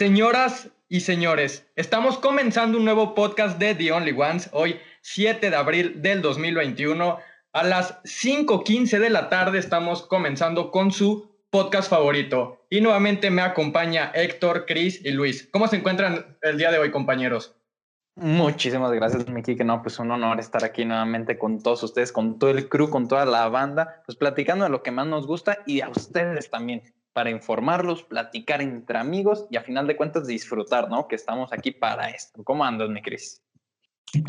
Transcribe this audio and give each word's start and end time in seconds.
Señoras 0.00 0.70
y 0.88 1.00
señores, 1.00 1.70
estamos 1.76 2.16
comenzando 2.16 2.78
un 2.78 2.86
nuevo 2.86 3.14
podcast 3.14 3.58
de 3.58 3.74
The 3.74 3.92
Only 3.92 4.12
Ones, 4.12 4.48
hoy 4.54 4.80
7 5.02 5.50
de 5.50 5.54
abril 5.54 6.00
del 6.00 6.22
2021. 6.22 7.18
A 7.52 7.64
las 7.64 8.02
5.15 8.04 8.98
de 8.98 9.10
la 9.10 9.28
tarde 9.28 9.58
estamos 9.58 10.00
comenzando 10.00 10.70
con 10.70 10.90
su 10.90 11.30
podcast 11.50 11.90
favorito. 11.90 12.64
Y 12.70 12.80
nuevamente 12.80 13.30
me 13.30 13.42
acompaña 13.42 14.10
Héctor, 14.14 14.64
Cris 14.64 15.04
y 15.04 15.10
Luis. 15.10 15.46
¿Cómo 15.52 15.68
se 15.68 15.76
encuentran 15.76 16.38
el 16.40 16.56
día 16.56 16.72
de 16.72 16.78
hoy, 16.78 16.90
compañeros? 16.90 17.54
Muchísimas 18.16 18.92
gracias, 18.92 19.28
Miki, 19.28 19.54
que 19.54 19.64
no, 19.64 19.82
pues 19.82 19.98
un 19.98 20.10
honor 20.12 20.40
estar 20.40 20.64
aquí 20.64 20.86
nuevamente 20.86 21.36
con 21.36 21.62
todos 21.62 21.82
ustedes, 21.82 22.10
con 22.10 22.38
todo 22.38 22.48
el 22.48 22.70
crew, 22.70 22.88
con 22.88 23.06
toda 23.06 23.26
la 23.26 23.46
banda, 23.50 24.02
pues 24.06 24.16
platicando 24.16 24.64
de 24.64 24.70
lo 24.70 24.82
que 24.82 24.92
más 24.92 25.06
nos 25.06 25.26
gusta 25.26 25.58
y 25.66 25.82
a 25.82 25.90
ustedes 25.90 26.48
también, 26.48 26.84
para 27.12 27.30
informarlos, 27.30 28.02
platicar 28.02 28.60
entre 28.62 28.98
amigos 28.98 29.46
y 29.50 29.56
a 29.56 29.62
final 29.62 29.86
de 29.86 29.96
cuentas 29.96 30.26
disfrutar, 30.26 30.88
¿no? 30.88 31.08
Que 31.08 31.16
estamos 31.16 31.52
aquí 31.52 31.70
para 31.70 32.10
esto. 32.10 32.42
¿Cómo 32.44 32.64
andas, 32.64 32.88
mi 32.88 33.02
Cris? 33.02 33.42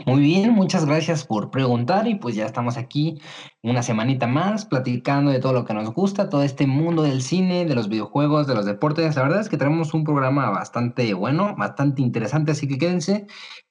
Muy 0.06 0.22
bien, 0.22 0.52
muchas 0.52 0.86
gracias 0.86 1.26
por 1.26 1.50
preguntar 1.50 2.08
y 2.08 2.14
pues 2.14 2.36
ya 2.36 2.46
estamos 2.46 2.78
aquí 2.78 3.20
una 3.64 3.82
semanita 3.82 4.28
más 4.28 4.66
platicando 4.66 5.32
de 5.32 5.40
todo 5.40 5.54
lo 5.54 5.66
que 5.66 5.74
nos 5.74 5.92
gusta, 5.92 6.30
todo 6.30 6.44
este 6.44 6.68
mundo 6.68 7.02
del 7.02 7.24
cine, 7.24 7.66
de 7.66 7.74
los 7.74 7.90
videojuegos, 7.90 8.46
de 8.46 8.54
los 8.54 8.66
deportes. 8.66 9.16
La 9.16 9.24
verdad 9.24 9.42
es 9.42 9.50
que 9.50 9.58
tenemos 9.58 9.96
un 9.96 10.04
programa 10.04 10.52
bastante 10.52 11.16
bueno, 11.16 11.56
bastante 11.58 12.04
interesante, 12.04 12.52
así 12.52 12.68
que 12.68 12.78
quédense 12.78 13.26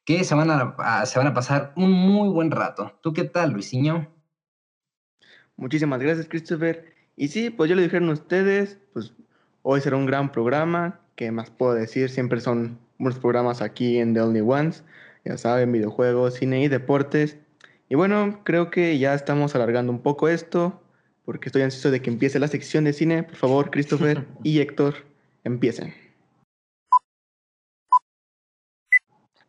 que 0.04 0.24
se 0.24 0.34
van 0.34 0.50
a, 0.50 1.06
se 1.06 1.18
van 1.18 1.28
a 1.28 1.34
pasar 1.34 1.72
un 1.76 1.92
muy 1.92 2.28
buen 2.28 2.50
rato. 2.50 2.98
¿Tú 3.02 3.12
qué 3.12 3.22
tal, 3.22 3.52
Luisinho? 3.52 4.08
Muchísimas 5.56 6.00
gracias, 6.00 6.26
Christopher. 6.26 6.89
Y 7.20 7.28
sí, 7.28 7.50
pues 7.50 7.68
ya 7.68 7.76
lo 7.76 7.82
dijeron 7.82 8.08
ustedes, 8.08 8.78
pues 8.94 9.12
hoy 9.60 9.82
será 9.82 9.96
un 9.96 10.06
gran 10.06 10.32
programa. 10.32 11.00
¿Qué 11.16 11.30
más 11.30 11.50
puedo 11.50 11.74
decir? 11.74 12.08
Siempre 12.08 12.40
son 12.40 12.78
buenos 12.96 13.18
programas 13.18 13.60
aquí 13.60 13.98
en 13.98 14.14
The 14.14 14.22
Only 14.22 14.40
Ones 14.40 14.82
ya 15.22 15.36
saben, 15.36 15.70
videojuegos, 15.70 16.32
cine 16.32 16.62
y 16.62 16.68
deportes. 16.68 17.36
Y 17.90 17.94
bueno, 17.94 18.40
creo 18.42 18.70
que 18.70 18.98
ya 18.98 19.12
estamos 19.12 19.54
alargando 19.54 19.92
un 19.92 20.00
poco 20.00 20.28
esto, 20.28 20.80
porque 21.26 21.50
estoy 21.50 21.60
ansioso 21.60 21.90
de 21.90 22.00
que 22.00 22.08
empiece 22.08 22.38
la 22.38 22.48
sección 22.48 22.84
de 22.84 22.94
cine. 22.94 23.22
Por 23.24 23.36
favor, 23.36 23.70
Christopher 23.70 24.26
y 24.42 24.60
Héctor, 24.60 24.94
empiecen. 25.44 25.92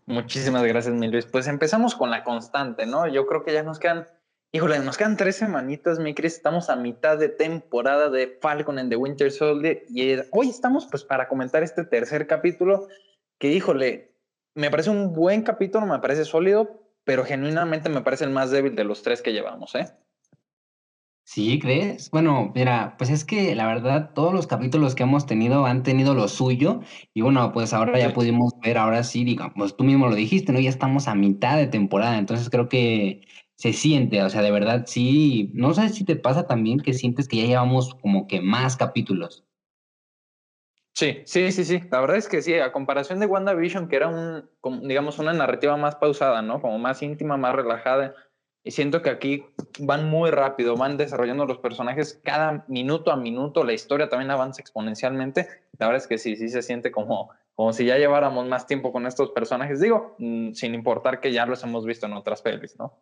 Muchísimas 0.06 0.64
gracias, 0.64 0.94
mi 0.94 1.08
Luis. 1.08 1.26
Pues 1.26 1.48
empezamos 1.48 1.96
con 1.96 2.10
la 2.10 2.26
constante, 2.26 2.86
¿no? 2.86 3.08
Yo 3.08 3.28
creo 3.28 3.46
que 3.46 3.54
ya 3.54 3.64
nos 3.64 3.80
quedan, 3.80 4.08
híjole, 4.52 4.80
nos 4.80 4.98
quedan 4.98 5.18
tres 5.18 5.38
semanitas, 5.38 6.00
mi 6.00 6.14
Cris. 6.14 6.36
Estamos 6.36 6.70
a 6.70 6.76
mitad 6.76 7.18
de 7.18 7.30
temporada 7.30 8.10
de 8.10 8.38
Falcon 8.42 8.80
en 8.80 8.90
The 8.90 8.98
Winter 8.98 9.32
Soldier 9.32 9.86
y 9.90 10.16
hoy 10.32 10.50
estamos 10.50 10.88
pues 10.90 11.04
para 11.04 11.28
comentar 11.28 11.64
este 11.64 11.86
tercer 11.86 12.28
capítulo 12.28 12.88
que, 13.40 13.52
híjole, 13.52 14.14
me 14.54 14.70
parece 14.70 14.90
un 14.90 15.14
buen 15.14 15.44
capítulo, 15.44 15.86
me 15.86 16.00
parece 16.00 16.26
sólido, 16.26 16.82
pero 17.06 17.24
genuinamente 17.24 17.90
me 17.90 18.02
parece 18.02 18.26
el 18.26 18.32
más 18.32 18.52
débil 18.52 18.76
de 18.76 18.84
los 18.84 19.02
tres 19.02 19.22
que 19.22 19.32
llevamos, 19.32 19.74
¿eh? 19.76 19.88
Sí, 21.24 21.60
¿crees? 21.60 22.10
Bueno, 22.12 22.52
mira, 22.54 22.96
pues 22.98 23.10
es 23.10 23.24
que 23.24 23.56
la 23.56 23.66
verdad 23.66 24.12
todos 24.14 24.34
los 24.34 24.48
capítulos 24.48 24.96
que 24.96 25.04
hemos 25.04 25.26
tenido 25.26 25.66
han 25.66 25.84
tenido 25.84 26.14
lo 26.14 26.28
suyo 26.28 26.82
y 27.14 27.22
bueno, 27.22 27.54
pues 27.54 27.74
ahora 27.74 27.98
ya 28.00 28.14
pudimos 28.14 28.52
ver, 28.62 28.78
ahora 28.78 29.04
sí, 29.04 29.24
digamos, 29.24 29.78
tú 29.78 29.86
mismo 29.86 30.10
lo 30.10 30.16
dijiste, 30.16 30.52
¿no? 30.52 30.60
Ya 30.60 30.70
estamos 30.70 31.08
a 31.08 31.16
mitad 31.16 31.56
de 31.56 31.68
temporada, 31.68 32.18
entonces 32.18 32.50
creo 32.50 32.68
que 32.68 33.22
se 33.62 33.74
siente, 33.74 34.24
o 34.24 34.30
sea, 34.32 34.42
de 34.42 34.50
verdad 34.50 34.86
sí, 34.88 35.52
no 35.54 35.76
sé 35.76 35.90
si 35.90 36.04
te 36.04 36.16
pasa 36.16 36.48
también 36.48 36.80
que 36.80 36.94
sientes 36.94 37.28
que 37.28 37.38
ya 37.38 37.46
llevamos 37.46 37.94
como 37.94 38.26
que 38.26 38.42
más 38.42 38.76
capítulos. 38.76 39.46
Sí, 40.96 41.22
sí, 41.26 41.52
sí, 41.52 41.64
sí. 41.64 41.80
La 41.92 42.02
verdad 42.02 42.18
es 42.18 42.28
que 42.28 42.42
sí, 42.42 42.56
a 42.56 42.72
comparación 42.72 43.20
de 43.20 43.28
WandaVision, 43.28 43.88
que 43.88 43.98
era 43.98 44.08
un, 44.08 44.50
digamos, 44.88 45.20
una 45.20 45.34
narrativa 45.34 45.78
más 45.78 45.96
pausada, 45.96 46.42
¿no? 46.42 46.60
Como 46.60 46.80
más 46.80 47.04
íntima, 47.04 47.38
más 47.38 47.56
relajada. 47.56 48.16
Y 48.64 48.72
siento 48.72 49.04
que 49.04 49.12
aquí 49.12 49.46
van 49.80 50.10
muy 50.10 50.32
rápido, 50.32 50.76
van 50.76 50.98
desarrollando 50.98 51.46
los 51.46 51.60
personajes 51.60 52.20
cada 52.24 52.66
minuto 52.68 53.12
a 53.12 53.16
minuto, 53.16 53.64
la 53.64 53.74
historia 53.74 54.10
también 54.10 54.32
avanza 54.32 54.60
exponencialmente. 54.60 55.48
La 55.78 55.86
verdad 55.86 56.02
es 56.02 56.08
que 56.08 56.18
sí, 56.18 56.36
sí 56.36 56.50
se 56.50 56.64
siente 56.64 56.92
como, 56.92 57.30
como 57.54 57.74
si 57.74 57.86
ya 57.86 58.00
lleváramos 58.00 58.48
más 58.48 58.66
tiempo 58.66 58.92
con 58.92 59.06
estos 59.06 59.30
personajes, 59.30 59.80
digo, 59.82 60.16
mm, 60.18 60.54
sin 60.54 60.74
importar 60.74 61.20
que 61.20 61.32
ya 61.32 61.46
los 61.46 61.64
hemos 61.64 61.86
visto 61.86 62.08
en 62.08 62.14
otras 62.14 62.42
pelis, 62.42 62.76
¿no? 62.80 62.98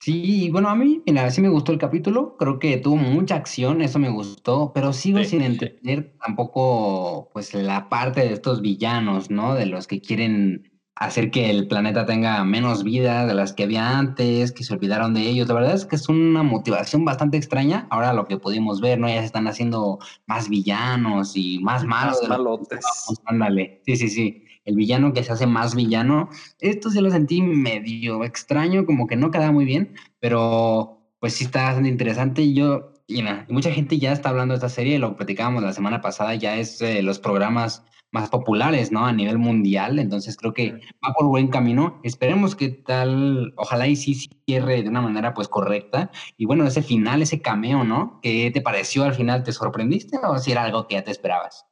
Sí, 0.00 0.50
bueno, 0.50 0.68
a 0.68 0.76
mí, 0.76 1.02
mira, 1.06 1.30
sí 1.30 1.40
me 1.40 1.48
gustó 1.48 1.72
el 1.72 1.78
capítulo, 1.78 2.36
creo 2.36 2.58
que 2.58 2.76
tuvo 2.76 2.96
mucha 2.96 3.34
acción, 3.34 3.80
eso 3.80 3.98
me 3.98 4.10
gustó, 4.10 4.72
pero 4.74 4.92
sigo 4.92 5.24
sin 5.24 5.42
entender 5.42 6.14
tampoco, 6.24 7.30
pues, 7.32 7.54
la 7.54 7.88
parte 7.88 8.20
de 8.20 8.32
estos 8.34 8.60
villanos, 8.60 9.30
¿no? 9.30 9.54
De 9.54 9.66
los 9.66 9.86
que 9.86 10.00
quieren 10.00 10.70
hacer 10.94 11.30
que 11.30 11.50
el 11.50 11.66
planeta 11.66 12.06
tenga 12.06 12.42
menos 12.44 12.84
vida 12.84 13.26
de 13.26 13.34
las 13.34 13.52
que 13.52 13.64
había 13.64 13.98
antes, 13.98 14.52
que 14.52 14.64
se 14.64 14.74
olvidaron 14.74 15.12
de 15.14 15.22
ellos. 15.22 15.48
La 15.48 15.54
verdad 15.54 15.74
es 15.74 15.84
que 15.86 15.96
es 15.96 16.08
una 16.08 16.42
motivación 16.42 17.04
bastante 17.04 17.36
extraña. 17.36 17.86
Ahora 17.90 18.12
lo 18.12 18.26
que 18.26 18.38
pudimos 18.38 18.80
ver, 18.80 18.98
¿no? 18.98 19.08
Ya 19.08 19.20
se 19.20 19.26
están 19.26 19.48
haciendo 19.48 19.98
más 20.26 20.48
villanos 20.48 21.36
y 21.36 21.58
más 21.58 21.84
malos. 21.84 22.18
Más 22.22 22.28
malotes. 22.30 22.84
Ándale, 23.26 23.82
sí, 23.84 23.96
sí, 23.96 24.08
sí 24.08 24.45
el 24.66 24.76
villano 24.76 25.12
que 25.14 25.24
se 25.24 25.32
hace 25.32 25.46
más 25.46 25.74
villano. 25.74 26.28
Esto 26.60 26.90
sí 26.90 27.00
lo 27.00 27.10
sentí 27.10 27.40
medio 27.40 28.24
extraño, 28.24 28.84
como 28.84 29.06
que 29.06 29.16
no 29.16 29.30
queda 29.30 29.50
muy 29.52 29.64
bien, 29.64 29.94
pero 30.20 31.00
pues 31.20 31.34
sí 31.34 31.44
está 31.44 31.64
bastante 31.64 31.88
interesante. 31.88 32.42
Y 32.42 32.54
yo, 32.54 32.92
y, 33.06 33.24
mucha 33.48 33.72
gente 33.72 33.98
ya 33.98 34.12
está 34.12 34.28
hablando 34.28 34.52
de 34.52 34.56
esta 34.56 34.68
serie, 34.68 34.98
lo 34.98 35.16
platicábamos 35.16 35.62
la 35.62 35.72
semana 35.72 36.00
pasada, 36.02 36.34
ya 36.34 36.56
es 36.56 36.82
eh, 36.82 37.02
los 37.02 37.18
programas 37.18 37.84
más 38.12 38.30
populares, 38.30 38.92
¿no? 38.92 39.04
A 39.06 39.12
nivel 39.12 39.38
mundial, 39.38 39.98
entonces 39.98 40.36
creo 40.36 40.54
que 40.54 40.72
va 41.04 41.12
por 41.12 41.26
buen 41.26 41.48
camino. 41.48 42.00
Esperemos 42.02 42.56
que 42.56 42.70
tal, 42.70 43.52
ojalá 43.56 43.88
y 43.88 43.96
sí 43.96 44.14
cierre 44.46 44.82
de 44.82 44.88
una 44.88 45.02
manera 45.02 45.34
pues 45.34 45.48
correcta. 45.48 46.10
Y 46.36 46.46
bueno, 46.46 46.66
ese 46.66 46.82
final, 46.82 47.22
ese 47.22 47.42
cameo, 47.42 47.84
¿no? 47.84 48.20
¿Qué 48.22 48.50
te 48.52 48.62
pareció 48.62 49.04
al 49.04 49.14
final? 49.14 49.42
¿Te 49.42 49.52
sorprendiste 49.52 50.18
o 50.22 50.38
si 50.38 50.52
era 50.52 50.64
algo 50.64 50.86
que 50.86 50.94
ya 50.94 51.04
te 51.04 51.10
esperabas? 51.10 51.66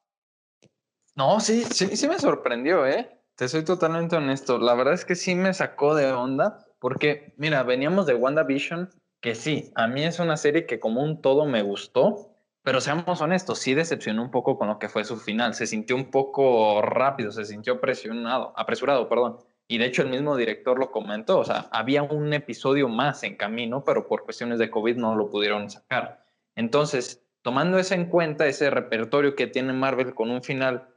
No, 1.16 1.38
sí, 1.38 1.62
sí, 1.70 1.96
sí 1.96 2.08
me 2.08 2.18
sorprendió, 2.18 2.86
¿eh? 2.86 3.20
Te 3.36 3.48
soy 3.48 3.64
totalmente 3.64 4.16
honesto. 4.16 4.58
La 4.58 4.74
verdad 4.74 4.94
es 4.94 5.04
que 5.04 5.14
sí 5.14 5.34
me 5.34 5.54
sacó 5.54 5.94
de 5.94 6.12
onda, 6.12 6.66
porque, 6.80 7.34
mira, 7.36 7.62
veníamos 7.62 8.06
de 8.06 8.14
WandaVision, 8.14 8.90
que 9.20 9.34
sí, 9.34 9.72
a 9.76 9.86
mí 9.86 10.04
es 10.04 10.18
una 10.18 10.36
serie 10.36 10.66
que 10.66 10.80
como 10.80 11.02
un 11.02 11.20
todo 11.20 11.46
me 11.46 11.62
gustó, 11.62 12.34
pero 12.62 12.80
seamos 12.80 13.20
honestos, 13.20 13.58
sí 13.58 13.74
decepcionó 13.74 14.22
un 14.22 14.30
poco 14.30 14.58
con 14.58 14.68
lo 14.68 14.78
que 14.78 14.88
fue 14.88 15.04
su 15.04 15.16
final. 15.16 15.54
Se 15.54 15.66
sintió 15.66 15.94
un 15.96 16.10
poco 16.10 16.82
rápido, 16.82 17.30
se 17.30 17.44
sintió 17.44 17.80
presionado, 17.80 18.52
apresurado, 18.56 19.08
perdón. 19.08 19.38
Y 19.68 19.78
de 19.78 19.86
hecho 19.86 20.02
el 20.02 20.10
mismo 20.10 20.36
director 20.36 20.78
lo 20.78 20.90
comentó, 20.90 21.38
o 21.38 21.44
sea, 21.44 21.68
había 21.70 22.02
un 22.02 22.32
episodio 22.32 22.88
más 22.88 23.22
en 23.22 23.36
camino, 23.36 23.84
pero 23.84 24.06
por 24.06 24.24
cuestiones 24.24 24.58
de 24.58 24.70
COVID 24.70 24.96
no 24.96 25.14
lo 25.14 25.30
pudieron 25.30 25.70
sacar. 25.70 26.26
Entonces, 26.54 27.24
tomando 27.42 27.78
eso 27.78 27.94
en 27.94 28.06
cuenta, 28.06 28.46
ese 28.46 28.68
repertorio 28.68 29.36
que 29.36 29.46
tiene 29.46 29.72
Marvel 29.72 30.14
con 30.14 30.30
un 30.30 30.42
final 30.42 30.93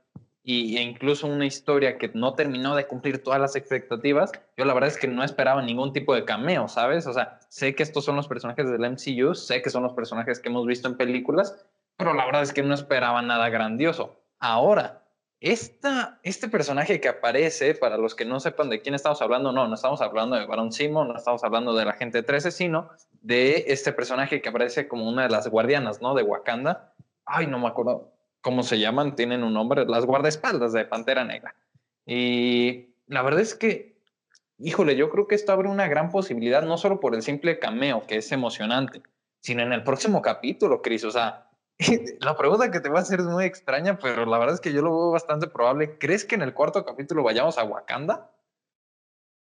y, 0.50 0.78
e 0.78 0.82
incluso 0.82 1.28
una 1.28 1.46
historia 1.46 1.98
que 1.98 2.10
no 2.14 2.34
terminó 2.34 2.74
de 2.74 2.88
cumplir 2.88 3.22
todas 3.22 3.42
las 3.42 3.58
expectativas, 3.58 4.32
yo 4.56 4.64
la 4.64 4.74
verdad 4.74 4.88
es 4.90 4.98
que 4.98 5.10
no 5.10 5.22
esperaba 5.22 5.62
ningún 5.62 5.92
tipo 5.92 6.16
de 6.16 6.24
cameo, 6.24 6.70
¿sabes? 6.70 7.06
O 7.06 7.12
sea, 7.12 7.38
sé 7.50 7.76
que 7.76 7.84
estos 7.84 8.06
son 8.06 8.16
los 8.16 8.30
personajes 8.30 8.66
del 8.72 8.80
MCU, 8.80 9.36
sé 9.36 9.62
que 9.62 9.70
son 9.70 9.84
los 9.84 9.92
personajes 9.92 10.40
que 10.40 10.48
hemos 10.48 10.66
visto 10.66 10.88
en 10.88 10.96
películas, 10.96 11.66
pero 11.98 12.14
la 12.14 12.26
verdad 12.26 12.44
es 12.44 12.54
que 12.54 12.64
no 12.64 12.74
esperaba 12.74 13.22
nada 13.22 13.50
grandioso. 13.50 14.22
Ahora, 14.40 15.04
esta, 15.42 16.18
este 16.24 16.48
personaje 16.48 17.02
que 17.02 17.10
aparece, 17.10 17.76
para 17.76 17.98
los 17.98 18.16
que 18.16 18.24
no 18.24 18.40
sepan 18.40 18.70
de 18.70 18.82
quién 18.82 18.96
estamos 18.96 19.22
hablando, 19.22 19.52
no, 19.52 19.68
no 19.68 19.76
estamos 19.76 20.00
hablando 20.00 20.38
de 20.38 20.46
Baron 20.46 20.72
Simon, 20.72 21.10
no 21.10 21.18
estamos 21.18 21.44
hablando 21.44 21.76
de 21.76 21.84
la 21.84 21.92
gente 21.92 22.24
13, 22.24 22.52
sino 22.52 22.90
de 23.22 23.66
este 23.68 23.92
personaje 23.92 24.42
que 24.42 24.48
aparece 24.48 24.88
como 24.88 25.10
una 25.10 25.24
de 25.24 25.30
las 25.30 25.50
guardianas, 25.50 26.02
¿no? 26.02 26.16
De 26.16 26.24
Wakanda. 26.24 26.94
Ay, 27.26 27.48
no 27.48 27.60
me 27.60 27.68
acuerdo 27.68 28.17
¿cómo 28.48 28.64
se 28.64 28.80
llaman? 28.80 29.14
Tienen 29.18 29.44
un 29.44 29.54
nombre, 29.54 29.86
las 29.86 30.06
guardaespaldas 30.06 30.72
de 30.72 30.86
Pantera 30.86 31.26
Negra. 31.26 31.54
Y 32.06 32.94
la 33.08 33.22
verdad 33.22 33.42
es 33.42 33.54
que, 33.54 33.98
híjole, 34.58 34.96
yo 34.96 35.10
creo 35.10 35.28
que 35.28 35.36
esto 35.36 35.52
abre 35.52 35.68
una 35.68 35.90
gran 35.90 36.12
posibilidad, 36.12 36.64
no 36.64 36.78
solo 36.78 37.02
por 37.02 37.14
el 37.14 37.24
simple 37.24 37.60
cameo, 37.60 38.08
que 38.08 38.16
es 38.16 38.32
emocionante, 38.32 39.02
sino 39.42 39.64
en 39.64 39.74
el 39.74 39.84
próximo 39.84 40.22
capítulo, 40.22 40.82
Chris. 40.82 41.04
O 41.04 41.12
sea, 41.12 41.50
la 42.22 42.38
pregunta 42.38 42.72
que 42.72 42.80
te 42.80 42.88
va 42.88 43.00
a 43.00 43.02
hacer 43.02 43.20
es 43.20 43.26
muy 43.26 43.44
extraña, 43.44 44.00
pero 44.00 44.26
la 44.26 44.38
verdad 44.38 44.56
es 44.56 44.62
que 44.62 44.72
yo 44.72 44.82
lo 44.82 44.92
veo 44.92 45.12
bastante 45.12 45.48
probable. 45.48 45.98
¿Crees 45.98 46.24
que 46.24 46.36
en 46.36 46.42
el 46.42 46.54
cuarto 46.54 46.86
capítulo 46.86 47.24
vayamos 47.24 47.58
a 47.58 47.66
Wakanda? 47.66 48.32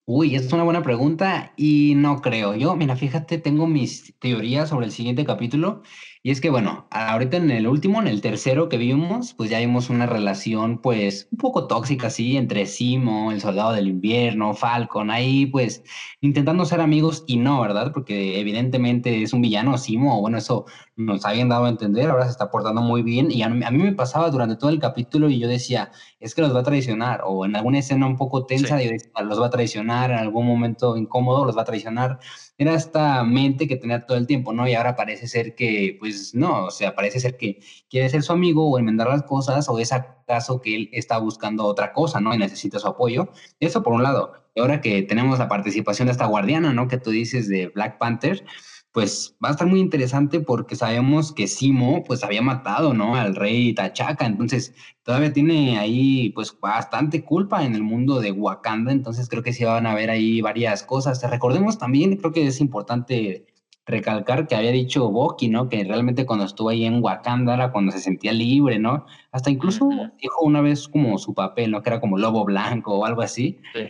Uy, 0.10 0.36
es 0.36 0.52
una 0.54 0.64
buena 0.64 0.82
pregunta 0.82 1.52
y 1.58 1.94
no 1.96 2.22
creo. 2.22 2.56
Yo, 2.56 2.78
mira, 2.78 2.96
fíjate, 2.96 3.38
tengo 3.40 3.68
mis 3.68 4.18
teorías 4.20 4.70
sobre 4.70 4.86
el 4.86 4.94
siguiente 4.94 5.26
capítulo 5.26 5.84
y 6.28 6.32
es 6.32 6.42
que, 6.42 6.50
bueno, 6.50 6.88
ahorita 6.92 7.38
en 7.38 7.52
el 7.52 7.70
último, 7.70 8.02
en 8.02 8.08
el 8.10 8.20
tercero 8.20 8.68
que 8.68 8.76
vimos, 8.76 9.34
pues 9.34 9.50
ya 9.50 9.60
vimos 9.60 9.90
una 9.90 10.08
relación, 10.08 10.82
pues, 10.82 11.30
un 11.32 11.38
poco 11.38 11.68
tóxica, 11.68 12.08
así, 12.08 12.36
entre 12.36 12.66
Simo, 12.66 13.32
el 13.32 13.40
soldado 13.40 13.72
del 13.72 13.88
invierno, 13.88 14.54
Falcon, 14.54 15.10
ahí, 15.10 15.46
pues, 15.46 15.86
intentando 16.20 16.66
ser 16.66 16.82
amigos 16.82 17.24
y 17.28 17.38
no, 17.38 17.62
¿verdad? 17.62 17.94
Porque 17.94 18.42
evidentemente 18.42 19.24
es 19.24 19.32
un 19.32 19.42
villano, 19.42 19.78
Simo, 19.78 20.20
bueno, 20.20 20.38
eso 20.38 20.66
nos 20.98 21.24
habían 21.24 21.48
dado 21.48 21.64
a 21.64 21.70
entender, 21.70 22.10
ahora 22.10 22.26
se 22.26 22.32
está 22.32 22.52
portando 22.52 22.82
muy 22.82 23.04
bien 23.04 23.32
y 23.32 23.44
a 23.44 23.48
mí, 23.48 23.64
a 23.64 23.72
mí 23.72 23.78
me 23.78 23.94
pasaba 23.94 24.30
durante 24.30 24.58
todo 24.58 24.70
el 24.70 24.80
capítulo 24.80 25.30
y 25.30 25.40
yo 25.40 25.48
decía, 25.48 25.92
es 26.20 26.36
que 26.36 26.42
los 26.42 26.54
va 26.54 26.60
a 26.60 26.64
traicionar, 26.64 27.22
o 27.26 27.46
en 27.46 27.56
alguna 27.56 27.80
escena 27.80 28.06
un 28.06 28.18
poco 28.18 28.46
tensa, 28.46 28.82
yo 28.82 28.90
decía, 28.92 29.12
los 29.24 29.42
va 29.42 29.46
a 29.48 29.50
traicionar, 29.50 30.12
en 30.12 30.18
algún 30.18 30.46
momento 30.46 30.98
incómodo, 30.98 31.46
los 31.46 31.56
va 31.56 31.62
a 31.62 31.66
traicionar. 31.66 32.20
Era 32.58 32.74
esta 32.74 33.24
mente 33.24 33.68
que 33.68 33.76
tenía 33.76 34.06
todo 34.06 34.18
el 34.18 34.26
tiempo, 34.28 34.52
¿no? 34.52 34.68
Y 34.68 34.74
ahora 34.74 34.96
parece 34.96 35.28
ser 35.28 35.54
que, 35.56 35.96
pues 36.00 36.34
no, 36.34 36.66
o 36.66 36.72
sea, 36.72 36.96
parece 36.96 37.20
ser 37.20 37.38
que 37.38 37.60
quiere 37.90 38.10
ser 38.10 38.24
su 38.24 38.34
amigo 38.34 38.70
o 38.70 38.80
enmendar 38.80 39.08
las 39.08 39.24
cosas, 39.24 39.70
o 39.70 39.78
es 39.80 39.94
acaso 39.94 40.62
que 40.62 40.76
él 40.76 40.90
está 40.92 41.20
buscando 41.20 41.66
otra 41.66 41.94
cosa, 41.94 42.20
¿no? 42.20 42.34
Y 42.34 42.38
necesita 42.38 42.80
su 42.80 42.88
apoyo. 42.88 43.30
Eso 43.60 43.84
por 43.84 43.94
un 43.94 44.04
lado. 44.04 44.34
Y 44.56 44.62
ahora 44.62 44.82
que 44.82 45.04
tenemos 45.04 45.38
la 45.38 45.48
participación 45.48 46.08
de 46.08 46.14
esta 46.14 46.26
guardiana, 46.26 46.74
¿no? 46.74 46.88
Que 46.88 46.98
tú 46.98 47.12
dices 47.12 47.48
de 47.48 47.68
Black 47.68 48.00
Panther, 48.00 48.44
pues 48.92 49.38
va 49.44 49.50
a 49.50 49.52
estar 49.52 49.68
muy 49.68 49.80
interesante 49.80 50.40
porque 50.40 50.76
sabemos 50.76 51.32
que 51.32 51.48
Simo 51.48 52.04
pues 52.04 52.24
había 52.24 52.42
matado, 52.42 52.94
¿no? 52.94 53.16
Al 53.16 53.36
rey 53.36 53.74
Tachaca, 53.74 54.26
entonces 54.26 54.74
todavía 55.04 55.32
tiene 55.34 55.78
ahí 55.78 56.32
pues 56.32 56.58
bastante 56.60 57.24
culpa 57.24 57.64
en 57.64 57.76
el 57.76 57.84
mundo 57.84 58.20
de 58.20 58.32
Wakanda, 58.32 58.92
entonces 58.92 59.30
creo 59.30 59.44
que 59.44 59.54
sí 59.54 59.64
van 59.64 59.86
a 59.86 59.94
ver 59.94 60.10
ahí 60.10 60.42
varias 60.42 60.84
cosas. 60.84 61.22
Recordemos 61.30 61.78
también, 61.78 62.18
creo 62.18 62.32
que 62.32 62.48
es 62.48 62.60
importante 62.60 63.46
recalcar 63.86 64.48
que 64.48 64.56
había 64.56 64.72
dicho 64.72 65.10
Boki, 65.10 65.48
¿no? 65.48 65.70
Que 65.70 65.84
realmente 65.84 66.26
cuando 66.26 66.46
estuvo 66.46 66.70
ahí 66.70 66.86
en 66.86 67.02
Wakanda 67.04 67.54
era 67.54 67.72
cuando 67.72 67.92
se 67.92 68.00
sentía 68.00 68.34
libre, 68.34 68.80
¿no? 68.80 69.06
Hasta 69.32 69.50
incluso 69.50 69.88
dijo 70.22 70.44
una 70.44 70.62
vez 70.62 70.88
como 70.88 71.18
su 71.18 71.34
papel, 71.34 71.72
¿no? 71.72 71.82
Que 71.82 71.90
era 71.92 72.02
como 72.02 72.18
lobo 72.18 72.44
blanco 72.46 72.98
o 72.98 73.06
algo 73.06 73.22
así. 73.22 73.60
Sí 73.74 73.90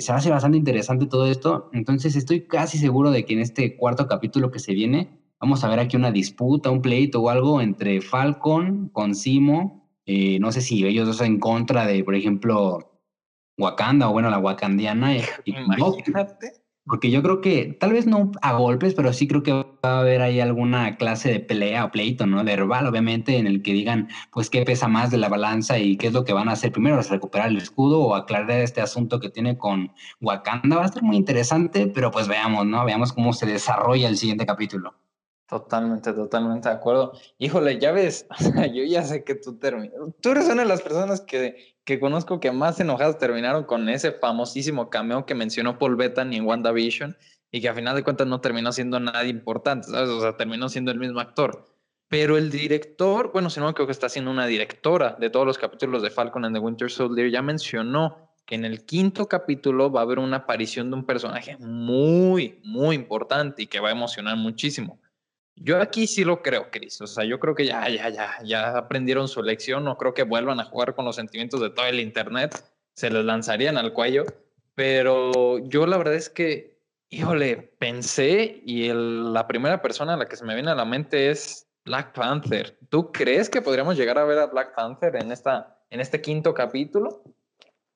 se 0.00 0.12
hace 0.12 0.30
bastante 0.30 0.58
interesante 0.58 1.06
todo 1.06 1.26
esto. 1.26 1.70
Entonces 1.72 2.16
estoy 2.16 2.46
casi 2.46 2.78
seguro 2.78 3.10
de 3.10 3.24
que 3.24 3.32
en 3.34 3.40
este 3.40 3.76
cuarto 3.76 4.06
capítulo 4.06 4.50
que 4.50 4.58
se 4.58 4.74
viene 4.74 5.20
vamos 5.40 5.64
a 5.64 5.68
ver 5.68 5.80
aquí 5.80 5.96
una 5.96 6.12
disputa, 6.12 6.70
un 6.70 6.82
pleito 6.82 7.20
o 7.20 7.30
algo 7.30 7.60
entre 7.60 8.00
Falcon 8.00 8.90
con 8.90 9.14
Simo. 9.14 9.88
Eh, 10.04 10.38
no 10.38 10.52
sé 10.52 10.60
si 10.60 10.84
ellos 10.84 11.06
dos 11.06 11.20
en 11.22 11.40
contra 11.40 11.86
de, 11.86 12.04
por 12.04 12.14
ejemplo, 12.14 13.00
Wakanda 13.58 14.08
o 14.08 14.12
bueno, 14.12 14.30
la 14.30 14.38
Wakandiana. 14.38 15.14
Y, 15.44 15.56
Imagínate. 15.56 16.59
Porque 16.86 17.10
yo 17.10 17.22
creo 17.22 17.40
que, 17.40 17.76
tal 17.78 17.92
vez 17.92 18.06
no 18.06 18.32
a 18.42 18.52
golpes, 18.54 18.94
pero 18.94 19.12
sí 19.12 19.28
creo 19.28 19.42
que 19.42 19.52
va 19.52 19.66
a 19.82 20.00
haber 20.00 20.22
ahí 20.22 20.40
alguna 20.40 20.96
clase 20.96 21.30
de 21.30 21.40
pelea 21.40 21.84
o 21.84 21.90
pleito, 21.90 22.26
¿no? 22.26 22.42
Verbal, 22.42 22.86
obviamente, 22.86 23.36
en 23.36 23.46
el 23.46 23.62
que 23.62 23.72
digan, 23.72 24.08
pues, 24.32 24.50
qué 24.50 24.64
pesa 24.64 24.88
más 24.88 25.10
de 25.10 25.18
la 25.18 25.28
balanza 25.28 25.78
y 25.78 25.96
qué 25.96 26.08
es 26.08 26.12
lo 26.14 26.24
que 26.24 26.32
van 26.32 26.48
a 26.48 26.52
hacer 26.52 26.72
primero, 26.72 26.98
es 26.98 27.10
recuperar 27.10 27.48
el 27.48 27.58
escudo 27.58 28.00
o 28.00 28.14
aclarar 28.14 28.60
este 28.62 28.80
asunto 28.80 29.20
que 29.20 29.28
tiene 29.30 29.58
con 29.58 29.92
Wakanda. 30.20 30.76
Va 30.76 30.84
a 30.84 30.88
ser 30.88 31.02
muy 31.02 31.16
interesante, 31.16 31.86
pero 31.86 32.10
pues 32.10 32.28
veamos, 32.28 32.66
¿no? 32.66 32.84
Veamos 32.84 33.12
cómo 33.12 33.32
se 33.34 33.46
desarrolla 33.46 34.08
el 34.08 34.16
siguiente 34.16 34.46
capítulo. 34.46 34.94
Totalmente, 35.50 36.12
totalmente 36.12 36.68
de 36.68 36.74
acuerdo. 36.76 37.12
Híjole, 37.38 37.80
ya 37.80 37.90
ves, 37.90 38.24
yo 38.72 38.84
ya 38.84 39.02
sé 39.02 39.24
que 39.24 39.34
tú 39.34 39.58
terminas. 39.58 39.96
Tú 40.20 40.30
eres 40.30 40.44
una 40.48 40.62
de 40.62 40.68
las 40.68 40.80
personas 40.80 41.22
que, 41.22 41.74
que 41.84 41.98
conozco 41.98 42.38
que 42.38 42.52
más 42.52 42.78
enojadas 42.78 43.18
terminaron 43.18 43.64
con 43.64 43.88
ese 43.88 44.12
famosísimo 44.12 44.90
cameo 44.90 45.26
que 45.26 45.34
mencionó 45.34 45.76
Paul 45.76 45.96
Bettany 45.96 46.36
en 46.36 46.46
WandaVision 46.46 47.16
y 47.50 47.60
que 47.60 47.68
a 47.68 47.74
final 47.74 47.96
de 47.96 48.04
cuentas 48.04 48.28
no 48.28 48.40
terminó 48.40 48.70
siendo 48.70 49.00
nadie 49.00 49.30
importante, 49.30 49.88
¿sabes? 49.88 50.08
O 50.08 50.20
sea, 50.20 50.36
terminó 50.36 50.68
siendo 50.68 50.92
el 50.92 51.00
mismo 51.00 51.18
actor. 51.18 51.64
Pero 52.06 52.38
el 52.38 52.52
director, 52.52 53.32
bueno, 53.32 53.50
si 53.50 53.58
no 53.58 53.74
creo 53.74 53.86
que 53.86 53.92
está 53.92 54.08
siendo 54.08 54.30
una 54.30 54.46
directora 54.46 55.16
de 55.18 55.30
todos 55.30 55.46
los 55.46 55.58
capítulos 55.58 56.00
de 56.02 56.10
Falcon 56.10 56.44
and 56.44 56.54
the 56.54 56.60
Winter 56.60 56.88
Soldier, 56.88 57.28
ya 57.28 57.42
mencionó 57.42 58.30
que 58.46 58.54
en 58.54 58.64
el 58.64 58.84
quinto 58.84 59.26
capítulo 59.26 59.90
va 59.90 60.00
a 60.00 60.04
haber 60.04 60.20
una 60.20 60.38
aparición 60.38 60.90
de 60.90 60.96
un 60.96 61.06
personaje 61.06 61.56
muy, 61.58 62.60
muy 62.62 62.94
importante 62.94 63.62
y 63.62 63.66
que 63.66 63.80
va 63.80 63.88
a 63.88 63.92
emocionar 63.92 64.36
muchísimo. 64.36 65.00
Yo 65.62 65.80
aquí 65.80 66.06
sí 66.06 66.24
lo 66.24 66.42
creo, 66.42 66.70
Chris. 66.70 67.00
O 67.02 67.06
sea, 67.06 67.24
yo 67.24 67.38
creo 67.38 67.54
que 67.54 67.66
ya, 67.66 67.86
ya, 67.88 68.08
ya, 68.08 68.38
ya 68.42 68.78
aprendieron 68.78 69.28
su 69.28 69.42
lección. 69.42 69.84
No 69.84 69.98
creo 69.98 70.14
que 70.14 70.22
vuelvan 70.22 70.58
a 70.58 70.64
jugar 70.64 70.94
con 70.94 71.04
los 71.04 71.16
sentimientos 71.16 71.60
de 71.60 71.68
todo 71.68 71.86
el 71.86 72.00
Internet. 72.00 72.64
Se 72.94 73.10
les 73.10 73.24
lanzarían 73.24 73.76
al 73.76 73.92
cuello. 73.92 74.24
Pero 74.74 75.58
yo 75.58 75.86
la 75.86 75.98
verdad 75.98 76.14
es 76.14 76.30
que, 76.30 76.80
híjole, 77.10 77.74
pensé 77.78 78.62
y 78.64 78.90
la 78.92 79.46
primera 79.46 79.82
persona 79.82 80.14
a 80.14 80.16
la 80.16 80.26
que 80.26 80.36
se 80.36 80.46
me 80.46 80.54
viene 80.54 80.70
a 80.70 80.74
la 80.74 80.86
mente 80.86 81.30
es 81.30 81.68
Black 81.84 82.14
Panther. 82.14 82.78
¿Tú 82.88 83.12
crees 83.12 83.50
que 83.50 83.60
podríamos 83.60 83.98
llegar 83.98 84.16
a 84.16 84.24
ver 84.24 84.38
a 84.38 84.46
Black 84.46 84.74
Panther 84.74 85.14
en, 85.16 85.30
esta, 85.30 85.78
en 85.90 86.00
este 86.00 86.22
quinto 86.22 86.54
capítulo? 86.54 87.22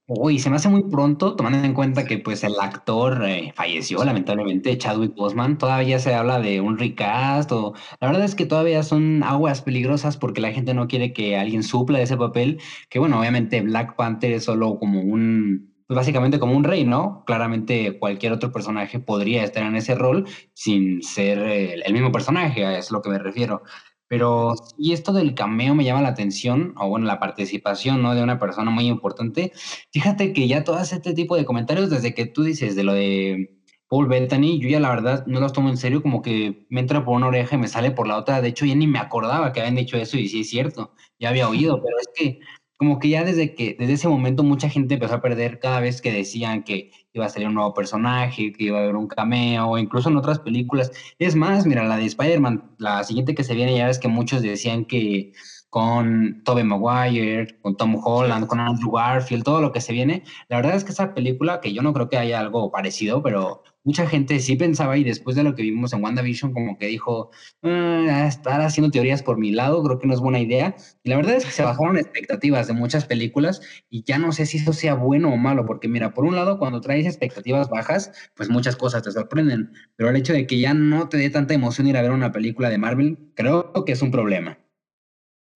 Uy, 0.06 0.38
se 0.38 0.50
me 0.50 0.56
hace 0.56 0.68
muy 0.68 0.82
pronto, 0.90 1.34
tomando 1.34 1.64
en 1.64 1.72
cuenta 1.72 2.04
que 2.04 2.18
pues 2.18 2.44
el 2.44 2.60
actor 2.60 3.24
eh, 3.26 3.52
falleció 3.56 4.04
lamentablemente, 4.04 4.76
Chadwick 4.76 5.14
Boseman. 5.14 5.56
Todavía 5.56 5.98
se 5.98 6.12
habla 6.14 6.40
de 6.40 6.60
un 6.60 6.76
recast 6.76 7.50
o 7.52 7.72
la 8.00 8.08
verdad 8.08 8.24
es 8.24 8.34
que 8.34 8.44
todavía 8.44 8.82
son 8.82 9.22
aguas 9.22 9.62
peligrosas 9.62 10.18
porque 10.18 10.42
la 10.42 10.52
gente 10.52 10.74
no 10.74 10.88
quiere 10.88 11.14
que 11.14 11.38
alguien 11.38 11.62
supla 11.62 12.02
ese 12.02 12.18
papel. 12.18 12.60
Que 12.90 12.98
bueno, 12.98 13.18
obviamente 13.18 13.62
Black 13.62 13.96
Panther 13.96 14.32
es 14.32 14.44
solo 14.44 14.78
como 14.78 15.00
un, 15.00 15.72
pues 15.86 15.96
básicamente 15.96 16.38
como 16.38 16.54
un 16.54 16.64
rey, 16.64 16.84
¿no? 16.84 17.24
Claramente 17.26 17.98
cualquier 17.98 18.32
otro 18.34 18.52
personaje 18.52 18.98
podría 19.00 19.42
estar 19.42 19.62
en 19.62 19.74
ese 19.74 19.94
rol 19.94 20.26
sin 20.52 21.02
ser 21.02 21.38
el 21.38 21.92
mismo 21.94 22.12
personaje, 22.12 22.66
a 22.66 22.76
es 22.78 22.90
lo 22.90 23.00
que 23.00 23.08
me 23.08 23.18
refiero. 23.18 23.62
Pero 24.08 24.54
y 24.78 24.92
esto 24.92 25.12
del 25.12 25.34
cameo 25.34 25.74
me 25.74 25.84
llama 25.84 26.02
la 26.02 26.08
atención, 26.10 26.74
o 26.78 26.88
bueno, 26.88 27.06
la 27.06 27.18
participación, 27.18 28.02
¿no? 28.02 28.14
De 28.14 28.22
una 28.22 28.38
persona 28.38 28.70
muy 28.70 28.86
importante. 28.86 29.52
Fíjate 29.92 30.32
que 30.32 30.46
ya 30.48 30.64
todo 30.64 30.78
este 30.80 31.14
tipo 31.14 31.36
de 31.36 31.44
comentarios, 31.44 31.90
desde 31.90 32.14
que 32.14 32.26
tú 32.26 32.42
dices 32.42 32.76
de 32.76 32.84
lo 32.84 32.92
de 32.92 33.58
Paul 33.88 34.08
Bettany, 34.08 34.58
yo 34.60 34.68
ya 34.68 34.80
la 34.80 34.90
verdad 34.90 35.26
no 35.26 35.40
los 35.40 35.52
tomo 35.52 35.68
en 35.68 35.76
serio, 35.76 36.02
como 36.02 36.22
que 36.22 36.66
me 36.68 36.80
entra 36.80 37.04
por 37.04 37.14
una 37.16 37.28
oreja 37.28 37.56
y 37.56 37.58
me 37.58 37.68
sale 37.68 37.90
por 37.92 38.06
la 38.08 38.16
otra. 38.18 38.40
De 38.40 38.48
hecho, 38.48 38.66
ya 38.66 38.74
ni 38.74 38.86
me 38.86 38.98
acordaba 38.98 39.52
que 39.52 39.60
habían 39.60 39.76
dicho 39.76 39.96
eso 39.96 40.18
y 40.18 40.28
sí 40.28 40.40
es 40.40 40.50
cierto, 40.50 40.94
ya 41.18 41.30
había 41.30 41.48
oído, 41.48 41.80
pero 41.82 41.96
es 42.00 42.08
que 42.14 42.40
como 42.76 42.98
que 42.98 43.08
ya 43.08 43.24
desde 43.24 43.54
que 43.54 43.76
desde 43.78 43.94
ese 43.94 44.08
momento 44.08 44.42
mucha 44.42 44.68
gente 44.68 44.94
empezó 44.94 45.14
a 45.14 45.22
perder 45.22 45.58
cada 45.60 45.80
vez 45.80 46.02
que 46.02 46.12
decían 46.12 46.64
que 46.64 46.90
iba 47.12 47.26
a 47.26 47.28
salir 47.28 47.48
un 47.48 47.54
nuevo 47.54 47.74
personaje, 47.74 48.52
que 48.52 48.64
iba 48.64 48.78
a 48.78 48.82
haber 48.82 48.96
un 48.96 49.06
cameo, 49.06 49.68
o 49.68 49.78
incluso 49.78 50.08
en 50.08 50.16
otras 50.16 50.40
películas. 50.40 50.90
Es 51.18 51.36
más, 51.36 51.66
mira, 51.66 51.84
la 51.84 51.96
de 51.96 52.06
Spider-Man, 52.06 52.74
la 52.78 53.04
siguiente 53.04 53.34
que 53.34 53.44
se 53.44 53.54
viene 53.54 53.76
ya 53.76 53.88
es 53.88 53.98
que 53.98 54.08
muchos 54.08 54.42
decían 54.42 54.84
que 54.84 55.32
con 55.70 56.42
Tobey 56.44 56.64
Maguire, 56.64 57.58
con 57.60 57.76
Tom 57.76 57.96
Holland, 58.04 58.46
con 58.46 58.60
Andrew 58.60 58.92
Garfield, 58.92 59.42
todo 59.44 59.60
lo 59.60 59.72
que 59.72 59.80
se 59.80 59.92
viene. 59.92 60.22
La 60.48 60.56
verdad 60.58 60.76
es 60.76 60.84
que 60.84 60.92
esa 60.92 61.14
película, 61.14 61.60
que 61.60 61.72
yo 61.72 61.82
no 61.82 61.92
creo 61.92 62.08
que 62.08 62.16
haya 62.16 62.38
algo 62.38 62.70
parecido, 62.70 63.22
pero 63.22 63.62
mucha 63.84 64.06
gente 64.06 64.40
sí 64.40 64.56
pensaba 64.56 64.96
y 64.96 65.04
después 65.04 65.36
de 65.36 65.44
lo 65.44 65.54
que 65.54 65.62
vimos 65.62 65.92
en 65.92 66.02
WandaVision 66.02 66.52
como 66.52 66.78
que 66.78 66.86
dijo, 66.86 67.30
ah, 67.62 68.24
estar 68.26 68.60
haciendo 68.62 68.90
teorías 68.90 69.22
por 69.22 69.38
mi 69.38 69.52
lado, 69.52 69.82
creo 69.82 69.98
que 69.98 70.06
no 70.06 70.14
es 70.14 70.20
buena 70.20 70.40
idea. 70.40 70.74
Y 71.02 71.10
la 71.10 71.16
verdad 71.16 71.36
es 71.36 71.44
que 71.44 71.52
se 71.52 71.62
bajaron 71.62 71.98
expectativas 71.98 72.66
de 72.66 72.72
muchas 72.72 73.06
películas 73.06 73.60
y 73.90 74.02
ya 74.04 74.18
no 74.18 74.32
sé 74.32 74.46
si 74.46 74.58
eso 74.58 74.72
sea 74.72 74.94
bueno 74.94 75.32
o 75.32 75.36
malo, 75.36 75.66
porque 75.66 75.86
mira, 75.86 76.14
por 76.14 76.24
un 76.24 76.34
lado, 76.34 76.58
cuando 76.58 76.80
traes 76.80 77.06
expectativas 77.06 77.68
bajas, 77.68 78.10
pues 78.34 78.48
muchas 78.48 78.76
cosas 78.76 79.02
te 79.02 79.12
sorprenden, 79.12 79.72
pero 79.96 80.10
el 80.10 80.16
hecho 80.16 80.32
de 80.32 80.46
que 80.46 80.58
ya 80.58 80.74
no 80.74 81.08
te 81.08 81.18
dé 81.18 81.30
tanta 81.30 81.54
emoción 81.54 81.86
ir 81.86 81.96
a 81.96 82.02
ver 82.02 82.10
una 82.10 82.32
película 82.32 82.70
de 82.70 82.78
Marvel, 82.78 83.18
creo 83.34 83.72
que 83.84 83.92
es 83.92 84.02
un 84.02 84.10
problema. 84.10 84.58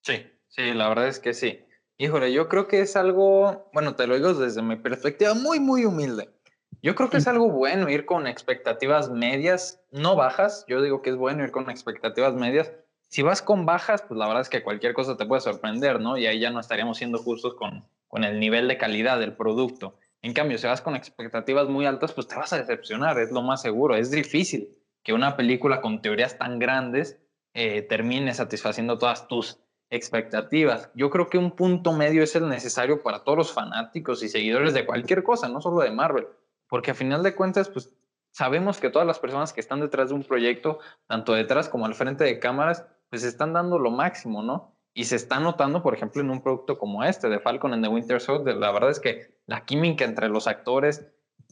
Sí, 0.04 0.26
sí, 0.48 0.74
la 0.74 0.88
verdad 0.88 1.08
es 1.08 1.18
que 1.18 1.32
sí. 1.32 1.60
Híjole, 2.00 2.32
yo 2.32 2.48
creo 2.48 2.68
que 2.68 2.80
es 2.80 2.94
algo, 2.94 3.68
bueno, 3.72 3.96
te 3.96 4.06
lo 4.06 4.14
digo 4.14 4.32
desde 4.32 4.62
mi 4.62 4.76
perspectiva 4.76 5.34
muy, 5.34 5.58
muy 5.58 5.84
humilde 5.84 6.37
yo 6.80 6.94
creo 6.94 7.10
que 7.10 7.16
es 7.16 7.26
algo 7.26 7.50
bueno 7.50 7.88
ir 7.88 8.06
con 8.06 8.26
expectativas 8.26 9.10
medias, 9.10 9.82
no 9.90 10.14
bajas. 10.14 10.64
Yo 10.68 10.80
digo 10.80 11.02
que 11.02 11.10
es 11.10 11.16
bueno 11.16 11.42
ir 11.42 11.50
con 11.50 11.70
expectativas 11.70 12.34
medias. 12.34 12.72
Si 13.08 13.22
vas 13.22 13.42
con 13.42 13.66
bajas, 13.66 14.02
pues 14.02 14.16
la 14.16 14.26
verdad 14.26 14.42
es 14.42 14.48
que 14.48 14.62
cualquier 14.62 14.94
cosa 14.94 15.16
te 15.16 15.26
puede 15.26 15.40
sorprender, 15.40 16.00
¿no? 16.00 16.16
Y 16.18 16.26
ahí 16.26 16.38
ya 16.38 16.50
no 16.50 16.60
estaríamos 16.60 16.98
siendo 16.98 17.18
justos 17.18 17.54
con, 17.54 17.84
con 18.06 18.22
el 18.22 18.38
nivel 18.38 18.68
de 18.68 18.78
calidad 18.78 19.18
del 19.18 19.34
producto. 19.34 19.98
En 20.22 20.34
cambio, 20.34 20.58
si 20.58 20.66
vas 20.66 20.80
con 20.80 20.94
expectativas 20.94 21.68
muy 21.68 21.86
altas, 21.86 22.12
pues 22.12 22.28
te 22.28 22.36
vas 22.36 22.52
a 22.52 22.58
decepcionar, 22.58 23.18
es 23.18 23.32
lo 23.32 23.42
más 23.42 23.62
seguro. 23.62 23.96
Es 23.96 24.10
difícil 24.10 24.76
que 25.02 25.12
una 25.12 25.36
película 25.36 25.80
con 25.80 26.00
teorías 26.00 26.38
tan 26.38 26.58
grandes 26.58 27.18
eh, 27.54 27.82
termine 27.82 28.34
satisfaciendo 28.34 28.98
todas 28.98 29.26
tus 29.26 29.58
expectativas. 29.90 30.90
Yo 30.94 31.10
creo 31.10 31.28
que 31.28 31.38
un 31.38 31.52
punto 31.52 31.92
medio 31.92 32.22
es 32.22 32.36
el 32.36 32.48
necesario 32.48 33.02
para 33.02 33.24
todos 33.24 33.38
los 33.38 33.52
fanáticos 33.52 34.22
y 34.22 34.28
seguidores 34.28 34.74
de 34.74 34.86
cualquier 34.86 35.24
cosa, 35.24 35.48
no 35.48 35.60
solo 35.60 35.80
de 35.80 35.90
Marvel 35.90 36.26
porque 36.68 36.90
a 36.90 36.94
final 36.94 37.22
de 37.22 37.34
cuentas, 37.34 37.68
pues 37.68 37.94
sabemos 38.32 38.78
que 38.78 38.90
todas 38.90 39.06
las 39.06 39.18
personas 39.18 39.52
que 39.52 39.60
están 39.60 39.80
detrás 39.80 40.10
de 40.10 40.14
un 40.14 40.24
proyecto, 40.24 40.78
tanto 41.06 41.32
detrás 41.32 41.68
como 41.68 41.86
al 41.86 41.94
frente 41.94 42.24
de 42.24 42.38
cámaras, 42.38 42.86
pues 43.10 43.24
están 43.24 43.52
dando 43.52 43.78
lo 43.78 43.90
máximo, 43.90 44.42
¿no? 44.42 44.74
Y 44.94 45.04
se 45.04 45.16
está 45.16 45.40
notando, 45.40 45.82
por 45.82 45.94
ejemplo, 45.94 46.20
en 46.20 46.30
un 46.30 46.42
producto 46.42 46.78
como 46.78 47.04
este 47.04 47.28
de 47.28 47.40
Falcon 47.40 47.72
and 47.72 47.84
the 47.84 47.90
Winter 47.90 48.20
Soldier, 48.20 48.56
la 48.56 48.72
verdad 48.72 48.90
es 48.90 49.00
que 49.00 49.38
la 49.46 49.64
química 49.64 50.04
entre 50.04 50.28
los 50.28 50.46
actores 50.46 51.06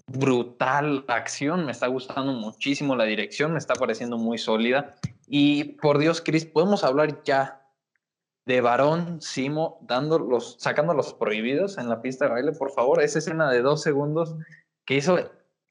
brutal 0.07 1.05
acción, 1.09 1.65
me 1.65 1.73
está 1.73 1.87
gustando 1.89 2.33
muchísimo 2.33 2.95
la 2.95 3.05
dirección, 3.05 3.53
me 3.53 3.59
está 3.59 3.75
pareciendo 3.75 4.19
muy 4.19 4.39
sólida. 4.39 4.97
Y 5.27 5.65
por 5.81 5.99
Dios, 5.99 6.21
Chris, 6.21 6.45
podemos 6.45 6.85
hablar 6.85 7.23
ya 7.25 7.63
de 8.47 8.61
varón 8.61 9.21
Simo 9.21 9.81
dando 9.83 10.41
sacando 10.41 10.95
los 10.95 11.15
prohibidos 11.15 11.79
en 11.79 11.89
la 11.89 12.01
pista 12.01 12.27
de 12.27 12.33
baile, 12.33 12.53
por 12.53 12.71
favor. 12.71 13.03
Esa 13.03 13.19
escena 13.19 13.51
de 13.51 13.63
dos 13.63 13.83
segundos 13.83 14.37
que 14.87 14.97
hizo 14.97 15.19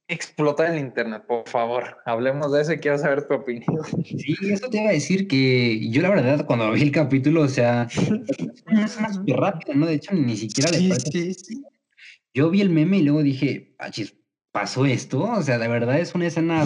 explotar 0.07 0.71
el 0.71 0.79
internet, 0.79 1.23
por 1.27 1.47
favor. 1.49 1.97
Hablemos 2.05 2.51
de 2.51 2.61
eso 2.61 2.73
y 2.73 2.77
quiero 2.77 2.97
saber 2.99 3.27
tu 3.27 3.33
opinión. 3.33 3.83
Sí, 4.03 4.35
eso 4.43 4.69
te 4.69 4.77
iba 4.77 4.89
a 4.89 4.93
decir 4.93 5.27
que 5.27 5.89
yo 5.89 6.01
la 6.01 6.09
verdad 6.09 6.45
cuando 6.45 6.71
vi 6.71 6.83
el 6.83 6.91
capítulo, 6.91 7.41
o 7.41 7.47
sea, 7.47 7.87
es 7.91 8.97
una 8.97 9.13
súper 9.13 9.37
rápida, 9.37 9.73
¿no? 9.73 9.87
De 9.87 9.95
hecho, 9.95 10.13
ni 10.13 10.37
siquiera 10.37 10.69
le 10.71 10.77
sí, 10.99 11.33
sí, 11.33 11.63
Yo 12.33 12.51
vi 12.51 12.61
el 12.61 12.69
meme 12.69 12.97
y 12.97 13.03
luego 13.03 13.23
dije, 13.23 13.75
achis, 13.79 14.15
¿pasó 14.51 14.85
esto? 14.85 15.23
O 15.23 15.41
sea, 15.41 15.57
de 15.57 15.67
verdad 15.67 15.99
es 15.99 16.13
una 16.13 16.27
escena 16.27 16.65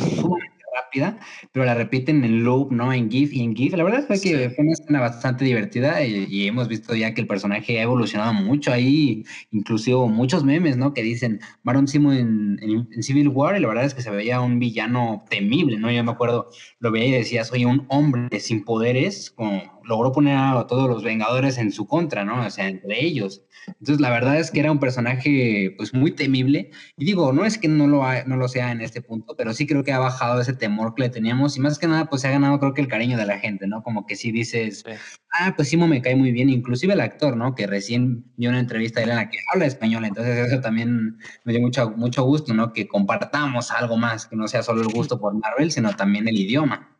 rápida, 0.89 1.19
pero 1.51 1.65
la 1.65 1.75
repiten 1.75 2.23
en 2.23 2.43
loop, 2.43 2.71
¿no? 2.71 2.91
En 2.91 3.09
GIF 3.09 3.33
y 3.33 3.43
en 3.43 3.55
GIF. 3.55 3.73
La 3.73 3.83
verdad 3.83 4.05
fue 4.07 4.19
que 4.19 4.49
fue 4.49 4.63
una 4.63 4.73
escena 4.73 4.99
bastante 4.99 5.45
divertida 5.45 6.03
y, 6.03 6.47
hemos 6.47 6.67
visto 6.67 6.95
ya 6.95 7.13
que 7.13 7.21
el 7.21 7.27
personaje 7.27 7.79
ha 7.79 7.83
evolucionado 7.83 8.33
mucho 8.33 8.71
ahí, 8.71 9.23
inclusive 9.51 9.97
muchos 10.07 10.43
memes, 10.43 10.77
¿no? 10.77 10.93
Que 10.93 11.03
dicen 11.03 11.39
Baron 11.63 11.87
Simo 11.87 12.11
en, 12.13 12.57
en, 12.61 13.03
Civil 13.03 13.27
War 13.29 13.55
y 13.57 13.61
la 13.61 13.67
verdad 13.67 13.85
es 13.85 13.93
que 13.93 14.01
se 14.01 14.09
veía 14.09 14.41
un 14.41 14.59
villano 14.59 15.25
temible, 15.29 15.77
¿no? 15.77 15.91
Yo 15.91 16.03
me 16.03 16.11
acuerdo, 16.11 16.49
lo 16.79 16.91
veía 16.91 17.07
y 17.07 17.11
decía, 17.11 17.43
soy 17.43 17.65
un 17.65 17.85
hombre 17.89 18.39
sin 18.39 18.63
poderes, 18.63 19.31
como 19.31 19.78
logró 19.89 20.11
poner 20.11 20.37
a 20.37 20.67
todos 20.67 20.87
los 20.87 21.03
Vengadores 21.03 21.57
en 21.57 21.71
su 21.71 21.87
contra, 21.87 22.23
¿no? 22.23 22.45
O 22.45 22.49
sea, 22.51 22.67
entre 22.69 23.03
ellos. 23.03 23.41
Entonces, 23.67 23.99
la 23.99 24.11
verdad 24.11 24.37
es 24.37 24.51
que 24.51 24.59
era 24.59 24.71
un 24.71 24.79
personaje, 24.79 25.73
pues, 25.77 25.95
muy 25.95 26.11
temible. 26.11 26.69
Y 26.95 27.05
digo, 27.05 27.33
no 27.33 27.43
es 27.43 27.57
que 27.57 27.67
no 27.67 27.87
lo, 27.87 28.03
no 28.27 28.37
lo 28.37 28.47
sea 28.47 28.71
en 28.71 28.81
este 28.81 29.01
punto, 29.01 29.35
pero 29.35 29.51
sí 29.51 29.65
creo 29.65 29.83
que 29.83 29.91
ha 29.91 29.97
bajado 29.97 30.39
ese 30.39 30.53
temor 30.53 30.93
que 30.93 31.01
le 31.03 31.09
teníamos. 31.09 31.57
Y 31.57 31.59
más 31.59 31.79
que 31.79 31.87
nada, 31.87 32.05
pues, 32.05 32.21
se 32.21 32.27
ha 32.27 32.31
ganado, 32.31 32.59
creo 32.59 32.75
que 32.75 32.81
el 32.81 32.87
cariño 32.87 33.17
de 33.17 33.25
la 33.25 33.39
gente, 33.39 33.65
¿no? 33.65 33.81
Como 33.81 34.05
que 34.05 34.15
si 34.15 34.31
dices, 34.31 34.83
ah, 35.31 35.53
pues, 35.55 35.69
Simo 35.69 35.87
me 35.87 36.03
cae 36.03 36.15
muy 36.15 36.31
bien. 36.31 36.49
Inclusive 36.51 36.93
el 36.93 37.01
actor, 37.01 37.35
¿no? 37.35 37.55
Que 37.55 37.65
recién 37.65 38.31
vio 38.37 38.49
una 38.51 38.59
entrevista 38.59 38.99
de 38.99 39.05
él 39.05 39.09
en 39.09 39.15
la 39.15 39.29
que 39.29 39.39
habla 39.51 39.65
español. 39.65 40.05
Entonces, 40.05 40.37
eso 40.37 40.61
también 40.61 41.17
me 41.45 41.53
dio 41.53 41.61
mucho, 41.61 41.89
mucho 41.97 42.23
gusto, 42.23 42.53
¿no? 42.53 42.73
Que 42.73 42.87
compartamos 42.87 43.71
algo 43.71 43.97
más, 43.97 44.27
que 44.27 44.35
no 44.35 44.47
sea 44.47 44.61
solo 44.61 44.81
el 44.81 44.89
gusto 44.89 45.19
por 45.19 45.33
Marvel, 45.33 45.71
sino 45.71 45.95
también 45.95 46.27
el 46.27 46.37
idioma. 46.37 46.95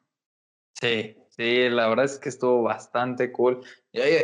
Sí, 0.82 1.19
Sí, 1.40 1.70
la 1.70 1.88
verdad 1.88 2.04
es 2.04 2.20
que 2.20 2.28
estuvo 2.28 2.64
bastante 2.64 3.32
cool. 3.32 3.62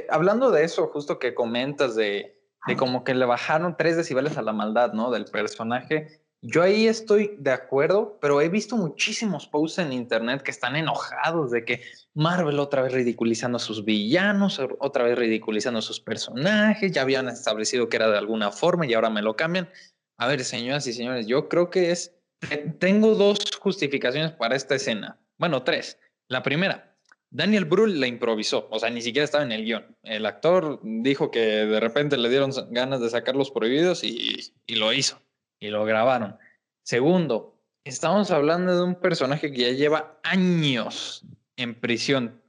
hablando 0.09 0.51
de 0.51 0.65
eso, 0.65 0.87
justo 0.87 1.17
que 1.17 1.33
comentas 1.33 1.95
de, 1.95 2.41
de 2.67 2.75
como 2.75 3.05
que 3.05 3.15
le 3.15 3.23
bajaron 3.23 3.77
tres 3.77 3.95
decibeles 3.95 4.37
a 4.37 4.41
la 4.41 4.51
maldad, 4.51 4.91
¿no? 4.91 5.11
Del 5.11 5.23
personaje. 5.23 6.25
Yo 6.41 6.61
ahí 6.61 6.87
estoy 6.89 7.37
de 7.39 7.51
acuerdo, 7.51 8.19
pero 8.19 8.41
he 8.41 8.49
visto 8.49 8.75
muchísimos 8.75 9.47
posts 9.47 9.79
en 9.79 9.93
internet 9.93 10.41
que 10.41 10.51
están 10.51 10.75
enojados 10.75 11.51
de 11.51 11.63
que 11.63 11.83
Marvel 12.13 12.59
otra 12.59 12.81
vez 12.81 12.91
ridiculizando 12.91 13.55
a 13.55 13.61
sus 13.61 13.85
villanos, 13.85 14.59
otra 14.79 15.05
vez 15.05 15.17
ridiculizando 15.17 15.79
a 15.79 15.83
sus 15.83 16.01
personajes, 16.01 16.91
ya 16.91 17.03
habían 17.03 17.29
establecido 17.29 17.87
que 17.87 17.95
era 17.95 18.09
de 18.09 18.17
alguna 18.17 18.51
forma 18.51 18.85
y 18.87 18.93
ahora 18.93 19.09
me 19.09 19.21
lo 19.21 19.37
cambian. 19.37 19.69
A 20.17 20.27
ver, 20.27 20.43
señoras 20.43 20.85
y 20.85 20.91
señores, 20.91 21.27
yo 21.27 21.47
creo 21.47 21.69
que 21.69 21.91
es... 21.91 22.13
Tengo 22.79 23.15
dos 23.15 23.39
justificaciones 23.57 24.33
para 24.33 24.57
esta 24.57 24.75
escena. 24.75 25.17
Bueno, 25.37 25.63
tres. 25.63 25.97
La 26.27 26.43
primera, 26.43 26.94
Daniel 27.29 27.65
Brühl 27.65 27.99
la 27.99 28.07
improvisó, 28.07 28.67
o 28.71 28.79
sea, 28.79 28.89
ni 28.89 29.01
siquiera 29.01 29.25
estaba 29.25 29.43
en 29.43 29.51
el 29.51 29.65
guion. 29.65 29.97
El 30.03 30.25
actor 30.25 30.79
dijo 30.83 31.31
que 31.31 31.39
de 31.39 31.79
repente 31.79 32.17
le 32.17 32.29
dieron 32.29 32.51
ganas 32.69 33.01
de 33.01 33.09
sacar 33.09 33.35
los 33.35 33.51
prohibidos 33.51 34.03
y, 34.03 34.53
lo 34.67 34.93
hizo, 34.93 35.21
y 35.59 35.67
lo 35.67 35.83
grabaron. 35.85 36.37
Segundo, 36.83 37.59
estamos 37.83 38.31
hablando 38.31 38.75
de 38.75 38.83
un 38.83 38.95
personaje 38.95 39.51
que 39.51 39.57
ya 39.57 39.71
lleva 39.71 40.19
años 40.23 41.25
en 41.57 41.75
prisión. 41.75 42.41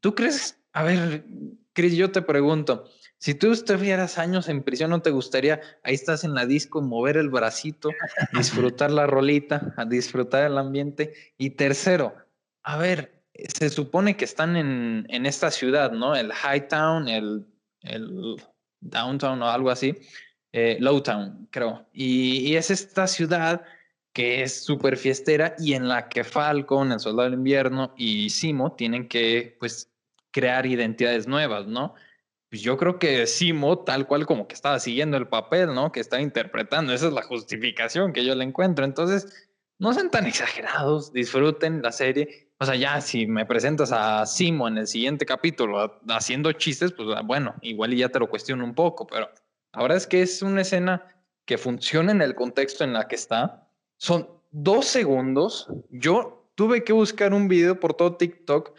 ¿Tú 0.00 0.14
crees? 0.14 0.60
A 0.72 0.82
ver, 0.82 1.24
Chris, 1.72 1.94
yo 1.94 2.10
te 2.10 2.20
pregunto, 2.20 2.90
si 3.18 3.34
tú 3.34 3.52
estuvieras 3.52 4.18
años 4.18 4.50
en 4.50 4.62
prisión, 4.62 4.90
¿no 4.90 5.00
te 5.00 5.10
gustaría, 5.10 5.60
ahí 5.82 5.94
estás 5.94 6.24
en 6.24 6.34
la 6.34 6.44
disco, 6.44 6.82
mover 6.82 7.16
el 7.16 7.30
bracito, 7.30 7.90
disfrutar 8.34 8.90
la 8.90 9.06
rolita, 9.06 9.74
disfrutar 9.88 10.44
el 10.44 10.58
ambiente? 10.58 11.14
Y 11.38 11.50
tercero, 11.50 12.14
a 12.62 12.76
ver, 12.76 13.13
se 13.34 13.70
supone 13.70 14.16
que 14.16 14.24
están 14.24 14.56
en, 14.56 15.06
en 15.08 15.26
esta 15.26 15.50
ciudad, 15.50 15.92
¿no? 15.92 16.14
El 16.14 16.32
Hightown, 16.32 17.08
el, 17.08 17.46
el 17.82 18.36
Downtown 18.80 19.42
o 19.42 19.48
algo 19.48 19.70
así, 19.70 19.96
eh, 20.52 20.76
Lowtown, 20.80 21.48
creo. 21.50 21.86
Y, 21.92 22.48
y, 22.48 22.56
es 22.56 22.70
esta 22.70 23.06
ciudad 23.06 23.64
que 24.12 24.42
es 24.42 24.64
súper 24.64 24.96
fiestera 24.96 25.56
y 25.58 25.74
en 25.74 25.88
la 25.88 26.08
que 26.08 26.22
Falcon, 26.22 26.92
el 26.92 27.00
Soldado 27.00 27.28
del 27.28 27.38
Invierno 27.38 27.92
y 27.96 28.30
Simo 28.30 28.72
tienen 28.72 29.08
que, 29.08 29.56
pues, 29.58 29.90
crear 30.30 30.66
identidades 30.66 31.26
nuevas, 31.26 31.66
¿no? 31.66 31.94
Pues 32.48 32.62
yo 32.62 32.76
creo 32.76 33.00
que 33.00 33.26
Simo, 33.26 33.80
tal 33.80 34.06
cual 34.06 34.26
como 34.26 34.46
que 34.46 34.54
estaba 34.54 34.78
siguiendo 34.78 35.16
el 35.16 35.26
papel, 35.26 35.74
¿no? 35.74 35.90
Que 35.90 35.98
estaba 35.98 36.22
interpretando, 36.22 36.92
esa 36.92 37.08
es 37.08 37.12
la 37.12 37.22
justificación 37.22 38.12
que 38.12 38.24
yo 38.24 38.34
le 38.36 38.44
encuentro. 38.44 38.84
Entonces, 38.84 39.48
no 39.78 39.92
sean 39.92 40.10
tan 40.10 40.26
exagerados, 40.26 41.12
disfruten 41.12 41.82
la 41.82 41.92
serie 41.92 42.44
o 42.58 42.64
sea, 42.66 42.76
ya 42.76 43.00
si 43.00 43.26
me 43.26 43.44
presentas 43.46 43.90
a 43.92 44.24
Simo 44.26 44.68
en 44.68 44.78
el 44.78 44.86
siguiente 44.86 45.26
capítulo 45.26 46.00
haciendo 46.08 46.52
chistes, 46.52 46.92
pues 46.92 47.08
ah, 47.16 47.22
bueno, 47.22 47.54
igual 47.62 47.92
y 47.92 47.98
ya 47.98 48.08
te 48.08 48.20
lo 48.20 48.28
cuestiono 48.28 48.64
un 48.64 48.74
poco, 48.74 49.06
pero 49.06 49.28
ahora 49.72 49.96
es 49.96 50.06
que 50.06 50.22
es 50.22 50.40
una 50.40 50.62
escena 50.62 51.06
que 51.44 51.58
funciona 51.58 52.12
en 52.12 52.22
el 52.22 52.34
contexto 52.34 52.84
en 52.84 52.92
la 52.92 53.08
que 53.08 53.16
está. 53.16 53.68
Son 53.98 54.28
dos 54.50 54.86
segundos. 54.86 55.68
Yo 55.90 56.48
tuve 56.54 56.84
que 56.84 56.92
buscar 56.92 57.34
un 57.34 57.48
video 57.48 57.78
por 57.78 57.94
todo 57.94 58.16
TikTok, 58.16 58.72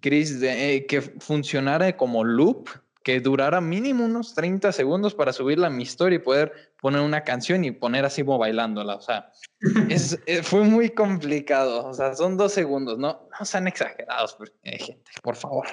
Chris, 0.00 0.42
eh, 0.42 0.86
que 0.88 1.02
funcionara 1.02 1.96
como 1.96 2.24
loop, 2.24 2.68
que 3.04 3.20
durara 3.20 3.60
mínimo 3.60 4.04
unos 4.04 4.34
30 4.34 4.72
segundos 4.72 5.14
para 5.14 5.32
subirla 5.32 5.66
a 5.66 5.70
mi 5.70 5.82
story 5.84 6.16
y 6.16 6.18
poder 6.18 6.74
poner 6.80 7.02
una 7.02 7.22
canción 7.22 7.62
y 7.62 7.70
poner 7.70 8.04
así 8.06 8.24
como 8.24 8.38
bailándola. 8.38 8.96
O 8.96 9.02
sea, 9.02 9.30
es, 9.90 10.18
eh, 10.26 10.42
fue 10.42 10.64
muy 10.64 10.90
complicado. 10.90 11.86
O 11.86 11.94
sea, 11.94 12.14
son 12.14 12.36
dos 12.38 12.52
segundos, 12.52 12.98
¿no? 12.98 13.28
No 13.38 13.44
sean 13.44 13.68
exagerados, 13.68 14.36
gente, 14.62 15.10
por 15.22 15.36
favor. 15.36 15.66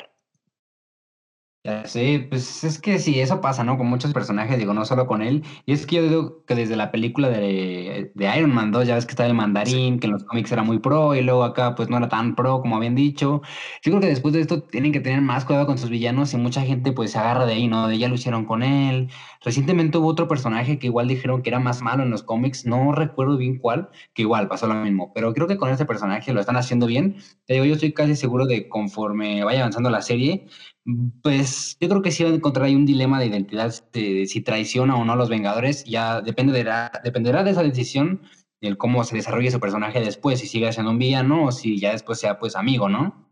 Sí, 1.86 2.26
pues 2.28 2.64
es 2.64 2.80
que 2.80 2.98
sí, 2.98 3.20
eso 3.20 3.40
pasa, 3.40 3.64
¿no? 3.64 3.78
Con 3.78 3.86
muchos 3.86 4.12
personajes, 4.14 4.58
digo, 4.58 4.74
no 4.74 4.84
solo 4.84 5.06
con 5.06 5.22
él. 5.22 5.44
Y 5.68 5.74
es 5.74 5.86
que 5.86 5.98
yo 5.98 6.02
digo 6.04 6.44
que 6.46 6.56
desde 6.56 6.76
la 6.76 6.92
película 6.92 7.30
de, 7.30 8.12
de 8.16 8.38
Iron 8.38 8.52
Man 8.52 8.72
2, 8.72 8.88
ya 8.88 8.96
ves 8.96 9.06
que 9.06 9.12
está 9.12 9.28
el 9.28 9.36
mandarín, 9.36 10.00
que 10.00 10.08
en 10.08 10.14
los 10.14 10.24
cómics 10.24 10.52
era 10.52 10.64
muy 10.64 10.80
pro, 10.80 11.14
y 11.14 11.22
luego 11.22 11.44
acá 11.44 11.76
pues 11.76 11.88
no 11.88 11.98
era 11.98 12.10
tan 12.10 12.34
pro 12.34 12.62
como 12.62 12.78
habían 12.78 12.96
dicho. 12.96 13.42
Yo 13.84 13.92
creo 13.92 14.00
que 14.00 14.08
después 14.08 14.34
de 14.34 14.42
esto 14.42 14.64
tienen 14.64 14.92
que 14.92 15.02
tener 15.02 15.22
más 15.22 15.46
cuidado 15.46 15.68
con 15.68 15.78
sus 15.78 15.92
villanos 15.92 16.34
y 16.34 16.38
mucha 16.38 16.62
gente 16.64 16.94
pues 16.94 17.12
se 17.12 17.20
agarra 17.20 17.46
de 17.46 17.54
ahí, 17.54 17.68
¿no? 17.68 17.88
De 17.88 18.00
ya 18.00 18.08
lo 18.08 18.16
hicieron 18.16 18.46
con 18.46 18.64
él. 18.64 19.12
Recientemente 19.46 20.00
hubo 20.00 20.08
otro 20.08 20.28
personaje 20.28 20.80
que 20.80 20.88
igual 20.88 21.08
dijeron 21.08 21.44
que 21.44 21.50
era 21.52 21.60
más 21.60 21.84
malo 21.84 22.02
en 22.02 22.10
los 22.10 22.24
cómics, 22.24 22.66
no 22.66 22.92
recuerdo 22.92 23.38
bien 23.38 23.60
cuál, 23.60 23.90
que 24.16 24.24
igual 24.24 24.48
pasó 24.48 24.66
lo 24.66 24.74
mismo. 24.74 25.12
Pero 25.14 25.32
creo 25.36 25.48
que 25.48 25.58
con 25.58 25.70
este 25.70 25.86
personaje 25.86 26.34
lo 26.34 26.40
están 26.40 26.58
haciendo 26.58 26.88
bien. 26.88 27.18
Te 27.46 27.54
digo, 27.54 27.66
yo 27.66 27.76
estoy 27.76 27.94
casi 27.94 28.16
seguro 28.16 28.48
de 28.48 28.68
conforme 28.68 29.44
vaya 29.44 29.60
avanzando 29.60 29.92
la 29.92 30.02
serie, 30.02 30.48
pues 31.22 31.78
yo 31.80 31.90
creo 31.90 32.02
que 32.02 32.12
sí 32.12 32.24
va 32.24 32.30
a 32.30 32.34
encontrar 32.34 32.66
ahí 32.66 32.76
un 32.76 32.86
dilema 32.86 33.20
de 33.20 33.28
identidad, 33.28 33.74
de, 33.92 34.26
si 34.26 34.42
traiciona 34.42 34.96
o 34.96 35.06
no 35.06 35.14
a 35.14 35.16
los 35.16 35.30
Vengadores, 35.30 35.84
ya 35.86 36.22
depende 36.22 36.54
de 36.54 36.72
dependerá 37.04 37.44
de 37.44 37.52
esa 37.52 37.64
decisión, 37.64 38.22
del 38.62 38.78
cómo 38.78 39.04
se 39.04 39.16
desarrolle 39.16 39.52
su 39.52 39.60
personaje 39.60 40.00
después, 40.00 40.40
si 40.40 40.48
sigue 40.48 40.72
siendo 40.72 40.92
un 40.92 41.00
villano 41.00 41.46
o 41.46 41.52
si 41.52 41.80
ya 41.80 41.92
después 41.92 42.20
sea 42.20 42.40
pues 42.40 42.56
amigo, 42.56 42.90
¿no? 42.90 43.28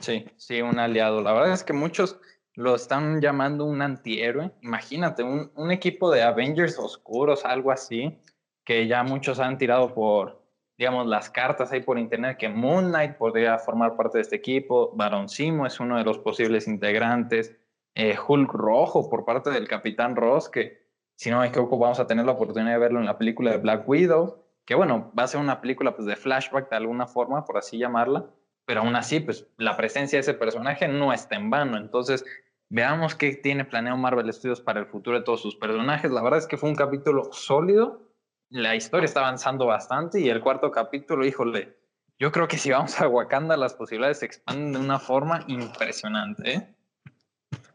Sí, 0.00 0.26
sí, 0.36 0.60
un 0.60 0.78
aliado. 0.78 1.22
La 1.22 1.32
verdad 1.32 1.54
es 1.54 1.64
que 1.64 1.72
muchos 1.72 2.18
lo 2.54 2.74
están 2.74 3.20
llamando 3.20 3.64
un 3.64 3.80
antihéroe. 3.80 4.52
Imagínate, 4.62 5.22
un, 5.22 5.50
un 5.54 5.70
equipo 5.70 6.10
de 6.10 6.22
Avengers 6.22 6.78
oscuros, 6.78 7.44
algo 7.44 7.70
así, 7.70 8.18
que 8.64 8.86
ya 8.86 9.02
muchos 9.02 9.40
han 9.40 9.56
tirado 9.56 9.94
por, 9.94 10.45
digamos, 10.78 11.06
las 11.06 11.30
cartas 11.30 11.72
ahí 11.72 11.80
por 11.80 11.98
internet 11.98 12.36
que 12.36 12.48
Moon 12.48 12.88
Knight 12.88 13.16
podría 13.16 13.58
formar 13.58 13.96
parte 13.96 14.18
de 14.18 14.22
este 14.22 14.36
equipo, 14.36 14.92
Baron 14.94 15.28
Simo 15.28 15.66
es 15.66 15.80
uno 15.80 15.96
de 15.96 16.04
los 16.04 16.18
posibles 16.18 16.68
integrantes, 16.68 17.56
eh, 17.94 18.16
Hulk 18.26 18.52
Rojo 18.52 19.08
por 19.08 19.24
parte 19.24 19.50
del 19.50 19.68
Capitán 19.68 20.16
Ross, 20.16 20.50
que 20.50 20.86
si 21.16 21.30
no 21.30 21.40
me 21.40 21.46
equivoco 21.46 21.78
vamos 21.78 21.98
a 21.98 22.06
tener 22.06 22.26
la 22.26 22.32
oportunidad 22.32 22.72
de 22.72 22.78
verlo 22.78 23.00
en 23.00 23.06
la 23.06 23.16
película 23.16 23.52
de 23.52 23.56
Black 23.56 23.88
Widow, 23.88 24.44
que 24.66 24.74
bueno, 24.74 25.12
va 25.18 25.22
a 25.22 25.28
ser 25.28 25.40
una 25.40 25.60
película 25.62 25.96
pues 25.96 26.06
de 26.06 26.16
flashback 26.16 26.68
de 26.68 26.76
alguna 26.76 27.06
forma, 27.06 27.46
por 27.46 27.56
así 27.56 27.78
llamarla, 27.78 28.26
pero 28.66 28.80
aún 28.80 28.96
así 28.96 29.20
pues 29.20 29.48
la 29.56 29.78
presencia 29.78 30.18
de 30.18 30.20
ese 30.20 30.34
personaje 30.34 30.88
no 30.88 31.14
está 31.14 31.36
en 31.36 31.48
vano, 31.48 31.78
entonces 31.78 32.22
veamos 32.68 33.14
qué 33.14 33.34
tiene 33.34 33.64
planeado 33.64 33.96
Marvel 33.96 34.30
Studios 34.30 34.60
para 34.60 34.80
el 34.80 34.86
futuro 34.86 35.16
de 35.18 35.24
todos 35.24 35.40
sus 35.40 35.56
personajes, 35.56 36.10
la 36.10 36.22
verdad 36.22 36.40
es 36.40 36.46
que 36.46 36.58
fue 36.58 36.68
un 36.68 36.76
capítulo 36.76 37.32
sólido, 37.32 38.02
la 38.50 38.74
historia 38.74 39.04
está 39.04 39.20
avanzando 39.20 39.66
bastante 39.66 40.20
y 40.20 40.28
el 40.28 40.40
cuarto 40.40 40.70
capítulo, 40.70 41.26
híjole, 41.26 41.76
yo 42.18 42.32
creo 42.32 42.48
que 42.48 42.58
si 42.58 42.70
vamos 42.70 43.00
a 43.00 43.08
Wakanda 43.08 43.56
las 43.56 43.74
posibilidades 43.74 44.20
se 44.20 44.26
expanden 44.26 44.72
de 44.72 44.78
una 44.78 44.98
forma 44.98 45.44
impresionante. 45.48 46.52
¿eh? 46.52 46.76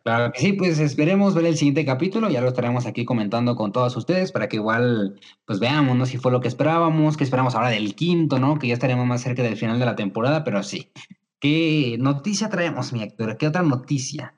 Claro 0.03 0.31
que 0.31 0.39
sí, 0.39 0.53
pues 0.53 0.79
esperemos 0.79 1.35
ver 1.35 1.45
el 1.45 1.57
siguiente 1.57 1.85
capítulo, 1.85 2.29
ya 2.29 2.41
lo 2.41 2.47
estaremos 2.47 2.87
aquí 2.87 3.05
comentando 3.05 3.55
con 3.55 3.71
todos 3.71 3.95
ustedes 3.95 4.31
para 4.31 4.49
que 4.49 4.55
igual 4.55 5.19
pues 5.45 5.59
veamos, 5.59 5.95
¿no? 5.95 6.07
Si 6.07 6.17
fue 6.17 6.31
lo 6.31 6.41
que 6.41 6.47
esperábamos, 6.47 7.17
qué 7.17 7.23
esperamos 7.23 7.53
ahora 7.53 7.69
del 7.69 7.93
quinto, 7.93 8.39
¿no? 8.39 8.57
Que 8.57 8.67
ya 8.67 8.73
estaremos 8.73 9.05
más 9.05 9.21
cerca 9.21 9.43
del 9.43 9.57
final 9.57 9.77
de 9.77 9.85
la 9.85 9.95
temporada, 9.95 10.43
pero 10.43 10.63
sí. 10.63 10.91
¿Qué 11.39 11.97
noticia 11.99 12.49
traemos, 12.49 12.93
mi 12.93 13.03
actor? 13.03 13.37
¿Qué 13.37 13.47
otra 13.47 13.61
noticia? 13.61 14.35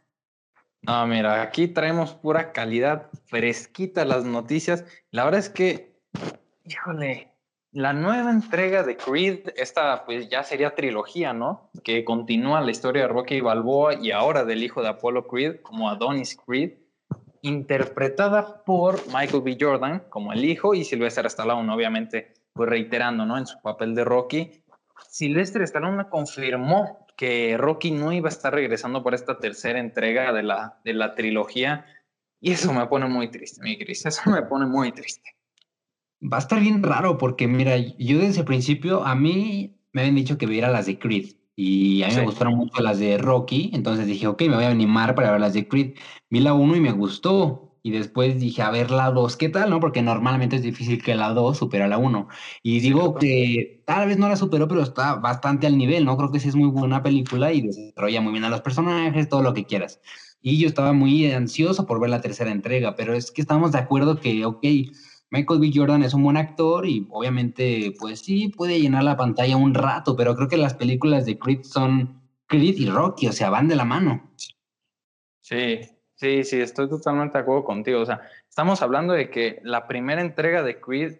No, 0.82 1.08
mira, 1.08 1.42
aquí 1.42 1.70
traemos 1.70 2.14
pura 2.14 2.52
calidad, 2.52 3.10
fresquita 3.28 4.04
las 4.04 4.26
noticias. 4.26 4.84
La 5.12 5.24
verdad 5.24 5.40
es 5.40 5.50
que, 5.50 5.93
híjole, 6.66 7.34
la 7.72 7.92
nueva 7.92 8.30
entrega 8.30 8.84
de 8.84 8.98
Creed, 8.98 9.50
esta 9.56 10.06
pues 10.06 10.30
ya 10.30 10.44
sería 10.44 10.76
trilogía, 10.76 11.34
¿no? 11.34 11.72
Que 11.84 12.06
continúa 12.06 12.62
la 12.62 12.72
historia 12.72 13.04
de 13.04 13.08
Rocky 13.08 13.42
Balboa 13.42 13.96
y 13.96 14.12
ahora 14.12 14.46
del 14.46 14.64
hijo 14.64 14.82
de 14.82 14.90
Apollo 14.90 15.28
Creed, 15.28 15.62
como 15.62 15.90
Adonis 15.90 16.38
Creed, 16.46 16.74
interpretada 17.42 18.64
por 18.64 19.00
Michael 19.08 19.42
B. 19.42 19.58
Jordan 19.60 20.04
como 20.10 20.34
el 20.34 20.46
hijo 20.46 20.74
y 20.74 20.84
Sylvester 20.84 21.26
Stallone, 21.26 21.72
obviamente, 21.74 22.34
pues 22.54 22.70
reiterando, 22.70 23.26
¿no? 23.26 23.38
En 23.38 23.48
su 23.48 23.60
papel 23.62 23.96
de 23.96 24.04
Rocky. 24.04 24.64
Sylvester 25.10 25.64
Stallone 25.64 26.08
confirmó 26.10 27.08
que 27.18 27.58
Rocky 27.58 27.92
no 27.92 28.12
iba 28.12 28.30
a 28.30 28.32
estar 28.32 28.54
regresando 28.54 29.04
por 29.04 29.14
esta 29.14 29.40
tercera 29.40 29.80
entrega 29.80 30.32
de 30.32 30.44
la, 30.44 30.80
de 30.84 30.94
la 30.94 31.16
trilogía 31.16 31.86
y 32.40 32.52
eso 32.52 32.74
me 32.74 32.86
pone 32.88 33.08
muy 33.08 33.30
triste, 33.30 33.62
mi 33.62 33.78
Cris, 33.78 34.06
eso 34.06 34.30
me 34.30 34.42
pone 34.44 34.66
muy 34.66 34.92
triste. 34.92 35.33
Va 36.32 36.38
a 36.38 36.40
estar 36.40 36.60
bien 36.60 36.82
raro 36.82 37.18
porque, 37.18 37.48
mira, 37.48 37.78
yo 37.78 38.20
desde 38.20 38.42
el 38.42 38.46
principio, 38.46 39.04
a 39.06 39.14
mí 39.16 39.76
me 39.92 40.02
habían 40.02 40.16
dicho 40.16 40.38
que 40.38 40.46
viera 40.46 40.70
las 40.70 40.86
de 40.86 40.98
Creed 40.98 41.32
y 41.56 42.02
a 42.04 42.08
mí 42.08 42.16
me 42.16 42.24
gustaron 42.24 42.56
mucho 42.56 42.82
las 42.82 42.98
de 43.00 43.18
Rocky, 43.18 43.72
entonces 43.74 44.08
dije, 44.08 44.28
ok, 44.28 44.42
me 44.44 44.56
voy 44.56 44.66
a 44.66 44.70
animar 44.70 45.16
para 45.16 45.32
ver 45.32 45.42
las 45.42 45.54
de 45.54 45.68
Creed. 45.68 45.96
Vi 46.30 46.40
la 46.40 46.54
1 46.54 46.76
y 46.78 46.80
me 46.80 46.92
gustó 46.92 47.78
y 47.84 47.92
después 47.92 48.40
dije, 48.40 48.62
a 48.62 48.72
ver 48.72 48.90
la 48.90 49.12
2, 49.12 49.36
¿qué 49.36 49.50
tal? 49.50 49.70
no 49.70 49.82
Porque 49.82 50.02
normalmente 50.02 50.56
es 50.56 50.64
difícil 50.64 51.04
que 51.04 51.16
la 51.16 51.30
2 51.34 51.58
supera 51.58 51.88
la 51.90 51.98
1. 51.98 52.30
Y 52.64 52.80
digo 52.80 53.16
que 53.16 53.84
tal 53.86 54.08
vez 54.08 54.18
no 54.18 54.30
la 54.30 54.38
superó, 54.38 54.70
pero 54.70 54.82
está 54.82 55.16
bastante 55.16 55.68
al 55.68 55.78
nivel, 55.78 56.06
¿no? 56.06 56.16
Creo 56.16 56.32
que 56.32 56.40
sí 56.40 56.48
es 56.48 56.56
muy 56.56 56.70
buena 56.70 57.04
película 57.04 57.52
y 57.52 57.62
desarrolla 57.62 58.22
muy 58.22 58.32
bien 58.32 58.46
a 58.46 58.50
los 58.50 58.62
personajes, 58.62 59.28
todo 59.28 59.44
lo 59.44 59.54
que 59.54 59.66
quieras. 59.66 60.00
Y 60.42 60.58
yo 60.60 60.68
estaba 60.68 60.94
muy 60.94 61.30
ansioso 61.32 61.86
por 61.86 62.00
ver 62.00 62.10
la 62.10 62.22
tercera 62.22 62.52
entrega, 62.52 62.96
pero 62.96 63.14
es 63.14 63.32
que 63.32 63.42
estamos 63.42 63.74
de 63.74 63.80
acuerdo 63.80 64.20
que, 64.20 64.46
ok, 64.46 64.66
Michael 65.34 65.60
B. 65.60 65.72
Jordan 65.74 66.04
es 66.04 66.14
un 66.14 66.24
buen 66.24 66.38
actor 66.38 66.86
y 66.86 67.08
obviamente, 67.10 67.92
pues 68.00 68.20
sí, 68.20 68.50
puede 68.50 68.80
llenar 68.80 69.04
la 69.04 69.18
pantalla 69.18 69.58
un 69.58 69.74
rato, 69.74 70.16
pero 70.16 70.36
creo 70.36 70.48
que 70.48 70.58
las 70.58 70.76
películas 70.76 71.26
de 71.26 71.40
Creed 71.40 71.64
son 71.64 72.22
Creed 72.46 72.76
y 72.78 72.86
Rocky, 72.86 73.26
o 73.28 73.32
sea, 73.32 73.50
van 73.50 73.68
de 73.68 73.76
la 73.76 73.84
mano. 73.84 74.30
Sí, 75.42 75.80
sí, 76.14 76.44
sí, 76.44 76.62
estoy 76.62 76.88
totalmente 76.88 77.36
de 77.36 77.42
acuerdo 77.42 77.64
contigo. 77.64 78.02
O 78.02 78.06
sea, 78.06 78.22
estamos 78.48 78.84
hablando 78.84 79.14
de 79.14 79.32
que 79.32 79.60
la 79.64 79.88
primera 79.88 80.22
entrega 80.22 80.62
de 80.62 80.80
Creed 80.80 81.16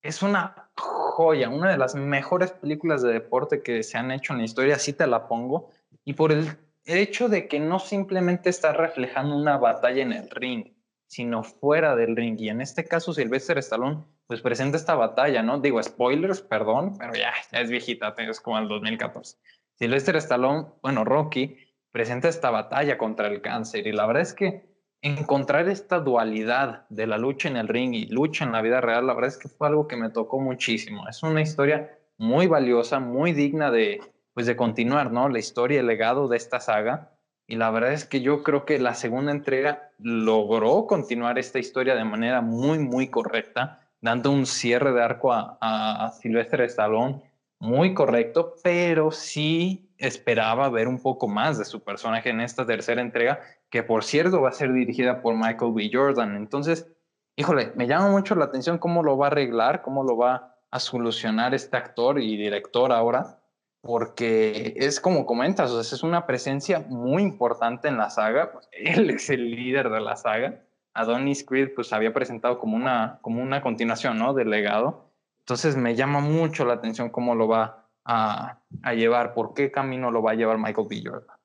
es 0.00 0.22
una 0.22 0.70
joya, 0.76 1.48
una 1.48 1.70
de 1.70 1.76
las 1.76 1.96
mejores 1.96 2.52
películas 2.52 3.02
de 3.02 3.12
deporte 3.12 3.64
que 3.64 3.82
se 3.82 3.98
han 3.98 4.12
hecho 4.12 4.32
en 4.32 4.38
la 4.38 4.44
historia, 4.44 4.76
así 4.76 4.92
te 4.92 5.08
la 5.08 5.26
pongo, 5.26 5.70
y 6.04 6.12
por 6.12 6.30
el 6.30 6.56
hecho 6.84 7.28
de 7.28 7.48
que 7.48 7.58
no 7.58 7.80
simplemente 7.80 8.48
está 8.48 8.72
reflejando 8.72 9.36
una 9.36 9.58
batalla 9.58 10.02
en 10.02 10.12
el 10.12 10.30
ring, 10.30 10.66
sino 11.10 11.42
fuera 11.42 11.96
del 11.96 12.14
ring. 12.14 12.40
Y 12.40 12.50
en 12.50 12.60
este 12.60 12.84
caso, 12.84 13.12
Sylvester 13.12 13.58
Stallone, 13.58 14.04
pues 14.28 14.42
presenta 14.42 14.76
esta 14.76 14.94
batalla, 14.94 15.42
¿no? 15.42 15.58
Digo, 15.58 15.82
spoilers, 15.82 16.40
perdón, 16.40 16.96
pero 16.96 17.14
ya, 17.14 17.32
ya 17.50 17.58
es 17.58 17.68
viejita, 17.68 18.14
es 18.16 18.40
como 18.40 18.58
el 18.60 18.68
2014. 18.68 19.36
Sylvester 19.74 20.14
Stallone, 20.16 20.68
bueno, 20.82 21.04
Rocky, 21.04 21.56
presenta 21.90 22.28
esta 22.28 22.50
batalla 22.50 22.96
contra 22.96 23.26
el 23.26 23.42
cáncer. 23.42 23.88
Y 23.88 23.92
la 23.92 24.06
verdad 24.06 24.22
es 24.22 24.34
que 24.34 24.70
encontrar 25.02 25.68
esta 25.68 25.98
dualidad 25.98 26.86
de 26.90 27.08
la 27.08 27.18
lucha 27.18 27.48
en 27.48 27.56
el 27.56 27.66
ring 27.66 27.92
y 27.92 28.06
lucha 28.06 28.44
en 28.44 28.52
la 28.52 28.62
vida 28.62 28.80
real, 28.80 29.08
la 29.08 29.14
verdad 29.14 29.30
es 29.30 29.38
que 29.38 29.48
fue 29.48 29.66
algo 29.66 29.88
que 29.88 29.96
me 29.96 30.10
tocó 30.10 30.38
muchísimo. 30.38 31.08
Es 31.08 31.24
una 31.24 31.42
historia 31.42 31.98
muy 32.18 32.46
valiosa, 32.46 33.00
muy 33.00 33.32
digna 33.32 33.72
de, 33.72 34.00
pues, 34.32 34.46
de 34.46 34.54
continuar, 34.54 35.10
¿no? 35.10 35.28
La 35.28 35.40
historia 35.40 35.80
el 35.80 35.88
legado 35.88 36.28
de 36.28 36.36
esta 36.36 36.60
saga 36.60 37.16
y 37.50 37.56
la 37.56 37.72
verdad 37.72 37.92
es 37.92 38.04
que 38.04 38.20
yo 38.20 38.44
creo 38.44 38.64
que 38.64 38.78
la 38.78 38.94
segunda 38.94 39.32
entrega 39.32 39.90
logró 39.98 40.86
continuar 40.86 41.36
esta 41.36 41.58
historia 41.58 41.96
de 41.96 42.04
manera 42.04 42.42
muy, 42.42 42.78
muy 42.78 43.08
correcta, 43.08 43.80
dando 44.00 44.30
un 44.30 44.46
cierre 44.46 44.92
de 44.92 45.02
arco 45.02 45.32
a, 45.32 45.58
a, 45.60 46.12
Silvestre 46.12 46.64
Stallone 46.66 47.20
muy 47.58 47.92
correcto, 47.92 48.54
pero 48.62 49.10
sí 49.10 49.90
esperaba 49.98 50.70
ver 50.70 50.86
un 50.86 51.02
poco 51.02 51.26
más 51.26 51.58
de 51.58 51.64
su 51.64 51.82
personaje 51.82 52.30
en 52.30 52.40
esta 52.40 52.64
tercera 52.64 53.00
entrega, 53.00 53.40
que 53.68 53.82
por 53.82 54.04
cierto 54.04 54.40
va 54.40 54.50
a 54.50 54.52
ser 54.52 54.72
dirigida 54.72 55.20
por 55.20 55.34
Michael 55.34 55.72
B. 55.74 55.90
Jordan. 55.92 56.36
Entonces, 56.36 56.86
híjole, 57.34 57.72
me 57.74 57.88
llama 57.88 58.10
mucho 58.10 58.36
la 58.36 58.44
atención 58.44 58.78
cómo 58.78 59.02
lo 59.02 59.18
va 59.18 59.26
a 59.26 59.30
arreglar, 59.30 59.82
cómo 59.82 60.04
lo 60.04 60.16
va 60.16 60.54
a 60.70 60.78
solucionar 60.78 61.52
este 61.52 61.76
actor 61.76 62.20
y 62.20 62.36
director 62.36 62.92
ahora 62.92 63.39
porque 63.82 64.74
es 64.76 65.00
como 65.00 65.26
comentas, 65.26 65.70
o 65.70 65.82
sea, 65.82 65.96
es 65.96 66.02
una 66.02 66.26
presencia 66.26 66.84
muy 66.88 67.22
importante 67.22 67.88
en 67.88 67.96
la 67.96 68.10
saga. 68.10 68.52
Pues, 68.52 68.68
él 68.72 69.10
es 69.10 69.30
el 69.30 69.50
líder 69.50 69.90
de 69.90 70.00
la 70.00 70.16
saga. 70.16 70.62
Adonis 70.92 71.44
Creed 71.44 71.70
pues 71.74 71.92
había 71.92 72.12
presentado 72.12 72.58
como 72.58 72.76
una, 72.76 73.18
como 73.22 73.42
una 73.42 73.62
continuación, 73.62 74.18
¿no? 74.18 74.34
Del 74.34 74.50
legado. 74.50 75.10
Entonces 75.40 75.76
me 75.76 75.94
llama 75.94 76.20
mucho 76.20 76.64
la 76.64 76.74
atención 76.74 77.10
cómo 77.10 77.34
lo 77.34 77.48
va 77.48 77.88
a, 78.04 78.60
a 78.82 78.94
llevar, 78.94 79.34
por 79.34 79.54
qué 79.54 79.70
camino 79.70 80.10
lo 80.10 80.22
va 80.22 80.32
a 80.32 80.34
llevar 80.34 80.58
Michael 80.58 80.88
B. 80.88 81.02
Jordan. 81.04 81.36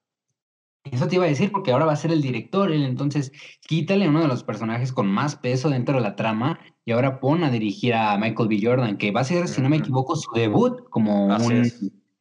Eso 0.91 1.07
te 1.07 1.15
iba 1.15 1.25
a 1.25 1.29
decir 1.29 1.51
porque 1.51 1.71
ahora 1.71 1.85
va 1.85 1.93
a 1.93 1.97
ser 1.97 2.11
el 2.11 2.21
director, 2.21 2.71
él 2.71 2.83
entonces 2.83 3.31
quítale 3.61 4.07
uno 4.07 4.21
de 4.21 4.27
los 4.27 4.43
personajes 4.43 4.91
con 4.91 5.07
más 5.07 5.35
peso 5.35 5.69
dentro 5.69 5.95
de 5.95 6.01
la 6.01 6.15
trama 6.15 6.59
y 6.85 6.91
ahora 6.91 7.19
pon 7.19 7.43
a 7.43 7.49
dirigir 7.49 7.95
a 7.95 8.15
Michael 8.17 8.49
B. 8.49 8.59
Jordan, 8.61 8.97
que 8.97 9.11
va 9.11 9.21
a 9.21 9.23
ser, 9.23 9.47
si 9.47 9.61
no 9.61 9.69
me 9.69 9.77
equivoco, 9.77 10.15
su 10.15 10.31
debut 10.35 10.87
como 10.89 11.25
un 11.25 11.65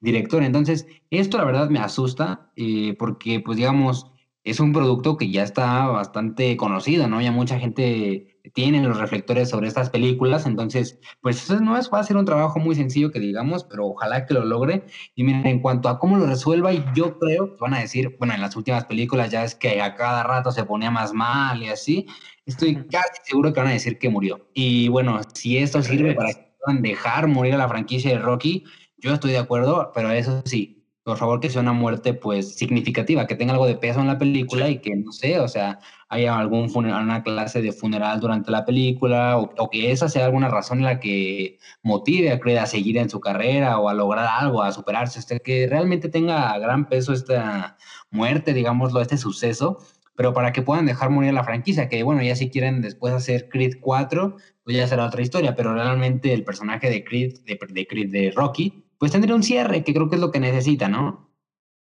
director. 0.04 0.42
Entonces, 0.42 0.86
esto 1.10 1.38
la 1.38 1.44
verdad 1.44 1.70
me 1.70 1.80
asusta 1.80 2.52
eh, 2.56 2.94
porque, 2.98 3.40
pues 3.40 3.56
digamos, 3.56 4.12
es 4.44 4.60
un 4.60 4.72
producto 4.72 5.16
que 5.16 5.30
ya 5.30 5.42
está 5.42 5.86
bastante 5.86 6.56
conocido, 6.58 7.08
¿no? 7.08 7.20
Ya 7.20 7.32
mucha 7.32 7.58
gente 7.58 8.38
tiene 8.52 8.82
los 8.82 8.98
reflectores 8.98 9.48
sobre 9.48 9.68
estas 9.68 9.88
películas, 9.88 10.44
entonces, 10.44 11.00
pues 11.22 11.42
eso 11.42 11.58
no 11.60 11.78
es, 11.78 11.90
va 11.90 12.00
a 12.00 12.04
ser 12.04 12.18
un 12.18 12.26
trabajo 12.26 12.60
muy 12.60 12.74
sencillo 12.74 13.10
que 13.10 13.18
digamos, 13.18 13.64
pero 13.64 13.86
ojalá 13.86 14.26
que 14.26 14.34
lo 14.34 14.44
logre. 14.44 14.84
Y 15.14 15.24
miren, 15.24 15.46
en 15.46 15.60
cuanto 15.60 15.88
a 15.88 15.98
cómo 15.98 16.18
lo 16.18 16.26
resuelva, 16.26 16.72
yo 16.94 17.18
creo 17.18 17.56
que 17.56 17.60
van 17.60 17.72
a 17.72 17.80
decir, 17.80 18.16
bueno, 18.18 18.34
en 18.34 18.42
las 18.42 18.54
últimas 18.54 18.84
películas 18.84 19.30
ya 19.30 19.44
es 19.44 19.54
que 19.54 19.80
a 19.80 19.94
cada 19.94 20.22
rato 20.22 20.52
se 20.52 20.64
ponía 20.64 20.90
más 20.90 21.14
mal 21.14 21.62
y 21.62 21.68
así, 21.68 22.06
estoy 22.44 22.86
casi 22.88 23.22
seguro 23.24 23.54
que 23.54 23.60
van 23.60 23.70
a 23.70 23.72
decir 23.72 23.98
que 23.98 24.10
murió. 24.10 24.46
Y 24.52 24.88
bueno, 24.88 25.20
si 25.32 25.56
esto 25.56 25.82
sirve 25.82 26.14
para 26.14 26.34
que 26.34 26.54
puedan 26.62 26.82
dejar 26.82 27.28
morir 27.28 27.54
a 27.54 27.58
la 27.58 27.68
franquicia 27.68 28.10
de 28.10 28.18
Rocky, 28.18 28.64
yo 29.04 29.12
estoy 29.12 29.32
de 29.32 29.38
acuerdo, 29.38 29.92
pero 29.94 30.10
eso 30.10 30.42
sí, 30.46 30.82
por 31.02 31.18
favor 31.18 31.38
que 31.38 31.50
sea 31.50 31.60
una 31.60 31.74
muerte 31.74 32.14
pues 32.14 32.54
significativa, 32.56 33.26
que 33.26 33.34
tenga 33.36 33.52
algo 33.52 33.66
de 33.66 33.76
peso 33.76 34.00
en 34.00 34.06
la 34.06 34.18
película 34.18 34.70
y 34.70 34.78
que 34.78 34.96
no 34.96 35.12
sé, 35.12 35.38
o 35.40 35.46
sea, 35.46 35.78
haya 36.08 36.38
algún 36.38 36.70
funeral, 36.70 37.02
una 37.02 37.22
clase 37.22 37.60
de 37.60 37.72
funeral 37.72 38.18
durante 38.20 38.50
la 38.50 38.64
película 38.64 39.36
o, 39.36 39.70
que 39.70 39.92
esa 39.92 40.08
sea 40.08 40.24
alguna 40.24 40.48
razón 40.48 40.78
en 40.78 40.84
la 40.84 41.00
que 41.00 41.58
motive 41.82 42.32
a 42.32 42.40
Creed 42.40 42.56
a 42.56 42.66
seguir 42.66 42.96
en 42.96 43.10
su 43.10 43.20
carrera 43.20 43.78
o 43.78 43.90
a 43.90 43.94
lograr 43.94 44.26
algo, 44.26 44.62
a 44.62 44.72
superarse, 44.72 45.18
este, 45.18 45.38
que 45.40 45.66
realmente 45.68 46.08
tenga 46.08 46.58
gran 46.58 46.88
peso 46.88 47.12
esta 47.12 47.76
muerte, 48.10 48.54
digámoslo, 48.54 49.02
este 49.02 49.18
suceso, 49.18 49.78
pero 50.16 50.32
para 50.32 50.52
que 50.52 50.62
puedan 50.62 50.86
dejar 50.86 51.10
morir 51.10 51.34
la 51.34 51.44
franquicia, 51.44 51.90
que 51.90 52.02
bueno, 52.02 52.22
ya 52.22 52.36
si 52.36 52.48
quieren 52.48 52.80
después 52.80 53.12
hacer 53.12 53.50
Creed 53.50 53.74
4, 53.80 54.36
pues 54.64 54.76
ya 54.76 54.86
será 54.88 55.04
otra 55.06 55.20
historia, 55.20 55.54
pero 55.54 55.74
realmente 55.74 56.32
el 56.32 56.44
personaje 56.44 56.88
de 56.88 57.04
Creed, 57.04 57.40
de, 57.44 57.58
de 57.68 57.86
Creed, 57.86 58.10
de 58.10 58.30
Rocky, 58.34 58.83
pues 58.98 59.12
tendría 59.12 59.34
un 59.34 59.42
cierre, 59.42 59.84
que 59.84 59.92
creo 59.92 60.08
que 60.08 60.16
es 60.16 60.20
lo 60.20 60.30
que 60.30 60.40
necesita, 60.40 60.88
¿no? 60.88 61.30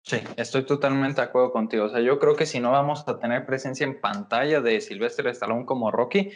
Sí, 0.03 0.19
estoy 0.37 0.65
totalmente 0.65 1.21
de 1.21 1.27
acuerdo 1.27 1.53
contigo. 1.53 1.85
O 1.85 1.89
sea, 1.89 2.01
yo 2.01 2.19
creo 2.19 2.35
que 2.35 2.47
si 2.47 2.61
no 2.61 2.71
vamos 2.71 3.07
a 3.07 3.19
tener 3.19 3.45
presencia 3.45 3.85
en 3.85 4.01
pantalla 4.01 4.61
de 4.61 4.81
Sylvester 4.81 5.27
Stallone 5.29 5.67
como 5.67 5.91
Rocky, 5.91 6.31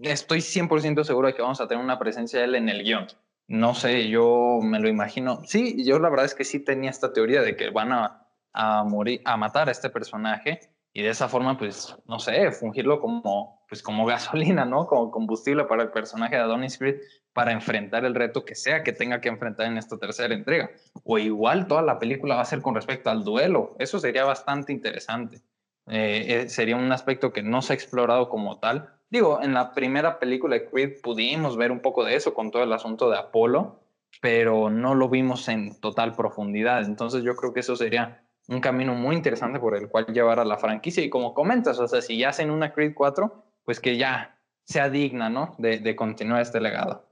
estoy 0.00 0.38
100% 0.38 1.04
seguro 1.04 1.28
de 1.28 1.34
que 1.34 1.42
vamos 1.42 1.60
a 1.60 1.68
tener 1.68 1.84
una 1.84 1.98
presencia 1.98 2.38
de 2.38 2.46
él 2.46 2.54
en 2.54 2.68
el 2.68 2.82
guion. 2.82 3.06
No 3.48 3.74
sé, 3.74 4.08
yo 4.08 4.60
me 4.62 4.80
lo 4.80 4.88
imagino. 4.88 5.42
Sí, 5.44 5.84
yo 5.84 5.98
la 5.98 6.08
verdad 6.08 6.24
es 6.24 6.34
que 6.34 6.44
sí 6.44 6.60
tenía 6.60 6.90
esta 6.90 7.12
teoría 7.12 7.42
de 7.42 7.56
que 7.56 7.70
van 7.70 7.92
a, 7.92 8.28
a 8.52 8.84
morir, 8.84 9.20
a 9.24 9.36
matar 9.36 9.68
a 9.68 9.72
este 9.72 9.90
personaje 9.90 10.60
y 10.94 11.02
de 11.02 11.08
esa 11.08 11.28
forma, 11.28 11.56
pues, 11.56 11.96
no 12.06 12.18
sé, 12.18 12.50
fungirlo 12.52 13.00
como, 13.00 13.64
pues, 13.68 13.82
como 13.82 14.04
gasolina, 14.06 14.64
¿no? 14.64 14.86
Como 14.86 15.10
combustible 15.10 15.64
para 15.64 15.82
el 15.82 15.90
personaje 15.90 16.36
de 16.36 16.42
Adonis 16.42 16.78
Creed 16.78 16.96
para 17.32 17.52
enfrentar 17.52 18.04
el 18.04 18.14
reto 18.14 18.44
que 18.44 18.54
sea 18.54 18.82
que 18.82 18.92
tenga 18.92 19.20
que 19.20 19.30
enfrentar 19.30 19.66
en 19.66 19.78
esta 19.78 19.96
tercera 19.96 20.34
entrega. 20.34 20.70
O 21.04 21.18
igual 21.18 21.66
toda 21.66 21.80
la 21.80 21.98
película 21.98 22.34
va 22.34 22.42
a 22.42 22.46
ser 22.46 22.60
con 22.60 22.74
respecto 22.74 23.08
al 23.08 23.24
duelo. 23.24 23.74
Eso 23.78 23.98
sería 23.98 24.24
bastante 24.24 24.72
interesante. 24.72 25.38
Eh, 25.86 26.26
eh, 26.28 26.48
sería 26.48 26.76
un 26.76 26.92
aspecto 26.92 27.32
que 27.32 27.42
no 27.42 27.62
se 27.62 27.72
ha 27.72 27.76
explorado 27.76 28.28
como 28.28 28.58
tal. 28.58 28.90
Digo, 29.08 29.40
en 29.42 29.54
la 29.54 29.72
primera 29.72 30.18
película 30.18 30.56
de 30.56 30.70
Creed 30.70 31.00
pudimos 31.02 31.56
ver 31.56 31.72
un 31.72 31.80
poco 31.80 32.04
de 32.04 32.16
eso 32.16 32.34
con 32.34 32.50
todo 32.50 32.62
el 32.62 32.72
asunto 32.72 33.10
de 33.10 33.18
Apolo, 33.18 33.80
pero 34.20 34.68
no 34.68 34.94
lo 34.94 35.08
vimos 35.08 35.48
en 35.48 35.80
total 35.80 36.14
profundidad. 36.14 36.84
Entonces 36.84 37.24
yo 37.24 37.34
creo 37.34 37.54
que 37.54 37.60
eso 37.60 37.76
sería 37.76 38.24
un 38.48 38.60
camino 38.60 38.94
muy 38.94 39.16
interesante 39.16 39.60
por 39.60 39.76
el 39.76 39.88
cual 39.88 40.06
llevar 40.06 40.40
a 40.40 40.44
la 40.44 40.58
franquicia. 40.58 41.04
Y 41.04 41.10
como 41.10 41.34
comentas, 41.34 41.78
o 41.78 41.88
sea, 41.88 42.02
si 42.02 42.18
ya 42.18 42.30
hacen 42.30 42.50
una 42.50 42.72
Creed 42.72 42.94
4, 42.94 43.44
pues 43.64 43.80
que 43.80 43.96
ya 43.96 44.38
sea 44.64 44.90
digna, 44.90 45.28
¿no? 45.30 45.54
De, 45.58 45.78
de 45.78 45.96
continuar 45.96 46.42
este 46.42 46.60
legado. 46.60 47.08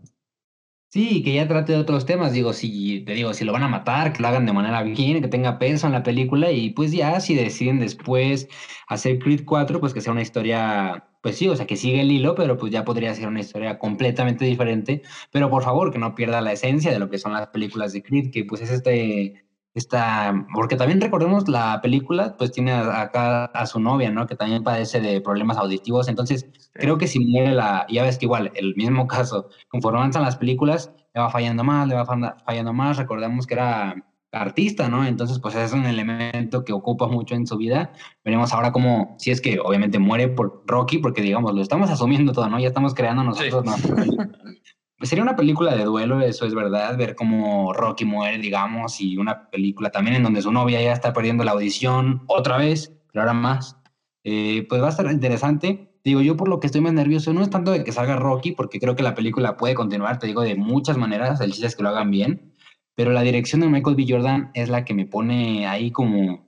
Sí, 0.92 1.22
que 1.22 1.34
ya 1.34 1.46
trate 1.46 1.72
de 1.72 1.78
otros 1.78 2.04
temas. 2.04 2.32
Digo, 2.32 2.52
si 2.52 3.02
te 3.06 3.12
digo, 3.14 3.32
si 3.32 3.44
lo 3.44 3.52
van 3.52 3.62
a 3.62 3.68
matar, 3.68 4.12
que 4.12 4.20
lo 4.22 4.26
hagan 4.28 4.44
de 4.44 4.52
manera 4.52 4.82
bien, 4.82 5.22
que 5.22 5.28
tenga 5.28 5.56
peso 5.58 5.86
en 5.86 5.92
la 5.92 6.02
película. 6.02 6.50
Y 6.50 6.70
pues 6.70 6.90
ya, 6.90 7.20
si 7.20 7.36
deciden 7.36 7.78
después 7.78 8.48
hacer 8.88 9.20
Creed 9.20 9.44
4, 9.44 9.78
pues 9.78 9.94
que 9.94 10.00
sea 10.00 10.12
una 10.12 10.22
historia, 10.22 11.08
pues 11.22 11.36
sí, 11.36 11.48
o 11.48 11.54
sea, 11.54 11.66
que 11.66 11.76
sigue 11.76 12.00
el 12.00 12.10
hilo, 12.10 12.34
pero 12.34 12.56
pues 12.56 12.72
ya 12.72 12.84
podría 12.84 13.14
ser 13.14 13.28
una 13.28 13.38
historia 13.38 13.78
completamente 13.78 14.44
diferente. 14.44 15.02
Pero 15.30 15.48
por 15.48 15.62
favor, 15.62 15.92
que 15.92 15.98
no 16.00 16.16
pierda 16.16 16.40
la 16.40 16.52
esencia 16.52 16.90
de 16.90 16.98
lo 16.98 17.08
que 17.08 17.18
son 17.18 17.34
las 17.34 17.46
películas 17.48 17.92
de 17.92 18.02
Creed, 18.02 18.32
que 18.32 18.44
pues 18.44 18.60
es 18.60 18.70
este 18.72 19.44
esta, 19.74 20.46
porque 20.54 20.76
también 20.76 21.00
recordemos 21.00 21.48
la 21.48 21.80
película, 21.80 22.36
pues 22.36 22.52
tiene 22.52 22.72
acá 22.72 23.44
a 23.46 23.66
su 23.66 23.78
novia, 23.80 24.10
¿no? 24.10 24.26
Que 24.26 24.34
también 24.36 24.64
padece 24.64 25.00
de 25.00 25.20
problemas 25.20 25.58
auditivos. 25.58 26.08
Entonces, 26.08 26.46
creo 26.72 26.98
que 26.98 27.06
si 27.06 27.20
muere 27.20 27.52
la, 27.52 27.86
ya 27.88 28.02
ves 28.02 28.18
que 28.18 28.26
igual, 28.26 28.50
el 28.54 28.74
mismo 28.74 29.06
caso, 29.08 29.48
conforme 29.68 29.98
avanzan 29.98 30.22
las 30.22 30.36
películas, 30.36 30.92
le 31.14 31.20
va 31.20 31.30
fallando 31.30 31.64
más, 31.64 31.86
le 31.88 31.94
va 31.94 32.04
fallando 32.04 32.72
más. 32.72 32.96
Recordemos 32.96 33.46
que 33.46 33.54
era 33.54 33.94
artista, 34.32 34.88
¿no? 34.88 35.04
Entonces, 35.04 35.38
pues 35.40 35.54
es 35.54 35.72
un 35.72 35.84
elemento 35.84 36.64
que 36.64 36.72
ocupa 36.72 37.08
mucho 37.08 37.34
en 37.34 37.46
su 37.46 37.56
vida. 37.56 37.92
Veremos 38.24 38.52
ahora 38.52 38.72
cómo, 38.72 39.16
si 39.18 39.30
es 39.30 39.40
que 39.40 39.58
obviamente 39.60 39.98
muere 39.98 40.28
por 40.28 40.62
Rocky, 40.66 40.98
porque 40.98 41.22
digamos, 41.22 41.54
lo 41.54 41.62
estamos 41.62 41.90
asumiendo 41.90 42.32
todo, 42.32 42.48
¿no? 42.48 42.58
Ya 42.60 42.68
estamos 42.68 42.94
creando 42.94 43.24
nosotros 43.24 43.64
Pues 43.64 44.08
sería 45.02 45.22
una 45.22 45.36
película 45.36 45.74
de 45.74 45.84
duelo, 45.84 46.20
eso 46.20 46.46
es 46.46 46.54
verdad, 46.54 46.96
ver 46.96 47.14
cómo 47.14 47.72
Rocky 47.72 48.04
muere, 48.04 48.38
digamos, 48.38 49.00
y 49.00 49.16
una 49.16 49.50
película 49.50 49.90
también 49.90 50.16
en 50.16 50.22
donde 50.22 50.42
su 50.42 50.52
novia 50.52 50.80
ya 50.82 50.92
está 50.92 51.12
perdiendo 51.12 51.44
la 51.44 51.52
audición 51.52 52.22
otra 52.26 52.58
vez, 52.58 52.92
pero 53.12 53.22
ahora 53.22 53.34
más. 53.34 53.76
Eh, 54.24 54.66
pues 54.68 54.82
va 54.82 54.86
a 54.86 54.90
estar 54.90 55.10
interesante. 55.10 55.94
Digo, 56.04 56.20
yo 56.20 56.36
por 56.36 56.48
lo 56.48 56.60
que 56.60 56.66
estoy 56.66 56.80
más 56.80 56.92
nervioso 56.92 57.32
no 57.32 57.42
es 57.42 57.50
tanto 57.50 57.70
de 57.70 57.84
que 57.84 57.92
salga 57.92 58.16
Rocky, 58.16 58.52
porque 58.52 58.78
creo 58.78 58.96
que 58.96 59.02
la 59.02 59.14
película 59.14 59.56
puede 59.56 59.74
continuar, 59.74 60.18
te 60.18 60.26
digo, 60.26 60.42
de 60.42 60.54
muchas 60.54 60.96
maneras, 60.96 61.40
el 61.40 61.52
chiste 61.52 61.66
es 61.66 61.76
que 61.76 61.82
lo 61.82 61.90
hagan 61.90 62.10
bien, 62.10 62.54
pero 62.94 63.12
la 63.12 63.22
dirección 63.22 63.62
de 63.62 63.68
Michael 63.68 63.96
B. 63.96 64.06
Jordan 64.08 64.50
es 64.54 64.68
la 64.68 64.84
que 64.84 64.94
me 64.94 65.06
pone 65.06 65.66
ahí 65.66 65.90
como 65.90 66.46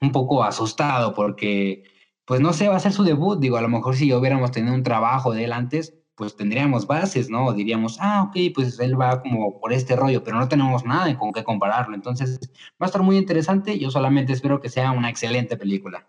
un 0.00 0.12
poco 0.12 0.44
asustado, 0.44 1.14
porque, 1.14 1.84
pues 2.24 2.40
no 2.40 2.52
sé, 2.52 2.68
va 2.68 2.76
a 2.76 2.80
ser 2.80 2.92
su 2.92 3.02
debut, 3.04 3.40
digo, 3.40 3.56
a 3.56 3.62
lo 3.62 3.68
mejor 3.68 3.96
si 3.96 4.12
hubiéramos 4.12 4.50
tenido 4.52 4.74
un 4.74 4.82
trabajo 4.82 5.32
de 5.32 5.44
él 5.44 5.52
antes, 5.52 5.99
pues 6.20 6.36
tendríamos 6.36 6.86
bases, 6.86 7.30
¿no? 7.30 7.50
Diríamos, 7.54 7.96
ah, 7.98 8.24
ok, 8.24 8.52
pues 8.54 8.78
él 8.78 9.00
va 9.00 9.22
como 9.22 9.58
por 9.58 9.72
este 9.72 9.96
rollo, 9.96 10.22
pero 10.22 10.38
no 10.38 10.46
tenemos 10.48 10.84
nada 10.84 11.16
con 11.16 11.32
qué 11.32 11.42
compararlo. 11.42 11.94
Entonces, 11.94 12.38
va 12.72 12.84
a 12.84 12.84
estar 12.84 13.00
muy 13.00 13.16
interesante. 13.16 13.78
Yo 13.78 13.90
solamente 13.90 14.34
espero 14.34 14.60
que 14.60 14.68
sea 14.68 14.90
una 14.90 15.08
excelente 15.08 15.56
película. 15.56 16.06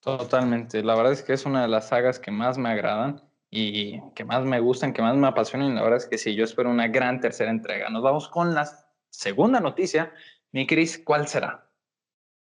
Totalmente. 0.00 0.82
La 0.82 0.94
verdad 0.94 1.12
es 1.12 1.22
que 1.22 1.34
es 1.34 1.44
una 1.44 1.60
de 1.60 1.68
las 1.68 1.88
sagas 1.88 2.18
que 2.18 2.30
más 2.30 2.56
me 2.56 2.70
agradan 2.70 3.20
y 3.50 4.00
que 4.14 4.24
más 4.24 4.42
me 4.42 4.58
gustan, 4.58 4.94
que 4.94 5.02
más 5.02 5.16
me 5.16 5.26
apasionan. 5.26 5.74
La 5.74 5.82
verdad 5.82 5.98
es 5.98 6.06
que 6.06 6.16
sí, 6.16 6.34
yo 6.34 6.44
espero 6.44 6.70
una 6.70 6.88
gran 6.88 7.20
tercera 7.20 7.50
entrega. 7.50 7.90
Nos 7.90 8.02
vamos 8.02 8.30
con 8.30 8.54
la 8.54 8.66
segunda 9.10 9.60
noticia. 9.60 10.14
Mi 10.50 10.66
Cris, 10.66 10.98
¿cuál 11.04 11.28
será? 11.28 11.68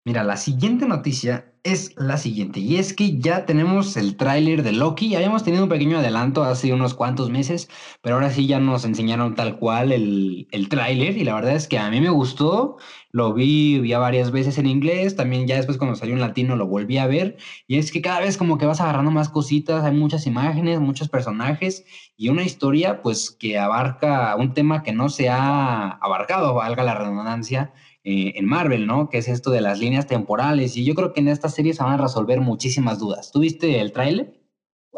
Mira, 0.06 0.24
la 0.24 0.38
siguiente 0.38 0.86
noticia 0.86 1.52
es 1.62 1.92
la 1.98 2.16
siguiente, 2.16 2.58
y 2.58 2.76
es 2.76 2.94
que 2.94 3.18
ya 3.18 3.44
tenemos 3.44 3.98
el 3.98 4.16
tráiler 4.16 4.62
de 4.62 4.72
Loki, 4.72 5.10
ya 5.10 5.18
habíamos 5.18 5.44
tenido 5.44 5.64
un 5.64 5.68
pequeño 5.68 5.98
adelanto 5.98 6.42
hace 6.42 6.72
unos 6.72 6.94
cuantos 6.94 7.28
meses, 7.28 7.68
pero 8.00 8.14
ahora 8.14 8.30
sí 8.30 8.46
ya 8.46 8.58
nos 8.60 8.86
enseñaron 8.86 9.34
tal 9.34 9.58
cual 9.58 9.92
el, 9.92 10.48
el 10.52 10.70
tráiler, 10.70 11.18
y 11.18 11.24
la 11.24 11.34
verdad 11.34 11.54
es 11.54 11.68
que 11.68 11.78
a 11.78 11.90
mí 11.90 12.00
me 12.00 12.08
gustó, 12.08 12.78
lo 13.12 13.34
vi 13.34 13.86
ya 13.86 13.98
varias 13.98 14.30
veces 14.30 14.56
en 14.56 14.64
inglés, 14.64 15.16
también 15.16 15.46
ya 15.46 15.56
después 15.56 15.76
cuando 15.76 15.96
salió 15.96 16.14
en 16.14 16.22
latino 16.22 16.56
lo 16.56 16.66
volví 16.66 16.96
a 16.96 17.06
ver, 17.06 17.36
y 17.66 17.76
es 17.76 17.92
que 17.92 18.00
cada 18.00 18.20
vez 18.20 18.38
como 18.38 18.56
que 18.56 18.64
vas 18.64 18.80
agarrando 18.80 19.10
más 19.10 19.28
cositas, 19.28 19.84
hay 19.84 19.92
muchas 19.92 20.26
imágenes, 20.26 20.80
muchos 20.80 21.10
personajes, 21.10 21.84
y 22.16 22.30
una 22.30 22.42
historia 22.42 23.02
pues 23.02 23.30
que 23.30 23.58
abarca 23.58 24.34
un 24.36 24.54
tema 24.54 24.82
que 24.82 24.94
no 24.94 25.10
se 25.10 25.28
ha 25.28 25.90
abarcado, 25.90 26.54
valga 26.54 26.84
la 26.84 26.94
redundancia, 26.94 27.74
eh, 28.04 28.32
en 28.36 28.46
Marvel, 28.46 28.86
¿no? 28.86 29.08
Que 29.08 29.18
es 29.18 29.28
esto 29.28 29.50
de 29.50 29.60
las 29.60 29.78
líneas 29.78 30.06
temporales. 30.06 30.76
Y 30.76 30.84
yo 30.84 30.94
creo 30.94 31.12
que 31.12 31.20
en 31.20 31.28
esta 31.28 31.48
serie 31.48 31.74
se 31.74 31.82
van 31.82 31.94
a 31.94 32.02
resolver 32.02 32.40
muchísimas 32.40 32.98
dudas. 32.98 33.30
¿Tuviste 33.30 33.80
el 33.80 33.92
tráiler? 33.92 34.40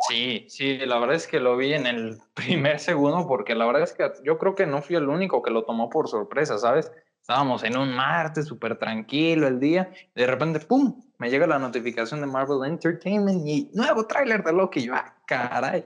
Sí, 0.09 0.47
sí, 0.49 0.79
la 0.79 0.99
verdad 0.99 1.17
es 1.17 1.27
que 1.27 1.39
lo 1.41 1.57
vi 1.57 1.75
en 1.75 1.87
el 1.87 2.19
primer 2.35 2.79
segundo 2.81 3.27
porque 3.27 3.55
la 3.55 3.67
verdad 3.67 3.83
es 3.83 3.93
que 3.93 4.11
yo 4.25 4.39
creo 4.39 4.55
que 4.55 4.67
no 4.67 4.83
fui 4.83 4.97
el 4.97 5.09
único 5.09 5.43
que 5.43 5.51
lo 5.51 5.65
tomó 5.65 5.91
por 5.91 6.09
sorpresa, 6.09 6.59
¿sabes? 6.59 6.91
Estábamos 7.21 7.63
en 7.63 7.77
un 7.77 7.95
martes 7.95 8.47
súper 8.47 8.79
tranquilo 8.79 9.47
el 9.47 9.61
día, 9.61 9.93
y 10.17 10.21
de 10.21 10.27
repente, 10.27 10.59
¡pum!, 10.59 11.01
me 11.19 11.31
llega 11.31 11.47
la 11.47 11.61
notificación 11.61 12.21
de 12.21 12.27
Marvel 12.27 12.69
Entertainment 12.69 13.47
y 13.47 13.71
nuevo 13.75 14.09
tráiler 14.09 14.43
de 14.43 14.53
Loki. 14.53 14.83
Yo, 14.83 14.95
¡ah, 14.95 15.15
caray! 15.25 15.85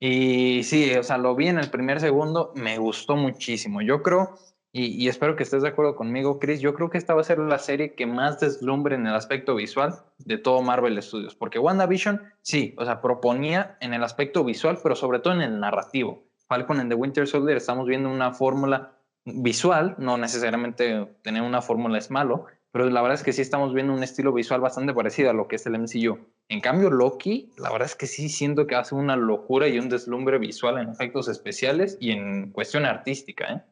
Y 0.00 0.62
sí, 0.62 0.94
o 0.94 1.02
sea, 1.02 1.18
lo 1.18 1.34
vi 1.34 1.48
en 1.48 1.58
el 1.58 1.68
primer 1.68 2.00
segundo, 2.00 2.52
me 2.54 2.78
gustó 2.78 3.16
muchísimo. 3.16 3.82
Yo 3.82 4.02
creo 4.02 4.38
y, 4.70 5.08
espero 5.08 5.34
que 5.34 5.42
estés 5.42 5.62
de 5.62 5.68
acuerdo 5.68 5.96
conmigo, 5.96 6.38
Chris. 6.38 6.60
Yo 6.60 6.74
creo 6.74 6.90
que 6.90 6.98
esta 6.98 7.14
va 7.14 7.22
a 7.22 7.24
ser 7.24 7.38
la 7.38 7.58
serie 7.58 7.94
que 7.94 8.06
más 8.06 8.38
deslumbre 8.38 8.96
en 8.96 9.06
el 9.06 9.14
aspecto 9.14 9.54
visual 9.54 9.94
de 10.18 10.36
todo 10.36 10.60
Marvel 10.62 11.02
Studios. 11.02 11.34
Porque 11.34 11.58
WandaVision, 11.58 12.22
sí, 12.42 12.74
o 12.76 12.84
sea, 12.84 13.00
proponía 13.00 13.78
en 13.80 13.94
el 13.94 14.04
aspecto 14.04 14.44
visual, 14.44 14.78
pero 14.82 14.94
sobre 14.94 15.20
todo 15.20 15.32
en 15.32 15.40
el 15.40 15.58
narrativo. 15.58 16.22
Falcon 16.48 16.80
en 16.80 16.88
The 16.90 16.94
Winter 16.94 17.26
Soldier 17.26 17.56
estamos 17.56 17.86
viendo 17.86 18.10
una 18.10 18.32
fórmula 18.32 18.92
visual, 19.24 19.94
no 19.98 20.18
necesariamente 20.18 21.06
tener 21.22 21.42
una 21.42 21.62
fórmula 21.62 21.98
es 21.98 22.10
malo, 22.10 22.46
pero 22.70 22.88
la 22.90 23.00
verdad 23.00 23.16
es 23.16 23.24
que 23.24 23.32
sí 23.32 23.42
estamos 23.42 23.72
viendo 23.72 23.94
un 23.94 24.02
estilo 24.02 24.32
visual 24.32 24.60
bastante 24.60 24.92
parecido 24.92 25.30
a 25.30 25.32
lo 25.32 25.48
que 25.48 25.56
es 25.56 25.66
el 25.66 25.78
MCU. 25.78 26.18
En 26.48 26.60
cambio, 26.60 26.90
Loki, 26.90 27.50
la 27.58 27.70
verdad 27.70 27.86
es 27.86 27.96
que 27.96 28.06
sí 28.06 28.28
siento 28.28 28.66
que 28.66 28.74
hace 28.74 28.94
una 28.94 29.16
locura 29.16 29.68
y 29.68 29.78
un 29.78 29.88
deslumbre 29.88 30.38
visual 30.38 30.78
en 30.78 30.90
efectos 30.90 31.28
especiales 31.28 31.96
y 32.00 32.12
en 32.12 32.52
cuestión 32.52 32.84
artística, 32.84 33.52
¿eh? 33.52 33.62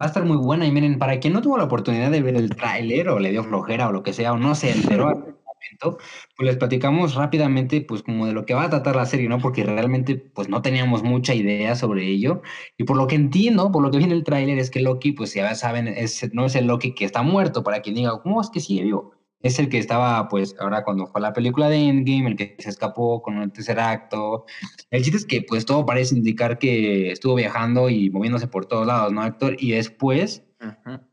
Va 0.00 0.04
a 0.04 0.08
estar 0.08 0.24
muy 0.26 0.36
buena 0.36 0.66
y 0.66 0.72
miren, 0.72 0.98
para 0.98 1.18
quien 1.20 1.32
no 1.32 1.40
tuvo 1.40 1.56
la 1.56 1.64
oportunidad 1.64 2.10
de 2.10 2.20
ver 2.20 2.36
el 2.36 2.50
tráiler 2.54 3.08
o 3.08 3.18
le 3.18 3.30
dio 3.30 3.42
flojera 3.44 3.88
o 3.88 3.92
lo 3.92 4.02
que 4.02 4.12
sea 4.12 4.34
o 4.34 4.36
no 4.36 4.54
se 4.54 4.70
enteró 4.70 5.08
al 5.08 5.16
momento, 5.16 5.98
pues 6.36 6.46
les 6.46 6.56
platicamos 6.58 7.14
rápidamente 7.14 7.80
pues 7.80 8.02
como 8.02 8.26
de 8.26 8.34
lo 8.34 8.44
que 8.44 8.52
va 8.52 8.64
a 8.64 8.70
tratar 8.70 8.94
la 8.96 9.06
serie, 9.06 9.28
¿no? 9.28 9.38
Porque 9.38 9.64
realmente 9.64 10.16
pues 10.16 10.50
no 10.50 10.60
teníamos 10.60 11.02
mucha 11.02 11.34
idea 11.34 11.74
sobre 11.76 12.06
ello 12.06 12.42
y 12.76 12.84
por 12.84 12.98
lo 12.98 13.06
que 13.06 13.14
entiendo, 13.16 13.72
por 13.72 13.82
lo 13.82 13.90
que 13.90 13.98
viene 13.98 14.12
el 14.14 14.24
tráiler 14.24 14.58
es 14.58 14.70
que 14.70 14.80
Loki 14.80 15.12
pues 15.12 15.32
ya 15.32 15.54
saben, 15.54 15.88
es, 15.88 16.30
no 16.34 16.44
es 16.44 16.56
el 16.56 16.66
Loki 16.66 16.94
que 16.94 17.06
está 17.06 17.22
muerto, 17.22 17.62
para 17.64 17.80
quien 17.80 17.94
diga, 17.96 18.20
¿cómo 18.22 18.42
es 18.42 18.50
que 18.50 18.60
sigue 18.60 18.82
vivo? 18.84 19.15
Es 19.40 19.58
el 19.58 19.68
que 19.68 19.78
estaba, 19.78 20.28
pues, 20.28 20.56
ahora 20.58 20.82
cuando 20.82 21.06
fue 21.06 21.20
la 21.20 21.32
película 21.32 21.68
de 21.68 21.76
Endgame, 21.76 22.30
el 22.30 22.36
que 22.36 22.56
se 22.58 22.70
escapó 22.70 23.22
con 23.22 23.42
el 23.42 23.52
tercer 23.52 23.78
acto. 23.78 24.46
El 24.90 25.02
chiste 25.02 25.18
es 25.18 25.26
que, 25.26 25.42
pues, 25.42 25.66
todo 25.66 25.86
parece 25.86 26.16
indicar 26.16 26.58
que 26.58 27.10
estuvo 27.10 27.34
viajando 27.34 27.88
y 27.90 28.10
moviéndose 28.10 28.48
por 28.48 28.66
todos 28.66 28.86
lados, 28.86 29.12
¿no, 29.12 29.24
Héctor? 29.24 29.56
Y 29.58 29.72
después, 29.72 30.44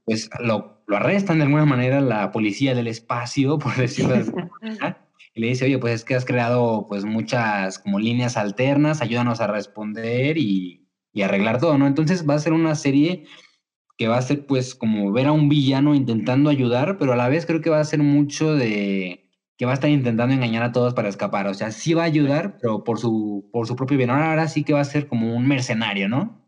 pues, 0.05 0.29
lo, 0.39 0.83
lo, 0.87 0.97
arrestan 0.97 1.37
de 1.37 1.43
alguna 1.43 1.65
manera 1.65 2.01
la 2.01 2.31
policía 2.31 2.73
del 2.75 2.87
espacio, 2.87 3.59
por 3.59 3.75
decirlo 3.75 4.15
de 4.15 4.23
manera, 4.61 5.07
y 5.35 5.41
le 5.41 5.47
dice, 5.47 5.65
oye, 5.65 5.77
pues, 5.77 5.95
es 5.95 6.05
que 6.05 6.15
has 6.15 6.25
creado, 6.25 6.87
pues, 6.87 7.05
muchas 7.05 7.79
como 7.79 7.99
líneas 7.99 8.37
alternas, 8.37 9.01
ayúdanos 9.01 9.41
a 9.41 9.47
responder 9.47 10.37
y, 10.37 10.87
y 11.11 11.21
arreglar 11.21 11.59
todo, 11.59 11.77
¿no? 11.77 11.87
Entonces 11.87 12.27
va 12.27 12.35
a 12.35 12.39
ser 12.39 12.53
una 12.53 12.75
serie 12.75 13.25
que 13.97 14.07
va 14.07 14.17
a 14.17 14.21
ser 14.21 14.45
pues 14.45 14.75
como 14.75 15.11
ver 15.11 15.27
a 15.27 15.31
un 15.31 15.49
villano 15.49 15.95
intentando 15.95 16.49
ayudar, 16.49 16.97
pero 16.97 17.13
a 17.13 17.15
la 17.15 17.29
vez 17.29 17.45
creo 17.45 17.61
que 17.61 17.69
va 17.69 17.79
a 17.79 17.85
ser 17.85 17.99
mucho 17.99 18.55
de 18.55 19.23
que 19.57 19.65
va 19.65 19.71
a 19.71 19.75
estar 19.75 19.89
intentando 19.89 20.33
engañar 20.33 20.63
a 20.63 20.71
todos 20.71 20.93
para 20.93 21.09
escapar. 21.09 21.47
O 21.47 21.53
sea, 21.53 21.71
sí 21.71 21.93
va 21.93 22.03
a 22.03 22.05
ayudar, 22.05 22.57
pero 22.59 22.83
por 22.83 22.99
su, 22.99 23.49
por 23.51 23.67
su 23.67 23.75
propio 23.75 23.97
bien. 23.97 24.09
Ahora 24.09 24.47
sí 24.47 24.63
que 24.63 24.73
va 24.73 24.81
a 24.81 24.85
ser 24.85 25.07
como 25.07 25.35
un 25.35 25.47
mercenario, 25.47 26.09
¿no? 26.09 26.43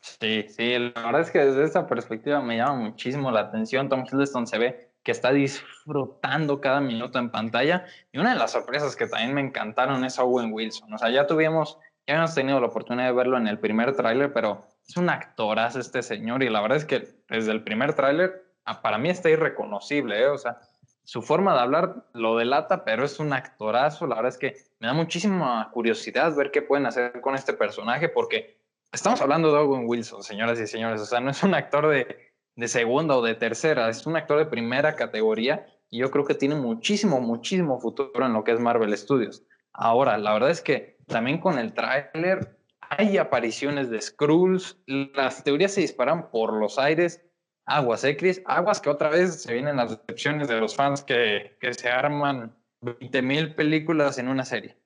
Sí, 0.00 0.46
sí, 0.48 0.78
la 0.78 1.02
verdad 1.02 1.20
es 1.20 1.30
que 1.30 1.38
desde 1.38 1.64
esta 1.64 1.86
perspectiva 1.86 2.40
me 2.40 2.56
llama 2.56 2.76
muchísimo 2.76 3.30
la 3.30 3.40
atención. 3.40 3.88
Tom 3.88 4.04
Hiddleston 4.04 4.46
se 4.46 4.58
ve 4.58 4.90
que 5.02 5.12
está 5.12 5.32
disfrutando 5.32 6.60
cada 6.60 6.80
minuto 6.80 7.18
en 7.18 7.30
pantalla. 7.30 7.86
Y 8.12 8.18
una 8.18 8.32
de 8.32 8.38
las 8.38 8.52
sorpresas 8.52 8.96
que 8.96 9.06
también 9.06 9.34
me 9.34 9.40
encantaron 9.40 10.04
es 10.04 10.18
Owen 10.18 10.52
Wilson. 10.52 10.92
O 10.92 10.98
sea, 10.98 11.10
ya 11.10 11.26
tuvimos, 11.26 11.78
ya 12.06 12.16
hemos 12.16 12.34
tenido 12.34 12.60
la 12.60 12.66
oportunidad 12.66 13.06
de 13.06 13.12
verlo 13.12 13.36
en 13.36 13.46
el 13.46 13.58
primer 13.58 13.94
tráiler, 13.94 14.32
pero 14.32 14.66
es 14.90 14.96
un 14.96 15.08
actorazo 15.08 15.78
este 15.78 16.02
señor 16.02 16.42
y 16.42 16.48
la 16.48 16.60
verdad 16.60 16.78
es 16.78 16.84
que 16.84 17.08
desde 17.28 17.52
el 17.52 17.62
primer 17.62 17.94
tráiler 17.94 18.44
ah, 18.64 18.82
para 18.82 18.98
mí 18.98 19.08
está 19.08 19.30
irreconocible, 19.30 20.20
¿eh? 20.20 20.26
o 20.26 20.36
sea, 20.36 20.58
su 21.04 21.22
forma 21.22 21.54
de 21.54 21.60
hablar 21.60 22.06
lo 22.12 22.36
delata, 22.36 22.84
pero 22.84 23.04
es 23.04 23.20
un 23.20 23.32
actorazo, 23.32 24.08
la 24.08 24.16
verdad 24.16 24.32
es 24.32 24.38
que 24.38 24.56
me 24.80 24.88
da 24.88 24.92
muchísima 24.92 25.70
curiosidad 25.72 26.34
ver 26.34 26.50
qué 26.50 26.62
pueden 26.62 26.86
hacer 26.86 27.20
con 27.20 27.36
este 27.36 27.52
personaje 27.52 28.08
porque 28.08 28.58
estamos 28.90 29.20
hablando 29.20 29.52
de 29.52 29.58
Owen 29.58 29.84
Wilson, 29.86 30.24
señoras 30.24 30.58
y 30.58 30.66
señores, 30.66 31.00
o 31.00 31.06
sea, 31.06 31.20
no 31.20 31.30
es 31.30 31.40
un 31.44 31.54
actor 31.54 31.86
de, 31.86 32.32
de 32.56 32.68
segunda 32.68 33.16
o 33.16 33.22
de 33.22 33.36
tercera, 33.36 33.88
es 33.88 34.04
un 34.08 34.16
actor 34.16 34.38
de 34.38 34.46
primera 34.46 34.96
categoría 34.96 35.66
y 35.88 36.00
yo 36.00 36.10
creo 36.10 36.24
que 36.24 36.34
tiene 36.34 36.56
muchísimo, 36.56 37.20
muchísimo 37.20 37.78
futuro 37.78 38.26
en 38.26 38.32
lo 38.32 38.42
que 38.42 38.52
es 38.52 38.58
Marvel 38.58 38.96
Studios. 38.98 39.44
Ahora, 39.72 40.18
la 40.18 40.32
verdad 40.32 40.50
es 40.50 40.60
que 40.60 40.98
también 41.06 41.38
con 41.38 41.60
el 41.60 41.74
tráiler 41.74 42.59
hay 42.90 43.18
apariciones 43.18 43.88
de 43.90 44.00
Skrulls, 44.00 44.78
las 44.86 45.42
teorías 45.44 45.72
se 45.72 45.80
disparan 45.80 46.30
por 46.30 46.52
los 46.52 46.78
aires. 46.78 47.22
Aguas, 47.66 48.02
¿eh, 48.04 48.16
Chris? 48.16 48.42
Aguas 48.46 48.80
que 48.80 48.90
otra 48.90 49.10
vez 49.10 49.42
se 49.42 49.52
vienen 49.54 49.76
las 49.76 49.90
decepciones 49.90 50.48
de 50.48 50.60
los 50.60 50.74
fans 50.74 51.02
que, 51.04 51.56
que 51.60 51.72
se 51.72 51.88
arman 51.88 52.56
20 52.80 53.22
mil 53.22 53.54
películas 53.54 54.18
en 54.18 54.28
una 54.28 54.44
serie. 54.44 54.76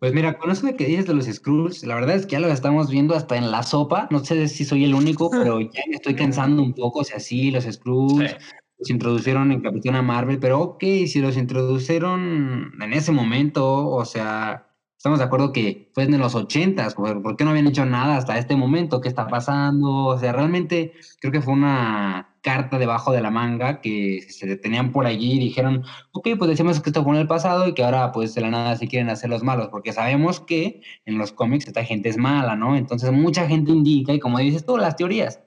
Pues 0.00 0.12
mira, 0.12 0.36
con 0.38 0.50
eso 0.50 0.66
de 0.66 0.76
que 0.76 0.86
dices 0.86 1.06
de 1.06 1.14
los 1.14 1.26
Skrulls, 1.26 1.84
la 1.84 1.94
verdad 1.94 2.16
es 2.16 2.26
que 2.26 2.32
ya 2.32 2.40
lo 2.40 2.48
estamos 2.48 2.90
viendo 2.90 3.14
hasta 3.14 3.36
en 3.36 3.50
la 3.50 3.62
sopa. 3.62 4.08
No 4.10 4.18
sé 4.18 4.48
si 4.48 4.64
soy 4.64 4.84
el 4.84 4.94
único, 4.94 5.30
pero 5.30 5.60
ya 5.60 5.82
me 5.88 5.96
estoy 5.96 6.14
cansando 6.14 6.62
un 6.62 6.74
poco. 6.74 7.00
O 7.00 7.04
sea, 7.04 7.20
sí, 7.20 7.50
los 7.50 7.64
Skrulls 7.64 8.30
Sí. 8.30 8.36
los 8.78 8.90
introdujeron 8.90 9.52
en 9.52 9.62
Capitana 9.62 10.02
Marvel, 10.02 10.40
pero 10.40 10.60
ok, 10.60 10.82
si 11.06 11.20
los 11.20 11.36
introdujeron 11.36 12.72
en 12.80 12.92
ese 12.92 13.12
momento, 13.12 13.88
o 13.88 14.04
sea, 14.04 14.73
estamos 15.04 15.18
de 15.18 15.26
acuerdo 15.26 15.52
que 15.52 15.90
fue 15.92 16.04
en 16.04 16.18
los 16.18 16.34
ochentas, 16.34 16.94
¿por 16.94 17.20
por 17.20 17.36
qué 17.36 17.44
no 17.44 17.50
habían 17.50 17.66
hecho 17.66 17.84
nada 17.84 18.16
hasta 18.16 18.38
este 18.38 18.56
momento? 18.56 19.02
¿Qué 19.02 19.08
está 19.10 19.26
pasando? 19.26 20.06
O 20.06 20.18
sea, 20.18 20.32
realmente 20.32 20.94
creo 21.20 21.30
que 21.30 21.42
fue 21.42 21.52
una 21.52 22.34
carta 22.40 22.78
debajo 22.78 23.12
de 23.12 23.20
la 23.20 23.30
manga 23.30 23.82
que 23.82 24.22
se 24.26 24.46
detenían 24.46 24.92
por 24.92 25.04
allí 25.04 25.32
y 25.32 25.38
dijeron, 25.40 25.82
ok, 26.12 26.28
pues 26.38 26.48
decimos 26.48 26.80
que 26.80 26.88
esto 26.88 27.04
fue 27.04 27.12
en 27.12 27.20
el 27.20 27.26
pasado 27.26 27.68
y 27.68 27.74
que 27.74 27.84
ahora 27.84 28.12
pues 28.12 28.34
de 28.34 28.40
la 28.40 28.50
nada 28.50 28.76
se 28.76 28.88
quieren 28.88 29.10
hacer 29.10 29.28
los 29.28 29.42
malos, 29.42 29.68
porque 29.68 29.92
sabemos 29.92 30.40
que 30.40 30.80
en 31.04 31.18
los 31.18 31.32
cómics 31.32 31.66
esta 31.66 31.84
gente 31.84 32.08
es 32.08 32.16
mala, 32.16 32.56
¿no? 32.56 32.74
Entonces 32.74 33.12
mucha 33.12 33.46
gente 33.46 33.72
indica, 33.72 34.14
y 34.14 34.18
como 34.20 34.38
dices 34.38 34.64
tú, 34.64 34.78
las 34.78 34.96
teorías, 34.96 35.38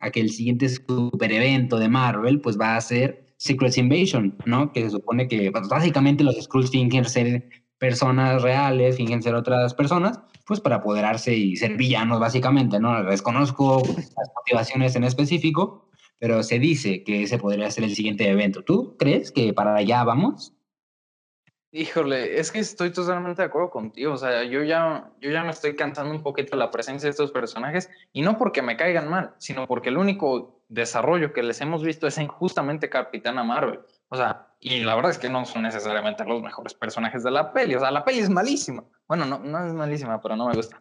a 0.00 0.10
que 0.10 0.22
el 0.22 0.30
siguiente 0.30 0.68
super 0.68 1.30
evento 1.30 1.78
de 1.78 1.88
Marvel 1.88 2.40
pues 2.40 2.58
va 2.58 2.74
a 2.74 2.80
ser 2.80 3.24
Secret 3.36 3.78
Invasion, 3.78 4.36
¿no? 4.44 4.72
Que 4.72 4.82
se 4.82 4.90
supone 4.90 5.28
que 5.28 5.52
pues, 5.52 5.68
básicamente 5.68 6.24
los 6.24 6.34
Skrulls 6.42 6.70
fingen 6.70 7.04
ser 7.04 7.63
personas 7.84 8.40
reales, 8.40 8.96
fingen 8.96 9.22
ser 9.22 9.34
otras 9.34 9.74
personas, 9.74 10.18
pues 10.46 10.58
para 10.58 10.76
apoderarse 10.76 11.34
y 11.34 11.54
ser 11.56 11.76
villanos 11.76 12.18
básicamente, 12.18 12.80
¿no? 12.80 13.04
Desconozco 13.04 13.82
las 13.86 14.30
motivaciones 14.34 14.96
en 14.96 15.04
específico, 15.04 15.90
pero 16.18 16.42
se 16.42 16.58
dice 16.58 17.04
que 17.04 17.24
ese 17.24 17.36
podría 17.36 17.70
ser 17.70 17.84
el 17.84 17.94
siguiente 17.94 18.26
evento. 18.26 18.64
¿Tú 18.64 18.96
crees 18.98 19.30
que 19.30 19.52
para 19.52 19.76
allá 19.76 20.02
vamos? 20.02 20.54
Híjole, 21.72 22.40
es 22.40 22.50
que 22.50 22.60
estoy 22.60 22.90
totalmente 22.90 23.42
de 23.42 23.48
acuerdo 23.48 23.68
contigo. 23.68 24.14
O 24.14 24.16
sea, 24.16 24.44
yo 24.44 24.62
ya, 24.62 25.10
yo 25.20 25.30
ya 25.30 25.44
me 25.44 25.50
estoy 25.50 25.76
cansando 25.76 26.14
un 26.14 26.22
poquito 26.22 26.56
la 26.56 26.70
presencia 26.70 27.08
de 27.08 27.10
estos 27.10 27.32
personajes 27.32 27.90
y 28.14 28.22
no 28.22 28.38
porque 28.38 28.62
me 28.62 28.78
caigan 28.78 29.10
mal, 29.10 29.34
sino 29.36 29.66
porque 29.66 29.90
el 29.90 29.98
único 29.98 30.62
desarrollo 30.70 31.34
que 31.34 31.42
les 31.42 31.60
hemos 31.60 31.82
visto 31.82 32.06
es 32.06 32.16
en 32.16 32.28
justamente 32.28 32.88
Capitana 32.88 33.44
Marvel. 33.44 33.80
O 34.14 34.16
sea, 34.16 34.46
y 34.60 34.84
la 34.84 34.94
verdad 34.94 35.10
es 35.10 35.18
que 35.18 35.28
no 35.28 35.44
son 35.44 35.62
necesariamente 35.62 36.24
los 36.24 36.40
mejores 36.40 36.72
personajes 36.72 37.24
de 37.24 37.32
la 37.32 37.52
peli. 37.52 37.74
O 37.74 37.80
sea, 37.80 37.90
la 37.90 38.04
peli 38.04 38.20
es 38.20 38.30
malísima. 38.30 38.84
Bueno, 39.08 39.24
no, 39.26 39.40
no 39.40 39.66
es 39.66 39.72
malísima, 39.72 40.22
pero 40.22 40.36
no 40.36 40.46
me 40.46 40.54
gusta. 40.54 40.80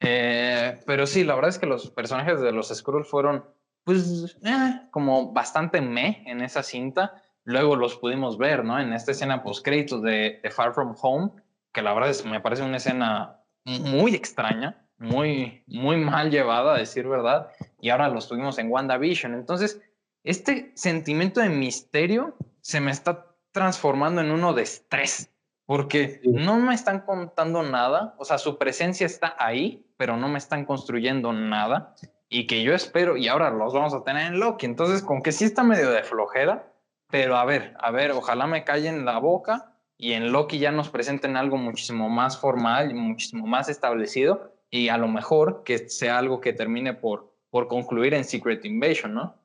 Eh, 0.00 0.78
pero 0.86 1.06
sí, 1.06 1.24
la 1.24 1.34
verdad 1.34 1.48
es 1.48 1.58
que 1.58 1.66
los 1.66 1.90
personajes 1.90 2.42
de 2.42 2.52
los 2.52 2.68
Skrulls 2.68 3.08
fueron, 3.08 3.42
pues, 3.84 4.36
eh, 4.44 4.82
como 4.90 5.32
bastante 5.32 5.80
meh 5.80 6.22
en 6.26 6.42
esa 6.42 6.62
cinta 6.62 7.22
luego 7.44 7.74
los 7.74 7.96
pudimos 7.96 8.36
ver, 8.36 8.64
¿no? 8.64 8.78
En 8.78 8.92
esta 8.92 9.12
escena 9.12 9.42
post-créditos 9.42 10.02
de, 10.02 10.40
de, 10.42 10.50
Far 10.50 10.74
From 10.74 10.94
Home, 11.00 11.30
que 11.72 11.82
la 11.82 11.94
verdad 11.94 12.10
es, 12.10 12.24
me 12.24 12.40
parece 12.40 12.62
una 12.62 12.78
escena 12.78 13.40
muy 13.64 14.14
extraña, 14.14 14.86
muy, 14.98 15.62
muy 15.66 15.96
mal 15.96 16.30
llevada, 16.30 16.74
a 16.74 16.78
decir 16.78 17.08
verdad, 17.08 17.48
y 17.80 17.90
ahora 17.90 18.08
los 18.08 18.28
tuvimos 18.28 18.58
en 18.58 18.70
WandaVision. 18.70 19.34
Entonces, 19.34 19.80
este 20.22 20.72
sentimiento 20.74 21.40
de 21.40 21.50
misterio 21.50 22.34
se 22.64 22.80
me 22.80 22.90
está 22.90 23.26
transformando 23.52 24.22
en 24.22 24.30
uno 24.30 24.54
de 24.54 24.62
estrés, 24.62 25.30
porque 25.66 26.20
no 26.24 26.58
me 26.58 26.74
están 26.74 27.00
contando 27.00 27.62
nada, 27.62 28.14
o 28.18 28.24
sea, 28.24 28.38
su 28.38 28.56
presencia 28.56 29.04
está 29.06 29.36
ahí, 29.38 29.86
pero 29.98 30.16
no 30.16 30.28
me 30.28 30.38
están 30.38 30.64
construyendo 30.64 31.32
nada, 31.34 31.94
y 32.30 32.46
que 32.46 32.62
yo 32.62 32.74
espero, 32.74 33.18
y 33.18 33.28
ahora 33.28 33.50
los 33.50 33.74
vamos 33.74 33.92
a 33.92 34.02
tener 34.02 34.28
en 34.28 34.40
Loki, 34.40 34.64
entonces, 34.64 35.02
con 35.02 35.22
que 35.22 35.30
sí 35.30 35.44
está 35.44 35.62
medio 35.62 35.90
de 35.90 36.04
flojera, 36.04 36.72
pero 37.10 37.36
a 37.36 37.44
ver, 37.44 37.76
a 37.78 37.90
ver, 37.90 38.12
ojalá 38.12 38.46
me 38.46 38.64
callen 38.64 39.04
la 39.04 39.18
boca 39.18 39.76
y 39.98 40.14
en 40.14 40.32
Loki 40.32 40.58
ya 40.58 40.72
nos 40.72 40.88
presenten 40.88 41.36
algo 41.36 41.58
muchísimo 41.58 42.08
más 42.08 42.40
formal 42.40 42.92
muchísimo 42.94 43.46
más 43.46 43.68
establecido 43.68 44.52
y 44.70 44.88
a 44.88 44.96
lo 44.96 45.06
mejor 45.06 45.62
que 45.64 45.90
sea 45.90 46.18
algo 46.18 46.40
que 46.40 46.52
termine 46.54 46.94
por, 46.94 47.32
por 47.50 47.68
concluir 47.68 48.14
en 48.14 48.24
Secret 48.24 48.64
Invasion, 48.64 49.14
¿no? 49.14 49.43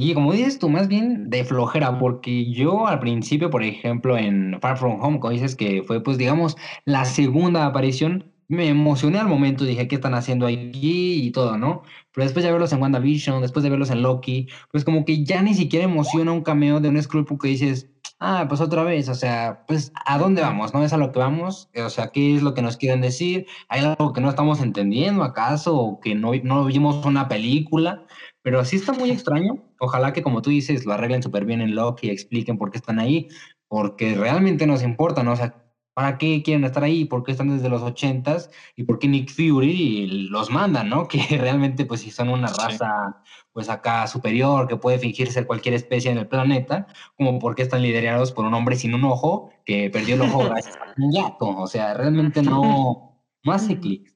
Y 0.00 0.14
como 0.14 0.32
dices 0.32 0.60
tú, 0.60 0.68
más 0.68 0.86
bien 0.86 1.28
de 1.28 1.44
flojera, 1.44 1.98
porque 1.98 2.52
yo 2.52 2.86
al 2.86 3.00
principio, 3.00 3.50
por 3.50 3.64
ejemplo, 3.64 4.16
en 4.16 4.56
Far 4.60 4.78
From 4.78 5.00
Home, 5.02 5.18
como 5.18 5.32
dices 5.32 5.56
que 5.56 5.82
fue, 5.82 6.00
pues 6.00 6.18
digamos, 6.18 6.56
la 6.84 7.04
segunda 7.04 7.66
aparición, 7.66 8.32
me 8.46 8.68
emocioné 8.68 9.18
al 9.18 9.26
momento, 9.26 9.64
dije, 9.64 9.88
¿qué 9.88 9.96
están 9.96 10.14
haciendo 10.14 10.46
aquí? 10.46 11.26
Y 11.26 11.32
todo, 11.32 11.58
¿no? 11.58 11.82
Pero 12.14 12.24
después 12.26 12.44
de 12.44 12.52
verlos 12.52 12.72
en 12.72 12.80
WandaVision, 12.80 13.42
después 13.42 13.64
de 13.64 13.70
verlos 13.70 13.90
en 13.90 14.02
Loki, 14.02 14.46
pues 14.70 14.84
como 14.84 15.04
que 15.04 15.24
ya 15.24 15.42
ni 15.42 15.54
siquiera 15.54 15.84
emociona 15.84 16.30
un 16.30 16.42
cameo 16.42 16.78
de 16.78 16.90
un 16.90 17.02
Skrull 17.02 17.24
porque 17.24 17.48
dices, 17.48 17.90
ah, 18.20 18.46
pues 18.48 18.60
otra 18.60 18.84
vez, 18.84 19.08
o 19.08 19.14
sea, 19.14 19.64
pues 19.66 19.92
¿a 20.06 20.18
dónde 20.18 20.42
vamos? 20.42 20.74
¿No 20.74 20.84
es 20.84 20.92
a 20.92 20.96
lo 20.96 21.12
que 21.12 21.18
vamos? 21.18 21.70
O 21.76 21.90
sea, 21.90 22.10
¿qué 22.12 22.36
es 22.36 22.42
lo 22.42 22.54
que 22.54 22.62
nos 22.62 22.76
quieren 22.76 23.00
decir? 23.00 23.46
¿Hay 23.68 23.80
algo 23.84 24.12
que 24.12 24.20
no 24.20 24.28
estamos 24.28 24.60
entendiendo 24.60 25.24
acaso? 25.24 25.76
¿O 25.76 26.00
que 26.00 26.14
no, 26.14 26.32
no 26.42 26.64
vimos 26.64 27.04
una 27.04 27.28
película? 27.28 28.06
Pero 28.42 28.64
sí 28.64 28.76
está 28.76 28.92
muy 28.92 29.10
extraño. 29.10 29.64
Ojalá 29.80 30.12
que, 30.12 30.22
como 30.22 30.42
tú 30.42 30.50
dices, 30.50 30.86
lo 30.86 30.92
arreglen 30.92 31.22
súper 31.22 31.44
bien 31.44 31.60
en 31.60 31.74
Loki 31.74 32.06
y 32.06 32.10
expliquen 32.10 32.58
por 32.58 32.70
qué 32.70 32.78
están 32.78 32.98
ahí, 32.98 33.28
porque 33.68 34.14
realmente 34.14 34.66
nos 34.66 34.82
importa, 34.82 35.22
¿no? 35.22 35.32
O 35.32 35.36
sea, 35.36 35.68
¿Para 35.98 36.16
qué 36.16 36.44
quieren 36.44 36.62
estar 36.62 36.84
ahí? 36.84 37.06
¿Por 37.06 37.24
qué 37.24 37.32
están 37.32 37.48
desde 37.48 37.68
los 37.68 37.82
ochentas? 37.82 38.52
¿Y 38.76 38.84
por 38.84 39.00
qué 39.00 39.08
Nick 39.08 39.32
Fury 39.32 40.28
los 40.30 40.48
manda, 40.48 40.84
no? 40.84 41.08
Que 41.08 41.18
realmente, 41.36 41.86
pues, 41.86 42.02
si 42.02 42.12
son 42.12 42.28
una 42.28 42.46
raza, 42.46 43.20
pues, 43.52 43.68
acá 43.68 44.06
superior, 44.06 44.68
que 44.68 44.76
puede 44.76 45.00
fingir 45.00 45.32
ser 45.32 45.44
cualquier 45.48 45.74
especie 45.74 46.12
en 46.12 46.18
el 46.18 46.28
planeta, 46.28 46.86
como 47.16 47.40
por 47.40 47.56
qué 47.56 47.62
están 47.62 47.82
liderados 47.82 48.30
por 48.30 48.44
un 48.44 48.54
hombre 48.54 48.76
sin 48.76 48.94
un 48.94 49.02
ojo, 49.06 49.50
que 49.64 49.90
perdió 49.90 50.14
el 50.14 50.22
ojo 50.22 50.38
gracias 50.48 50.76
a 50.76 50.94
un 50.96 51.10
gato. 51.10 51.48
O 51.48 51.66
sea, 51.66 51.94
realmente 51.94 52.42
no, 52.42 53.20
no 53.42 53.52
hace 53.52 53.80
clic. 53.80 54.14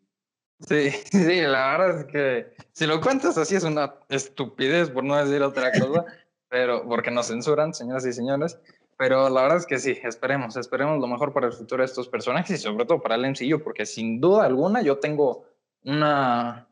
Sí, 0.69 0.91
sí, 1.11 1.41
la 1.43 1.77
verdad 1.77 2.01
es 2.01 2.05
que 2.07 2.55
si 2.73 2.87
lo 2.87 3.01
cuentas 3.01 3.37
así 3.39 3.57
es 3.57 3.65
una 3.65 3.95
estupidez, 4.09 4.91
por 4.91 5.05
no 5.05 5.17
decir 5.17 5.43
otra 5.43 5.73
cosa, 5.73 6.05
pero 6.49 6.87
porque 6.87 7.11
nos 7.11 7.29
censuran, 7.29 7.75
señoras 7.75 8.07
y 8.07 8.13
señores. 8.13 8.59
Pero 8.97 9.29
la 9.31 9.43
verdad 9.43 9.59
es 9.59 9.67
que 9.67 9.79
sí, 9.79 9.99
esperemos, 10.05 10.57
esperemos 10.57 11.01
lo 11.01 11.09
mejor 11.09 11.33
para 11.33 11.47
el 11.47 11.53
futuro 11.53 11.83
de 11.83 11.87
estos 11.87 12.09
personajes 12.09 12.61
y 12.61 12.63
sobre 12.63 12.85
todo 12.85 13.03
para 13.03 13.17
el 13.17 13.27
MCU, 13.27 13.63
porque 13.63 13.87
sin 13.87 14.21
duda 14.21 14.45
alguna 14.45 14.83
yo 14.83 14.99
tengo 14.99 15.45
una, 15.83 16.69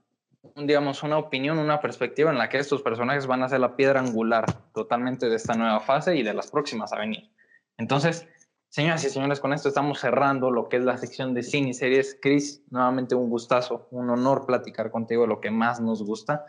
un, 0.54 0.66
digamos, 0.66 1.02
una 1.02 1.18
opinión, 1.18 1.58
una 1.58 1.80
perspectiva 1.80 2.30
en 2.30 2.38
la 2.38 2.48
que 2.48 2.58
estos 2.58 2.82
personajes 2.82 3.26
van 3.26 3.42
a 3.42 3.48
ser 3.48 3.60
la 3.60 3.74
piedra 3.74 4.00
angular 4.00 4.44
totalmente 4.72 5.28
de 5.28 5.36
esta 5.36 5.54
nueva 5.54 5.80
fase 5.80 6.14
y 6.14 6.22
de 6.22 6.34
las 6.34 6.50
próximas 6.50 6.92
a 6.92 6.98
venir. 6.98 7.30
Entonces, 7.78 8.28
señoras 8.70 9.04
y 9.04 9.10
señores, 9.10 9.38
con 9.40 9.52
esto 9.52 9.68
estamos 9.68 10.00
cerrando 10.00 10.50
lo 10.50 10.70
que 10.70 10.78
es 10.78 10.84
la 10.84 10.96
sección 10.96 11.34
de 11.34 11.42
cine 11.42 11.68
y 11.70 11.74
series. 11.74 12.18
Chris, 12.20 12.62
nuevamente 12.70 13.14
un 13.14 13.28
gustazo, 13.28 13.86
un 13.90 14.08
honor 14.08 14.46
platicar 14.46 14.90
contigo 14.90 15.22
de 15.22 15.28
lo 15.28 15.40
que 15.40 15.50
más 15.50 15.80
nos 15.80 16.02
gusta. 16.02 16.46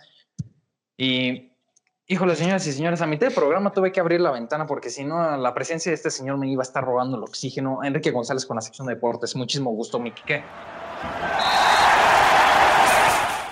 Y 0.95 1.51
Híjole, 2.11 2.35
señoras 2.35 2.67
y 2.67 2.73
señores, 2.73 3.01
a 3.01 3.07
mitad 3.07 3.27
del 3.27 3.33
programa 3.33 3.71
tuve 3.71 3.93
que 3.93 4.01
abrir 4.01 4.19
la 4.19 4.31
ventana 4.31 4.67
porque 4.67 4.89
si 4.89 5.05
no, 5.05 5.37
la 5.37 5.53
presencia 5.53 5.91
de 5.91 5.95
este 5.95 6.11
señor 6.11 6.37
me 6.37 6.51
iba 6.51 6.61
a 6.61 6.63
estar 6.63 6.83
robando 6.83 7.15
el 7.15 7.23
oxígeno. 7.23 7.85
Enrique 7.85 8.11
González 8.11 8.45
con 8.45 8.55
la 8.55 8.61
sección 8.61 8.87
de 8.87 8.95
deportes. 8.95 9.33
Muchísimo 9.33 9.71
gusto, 9.71 9.97
Miki. 9.97 10.21
¿Qué? 10.23 10.43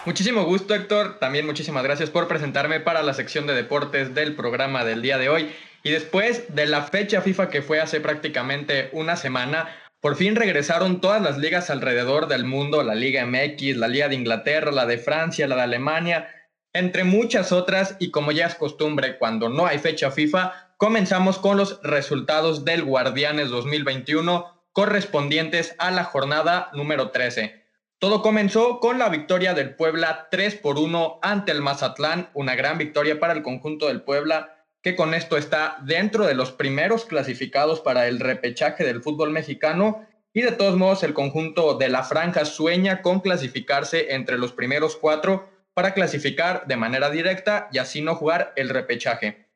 Muchísimo 0.10 0.44
gusto, 0.44 0.74
Héctor. 0.74 1.20
También 1.20 1.46
muchísimas 1.46 1.84
gracias 1.84 2.10
por 2.10 2.28
presentarme 2.28 2.80
para 2.80 3.04
la 3.04 3.14
sección 3.14 3.46
de 3.46 3.54
deportes 3.54 4.16
del 4.16 4.36
programa 4.36 4.84
del 4.84 5.04
día 5.04 5.20
de 5.20 5.30
hoy. 5.30 5.52
Y 5.84 5.92
después 5.92 6.46
de 6.56 6.66
la 6.66 6.82
fecha 6.82 7.22
FIFA 7.22 7.52
que 7.52 7.62
fue 7.62 7.80
hace 7.80 8.02
prácticamente 8.02 8.90
una 8.92 9.16
semana, 9.16 9.70
por 10.02 10.16
fin 10.16 10.36
regresaron 10.36 11.00
todas 11.00 11.22
las 11.22 11.38
ligas 11.38 11.70
alrededor 11.70 12.28
del 12.28 12.44
mundo, 12.44 12.82
la 12.82 12.96
Liga 12.96 13.24
MX, 13.24 13.78
la 13.78 13.88
Liga 13.88 14.10
de 14.10 14.16
Inglaterra, 14.16 14.72
la 14.72 14.88
de 14.88 14.98
Francia, 14.98 15.48
la 15.48 15.58
de 15.58 15.62
Alemania, 15.62 16.28
entre 16.74 17.04
muchas 17.04 17.52
otras, 17.52 17.96
y 18.00 18.10
como 18.10 18.32
ya 18.32 18.48
es 18.48 18.56
costumbre 18.56 19.20
cuando 19.20 19.48
no 19.48 19.68
hay 19.68 19.78
fecha 19.78 20.10
FIFA, 20.10 20.74
comenzamos 20.78 21.38
con 21.38 21.56
los 21.56 21.80
resultados 21.84 22.66
del 22.66 22.84
Guardianes 22.84 23.50
2021 23.50 24.60
correspondientes 24.72 25.76
a 25.78 25.92
la 25.92 26.04
jornada 26.04 26.72
número 26.74 27.12
13. 27.12 27.59
Todo 28.00 28.22
comenzó 28.22 28.80
con 28.80 28.98
la 28.98 29.10
victoria 29.10 29.54
del 29.54 29.76
Puebla 29.76 30.30
3 30.32 30.56
por 30.56 30.80
1 30.80 31.20
ante 31.22 31.52
el 31.52 31.62
Mazatlán, 31.62 32.30
una 32.34 32.56
gran 32.56 32.78
victoria 32.78 33.20
para 33.20 33.34
el 33.34 33.44
conjunto 33.44 33.88
del 33.88 34.04
Puebla, 34.04 34.56
que 34.82 34.96
con 34.96 35.14
esto 35.14 35.36
está 35.36 35.80
dentro 35.82 36.26
de 36.26 36.34
los 36.34 36.54
primeros 36.54 37.04
clasificados 37.04 37.82
para 37.82 38.08
el 38.08 38.22
repechaje 38.22 38.86
del 38.86 39.04
fútbol 39.04 39.32
mexicano. 39.32 40.08
Y 40.32 40.44
de 40.44 40.54
todos 40.54 40.78
modos, 40.78 41.04
el 41.04 41.14
conjunto 41.14 41.74
de 41.74 41.90
la 41.90 42.04
Franja 42.04 42.46
sueña 42.46 43.02
con 43.02 43.20
clasificarse 43.20 44.14
entre 44.14 44.38
los 44.38 44.54
primeros 44.54 44.96
cuatro 44.96 45.50
para 45.74 45.94
clasificar 45.94 46.68
de 46.68 46.78
manera 46.78 47.10
directa 47.10 47.68
y 47.74 47.80
así 47.80 48.02
no 48.02 48.16
jugar 48.16 48.54
el 48.56 48.70
repechaje. 48.70 49.49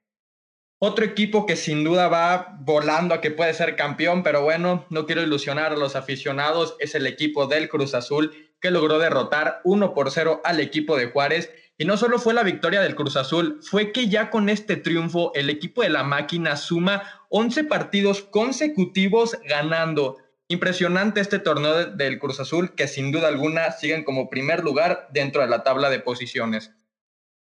Otro 0.86 1.06
equipo 1.06 1.46
que 1.46 1.56
sin 1.56 1.86
duda 1.86 2.10
va 2.10 2.58
volando 2.60 3.16
a 3.16 3.22
que 3.22 3.32
puede 3.32 3.54
ser 3.54 3.78
campeón, 3.78 4.22
pero 4.22 4.42
bueno, 4.42 4.86
no 4.90 5.06
quiero 5.06 5.24
ilusionar 5.24 5.72
a 5.72 5.78
los 5.78 5.96
aficionados, 5.96 6.76
es 6.78 6.94
el 6.94 7.08
equipo 7.08 7.48
del 7.48 7.70
Cruz 7.70 7.94
Azul 7.94 8.34
que 8.60 8.70
logró 8.70 9.00
derrotar 9.00 9.62
1 9.64 9.94
por 9.94 10.12
0 10.12 10.42
al 10.44 10.60
equipo 10.60 10.98
de 10.98 11.06
Juárez 11.06 11.50
Y 11.78 11.86
no 11.86 11.96
solo 11.96 12.20
fue 12.20 12.34
la 12.34 12.44
victoria 12.44 12.82
del 12.82 12.96
Cruz 12.96 13.16
Azul, 13.16 13.62
fue 13.62 13.94
que 13.94 14.10
ya 14.10 14.30
con 14.30 14.50
este 14.50 14.76
triunfo 14.76 15.32
el 15.36 15.50
equipo 15.50 15.84
de 15.84 15.90
la 15.90 16.04
máquina 16.04 16.58
suma 16.58 17.02
11 17.30 17.64
partidos 17.64 18.22
consecutivos 18.22 19.38
ganando. 19.48 20.18
Impresionante 20.50 21.22
este 21.22 21.40
torneo 21.40 21.92
del 21.92 22.20
Cruz 22.20 22.42
Azul 22.42 22.76
que 22.76 22.90
sin 22.90 23.14
duda 23.14 23.30
alguna 23.30 23.72
siguen 23.72 24.04
como 24.04 24.30
primer 24.30 24.66
lugar 24.66 25.08
dentro 25.14 25.44
de 25.44 25.48
la 25.48 25.64
tabla 25.64 25.90
de 25.90 26.02
posiciones. 26.02 26.74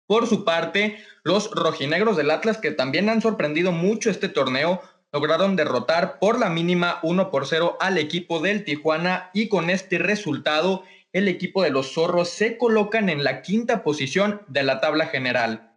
Por 0.07 0.27
su 0.27 0.45
parte, 0.45 0.99
los 1.23 1.51
rojinegros 1.51 2.17
del 2.17 2.31
Atlas, 2.31 2.59
que 2.59 2.71
también 2.71 3.09
han 3.09 3.23
sorprendido 3.23 3.73
mucho 3.73 4.11
este 4.11 4.29
torneo, 4.29 4.83
lograron 5.13 5.57
derrotar 5.57 6.19
por 6.19 6.39
la 6.39 6.51
mínima 6.51 6.99
1 7.03 7.31
por 7.31 7.47
0 7.47 7.79
al 7.81 7.99
equipo 7.99 8.41
del 8.41 8.65
Tijuana 8.65 9.31
y 9.33 9.49
con 9.49 9.71
este 9.71 9.99
resultado 9.99 10.83
el 11.13 11.29
equipo 11.29 11.63
de 11.63 11.71
los 11.71 11.93
zorros 11.93 12.29
se 12.29 12.59
colocan 12.59 13.09
en 13.09 13.23
la 13.23 13.41
quinta 13.41 13.85
posición 13.85 14.43
de 14.49 14.65
la 14.65 14.81
tabla 14.81 15.07
general. 15.07 15.71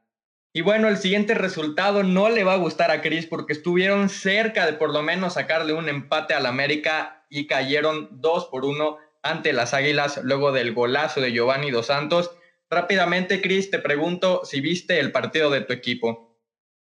Y 0.52 0.62
bueno, 0.62 0.88
el 0.88 0.98
siguiente 0.98 1.36
resultado 1.36 2.02
no 2.02 2.30
le 2.30 2.44
va 2.44 2.54
a 2.54 2.58
gustar 2.58 2.90
a 2.90 3.02
Chris 3.02 3.28
porque 3.28 3.54
estuvieron 3.54 4.10
cerca 4.10 4.66
de 4.66 4.74
por 4.74 4.92
lo 4.92 5.04
menos 5.04 5.34
sacarle 5.34 5.74
un 5.74 5.88
empate 5.88 6.34
al 6.34 6.48
América 6.48 7.24
y 7.30 7.46
cayeron 7.46 8.10
2 8.20 8.46
por 8.48 8.66
1 8.66 8.98
ante 9.22 9.54
las 9.54 9.76
Águilas 9.76 10.20
luego 10.24 10.52
del 10.52 10.74
golazo 10.74 11.22
de 11.22 11.32
Giovanni 11.32 11.70
Dos 11.70 11.86
Santos. 11.86 12.32
Rápidamente, 12.70 13.42
Chris, 13.42 13.72
te 13.72 13.80
pregunto 13.80 14.42
si 14.44 14.60
viste 14.60 15.00
el 15.00 15.12
partido 15.12 15.50
de 15.50 15.62
tu 15.62 15.74
equipo. 15.74 16.28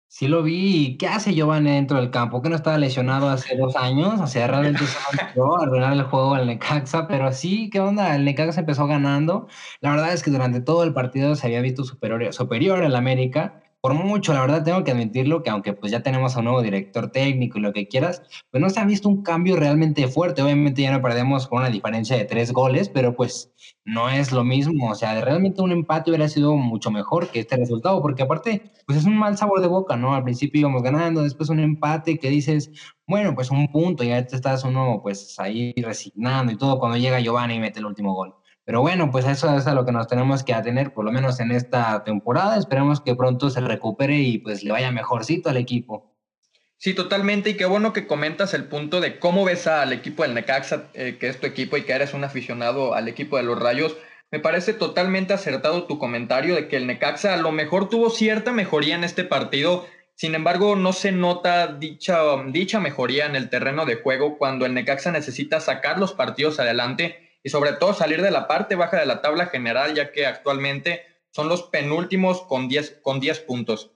Sí 0.08 0.28
lo 0.28 0.42
vi. 0.42 0.96
¿Qué 0.96 1.08
hace 1.08 1.34
Giovanni 1.34 1.72
dentro 1.72 1.96
del 1.96 2.10
campo? 2.10 2.40
Que 2.40 2.48
no 2.48 2.54
estaba 2.54 2.78
lesionado 2.78 3.28
hace 3.28 3.56
dos 3.56 3.74
años. 3.74 4.20
O 4.20 4.26
sea, 4.28 4.46
realmente 4.46 4.84
se 4.86 4.96
a 5.18 5.62
arruinar 5.62 5.92
el 5.92 6.04
juego 6.04 6.34
al 6.34 6.46
Necaxa. 6.46 7.08
Pero 7.08 7.32
sí, 7.32 7.68
¿qué 7.68 7.80
onda? 7.80 8.14
El 8.14 8.24
Necaxa 8.24 8.60
empezó 8.60 8.86
ganando. 8.86 9.48
La 9.80 9.90
verdad 9.90 10.12
es 10.12 10.22
que 10.22 10.30
durante 10.30 10.60
todo 10.60 10.84
el 10.84 10.94
partido 10.94 11.34
se 11.34 11.48
había 11.48 11.60
visto 11.60 11.82
superior, 11.82 12.32
superior 12.32 12.82
al 12.84 12.94
América 12.94 13.63
por 13.84 13.92
mucho, 13.92 14.32
la 14.32 14.40
verdad 14.40 14.64
tengo 14.64 14.82
que 14.82 14.92
admitirlo, 14.92 15.42
que 15.42 15.50
aunque 15.50 15.74
pues 15.74 15.92
ya 15.92 16.02
tenemos 16.02 16.34
a 16.34 16.38
un 16.38 16.46
nuevo 16.46 16.62
director 16.62 17.10
técnico 17.10 17.58
y 17.58 17.60
lo 17.60 17.74
que 17.74 17.86
quieras, 17.86 18.22
pues 18.50 18.62
no 18.62 18.70
se 18.70 18.80
ha 18.80 18.86
visto 18.86 19.10
un 19.10 19.22
cambio 19.22 19.56
realmente 19.56 20.08
fuerte. 20.08 20.40
Obviamente 20.40 20.80
ya 20.80 20.90
no 20.90 21.02
perdemos 21.02 21.46
con 21.46 21.58
una 21.58 21.68
diferencia 21.68 22.16
de 22.16 22.24
tres 22.24 22.54
goles, 22.54 22.88
pero 22.88 23.14
pues 23.14 23.52
no 23.84 24.08
es 24.08 24.32
lo 24.32 24.42
mismo. 24.42 24.90
O 24.90 24.94
sea, 24.94 25.20
realmente 25.20 25.60
un 25.60 25.70
empate 25.70 26.10
hubiera 26.10 26.30
sido 26.30 26.56
mucho 26.56 26.90
mejor 26.90 27.28
que 27.28 27.40
este 27.40 27.58
resultado, 27.58 28.00
porque 28.00 28.22
aparte, 28.22 28.72
pues 28.86 29.00
es 29.00 29.04
un 29.04 29.18
mal 29.18 29.36
sabor 29.36 29.60
de 29.60 29.66
boca, 29.66 29.96
¿no? 29.96 30.14
Al 30.14 30.24
principio 30.24 30.60
íbamos 30.60 30.82
ganando, 30.82 31.22
después 31.22 31.50
un 31.50 31.60
empate 31.60 32.18
que 32.18 32.30
dices, 32.30 32.70
bueno, 33.06 33.34
pues 33.34 33.50
un 33.50 33.68
punto, 33.70 34.02
y 34.02 34.08
ya 34.08 34.26
te 34.26 34.34
estás 34.34 34.64
uno 34.64 35.00
pues 35.02 35.38
ahí 35.38 35.74
resignando 35.76 36.50
y 36.52 36.56
todo 36.56 36.78
cuando 36.78 36.96
llega 36.96 37.20
Giovanni 37.20 37.56
y 37.56 37.60
mete 37.60 37.80
el 37.80 37.84
último 37.84 38.14
gol. 38.14 38.34
Pero 38.64 38.80
bueno, 38.80 39.10
pues 39.10 39.26
eso 39.26 39.54
es 39.56 39.66
a 39.66 39.74
lo 39.74 39.84
que 39.84 39.92
nos 39.92 40.08
tenemos 40.08 40.42
que 40.42 40.54
atener, 40.54 40.94
por 40.94 41.04
lo 41.04 41.12
menos 41.12 41.38
en 41.40 41.52
esta 41.52 42.02
temporada. 42.02 42.56
Esperemos 42.56 43.00
que 43.00 43.14
pronto 43.14 43.50
se 43.50 43.60
recupere 43.60 44.16
y 44.16 44.38
pues 44.38 44.64
le 44.64 44.72
vaya 44.72 44.90
mejorcito 44.90 45.50
al 45.50 45.58
equipo. 45.58 46.14
Sí, 46.78 46.94
totalmente. 46.94 47.50
Y 47.50 47.56
qué 47.56 47.66
bueno 47.66 47.92
que 47.92 48.06
comentas 48.06 48.54
el 48.54 48.64
punto 48.64 49.00
de 49.00 49.18
cómo 49.18 49.44
ves 49.44 49.66
al 49.66 49.92
equipo 49.92 50.22
del 50.22 50.34
Necaxa, 50.34 50.84
eh, 50.94 51.16
que 51.20 51.28
es 51.28 51.40
tu 51.40 51.46
equipo 51.46 51.76
y 51.76 51.82
que 51.82 51.92
eres 51.92 52.14
un 52.14 52.24
aficionado 52.24 52.94
al 52.94 53.08
equipo 53.08 53.36
de 53.36 53.42
los 53.42 53.58
Rayos. 53.58 53.96
Me 54.30 54.40
parece 54.40 54.72
totalmente 54.72 55.34
acertado 55.34 55.84
tu 55.84 55.98
comentario 55.98 56.54
de 56.54 56.66
que 56.66 56.76
el 56.76 56.86
Necaxa 56.86 57.34
a 57.34 57.38
lo 57.38 57.52
mejor 57.52 57.88
tuvo 57.88 58.10
cierta 58.10 58.52
mejoría 58.52 58.94
en 58.94 59.04
este 59.04 59.24
partido. 59.24 59.86
Sin 60.14 60.34
embargo, 60.34 60.74
no 60.74 60.92
se 60.92 61.12
nota 61.12 61.66
dicha, 61.66 62.18
dicha 62.46 62.80
mejoría 62.80 63.26
en 63.26 63.36
el 63.36 63.50
terreno 63.50 63.84
de 63.84 63.96
juego 63.96 64.38
cuando 64.38 64.64
el 64.64 64.74
Necaxa 64.74 65.12
necesita 65.12 65.60
sacar 65.60 65.98
los 65.98 66.14
partidos 66.14 66.60
adelante 66.60 67.23
y 67.44 67.50
sobre 67.50 67.74
todo 67.74 67.94
salir 67.94 68.22
de 68.22 68.32
la 68.32 68.48
parte 68.48 68.74
baja 68.74 68.98
de 68.98 69.06
la 69.06 69.20
tabla 69.22 69.46
general, 69.46 69.94
ya 69.94 70.10
que 70.10 70.26
actualmente 70.26 71.02
son 71.30 71.48
los 71.48 71.62
penúltimos 71.64 72.42
con 72.42 72.68
10, 72.68 73.00
con 73.02 73.20
10 73.20 73.40
puntos. 73.40 73.92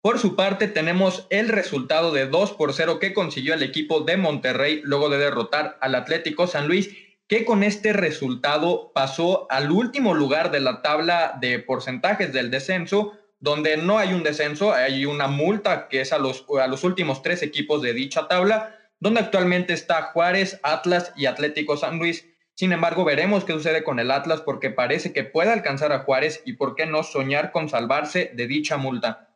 Por 0.00 0.18
su 0.18 0.36
parte, 0.36 0.68
tenemos 0.68 1.26
el 1.30 1.48
resultado 1.48 2.12
de 2.12 2.26
2 2.26 2.52
por 2.52 2.72
0 2.72 2.98
que 2.98 3.12
consiguió 3.12 3.54
el 3.54 3.62
equipo 3.62 4.00
de 4.00 4.16
Monterrey 4.16 4.80
luego 4.84 5.08
de 5.08 5.18
derrotar 5.18 5.78
al 5.80 5.94
Atlético 5.94 6.46
San 6.46 6.68
Luis, 6.68 6.90
que 7.28 7.44
con 7.44 7.62
este 7.62 7.92
resultado 7.92 8.92
pasó 8.94 9.46
al 9.50 9.70
último 9.70 10.14
lugar 10.14 10.50
de 10.50 10.60
la 10.60 10.82
tabla 10.82 11.38
de 11.40 11.58
porcentajes 11.58 12.32
del 12.32 12.50
descenso, 12.50 13.12
donde 13.38 13.76
no 13.76 13.98
hay 13.98 14.12
un 14.12 14.22
descenso, 14.22 14.72
hay 14.72 15.06
una 15.06 15.26
multa 15.26 15.88
que 15.88 16.00
es 16.00 16.12
a 16.12 16.18
los, 16.18 16.44
a 16.60 16.66
los 16.68 16.84
últimos 16.84 17.22
tres 17.22 17.42
equipos 17.42 17.82
de 17.82 17.94
dicha 17.94 18.28
tabla, 18.28 18.76
donde 19.00 19.20
actualmente 19.20 19.72
está 19.72 20.02
Juárez, 20.12 20.60
Atlas 20.62 21.12
y 21.16 21.26
Atlético 21.26 21.76
San 21.76 21.98
Luis. 21.98 22.24
Sin 22.54 22.72
embargo, 22.72 23.04
veremos 23.04 23.44
qué 23.44 23.52
sucede 23.52 23.82
con 23.82 23.98
el 23.98 24.10
Atlas 24.10 24.42
porque 24.42 24.70
parece 24.70 25.12
que 25.12 25.24
puede 25.24 25.50
alcanzar 25.50 25.92
a 25.92 26.00
Juárez 26.00 26.42
y 26.44 26.54
por 26.54 26.74
qué 26.74 26.86
no 26.86 27.02
soñar 27.02 27.50
con 27.50 27.68
salvarse 27.68 28.30
de 28.34 28.46
dicha 28.46 28.76
multa. 28.76 29.34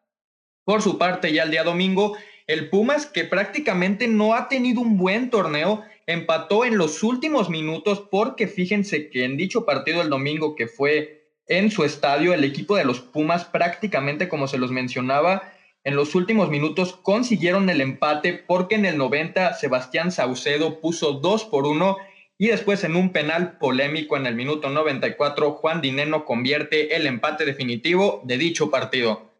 Por 0.64 0.82
su 0.82 0.98
parte, 0.98 1.32
ya 1.32 1.44
el 1.44 1.50
día 1.50 1.64
domingo, 1.64 2.16
el 2.46 2.68
Pumas, 2.68 3.06
que 3.06 3.24
prácticamente 3.24 4.06
no 4.06 4.34
ha 4.34 4.48
tenido 4.48 4.80
un 4.80 4.98
buen 4.98 5.30
torneo, 5.30 5.82
empató 6.06 6.64
en 6.64 6.76
los 6.76 7.02
últimos 7.02 7.48
minutos 7.50 8.04
porque 8.10 8.46
fíjense 8.46 9.08
que 9.08 9.24
en 9.24 9.36
dicho 9.36 9.64
partido 9.64 10.02
el 10.02 10.10
domingo 10.10 10.54
que 10.54 10.66
fue 10.66 11.30
en 11.48 11.70
su 11.70 11.84
estadio, 11.84 12.34
el 12.34 12.44
equipo 12.44 12.76
de 12.76 12.84
los 12.84 13.00
Pumas 13.00 13.44
prácticamente 13.44 14.28
como 14.28 14.46
se 14.46 14.58
los 14.58 14.70
mencionaba, 14.70 15.52
en 15.84 15.94
los 15.94 16.14
últimos 16.16 16.50
minutos 16.50 16.94
consiguieron 16.94 17.70
el 17.70 17.80
empate 17.80 18.32
porque 18.32 18.74
en 18.74 18.86
el 18.86 18.98
90 18.98 19.54
Sebastián 19.54 20.10
Saucedo 20.10 20.80
puso 20.80 21.12
2 21.12 21.44
por 21.44 21.66
1 21.66 21.96
y 22.38 22.48
después 22.48 22.84
en 22.84 22.96
un 22.96 23.12
penal 23.12 23.58
polémico 23.58 24.16
en 24.16 24.26
el 24.26 24.34
minuto 24.34 24.68
94, 24.68 25.52
Juan 25.52 25.80
Dineno 25.80 26.24
convierte 26.24 26.96
el 26.96 27.06
empate 27.06 27.44
definitivo 27.44 28.20
de 28.24 28.36
dicho 28.36 28.70
partido. 28.70 29.32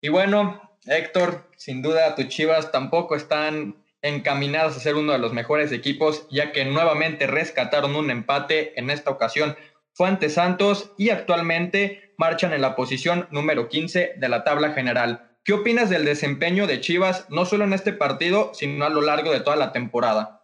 Y 0.00 0.08
bueno, 0.08 0.76
Héctor, 0.86 1.50
sin 1.56 1.82
duda 1.82 2.14
tus 2.14 2.28
Chivas 2.28 2.72
tampoco 2.72 3.16
están 3.16 3.76
encaminadas 4.00 4.76
a 4.76 4.80
ser 4.80 4.94
uno 4.94 5.12
de 5.12 5.18
los 5.18 5.32
mejores 5.32 5.72
equipos, 5.72 6.26
ya 6.30 6.52
que 6.52 6.64
nuevamente 6.64 7.26
rescataron 7.26 7.96
un 7.96 8.10
empate 8.10 8.78
en 8.78 8.90
esta 8.90 9.10
ocasión 9.10 9.56
Fuentes 9.92 10.34
Santos 10.34 10.92
y 10.96 11.10
actualmente 11.10 12.14
marchan 12.16 12.52
en 12.52 12.62
la 12.62 12.76
posición 12.76 13.26
número 13.30 13.68
15 13.68 14.14
de 14.16 14.28
la 14.28 14.44
tabla 14.44 14.72
general. 14.72 15.36
¿Qué 15.44 15.52
opinas 15.52 15.90
del 15.90 16.04
desempeño 16.04 16.66
de 16.66 16.80
Chivas, 16.80 17.26
no 17.30 17.44
solo 17.44 17.64
en 17.64 17.72
este 17.72 17.92
partido, 17.92 18.52
sino 18.54 18.84
a 18.84 18.90
lo 18.90 19.00
largo 19.00 19.32
de 19.32 19.40
toda 19.40 19.56
la 19.56 19.72
temporada? 19.72 20.42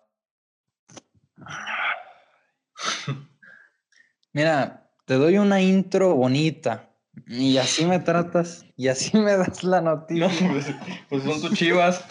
Mira, 4.33 4.91
te 5.05 5.15
doy 5.15 5.39
una 5.39 5.61
intro 5.61 6.15
bonita 6.15 6.91
y 7.27 7.59
así 7.59 7.85
me 7.85 8.01
tratas 8.01 8.67
y 8.77 8.89
así 8.89 9.17
me 9.17 9.37
das 9.37 9.63
la 9.63 9.81
noticia. 9.81 10.29
pues, 10.51 10.75
pues, 11.09 11.23
son 11.23 11.41
tus 11.41 11.59
chivas. 11.59 12.05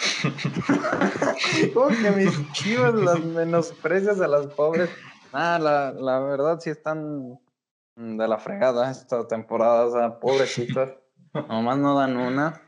¿Cómo 1.74 1.90
que 1.90 2.12
mis 2.12 2.52
chivas 2.54 2.94
las 2.94 3.20
menosprecias 3.20 4.22
a 4.22 4.28
las 4.28 4.48
pobres? 4.48 4.90
Ah, 5.32 5.60
la, 5.62 5.92
la 5.92 6.20
verdad 6.20 6.60
sí 6.60 6.70
están 6.70 7.40
de 7.96 8.28
la 8.28 8.38
fregada 8.38 8.90
esta 8.90 9.28
temporada, 9.28 9.86
o 9.86 9.92
sea, 9.92 10.20
pobrecitas. 10.20 10.92
Nomás 11.34 11.78
no 11.78 11.98
dan 11.98 12.18
una. 12.18 12.62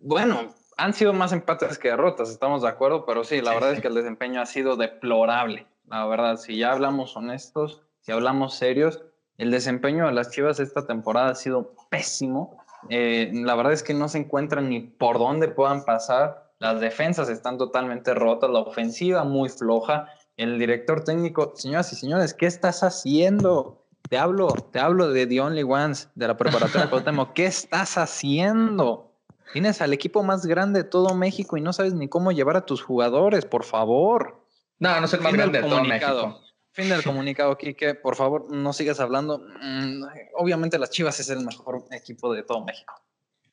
Bueno, 0.00 0.54
han 0.76 0.94
sido 0.94 1.12
más 1.12 1.32
empates 1.32 1.78
que 1.78 1.88
derrotas, 1.88 2.30
estamos 2.30 2.62
de 2.62 2.68
acuerdo, 2.68 3.04
pero 3.04 3.24
sí, 3.24 3.40
la 3.40 3.54
verdad 3.54 3.72
es 3.72 3.80
que 3.80 3.88
el 3.88 3.94
desempeño 3.94 4.40
ha 4.40 4.46
sido 4.46 4.76
deplorable. 4.76 5.66
La 5.90 6.06
verdad, 6.06 6.36
si 6.36 6.58
ya 6.58 6.72
hablamos 6.72 7.16
honestos, 7.16 7.82
si 8.00 8.12
hablamos 8.12 8.54
serios, 8.54 9.02
el 9.38 9.50
desempeño 9.50 10.06
de 10.06 10.12
las 10.12 10.30
Chivas 10.30 10.60
esta 10.60 10.86
temporada 10.86 11.30
ha 11.30 11.34
sido 11.34 11.74
pésimo. 11.90 12.58
Eh, 12.88 13.30
la 13.32 13.54
verdad 13.54 13.72
es 13.72 13.82
que 13.82 13.94
no 13.94 14.08
se 14.08 14.18
encuentran 14.18 14.68
ni 14.68 14.80
por 14.80 15.18
dónde 15.18 15.48
puedan 15.48 15.84
pasar. 15.84 16.52
Las 16.58 16.80
defensas 16.80 17.28
están 17.28 17.56
totalmente 17.56 18.14
rotas, 18.14 18.50
la 18.50 18.60
ofensiva 18.60 19.24
muy 19.24 19.48
floja. 19.48 20.08
El 20.36 20.58
director 20.58 21.04
técnico, 21.04 21.52
señoras 21.54 21.92
y 21.92 21.96
señores, 21.96 22.34
¿qué 22.34 22.46
estás 22.46 22.82
haciendo? 22.82 23.84
Te 24.08 24.18
hablo, 24.18 24.48
te 24.48 24.80
hablo 24.80 25.10
de 25.10 25.26
The 25.26 25.40
Only 25.40 25.62
Ones, 25.62 26.10
de 26.14 26.28
la 26.28 26.36
preparatoria 26.36 26.88
Cuauhtémoc. 26.90 27.32
¿Qué 27.32 27.46
estás 27.46 27.98
haciendo? 27.98 29.12
Tienes 29.52 29.80
al 29.80 29.92
equipo 29.92 30.22
más 30.22 30.46
grande 30.46 30.82
de 30.82 30.88
todo 30.88 31.14
México 31.14 31.56
y 31.56 31.60
no 31.60 31.72
sabes 31.72 31.94
ni 31.94 32.08
cómo 32.08 32.32
llevar 32.32 32.56
a 32.56 32.66
tus 32.66 32.82
jugadores, 32.82 33.44
por 33.44 33.64
favor. 33.64 34.47
No, 34.78 35.00
no 35.00 35.06
es 35.06 35.12
el 35.12 35.20
más 35.20 35.32
grande 35.32 35.60
de 35.60 35.68
todo 35.68 35.84
México. 35.84 36.40
Fin 36.72 36.88
del 36.88 37.02
comunicado, 37.04 37.56
Kike. 37.56 37.94
Por 37.94 38.16
favor, 38.16 38.52
no 38.52 38.72
sigas 38.72 39.00
hablando. 39.00 39.38
Mm, 39.60 40.04
obviamente 40.34 40.78
las 40.78 40.90
Chivas 40.90 41.18
es 41.20 41.30
el 41.30 41.44
mejor 41.44 41.84
equipo 41.90 42.32
de 42.32 42.42
todo 42.42 42.64
México. 42.64 42.94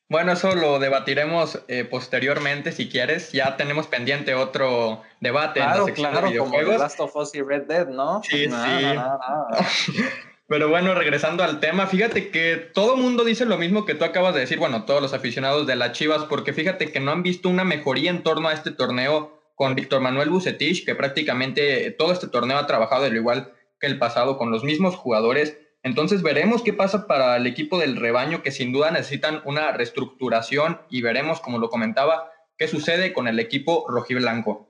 Bueno, 0.08 0.32
eso 0.32 0.54
lo 0.54 0.78
debatiremos 0.78 1.60
eh, 1.66 1.84
posteriormente, 1.84 2.70
si 2.70 2.88
quieres. 2.88 3.32
Ya 3.32 3.56
tenemos 3.56 3.88
pendiente 3.88 4.36
otro 4.36 5.02
debate 5.20 5.58
en 5.58 5.66
la 5.66 5.84
sección 5.84 6.12
claro, 6.12 6.26
de 6.26 6.32
videojuegos. 6.32 6.74
Como 6.74 6.78
Last 6.78 7.00
of 7.00 7.16
Us 7.16 7.34
y 7.34 7.42
Red 7.42 7.62
Dead, 7.62 7.88
¿no? 7.88 8.22
Sí, 8.22 8.48
sí. 8.48 9.94
Pero 10.48 10.68
bueno, 10.68 10.94
regresando 10.94 11.42
al 11.42 11.58
tema, 11.58 11.88
fíjate 11.88 12.30
que 12.30 12.54
todo 12.72 12.96
mundo 12.96 13.24
dice 13.24 13.44
lo 13.46 13.58
mismo 13.58 13.84
que 13.84 13.96
tú 13.96 14.04
acabas 14.04 14.32
de 14.32 14.40
decir, 14.40 14.60
bueno, 14.60 14.84
todos 14.84 15.02
los 15.02 15.12
aficionados 15.12 15.66
de 15.66 15.74
las 15.74 15.90
Chivas, 15.90 16.24
porque 16.26 16.52
fíjate 16.52 16.92
que 16.92 17.00
no 17.00 17.10
han 17.10 17.24
visto 17.24 17.48
una 17.48 17.64
mejoría 17.64 18.10
en 18.10 18.22
torno 18.22 18.46
a 18.46 18.52
este 18.52 18.70
torneo 18.70 19.35
con 19.56 19.74
Víctor 19.74 20.02
Manuel 20.02 20.30
Bucetich, 20.30 20.84
que 20.84 20.94
prácticamente 20.94 21.90
todo 21.90 22.12
este 22.12 22.28
torneo 22.28 22.58
ha 22.58 22.66
trabajado 22.66 23.08
lo 23.08 23.16
igual 23.16 23.52
que 23.80 23.86
el 23.86 23.98
pasado 23.98 24.36
con 24.38 24.50
los 24.50 24.62
mismos 24.62 24.94
jugadores. 24.94 25.58
Entonces 25.82 26.22
veremos 26.22 26.62
qué 26.62 26.74
pasa 26.74 27.06
para 27.06 27.36
el 27.36 27.46
equipo 27.46 27.78
del 27.78 27.96
rebaño, 27.96 28.42
que 28.42 28.52
sin 28.52 28.70
duda 28.70 28.90
necesitan 28.90 29.40
una 29.44 29.72
reestructuración 29.72 30.82
y 30.90 31.00
veremos, 31.00 31.40
como 31.40 31.58
lo 31.58 31.70
comentaba, 31.70 32.30
qué 32.58 32.68
sucede 32.68 33.14
con 33.14 33.28
el 33.28 33.40
equipo 33.40 33.86
rojiblanco. 33.88 34.68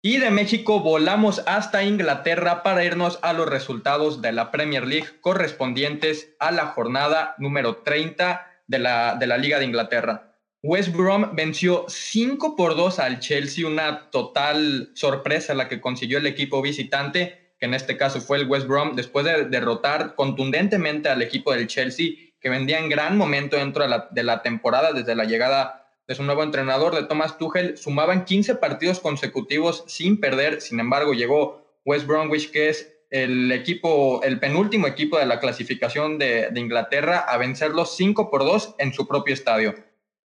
Y 0.00 0.16
de 0.16 0.30
México 0.30 0.80
volamos 0.80 1.42
hasta 1.46 1.84
Inglaterra 1.84 2.62
para 2.62 2.84
irnos 2.84 3.18
a 3.22 3.34
los 3.34 3.48
resultados 3.48 4.22
de 4.22 4.32
la 4.32 4.50
Premier 4.50 4.86
League 4.86 5.20
correspondientes 5.20 6.34
a 6.40 6.50
la 6.52 6.68
jornada 6.68 7.34
número 7.38 7.76
30 7.76 8.46
de 8.66 8.78
la, 8.78 9.14
de 9.14 9.26
la 9.26 9.36
Liga 9.36 9.58
de 9.58 9.66
Inglaterra. 9.66 10.31
West 10.64 10.94
Brom 10.94 11.34
venció 11.34 11.86
5 11.88 12.54
por 12.54 12.76
2 12.76 13.00
al 13.00 13.18
Chelsea, 13.18 13.66
una 13.66 14.10
total 14.10 14.92
sorpresa 14.94 15.54
la 15.54 15.68
que 15.68 15.80
consiguió 15.80 16.18
el 16.18 16.26
equipo 16.28 16.62
visitante, 16.62 17.54
que 17.58 17.66
en 17.66 17.74
este 17.74 17.96
caso 17.96 18.20
fue 18.20 18.38
el 18.38 18.46
West 18.46 18.68
Brom, 18.68 18.94
después 18.94 19.24
de 19.24 19.46
derrotar 19.46 20.14
contundentemente 20.14 21.08
al 21.08 21.20
equipo 21.20 21.52
del 21.52 21.66
Chelsea, 21.66 22.10
que 22.38 22.48
vendía 22.48 22.78
en 22.78 22.88
gran 22.88 23.18
momento 23.18 23.56
dentro 23.56 23.82
de 23.82 23.88
la, 23.88 24.08
de 24.12 24.40
temporada 24.44 24.92
desde 24.92 25.16
la 25.16 25.24
llegada 25.24 25.88
de 26.06 26.14
su 26.14 26.22
nuevo 26.22 26.44
entrenador, 26.44 26.94
de 26.94 27.08
Thomas 27.08 27.38
Tuchel, 27.38 27.76
sumaban 27.76 28.24
15 28.24 28.54
partidos 28.54 29.00
consecutivos 29.00 29.82
sin 29.88 30.20
perder. 30.20 30.60
Sin 30.60 30.78
embargo, 30.78 31.12
llegó 31.12 31.80
West 31.84 32.06
Bromwich, 32.06 32.52
que 32.52 32.68
es 32.68 33.00
el 33.10 33.50
equipo, 33.50 34.22
el 34.22 34.38
penúltimo 34.38 34.86
equipo 34.86 35.18
de 35.18 35.26
la 35.26 35.40
clasificación 35.40 36.18
de, 36.18 36.50
Inglaterra, 36.54 37.18
a 37.18 37.36
vencerlos 37.36 37.96
5 37.96 38.30
por 38.30 38.44
2 38.44 38.76
en 38.78 38.92
su 38.92 39.08
propio 39.08 39.34
estadio. 39.34 39.74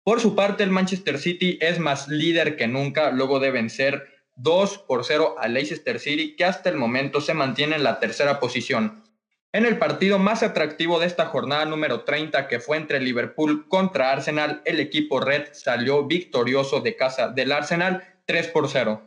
Por 0.06 0.20
su 0.20 0.34
parte, 0.34 0.62
el 0.62 0.70
Manchester 0.70 1.18
City 1.18 1.58
es 1.60 1.78
más 1.78 2.08
líder 2.08 2.56
que 2.56 2.66
nunca 2.66 3.10
luego 3.10 3.40
de 3.40 3.50
vencer 3.50 4.06
2 4.36 4.78
por 4.86 5.04
0 5.04 5.34
al 5.38 5.52
Leicester 5.52 6.00
City, 6.00 6.34
que 6.36 6.46
hasta 6.46 6.70
el 6.70 6.76
momento 6.76 7.20
se 7.20 7.34
mantiene 7.34 7.76
en 7.76 7.82
la 7.82 8.00
tercera 8.00 8.40
posición 8.40 9.02
en 9.56 9.64
el 9.64 9.78
partido 9.78 10.18
más 10.18 10.42
atractivo 10.42 10.98
de 10.98 11.06
esta 11.06 11.24
jornada 11.24 11.64
número 11.64 12.02
30 12.04 12.46
que 12.46 12.60
fue 12.60 12.76
entre 12.76 13.00
Liverpool 13.00 13.66
contra 13.68 14.12
Arsenal, 14.12 14.60
el 14.66 14.80
equipo 14.80 15.18
red 15.18 15.44
salió 15.52 16.04
victorioso 16.04 16.80
de 16.80 16.94
casa 16.94 17.28
del 17.28 17.52
Arsenal 17.52 18.04
3 18.26 18.48
por 18.48 18.68
0. 18.68 19.00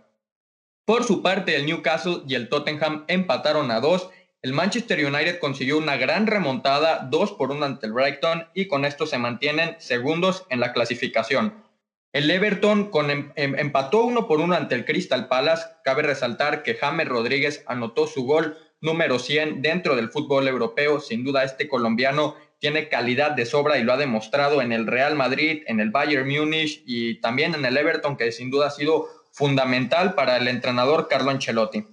Por 0.85 1.03
su 1.03 1.21
parte, 1.21 1.55
el 1.55 1.67
Newcastle 1.67 2.23
y 2.27 2.33
el 2.33 2.49
Tottenham 2.49 3.05
empataron 3.07 3.69
a 3.69 3.79
2. 3.79 4.09
El 4.41 4.53
Manchester 4.53 5.05
United 5.05 5.39
consiguió 5.39 5.77
una 5.77 5.97
gran 5.97 6.25
remontada 6.25 7.05
2 7.11 7.33
por 7.33 7.51
1 7.51 7.65
ante 7.65 7.87
el 7.87 7.91
Brighton 7.91 8.47
y 8.53 8.67
con 8.67 8.85
esto 8.85 9.05
se 9.05 9.17
mantienen 9.17 9.75
segundos 9.79 10.45
en 10.49 10.61
la 10.61 10.71
clasificación. 10.71 11.65
El 12.13 12.31
Everton 12.31 12.89
em, 13.09 13.33
em, 13.35 13.59
empató 13.59 14.05
1 14.05 14.29
por 14.29 14.39
1 14.39 14.55
ante 14.55 14.75
el 14.75 14.85
Crystal 14.85 15.27
Palace. 15.27 15.65
Cabe 15.83 16.03
resaltar 16.03 16.63
que 16.63 16.75
James 16.75 17.09
Rodríguez 17.09 17.65
anotó 17.67 18.07
su 18.07 18.23
gol 18.23 18.57
número 18.79 19.19
100 19.19 19.61
dentro 19.61 19.97
del 19.97 20.09
fútbol 20.09 20.47
europeo. 20.47 21.01
Sin 21.01 21.25
duda, 21.25 21.43
este 21.43 21.67
colombiano 21.67 22.37
tiene 22.59 22.87
calidad 22.87 23.31
de 23.31 23.45
sobra 23.45 23.77
y 23.77 23.83
lo 23.83 23.91
ha 23.91 23.97
demostrado 23.97 24.61
en 24.61 24.71
el 24.71 24.87
Real 24.87 25.17
Madrid, 25.17 25.63
en 25.67 25.81
el 25.81 25.91
Bayern 25.91 26.29
Múnich 26.29 26.81
y 26.85 27.19
también 27.19 27.55
en 27.55 27.65
el 27.65 27.75
Everton, 27.75 28.15
que 28.15 28.31
sin 28.31 28.49
duda 28.49 28.67
ha 28.67 28.71
sido 28.71 29.05
fundamental 29.33 30.15
para 30.15 30.37
el 30.37 30.47
entrenador 30.47 31.09
Carlo 31.09 31.29
Ancelotti. 31.29 31.85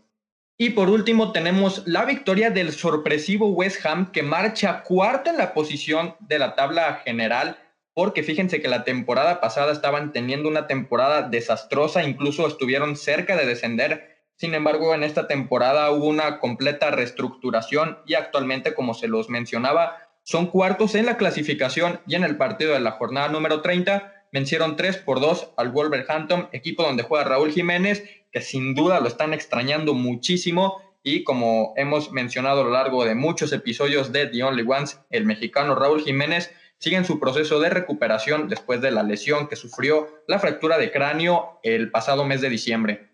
Y 0.58 0.70
por 0.70 0.88
último 0.88 1.32
tenemos 1.32 1.82
la 1.86 2.06
victoria 2.06 2.50
del 2.50 2.72
sorpresivo 2.72 3.48
West 3.48 3.84
Ham 3.84 4.10
que 4.10 4.22
marcha 4.22 4.82
cuarto 4.82 5.28
en 5.28 5.36
la 5.36 5.52
posición 5.52 6.16
de 6.20 6.38
la 6.38 6.54
tabla 6.54 7.02
general 7.04 7.58
porque 7.96 8.22
fíjense 8.22 8.60
que 8.60 8.68
la 8.68 8.84
temporada 8.84 9.40
pasada 9.40 9.72
estaban 9.72 10.12
teniendo 10.12 10.50
una 10.50 10.66
temporada 10.66 11.22
desastrosa, 11.22 12.04
incluso 12.04 12.46
estuvieron 12.46 12.94
cerca 12.94 13.36
de 13.36 13.46
descender. 13.46 14.18
Sin 14.36 14.54
embargo, 14.54 14.94
en 14.94 15.02
esta 15.02 15.26
temporada 15.26 15.90
hubo 15.90 16.06
una 16.06 16.38
completa 16.38 16.90
reestructuración 16.90 17.98
y 18.06 18.12
actualmente, 18.12 18.74
como 18.74 18.92
se 18.92 19.08
los 19.08 19.30
mencionaba, 19.30 19.96
son 20.24 20.48
cuartos 20.48 20.94
en 20.94 21.06
la 21.06 21.16
clasificación 21.16 22.00
y 22.06 22.16
en 22.16 22.24
el 22.24 22.36
partido 22.36 22.74
de 22.74 22.80
la 22.80 22.90
jornada 22.92 23.28
número 23.28 23.62
30 23.62 24.12
vencieron 24.30 24.76
3 24.76 24.98
por 24.98 25.20
2 25.20 25.54
al 25.56 25.70
Wolverhampton, 25.70 26.50
equipo 26.52 26.82
donde 26.82 27.02
juega 27.02 27.24
Raúl 27.24 27.50
Jiménez, 27.50 28.04
sin 28.40 28.74
duda 28.74 29.00
lo 29.00 29.08
están 29.08 29.34
extrañando 29.34 29.94
muchísimo 29.94 30.80
y 31.02 31.22
como 31.22 31.72
hemos 31.76 32.10
mencionado 32.10 32.62
a 32.62 32.64
lo 32.64 32.70
largo 32.70 33.04
de 33.04 33.14
muchos 33.14 33.52
episodios 33.52 34.12
de 34.12 34.26
The 34.26 34.42
Only 34.42 34.64
Ones, 34.66 35.00
el 35.10 35.24
mexicano 35.24 35.74
Raúl 35.74 36.02
Jiménez 36.02 36.52
sigue 36.78 36.96
en 36.96 37.04
su 37.04 37.20
proceso 37.20 37.60
de 37.60 37.70
recuperación 37.70 38.48
después 38.48 38.80
de 38.80 38.90
la 38.90 39.02
lesión 39.02 39.48
que 39.48 39.56
sufrió 39.56 40.08
la 40.26 40.38
fractura 40.38 40.78
de 40.78 40.90
cráneo 40.90 41.60
el 41.62 41.90
pasado 41.90 42.24
mes 42.24 42.40
de 42.40 42.50
diciembre. 42.50 43.10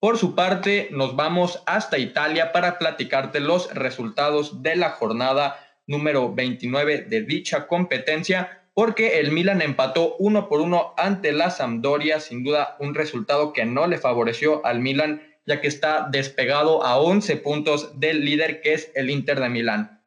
Por 0.00 0.18
su 0.18 0.34
parte, 0.34 0.88
nos 0.90 1.16
vamos 1.16 1.62
hasta 1.66 1.98
Italia 1.98 2.52
para 2.52 2.78
platicarte 2.78 3.40
los 3.40 3.72
resultados 3.74 4.62
de 4.62 4.76
la 4.76 4.90
jornada 4.90 5.58
número 5.86 6.34
29 6.34 7.02
de 7.02 7.22
dicha 7.22 7.66
competencia, 7.66 8.63
porque 8.74 9.20
el 9.20 9.30
Milan 9.30 9.62
empató 9.62 10.16
uno 10.18 10.48
por 10.48 10.60
uno 10.60 10.94
ante 10.96 11.32
la 11.32 11.50
Sampdoria, 11.50 12.18
sin 12.18 12.42
duda 12.42 12.76
un 12.80 12.94
resultado 12.94 13.52
que 13.52 13.64
no 13.64 13.86
le 13.86 13.98
favoreció 13.98 14.66
al 14.66 14.80
Milan, 14.80 15.22
ya 15.46 15.60
que 15.60 15.68
está 15.68 16.08
despegado 16.10 16.84
a 16.84 16.98
11 16.98 17.36
puntos 17.36 18.00
del 18.00 18.24
líder 18.24 18.60
que 18.60 18.74
es 18.74 18.90
el 18.94 19.10
Inter 19.10 19.40
de 19.40 19.48
Milán. 19.48 20.02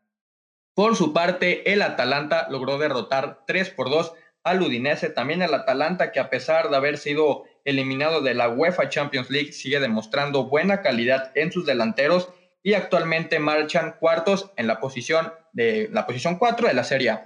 Por 0.73 0.95
su 0.95 1.13
parte, 1.13 1.71
el 1.71 1.81
Atalanta 1.81 2.47
logró 2.49 2.77
derrotar 2.77 3.43
3 3.47 3.69
por 3.71 3.89
2 3.89 4.13
al 4.43 4.61
Udinese, 4.61 5.09
también 5.09 5.41
el 5.41 5.53
Atalanta 5.53 6.11
que 6.11 6.19
a 6.19 6.29
pesar 6.29 6.69
de 6.69 6.75
haber 6.75 6.97
sido 6.97 7.45
eliminado 7.65 8.21
de 8.21 8.33
la 8.33 8.49
UEFA 8.49 8.89
Champions 8.89 9.29
League, 9.29 9.53
sigue 9.53 9.79
demostrando 9.79 10.45
buena 10.45 10.81
calidad 10.81 11.31
en 11.35 11.51
sus 11.51 11.65
delanteros 11.65 12.29
y 12.63 12.73
actualmente 12.73 13.39
marchan 13.39 13.95
cuartos 13.99 14.51
en 14.57 14.67
la 14.67 14.79
posición 14.79 15.33
de 15.53 15.89
la 15.91 16.05
posición 16.05 16.37
4 16.37 16.67
de 16.67 16.73
la 16.73 16.83
Serie. 16.83 17.17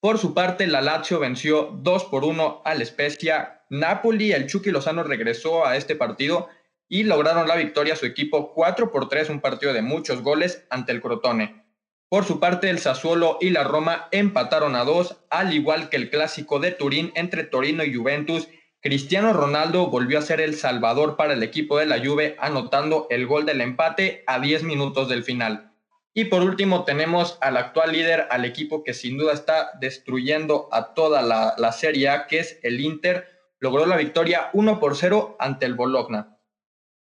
Por 0.00 0.18
su 0.18 0.32
parte, 0.32 0.68
la 0.68 0.80
Lazio 0.80 1.18
venció 1.18 1.70
2 1.82 2.04
por 2.04 2.24
1 2.24 2.62
al 2.64 2.86
Spezia. 2.86 3.62
Napoli, 3.68 4.30
el 4.30 4.46
Chucky 4.46 4.70
Lozano 4.70 5.02
regresó 5.02 5.66
a 5.66 5.76
este 5.76 5.96
partido 5.96 6.48
y 6.88 7.02
lograron 7.02 7.48
la 7.48 7.56
victoria 7.56 7.94
a 7.94 7.96
su 7.96 8.06
equipo 8.06 8.54
4 8.54 8.92
por 8.92 9.08
3, 9.08 9.30
un 9.30 9.40
partido 9.40 9.72
de 9.72 9.82
muchos 9.82 10.22
goles 10.22 10.64
ante 10.70 10.92
el 10.92 11.02
Crotone. 11.02 11.64
Por 12.08 12.24
su 12.24 12.38
parte, 12.38 12.70
el 12.70 12.78
Sassuolo 12.78 13.38
y 13.40 13.50
la 13.50 13.64
Roma 13.64 14.06
empataron 14.12 14.76
a 14.76 14.84
2, 14.84 15.16
al 15.30 15.52
igual 15.52 15.88
que 15.88 15.96
el 15.96 16.10
clásico 16.10 16.60
de 16.60 16.70
Turín 16.70 17.10
entre 17.16 17.42
Torino 17.42 17.82
y 17.82 17.92
Juventus, 17.92 18.48
Cristiano 18.80 19.32
Ronaldo 19.32 19.88
volvió 19.88 20.20
a 20.20 20.22
ser 20.22 20.40
el 20.40 20.54
salvador 20.54 21.16
para 21.16 21.34
el 21.34 21.42
equipo 21.42 21.76
de 21.78 21.86
la 21.86 21.98
Juve, 21.98 22.36
anotando 22.38 23.08
el 23.10 23.26
gol 23.26 23.44
del 23.44 23.60
empate 23.60 24.22
a 24.28 24.38
10 24.38 24.62
minutos 24.62 25.08
del 25.08 25.24
final. 25.24 25.67
Y 26.18 26.24
por 26.24 26.42
último 26.42 26.82
tenemos 26.82 27.38
al 27.40 27.56
actual 27.56 27.92
líder, 27.92 28.26
al 28.30 28.44
equipo 28.44 28.82
que 28.82 28.92
sin 28.92 29.18
duda 29.18 29.32
está 29.32 29.70
destruyendo 29.80 30.68
a 30.72 30.92
toda 30.92 31.22
la, 31.22 31.70
Serie 31.70 32.08
A, 32.08 32.26
que 32.26 32.40
es 32.40 32.58
el 32.64 32.80
Inter. 32.80 33.28
Logró 33.60 33.86
la 33.86 33.96
victoria 33.96 34.50
1 34.52 34.80
por 34.80 34.96
0 34.96 35.36
ante 35.38 35.64
el 35.64 35.74
Bologna. 35.74 36.36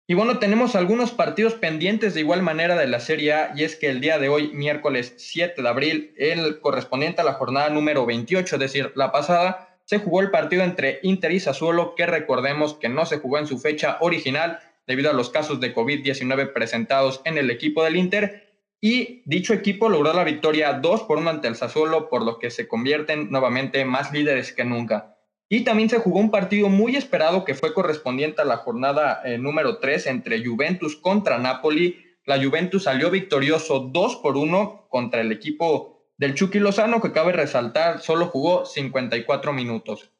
Y 0.05 0.13
bueno, 0.13 0.37
tenemos 0.37 0.75
algunos 0.75 1.09
partidos 1.09 1.55
pendientes 1.55 2.13
de 2.13 2.19
igual 2.19 2.43
manera 2.43 2.75
de 2.75 2.85
la 2.85 2.99
Serie 2.99 3.33
A, 3.33 3.51
y 3.55 3.63
es 3.63 3.75
que 3.75 3.89
el 3.89 3.99
día 3.99 4.19
de 4.19 4.29
hoy, 4.29 4.51
miércoles 4.53 5.15
7 5.17 5.59
de 5.59 5.67
abril, 5.67 6.13
el 6.15 6.59
correspondiente 6.59 7.21
a 7.21 7.25
la 7.25 7.33
jornada 7.33 7.71
número 7.71 8.05
28, 8.05 8.57
es 8.57 8.59
decir, 8.59 8.91
la 8.93 9.11
pasada, 9.11 9.75
se 9.85 9.97
jugó 9.97 10.21
el 10.21 10.29
partido 10.29 10.61
entre 10.61 10.99
Inter 11.01 11.31
y 11.31 11.39
Sassuolo, 11.39 11.95
que 11.95 12.05
recordemos 12.05 12.75
que 12.75 12.89
no 12.89 13.07
se 13.07 13.17
jugó 13.17 13.39
en 13.39 13.47
su 13.47 13.57
fecha 13.57 13.97
original 14.01 14.59
debido 14.85 15.09
a 15.09 15.13
los 15.13 15.31
casos 15.31 15.59
de 15.59 15.73
COVID-19 15.73 16.53
presentados 16.53 17.21
en 17.25 17.39
el 17.39 17.49
equipo 17.49 17.83
del 17.83 17.95
Inter. 17.95 18.48
Y 18.81 19.23
dicho 19.25 19.53
equipo 19.53 19.89
logró 19.89 20.13
la 20.13 20.23
victoria 20.23 20.73
2 20.73 21.03
por 21.03 21.17
1 21.17 21.29
ante 21.29 21.47
el 21.47 21.55
Sassuolo, 21.55 22.09
por 22.09 22.23
lo 22.23 22.39
que 22.39 22.49
se 22.49 22.67
convierten 22.67 23.29
nuevamente 23.29 23.83
más 23.83 24.13
líderes 24.13 24.53
que 24.53 24.63
nunca. 24.63 25.17
Y 25.49 25.63
también 25.63 25.89
se 25.89 25.97
jugó 25.97 26.19
un 26.19 26.31
partido 26.31 26.69
muy 26.69 26.95
esperado 26.95 27.43
que 27.43 27.55
fue 27.55 27.73
correspondiente 27.73 28.41
a 28.41 28.45
la 28.45 28.57
jornada 28.57 29.21
eh, 29.25 29.37
número 29.37 29.79
3 29.79 30.07
entre 30.07 30.45
Juventus 30.45 30.95
contra 30.95 31.39
Napoli. 31.39 32.05
La 32.25 32.41
Juventus 32.41 32.83
salió 32.83 33.09
victorioso 33.09 33.79
2 33.91 34.17
por 34.17 34.37
1 34.37 34.87
contra 34.89 35.21
el 35.21 35.31
equipo 35.31 36.05
del 36.17 36.35
Chucky 36.35 36.59
Lozano, 36.59 37.01
que 37.01 37.11
cabe 37.11 37.31
resaltar, 37.33 38.01
solo 38.01 38.27
jugó 38.27 38.65
54 38.65 39.51
minutos. 39.51 40.11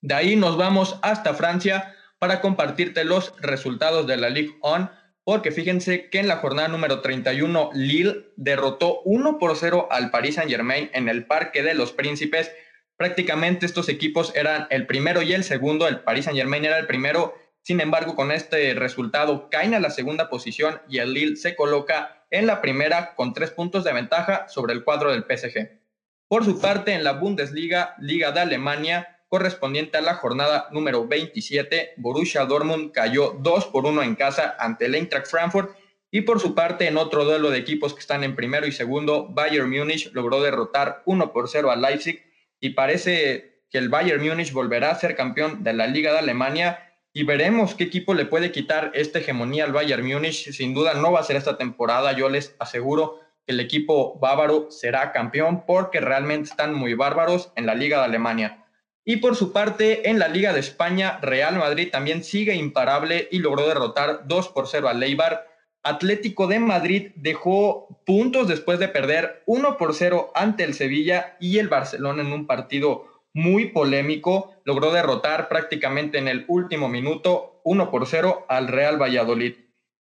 De 0.00 0.14
ahí 0.14 0.36
nos 0.36 0.56
vamos 0.56 0.98
hasta 1.02 1.34
Francia 1.34 1.94
para 2.18 2.40
compartirte 2.40 3.04
los 3.04 3.34
resultados 3.40 4.06
de 4.06 4.16
la 4.16 4.30
Ligue 4.30 4.56
1, 4.62 4.90
porque 5.28 5.52
fíjense 5.52 6.08
que 6.08 6.20
en 6.20 6.26
la 6.26 6.38
jornada 6.38 6.68
número 6.68 7.02
31 7.02 7.72
Lille 7.74 8.30
derrotó 8.36 9.02
1 9.02 9.38
por 9.38 9.54
0 9.58 9.88
al 9.90 10.10
Paris 10.10 10.36
Saint-Germain 10.36 10.88
en 10.94 11.10
el 11.10 11.26
Parque 11.26 11.62
de 11.62 11.74
los 11.74 11.92
Príncipes. 11.92 12.50
Prácticamente 12.96 13.66
estos 13.66 13.90
equipos 13.90 14.34
eran 14.34 14.66
el 14.70 14.86
primero 14.86 15.20
y 15.20 15.34
el 15.34 15.44
segundo, 15.44 15.86
el 15.86 16.00
Paris 16.00 16.24
Saint-Germain 16.24 16.64
era 16.64 16.78
el 16.78 16.86
primero, 16.86 17.34
sin 17.60 17.82
embargo 17.82 18.16
con 18.16 18.32
este 18.32 18.72
resultado 18.72 19.50
caen 19.50 19.74
a 19.74 19.80
la 19.80 19.90
segunda 19.90 20.30
posición 20.30 20.80
y 20.88 20.96
el 20.96 21.12
Lille 21.12 21.36
se 21.36 21.54
coloca 21.54 22.24
en 22.30 22.46
la 22.46 22.62
primera 22.62 23.14
con 23.14 23.34
tres 23.34 23.50
puntos 23.50 23.84
de 23.84 23.92
ventaja 23.92 24.48
sobre 24.48 24.72
el 24.72 24.82
cuadro 24.82 25.12
del 25.12 25.24
PSG. 25.24 25.78
Por 26.26 26.46
su 26.46 26.58
parte, 26.58 26.94
en 26.94 27.04
la 27.04 27.12
Bundesliga, 27.12 27.96
Liga 27.98 28.32
de 28.32 28.40
Alemania, 28.40 29.17
correspondiente 29.28 29.98
a 29.98 30.00
la 30.00 30.14
jornada 30.14 30.68
número 30.72 31.06
27, 31.06 31.94
Borussia 31.98 32.44
Dortmund 32.44 32.92
cayó 32.92 33.36
2 33.40 33.66
por 33.66 33.86
1 33.86 34.02
en 34.02 34.14
casa 34.14 34.56
ante 34.58 34.86
el 34.86 34.94
Eintracht 34.94 35.26
Frankfurt 35.26 35.70
Y 36.10 36.22
por 36.22 36.40
su 36.40 36.54
parte, 36.54 36.88
en 36.88 36.96
otro 36.96 37.24
duelo 37.24 37.50
de 37.50 37.58
equipos 37.58 37.92
que 37.92 38.00
están 38.00 38.24
en 38.24 38.34
primero 38.34 38.66
y 38.66 38.72
segundo, 38.72 39.28
Bayern 39.28 39.68
Múnich 39.68 40.10
logró 40.12 40.40
derrotar 40.40 41.02
1 41.04 41.32
por 41.32 41.48
0 41.48 41.70
a 41.70 41.76
Leipzig 41.76 42.22
y 42.60 42.70
parece 42.70 43.62
que 43.70 43.78
el 43.78 43.90
Bayern 43.90 44.26
Múnich 44.26 44.52
volverá 44.52 44.90
a 44.90 44.98
ser 44.98 45.14
campeón 45.14 45.62
de 45.62 45.74
la 45.74 45.86
Liga 45.86 46.12
de 46.12 46.20
Alemania 46.20 46.88
y 47.12 47.24
veremos 47.24 47.74
qué 47.74 47.84
equipo 47.84 48.14
le 48.14 48.24
puede 48.24 48.52
quitar 48.52 48.90
esta 48.94 49.18
hegemonía 49.18 49.64
al 49.64 49.72
Bayern 49.72 50.06
Múnich. 50.06 50.50
Sin 50.52 50.72
duda 50.72 50.94
no 50.94 51.12
va 51.12 51.20
a 51.20 51.24
ser 51.24 51.36
esta 51.36 51.58
temporada, 51.58 52.12
yo 52.12 52.28
les 52.28 52.56
aseguro 52.58 53.20
que 53.44 53.52
el 53.52 53.60
equipo 53.60 54.18
bávaro 54.18 54.70
será 54.70 55.12
campeón 55.12 55.64
porque 55.66 56.00
realmente 56.00 56.48
están 56.48 56.74
muy 56.74 56.94
bárbaros 56.94 57.52
en 57.56 57.66
la 57.66 57.74
Liga 57.74 57.98
de 57.98 58.04
Alemania. 58.04 58.64
Y 59.10 59.16
por 59.16 59.36
su 59.36 59.54
parte, 59.54 60.10
en 60.10 60.18
la 60.18 60.28
Liga 60.28 60.52
de 60.52 60.60
España, 60.60 61.18
Real 61.22 61.56
Madrid 61.56 61.88
también 61.90 62.22
sigue 62.22 62.54
imparable 62.54 63.26
y 63.30 63.38
logró 63.38 63.66
derrotar 63.66 64.26
2 64.26 64.48
por 64.48 64.68
0 64.68 64.86
al 64.86 65.00
Leibar 65.00 65.46
Atlético 65.82 66.46
de 66.46 66.58
Madrid 66.58 67.12
dejó 67.14 68.02
puntos 68.04 68.48
después 68.48 68.78
de 68.78 68.88
perder 68.88 69.42
1 69.46 69.78
por 69.78 69.94
0 69.94 70.30
ante 70.34 70.64
el 70.64 70.74
Sevilla 70.74 71.38
y 71.40 71.56
el 71.56 71.68
Barcelona 71.68 72.20
en 72.20 72.34
un 72.34 72.46
partido 72.46 73.06
muy 73.32 73.70
polémico. 73.70 74.52
Logró 74.64 74.92
derrotar 74.92 75.48
prácticamente 75.48 76.18
en 76.18 76.28
el 76.28 76.44
último 76.46 76.90
minuto 76.90 77.62
1 77.64 77.90
por 77.90 78.06
0 78.06 78.44
al 78.50 78.68
Real 78.68 79.00
Valladolid. 79.00 79.54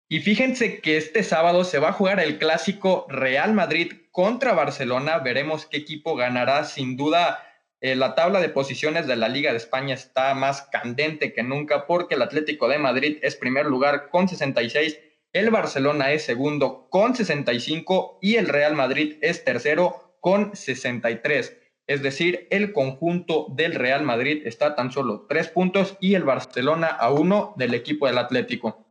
Y 0.09 0.21
fíjense 0.21 0.81
que 0.81 0.97
este 0.97 1.21
sábado 1.21 1.63
se 1.65 1.77
va 1.77 1.89
a 1.89 1.93
jugar 1.93 2.19
el 2.19 2.39
clásico 2.39 3.05
Real 3.09 3.53
Madrid 3.53 3.91
contra 4.09 4.53
Barcelona. 4.53 5.19
Veremos 5.19 5.67
qué 5.67 5.77
equipo 5.77 6.15
ganará. 6.15 6.63
Sin 6.63 6.97
duda, 6.97 7.43
eh, 7.81 7.95
la 7.95 8.15
tabla 8.15 8.39
de 8.39 8.49
posiciones 8.49 9.07
de 9.07 9.15
la 9.15 9.29
Liga 9.29 9.51
de 9.51 9.57
España 9.57 9.93
está 9.93 10.33
más 10.33 10.63
candente 10.71 11.33
que 11.33 11.43
nunca 11.43 11.85
porque 11.85 12.15
el 12.15 12.21
Atlético 12.21 12.67
de 12.67 12.77
Madrid 12.77 13.17
es 13.21 13.35
primer 13.35 13.65
lugar 13.65 14.09
con 14.09 14.27
66 14.27 14.97
el 15.33 15.51
Barcelona 15.51 16.13
es 16.13 16.23
segundo 16.23 16.87
con 16.89 17.15
65 17.15 18.19
y 18.21 18.37
el 18.37 18.47
Real 18.47 18.75
Madrid 18.75 19.17
es 19.21 19.43
tercero 19.43 20.17
con 20.19 20.55
63. 20.55 21.57
Es 21.85 22.01
decir, 22.01 22.47
el 22.49 22.73
conjunto 22.73 23.45
del 23.49 23.75
Real 23.75 24.03
Madrid 24.03 24.41
está 24.45 24.75
tan 24.75 24.91
solo 24.91 25.27
tres 25.29 25.49
puntos 25.49 25.95
y 25.99 26.15
el 26.15 26.23
Barcelona 26.23 26.87
a 26.87 27.11
uno 27.11 27.53
del 27.57 27.73
equipo 27.73 28.07
del 28.07 28.17
Atlético. 28.17 28.87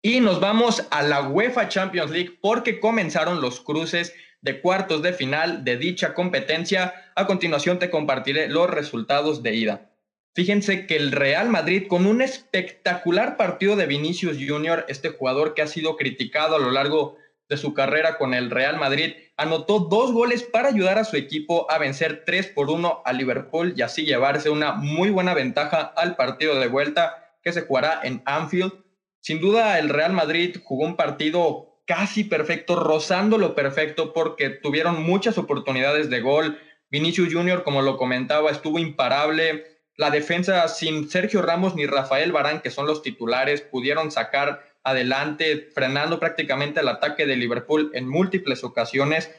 Y 0.00 0.20
nos 0.20 0.40
vamos 0.40 0.86
a 0.90 1.02
la 1.02 1.28
UEFA 1.28 1.68
Champions 1.68 2.10
League 2.10 2.38
porque 2.40 2.80
comenzaron 2.80 3.40
los 3.40 3.60
cruces 3.60 4.14
de 4.42 4.60
cuartos 4.60 5.02
de 5.02 5.12
final 5.12 5.64
de 5.64 5.78
dicha 5.78 6.14
competencia. 6.14 6.92
A 7.14 7.26
continuación 7.26 7.78
te 7.78 7.90
compartiré 7.90 8.48
los 8.48 8.68
resultados 8.68 9.42
de 9.42 9.54
ida. 9.54 9.88
Fíjense 10.34 10.86
que 10.86 10.96
el 10.96 11.12
Real 11.12 11.48
Madrid, 11.48 11.86
con 11.88 12.06
un 12.06 12.22
espectacular 12.22 13.36
partido 13.36 13.76
de 13.76 13.86
Vinicius 13.86 14.38
Jr., 14.38 14.86
este 14.88 15.10
jugador 15.10 15.54
que 15.54 15.62
ha 15.62 15.66
sido 15.66 15.96
criticado 15.96 16.56
a 16.56 16.58
lo 16.58 16.70
largo 16.70 17.16
de 17.48 17.58
su 17.58 17.74
carrera 17.74 18.16
con 18.16 18.32
el 18.32 18.50
Real 18.50 18.78
Madrid, 18.78 19.12
anotó 19.36 19.80
dos 19.80 20.12
goles 20.12 20.42
para 20.42 20.68
ayudar 20.68 20.98
a 20.98 21.04
su 21.04 21.16
equipo 21.16 21.70
a 21.70 21.76
vencer 21.76 22.22
3 22.24 22.46
por 22.48 22.70
1 22.70 23.02
a 23.04 23.12
Liverpool 23.12 23.74
y 23.76 23.82
así 23.82 24.06
llevarse 24.06 24.48
una 24.48 24.72
muy 24.72 25.10
buena 25.10 25.34
ventaja 25.34 25.92
al 25.96 26.16
partido 26.16 26.58
de 26.58 26.68
vuelta 26.68 27.36
que 27.42 27.52
se 27.52 27.62
jugará 27.62 28.00
en 28.02 28.22
Anfield. 28.24 28.72
Sin 29.20 29.40
duda, 29.40 29.78
el 29.78 29.90
Real 29.90 30.14
Madrid 30.14 30.56
jugó 30.64 30.86
un 30.86 30.96
partido 30.96 31.71
casi 31.94 32.24
perfecto, 32.24 32.74
rozando 32.74 33.36
lo 33.36 33.54
perfecto, 33.54 34.14
porque 34.14 34.48
tuvieron 34.48 35.02
muchas 35.02 35.36
oportunidades 35.36 36.08
de 36.08 36.22
gol. 36.22 36.58
Vinicius 36.90 37.34
Jr., 37.34 37.64
como 37.64 37.82
lo 37.82 37.98
comentaba, 37.98 38.50
estuvo 38.50 38.78
imparable 38.78 39.66
la 39.96 40.10
defensa 40.10 40.66
sin 40.68 41.10
Sergio 41.10 41.42
Ramos 41.42 41.74
ni 41.74 41.84
Rafael 41.84 42.32
Barán, 42.32 42.62
que 42.62 42.70
son 42.70 42.86
los 42.86 43.02
titulares, 43.02 43.60
pudieron 43.60 44.10
sacar 44.10 44.64
adelante, 44.82 45.68
frenando 45.74 46.18
prácticamente 46.18 46.80
el 46.80 46.88
ataque 46.88 47.26
de 47.26 47.36
Liverpool 47.36 47.90
en 47.92 48.08
múltiples 48.08 48.64
ocasiones. 48.64 49.30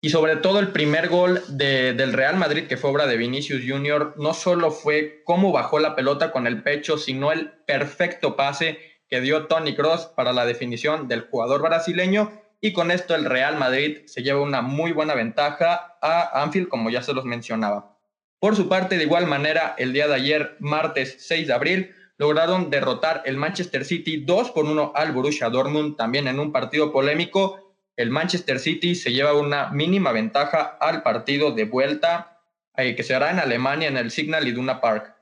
Y 0.00 0.10
sobre 0.10 0.34
todo 0.34 0.58
el 0.58 0.72
primer 0.72 1.08
gol 1.08 1.40
del 1.50 2.12
Real 2.12 2.36
Madrid, 2.36 2.66
que 2.66 2.76
fue 2.76 2.90
obra 2.90 3.06
de 3.06 3.16
Vinicius 3.16 3.62
Jr., 3.64 4.14
no 4.16 4.34
solo 4.34 4.72
fue 4.72 5.22
cómo 5.24 5.52
bajó 5.52 5.78
la 5.78 5.94
pelota 5.94 6.32
con 6.32 6.48
el 6.48 6.64
pecho, 6.64 6.98
sino 6.98 7.30
el 7.30 7.52
perfecto 7.64 8.34
pase 8.34 8.91
que 9.12 9.20
dio 9.20 9.46
Tony 9.46 9.74
Cross 9.74 10.06
para 10.16 10.32
la 10.32 10.46
definición 10.46 11.06
del 11.06 11.20
jugador 11.20 11.60
brasileño. 11.60 12.32
Y 12.62 12.72
con 12.72 12.90
esto 12.90 13.14
el 13.14 13.26
Real 13.26 13.58
Madrid 13.58 13.98
se 14.06 14.22
lleva 14.22 14.40
una 14.40 14.62
muy 14.62 14.92
buena 14.92 15.14
ventaja 15.14 15.98
a 16.00 16.42
Anfield, 16.42 16.68
como 16.68 16.88
ya 16.88 17.02
se 17.02 17.12
los 17.12 17.26
mencionaba. 17.26 17.98
Por 18.38 18.56
su 18.56 18.70
parte, 18.70 18.96
de 18.96 19.04
igual 19.04 19.26
manera, 19.26 19.74
el 19.76 19.92
día 19.92 20.08
de 20.08 20.14
ayer, 20.14 20.56
martes 20.60 21.16
6 21.18 21.46
de 21.46 21.52
abril, 21.52 21.94
lograron 22.16 22.70
derrotar 22.70 23.22
el 23.26 23.36
Manchester 23.36 23.84
City 23.84 24.24
2 24.24 24.50
por 24.52 24.64
1 24.64 24.92
al 24.94 25.12
Borussia 25.12 25.50
Dortmund, 25.50 25.94
también 25.98 26.26
en 26.26 26.40
un 26.40 26.50
partido 26.50 26.90
polémico. 26.90 27.76
El 27.96 28.08
Manchester 28.08 28.58
City 28.60 28.94
se 28.94 29.12
lleva 29.12 29.34
una 29.34 29.68
mínima 29.68 30.12
ventaja 30.12 30.78
al 30.80 31.02
partido 31.02 31.52
de 31.52 31.66
vuelta 31.66 32.40
eh, 32.78 32.96
que 32.96 33.02
se 33.02 33.14
hará 33.14 33.30
en 33.30 33.40
Alemania 33.40 33.88
en 33.88 33.98
el 33.98 34.10
Signal 34.10 34.48
Iduna 34.48 34.80
Park. 34.80 35.14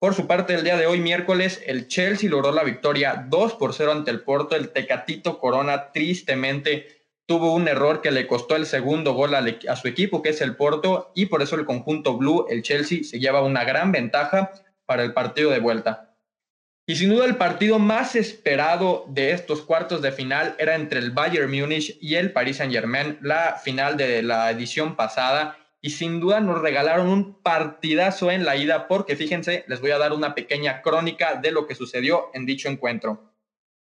Por 0.00 0.14
su 0.14 0.28
parte, 0.28 0.54
el 0.54 0.62
día 0.62 0.76
de 0.76 0.86
hoy, 0.86 1.00
miércoles, 1.00 1.60
el 1.66 1.88
Chelsea 1.88 2.30
logró 2.30 2.52
la 2.52 2.62
victoria 2.62 3.26
2 3.28 3.54
por 3.54 3.74
0 3.74 3.90
ante 3.90 4.12
el 4.12 4.20
Porto. 4.20 4.54
El 4.54 4.70
Tecatito 4.70 5.40
Corona 5.40 5.90
tristemente 5.90 6.98
tuvo 7.26 7.52
un 7.52 7.66
error 7.66 8.00
que 8.00 8.12
le 8.12 8.28
costó 8.28 8.54
el 8.54 8.66
segundo 8.66 9.12
gol 9.14 9.34
a, 9.34 9.76
su 9.76 9.88
equipo, 9.88 10.22
que 10.22 10.28
es 10.28 10.40
el 10.40 10.54
Porto, 10.54 11.10
y 11.16 11.26
por 11.26 11.42
eso 11.42 11.56
el 11.56 11.64
conjunto 11.64 12.16
blue, 12.16 12.46
el 12.48 12.62
Chelsea, 12.62 13.02
se 13.02 13.18
lleva 13.18 13.42
una 13.42 13.64
gran 13.64 13.90
ventaja 13.90 14.52
para 14.86 15.02
el 15.02 15.12
partido 15.12 15.50
de 15.50 15.58
vuelta. 15.58 16.14
Y 16.86 16.94
sin 16.94 17.10
duda 17.10 17.26
el 17.26 17.36
partido 17.36 17.80
más 17.80 18.14
esperado 18.14 19.04
de 19.08 19.32
estos 19.32 19.62
cuartos 19.62 20.00
de 20.00 20.12
final 20.12 20.54
era 20.60 20.76
entre 20.76 21.00
el 21.00 21.10
Bayern 21.10 21.50
Múnich 21.50 21.98
y 22.00 22.14
el 22.14 22.30
Paris 22.30 22.58
Saint-Germain, 22.58 23.18
la 23.20 23.60
final 23.62 23.96
de 23.96 24.22
la 24.22 24.48
edición 24.52 24.94
pasada, 24.94 25.58
y 25.80 25.90
sin 25.90 26.20
duda 26.20 26.40
nos 26.40 26.60
regalaron 26.60 27.08
un 27.08 27.40
partidazo 27.42 28.30
en 28.30 28.44
la 28.44 28.56
ida 28.56 28.88
porque 28.88 29.16
fíjense, 29.16 29.64
les 29.68 29.80
voy 29.80 29.92
a 29.92 29.98
dar 29.98 30.12
una 30.12 30.34
pequeña 30.34 30.82
crónica 30.82 31.36
de 31.36 31.52
lo 31.52 31.66
que 31.66 31.74
sucedió 31.74 32.30
en 32.34 32.46
dicho 32.46 32.68
encuentro. 32.68 33.32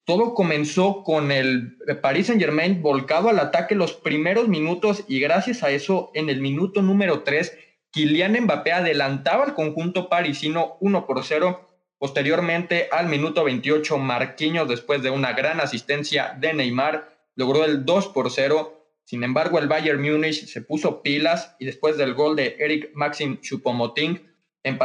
Todo 0.04 0.34
comenzó 0.34 1.02
con 1.02 1.30
el 1.30 1.76
Paris 2.00 2.28
Saint 2.28 2.40
Germain 2.40 2.80
volcado 2.80 3.28
al 3.28 3.38
ataque 3.38 3.74
los 3.74 3.92
primeros 3.92 4.48
minutos 4.48 5.04
y 5.06 5.20
gracias 5.20 5.62
a 5.62 5.70
eso 5.70 6.10
en 6.14 6.30
el 6.30 6.40
minuto 6.40 6.80
número 6.80 7.24
3 7.24 7.52
Kylian 7.90 8.44
Mbappé 8.44 8.72
adelantaba 8.72 9.44
al 9.44 9.54
conjunto 9.54 10.08
parisino 10.08 10.76
1 10.80 11.06
por 11.06 11.24
0. 11.24 11.66
Posteriormente 11.98 12.88
al 12.92 13.08
minuto 13.08 13.44
28 13.44 13.98
Marquinhos 13.98 14.68
después 14.68 15.02
de 15.02 15.10
una 15.10 15.32
gran 15.32 15.60
asistencia 15.60 16.36
de 16.38 16.52
Neymar 16.52 17.08
logró 17.34 17.64
el 17.64 17.84
2 17.84 18.08
por 18.08 18.30
0. 18.30 18.77
Sin 19.08 19.24
embargo 19.24 19.58
el 19.58 19.68
Bayern 19.68 20.02
Múnich 20.02 20.44
se 20.44 20.60
puso 20.60 21.00
pilas 21.00 21.56
y 21.58 21.64
después 21.64 21.96
del 21.96 22.12
gol 22.12 22.36
de 22.36 22.56
Eric 22.58 22.90
Maxim 22.92 23.40
Choupo-Moting 23.40 24.20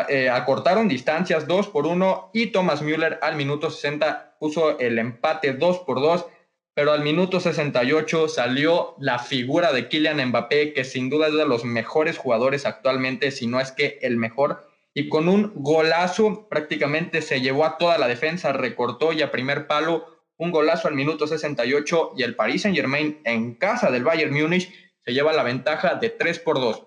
eh, 0.07 0.29
acortaron 0.29 0.87
distancias 0.87 1.45
2 1.45 1.67
por 1.67 1.85
1 1.85 2.29
y 2.33 2.47
Thomas 2.47 2.81
Müller 2.81 3.19
al 3.21 3.35
minuto 3.35 3.69
60 3.69 4.37
puso 4.39 4.79
el 4.79 4.97
empate 4.97 5.51
2 5.51 5.79
por 5.79 5.99
2, 5.99 6.25
pero 6.73 6.93
al 6.93 7.03
minuto 7.03 7.41
68 7.41 8.29
salió 8.29 8.95
la 8.97 9.19
figura 9.19 9.73
de 9.73 9.89
Kylian 9.89 10.25
Mbappé, 10.29 10.71
que 10.71 10.85
sin 10.85 11.09
duda 11.09 11.27
es 11.27 11.33
de 11.33 11.45
los 11.45 11.65
mejores 11.65 12.17
jugadores 12.17 12.65
actualmente, 12.65 13.29
si 13.29 13.45
no 13.45 13.59
es 13.59 13.73
que 13.73 13.99
el 14.03 14.15
mejor, 14.15 14.69
y 14.93 15.09
con 15.09 15.27
un 15.27 15.51
golazo 15.53 16.47
prácticamente 16.47 17.21
se 17.21 17.41
llevó 17.41 17.65
a 17.65 17.77
toda 17.77 17.97
la 17.97 18.07
defensa, 18.07 18.53
recortó 18.53 19.11
y 19.11 19.21
a 19.21 19.31
primer 19.31 19.67
palo 19.67 20.12
un 20.43 20.51
golazo 20.51 20.89
al 20.89 20.93
minuto 20.93 21.25
68 21.25 22.15
y 22.17 22.23
el 22.23 22.35
Paris 22.35 22.63
Saint 22.63 22.75
Germain 22.75 23.21
en 23.23 23.55
casa 23.55 23.89
del 23.89 24.03
Bayern 24.03 24.33
Múnich 24.33 24.69
se 25.05 25.13
lleva 25.13 25.31
la 25.31 25.41
ventaja 25.41 25.95
de 25.95 26.09
3 26.09 26.39
por 26.39 26.59
2. 26.59 26.83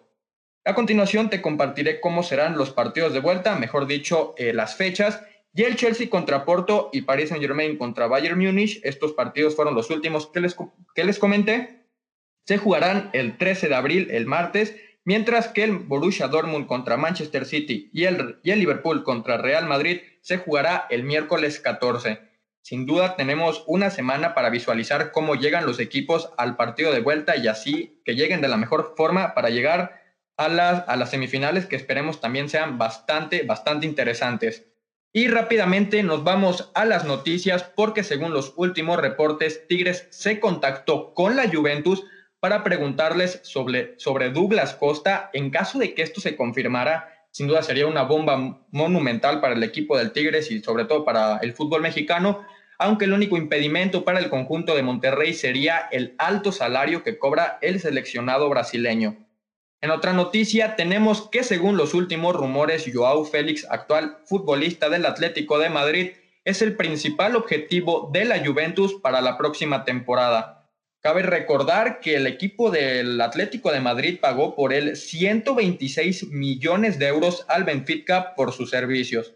A 0.67 0.75
continuación 0.75 1.31
te 1.31 1.41
compartiré 1.41 2.01
cómo 2.01 2.23
serán 2.23 2.59
los 2.59 2.71
partidos 2.71 3.15
de 3.15 3.21
vuelta, 3.21 3.57
mejor 3.57 3.87
dicho, 3.87 4.35
eh, 4.37 4.53
las 4.53 4.77
fechas. 4.77 5.23
Y 5.55 5.63
el 5.63 5.77
Chelsea 5.77 6.11
contra 6.11 6.45
Porto 6.45 6.91
y 6.93 7.03
Paris 7.03 7.31
Saint 7.31 7.43
Germain 7.43 7.79
contra 7.79 8.09
Bayern 8.09 8.39
Múnich, 8.39 8.79
estos 8.85 9.15
partidos 9.15 9.57
fueron 9.57 9.75
los 9.75 9.89
últimos 9.89 10.27
que 10.27 10.41
les, 10.41 10.55
que 10.95 11.05
les 11.05 11.19
comenté. 11.19 11.87
Se 12.45 12.59
jugarán 12.59 13.09
el 13.15 13.39
13 13.39 13.69
de 13.69 13.75
abril, 13.75 14.09
el 14.11 14.27
martes, 14.27 14.77
mientras 15.05 15.49
que 15.49 15.65
el 15.65 15.79
Borussia 15.79 16.29
Dortmund 16.29 16.67
contra 16.67 16.99
Manchester 16.99 17.47
City 17.47 17.89
y 17.95 18.05
el, 18.05 18.39
y 18.43 18.51
el 18.51 18.59
Liverpool 18.59 19.03
contra 19.03 19.39
Real 19.39 19.67
Madrid 19.67 20.01
se 20.21 20.37
jugará 20.37 20.87
el 20.91 21.05
miércoles 21.05 21.59
14. 21.59 22.26
Sin 22.67 22.85
duda 22.85 23.15
tenemos 23.15 23.63
una 23.69 23.91
semana 23.91 24.35
para 24.35 24.51
visualizar 24.51 25.13
cómo 25.13 25.37
llegan 25.37 25.67
los 25.67 25.79
equipos 25.79 26.31
al 26.37 26.57
partido 26.57 26.93
de 26.93 26.99
vuelta 26.99 27.37
y 27.37 27.47
así 27.47 28.03
que 28.05 28.17
lleguen 28.17 28.41
de 28.41 28.49
la 28.49 28.57
mejor 28.57 28.95
forma 28.97 29.35
para 29.35 29.51
llegar 29.51 30.03
a 30.37 30.49
las, 30.49 30.83
a 30.89 30.97
las 30.97 31.11
semifinales 31.11 31.67
que 31.67 31.77
esperemos 31.77 32.21
también 32.21 32.49
sean 32.49 32.77
bastante, 32.77 33.45
bastante 33.45 33.87
interesantes. 33.87 34.67
Y 35.13 35.29
rápidamente 35.29 36.03
nos 36.03 36.25
vamos 36.25 36.73
a 36.75 36.85
las 36.87 37.05
noticias 37.05 37.63
porque 37.63 38.03
según 38.03 38.33
los 38.33 38.53
últimos 38.57 38.99
reportes, 38.99 39.69
Tigres 39.69 40.09
se 40.11 40.41
contactó 40.41 41.15
con 41.15 41.37
la 41.37 41.49
Juventus 41.49 42.03
para 42.41 42.65
preguntarles 42.65 43.39
sobre, 43.45 43.95
sobre 44.01 44.31
Douglas 44.31 44.75
Costa. 44.75 45.31
En 45.33 45.51
caso 45.51 45.79
de 45.79 45.95
que 45.95 46.03
esto 46.03 46.21
se 46.21 46.35
confirmara, 46.35 47.13
sin 47.31 47.47
duda 47.47 47.63
sería 47.63 47.87
una 47.87 48.03
bomba 48.03 48.67
monumental 48.73 49.41
para 49.41 49.55
el 49.55 49.63
equipo 49.63 49.97
del 49.97 50.11
Tigres 50.11 50.51
y 50.51 50.61
sobre 50.63 50.87
todo 50.87 51.05
para 51.05 51.37
el 51.37 51.53
fútbol 51.53 51.83
mexicano. 51.83 52.45
Aunque 52.79 53.07
el 53.07 53.13
único 53.13 53.37
impedimento 53.37 54.05
para 54.05 54.19
el 54.19 54.31
conjunto 54.31 54.75
de 54.75 54.83
Monterrey 54.83 55.35
sería 55.35 55.89
el 55.91 56.15
alto 56.19 56.53
salario 56.53 57.03
que 57.03 57.19
cobra 57.19 57.59
el 57.63 57.81
seleccionado 57.81 58.49
brasileño. 58.49 59.27
En 59.81 59.91
otra 59.91 60.13
noticia, 60.13 60.75
tenemos 60.75 61.29
que 61.31 61.45
según 61.45 61.77
los 61.77 61.95
últimos 61.95 62.35
rumores, 62.35 62.91
Joao 62.93 63.25
Félix, 63.25 63.67
actual 63.71 64.19
futbolista 64.25 64.89
del 64.89 65.07
Atlético 65.07 65.59
de 65.59 65.71
Madrid, 65.71 66.11
es 66.45 66.63
el 66.63 66.77
principal 66.77 67.37
objetivo 67.37 68.11
de 68.13 68.25
la 68.25 68.45
Juventus 68.45 68.95
para 68.95 69.21
la 69.21 69.37
próxima 69.37 69.85
temporada. 69.85 70.71
Cabe 71.01 71.23
recordar 71.23 72.01
que 72.01 72.17
el 72.17 72.27
equipo 72.27 72.71
del 72.71 73.21
Atlético 73.21 73.71
de 73.71 73.81
Madrid 73.81 74.19
pagó 74.21 74.57
por 74.57 74.73
él 74.73 74.97
126 74.97 76.29
millones 76.31 76.99
de 76.99 77.07
euros 77.09 77.45
al 77.49 77.65
Benfica 77.65 78.35
por 78.35 78.53
sus 78.53 78.71
servicios. 78.71 79.35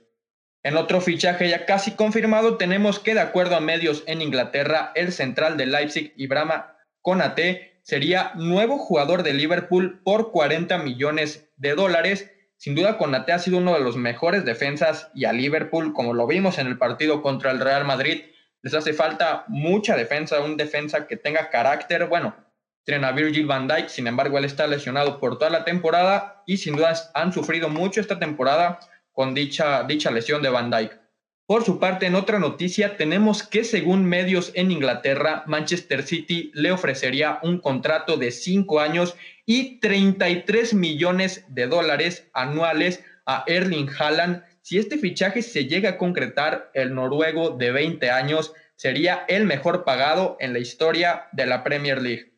En 0.63 0.77
otro 0.77 1.01
fichaje 1.01 1.49
ya 1.49 1.65
casi 1.65 1.93
confirmado, 1.93 2.59
tenemos 2.59 2.99
que 2.99 3.15
de 3.15 3.21
acuerdo 3.21 3.57
a 3.57 3.61
medios 3.61 4.05
en 4.07 4.21
Inglaterra, 4.21 4.93
el 4.95 5.13
central 5.13 5.57
de 5.57 5.65
Leipzig, 5.65 6.13
Ibrahima 6.17 6.77
Konate, 7.01 7.81
sería 7.83 8.33
nuevo 8.35 8.77
jugador 8.77 9.23
de 9.23 9.33
Liverpool 9.33 10.03
por 10.05 10.33
40 10.33 10.77
millones 10.79 11.51
de 11.57 11.75
dólares. 11.75 12.31
Sin 12.59 12.75
duda, 12.75 12.99
Konate 12.99 13.33
ha 13.33 13.39
sido 13.39 13.57
uno 13.57 13.73
de 13.73 13.81
los 13.81 13.97
mejores 13.97 14.45
defensas 14.45 15.11
y 15.15 15.25
a 15.25 15.33
Liverpool, 15.33 15.95
como 15.95 16.13
lo 16.13 16.27
vimos 16.27 16.59
en 16.59 16.67
el 16.67 16.77
partido 16.77 17.23
contra 17.23 17.53
el 17.53 17.61
Real 17.61 17.87
Madrid, 17.87 18.25
les 18.63 18.75
hace 18.75 18.93
falta 18.93 19.45
mucha 19.49 19.97
defensa, 19.97 20.41
un 20.41 20.59
defensa 20.59 21.07
que 21.07 21.17
tenga 21.17 21.49
carácter. 21.49 22.07
Bueno, 22.07 22.37
tienen 22.85 23.07
a 23.07 23.13
Virgil 23.13 23.47
van 23.47 23.67
Dijk, 23.67 23.89
sin 23.89 24.07
embargo, 24.07 24.37
él 24.37 24.45
está 24.45 24.67
lesionado 24.67 25.19
por 25.19 25.39
toda 25.39 25.51
la 25.51 25.65
temporada 25.65 26.43
y 26.47 26.59
sin 26.59 26.77
duda 26.77 26.93
han 27.15 27.33
sufrido 27.33 27.71
mucho 27.71 28.03
esta 28.03 28.19
temporada 28.19 28.79
con 29.21 29.35
dicha, 29.35 30.11
lesión 30.11 30.41
de 30.41 30.49
Van 30.49 30.71
Dyke. 30.71 30.99
Por 31.45 31.63
su 31.63 31.79
parte, 31.79 32.07
en 32.07 32.15
otra 32.15 32.39
noticia, 32.39 32.97
tenemos 32.97 33.43
que 33.43 33.65
según 33.65 34.07
medios 34.07 34.51
en 34.55 34.71
Inglaterra, 34.71 35.43
Manchester 35.47 36.05
City 36.05 36.51
le 36.55 36.73
ofrecería 36.73 37.39
un 37.43 37.59
contrato 37.59 38.17
de 38.17 38.31
5 38.31 38.81
años 38.81 39.15
y 39.45 39.79
33 39.79 40.73
millones 40.73 41.45
de 41.49 41.67
dólares 41.67 42.31
anuales 42.33 43.05
a 43.27 43.45
Erling 43.47 43.91
Haaland. 43.91 44.43
Si 44.63 44.79
este 44.79 44.97
fichaje 44.97 45.43
se 45.43 45.67
llega 45.67 45.91
a 45.91 45.99
concretar, 45.99 46.71
el 46.73 46.95
noruego 46.95 47.51
de 47.51 47.73
20 47.73 48.11
años 48.11 48.55
sería 48.77 49.27
el 49.29 49.45
mejor 49.45 49.85
pagado 49.85 50.39
en 50.41 50.55
la 50.55 50.61
historia 50.61 51.29
de 51.33 51.45
la 51.45 51.63
Premier 51.63 52.01
League. 52.01 52.33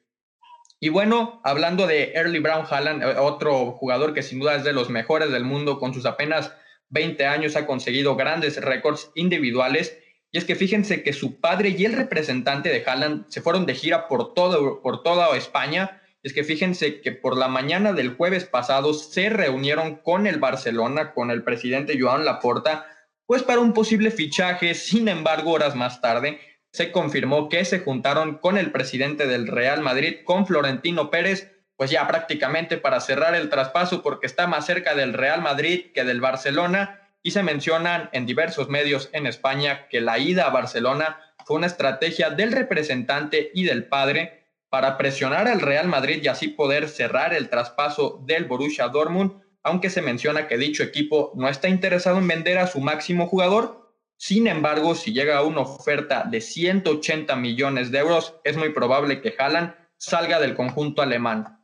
Y 0.81 0.89
bueno, 0.89 1.41
hablando 1.45 1.87
de 1.87 2.11
Early 2.17 2.41
Brown 2.41 2.67
Haaland, 2.69 3.05
otro 3.21 3.71
jugador 3.71 4.15
que 4.15 4.25
sin 4.25 4.41
duda 4.41 4.57
es 4.57 4.65
de 4.65 4.73
los 4.73 4.91
mejores 4.91 5.31
del 5.31 5.45
mundo 5.45 5.79
con 5.79 5.95
sus 5.95 6.07
apenas 6.07 6.53
20 6.93 7.27
años 7.27 7.57
ha 7.57 7.67
conseguido 7.67 8.15
grandes 8.17 8.61
récords 8.61 9.11
individuales. 9.15 9.99
Y 10.31 10.39
es 10.39 10.45
que 10.45 10.55
fíjense 10.55 11.03
que 11.03 11.13
su 11.13 11.41
padre 11.41 11.75
y 11.77 11.85
el 11.85 11.95
representante 11.95 12.69
de 12.69 12.85
Haaland 12.87 13.27
se 13.29 13.43
fueron 13.43 13.67
de 13.67 13.75
gira 13.75 14.09
por, 14.09 14.35
todo, 14.35 14.81
por 14.81 15.03
toda 15.03 15.37
España. 15.37 16.01
Es 16.23 16.33
que 16.33 16.45
fíjense 16.45 17.01
que 17.01 17.13
por 17.13 17.37
la 17.37 17.49
mañana 17.49 17.93
del 17.93 18.15
jueves 18.15 18.45
pasado 18.45 18.95
se 18.95 19.29
reunieron 19.29 19.97
con 19.97 20.27
el 20.27 20.39
Barcelona, 20.39 21.13
con 21.13 21.31
el 21.31 21.43
presidente 21.43 21.99
Joan 22.01 22.25
Laporta, 22.25 22.87
pues 23.27 23.43
para 23.43 23.61
un 23.61 23.73
posible 23.73 24.11
fichaje. 24.11 24.75
Sin 24.75 25.09
embargo, 25.09 25.51
horas 25.53 25.75
más 25.75 26.01
tarde 26.01 26.39
se 26.73 26.91
confirmó 26.91 27.49
que 27.49 27.65
se 27.65 27.81
juntaron 27.81 28.39
con 28.39 28.57
el 28.57 28.73
presidente 28.73 29.27
del 29.27 29.47
Real 29.47 29.83
Madrid, 29.83 30.17
con 30.25 30.47
Florentino 30.47 31.11
Pérez, 31.11 31.52
pues 31.83 31.91
ya 31.91 32.07
prácticamente 32.07 32.79
para 32.79 33.01
cerrar 33.01 33.35
el 33.35 33.49
traspaso 33.49 34.05
porque 34.05 34.29
está 34.29 34.47
más 34.47 34.67
cerca 34.67 34.95
del 34.95 35.15
Real 35.15 35.43
Madrid 35.43 35.87
que 35.93 36.05
del 36.05 36.21
Barcelona 36.21 37.01
y 37.25 37.33
se 37.33 37.43
mencionan 37.43 38.09
en 38.13 38.25
diversos 38.25 38.69
medios 38.69 39.11
en 39.13 39.27
España 39.27 39.89
que 39.89 40.01
la 40.01 40.21
ida 40.21 40.47
a 40.47 40.51
Barcelona 40.51 41.19
fue 41.45 41.57
una 41.57 41.67
estrategia 41.67 42.31
del 42.31 42.53
representante 42.53 43.51
y 43.53 43.65
del 43.65 43.87
padre 43.87 44.47
para 44.69 44.97
presionar 44.97 45.49
al 45.49 45.61
Real 45.61 45.89
Madrid 45.89 46.21
y 46.23 46.29
así 46.29 46.47
poder 46.47 46.89
cerrar 46.89 47.35
el 47.35 47.49
traspaso 47.49 48.23
del 48.29 48.45
Borussia 48.45 48.87
Dortmund, 48.87 49.43
aunque 49.65 49.91
se 49.91 50.03
menciona 50.03 50.47
que 50.47 50.59
dicho 50.59 50.85
equipo 50.85 51.33
no 51.35 51.49
está 51.49 51.69
interesado 51.69 52.19
en 52.19 52.29
vender 52.29 52.59
a 52.59 52.69
su 52.69 52.79
máximo 52.79 53.27
jugador. 53.27 53.93
Sin 54.17 54.47
embargo, 54.47 54.95
si 54.95 55.13
llega 55.13 55.43
una 55.43 55.63
oferta 55.63 56.23
de 56.31 56.41
180 56.41 57.35
millones 57.35 57.91
de 57.91 57.99
euros, 57.99 58.37
es 58.45 58.57
muy 58.57 58.69
probable 58.69 59.21
que 59.21 59.35
Haaland 59.37 59.75
salga 59.97 60.39
del 60.39 60.55
conjunto 60.55 61.03
alemán. 61.03 61.59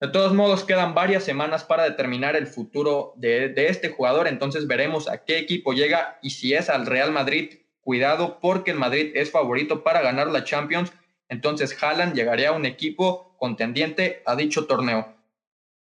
De 0.00 0.08
todos 0.08 0.34
modos, 0.34 0.64
quedan 0.64 0.94
varias 0.94 1.24
semanas 1.24 1.64
para 1.64 1.84
determinar 1.84 2.36
el 2.36 2.46
futuro 2.46 3.14
de, 3.16 3.52
este 3.68 3.88
jugador, 3.90 4.26
entonces 4.26 4.66
veremos 4.66 5.08
a 5.08 5.24
qué 5.24 5.38
equipo 5.38 5.72
llega 5.72 6.18
y 6.20 6.30
si 6.30 6.52
es 6.52 6.68
al 6.68 6.86
Real 6.86 7.12
Madrid. 7.12 7.60
Cuidado 7.80 8.38
porque 8.40 8.70
el 8.70 8.78
Madrid 8.78 9.12
es 9.14 9.30
favorito 9.30 9.84
para 9.84 10.00
ganar 10.00 10.28
la 10.28 10.44
Champions, 10.44 10.92
entonces 11.28 11.76
Haaland 11.82 12.14
llegaría 12.14 12.48
a 12.48 12.52
un 12.52 12.64
equipo 12.64 13.36
contendiente 13.38 14.22
a 14.24 14.36
dicho 14.36 14.66
torneo. 14.66 15.14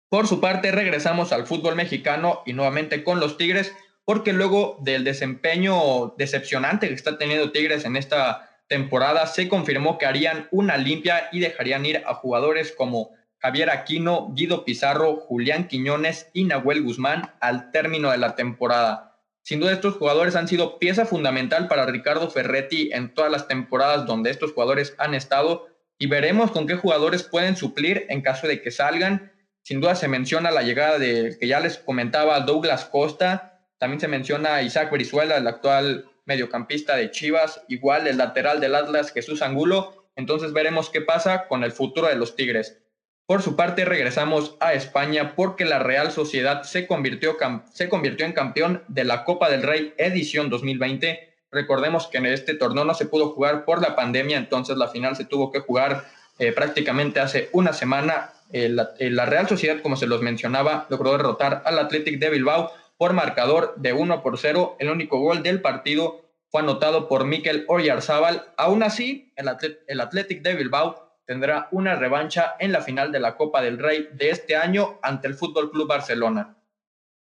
Por 0.08 0.26
su 0.26 0.40
parte, 0.40 0.72
regresamos 0.72 1.32
al 1.32 1.46
fútbol 1.46 1.76
mexicano 1.76 2.42
y 2.44 2.54
nuevamente 2.54 3.04
con 3.04 3.20
los 3.20 3.36
Tigres, 3.36 3.74
porque 4.04 4.32
luego 4.32 4.78
del 4.80 5.04
desempeño 5.04 6.14
decepcionante 6.18 6.88
que 6.88 6.94
está 6.94 7.18
teniendo 7.18 7.52
Tigres 7.52 7.84
en 7.84 7.96
esta 7.96 8.58
temporada, 8.66 9.26
se 9.26 9.48
confirmó 9.48 9.98
que 9.98 10.06
harían 10.06 10.48
una 10.50 10.76
limpia 10.76 11.28
y 11.30 11.40
dejarían 11.40 11.84
ir 11.86 12.02
a 12.06 12.14
jugadores 12.14 12.72
como 12.72 13.10
Javier 13.42 13.70
Aquino, 13.70 14.32
Guido 14.34 14.64
Pizarro, 14.64 15.16
Julián 15.16 15.66
Quiñones 15.66 16.30
y 16.32 16.44
Nahuel 16.44 16.82
Guzmán 16.82 17.32
al 17.40 17.72
término 17.72 18.12
de 18.12 18.18
la 18.18 18.36
temporada. 18.36 19.18
Sin 19.42 19.58
duda 19.58 19.72
estos 19.72 19.96
jugadores 19.96 20.36
han 20.36 20.46
sido 20.46 20.78
pieza 20.78 21.06
fundamental 21.06 21.66
para 21.66 21.84
Ricardo 21.86 22.30
Ferretti 22.30 22.90
en 22.92 23.12
todas 23.12 23.32
las 23.32 23.48
temporadas 23.48 24.06
donde 24.06 24.30
estos 24.30 24.52
jugadores 24.52 24.94
han 24.98 25.14
estado 25.14 25.66
y 25.98 26.06
veremos 26.06 26.52
con 26.52 26.68
qué 26.68 26.76
jugadores 26.76 27.24
pueden 27.24 27.56
suplir 27.56 28.06
en 28.08 28.22
caso 28.22 28.46
de 28.46 28.62
que 28.62 28.70
salgan. 28.70 29.32
Sin 29.64 29.80
duda 29.80 29.96
se 29.96 30.06
menciona 30.06 30.52
la 30.52 30.62
llegada 30.62 31.00
de, 31.00 31.36
que 31.40 31.48
ya 31.48 31.58
les 31.58 31.78
comentaba, 31.78 32.38
Douglas 32.40 32.84
Costa, 32.84 33.66
también 33.78 33.98
se 33.98 34.06
menciona 34.06 34.62
Isaac 34.62 34.92
Brizuela, 34.92 35.36
el 35.36 35.48
actual 35.48 36.08
mediocampista 36.26 36.94
de 36.94 37.10
Chivas, 37.10 37.64
igual 37.66 38.06
el 38.06 38.18
lateral 38.18 38.60
del 38.60 38.76
Atlas, 38.76 39.10
Jesús 39.10 39.42
Angulo. 39.42 40.06
Entonces 40.14 40.52
veremos 40.52 40.90
qué 40.90 41.00
pasa 41.00 41.48
con 41.48 41.64
el 41.64 41.72
futuro 41.72 42.06
de 42.06 42.14
los 42.14 42.36
Tigres. 42.36 42.81
Por 43.26 43.40
su 43.40 43.54
parte, 43.54 43.84
regresamos 43.84 44.56
a 44.60 44.74
España 44.74 45.34
porque 45.36 45.64
la 45.64 45.78
Real 45.78 46.10
Sociedad 46.10 46.64
se 46.64 46.86
convirtió, 46.86 47.36
se 47.72 47.88
convirtió 47.88 48.26
en 48.26 48.32
campeón 48.32 48.82
de 48.88 49.04
la 49.04 49.24
Copa 49.24 49.48
del 49.48 49.62
Rey 49.62 49.94
edición 49.96 50.50
2020. 50.50 51.32
Recordemos 51.52 52.08
que 52.08 52.18
en 52.18 52.26
este 52.26 52.54
torneo 52.54 52.84
no 52.84 52.94
se 52.94 53.06
pudo 53.06 53.30
jugar 53.30 53.64
por 53.64 53.80
la 53.80 53.94
pandemia, 53.94 54.38
entonces 54.38 54.76
la 54.76 54.88
final 54.88 55.16
se 55.16 55.24
tuvo 55.24 55.52
que 55.52 55.60
jugar 55.60 56.04
eh, 56.38 56.50
prácticamente 56.52 57.20
hace 57.20 57.48
una 57.52 57.72
semana. 57.72 58.32
Eh, 58.52 58.74
eh, 58.98 59.10
la, 59.10 59.24
Real 59.24 59.48
Sociedad, 59.48 59.80
como 59.80 59.96
se 59.96 60.06
los 60.06 60.20
mencionaba, 60.20 60.86
logró 60.90 61.12
derrotar 61.12 61.62
al 61.64 61.78
Athletic 61.78 62.18
de 62.18 62.30
Bilbao 62.30 62.72
por 62.96 63.12
marcador 63.12 63.74
de 63.76 63.92
1 63.92 64.22
por 64.22 64.36
0. 64.36 64.76
El 64.80 64.90
único 64.90 65.20
gol 65.20 65.42
del 65.42 65.60
partido 65.60 66.22
fue 66.50 66.62
anotado 66.62 67.06
por 67.08 67.24
Mikel 67.24 67.64
Oyarzábal. 67.68 68.46
Aún 68.56 68.82
así, 68.82 69.32
el, 69.36 69.48
el 69.86 70.00
Athletic 70.00 70.42
de 70.42 70.54
Bilbao 70.54 71.01
tendrá 71.26 71.68
una 71.70 71.94
revancha 71.94 72.54
en 72.58 72.72
la 72.72 72.82
final 72.82 73.12
de 73.12 73.20
la 73.20 73.36
Copa 73.36 73.62
del 73.62 73.78
Rey 73.78 74.08
de 74.12 74.30
este 74.30 74.56
año 74.56 74.98
ante 75.02 75.28
el 75.28 75.34
Fútbol 75.34 75.70
Club 75.70 75.88
Barcelona. 75.88 76.56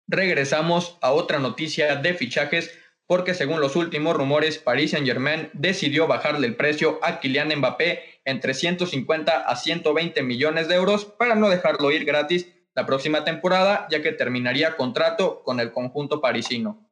Regresamos 0.07 0.97
a 1.01 1.11
otra 1.11 1.39
noticia 1.39 1.95
de 1.95 2.13
fichajes 2.13 2.77
porque 3.07 3.33
según 3.33 3.61
los 3.61 3.75
últimos 3.75 4.15
rumores 4.15 4.57
Paris 4.57 4.91
Saint-Germain 4.91 5.49
decidió 5.53 6.07
bajarle 6.07 6.47
el 6.47 6.55
precio 6.55 6.99
a 7.01 7.19
Kylian 7.19 7.57
Mbappé 7.57 8.21
entre 8.25 8.53
150 8.53 9.31
a 9.31 9.55
120 9.55 10.21
millones 10.23 10.67
de 10.67 10.75
euros 10.75 11.05
para 11.05 11.35
no 11.35 11.49
dejarlo 11.49 11.91
ir 11.91 12.03
gratis 12.05 12.53
la 12.75 12.85
próxima 12.85 13.23
temporada, 13.23 13.87
ya 13.89 14.03
que 14.03 14.11
terminaría 14.11 14.75
contrato 14.75 15.41
con 15.43 15.59
el 15.59 15.71
conjunto 15.71 16.21
parisino. 16.21 16.86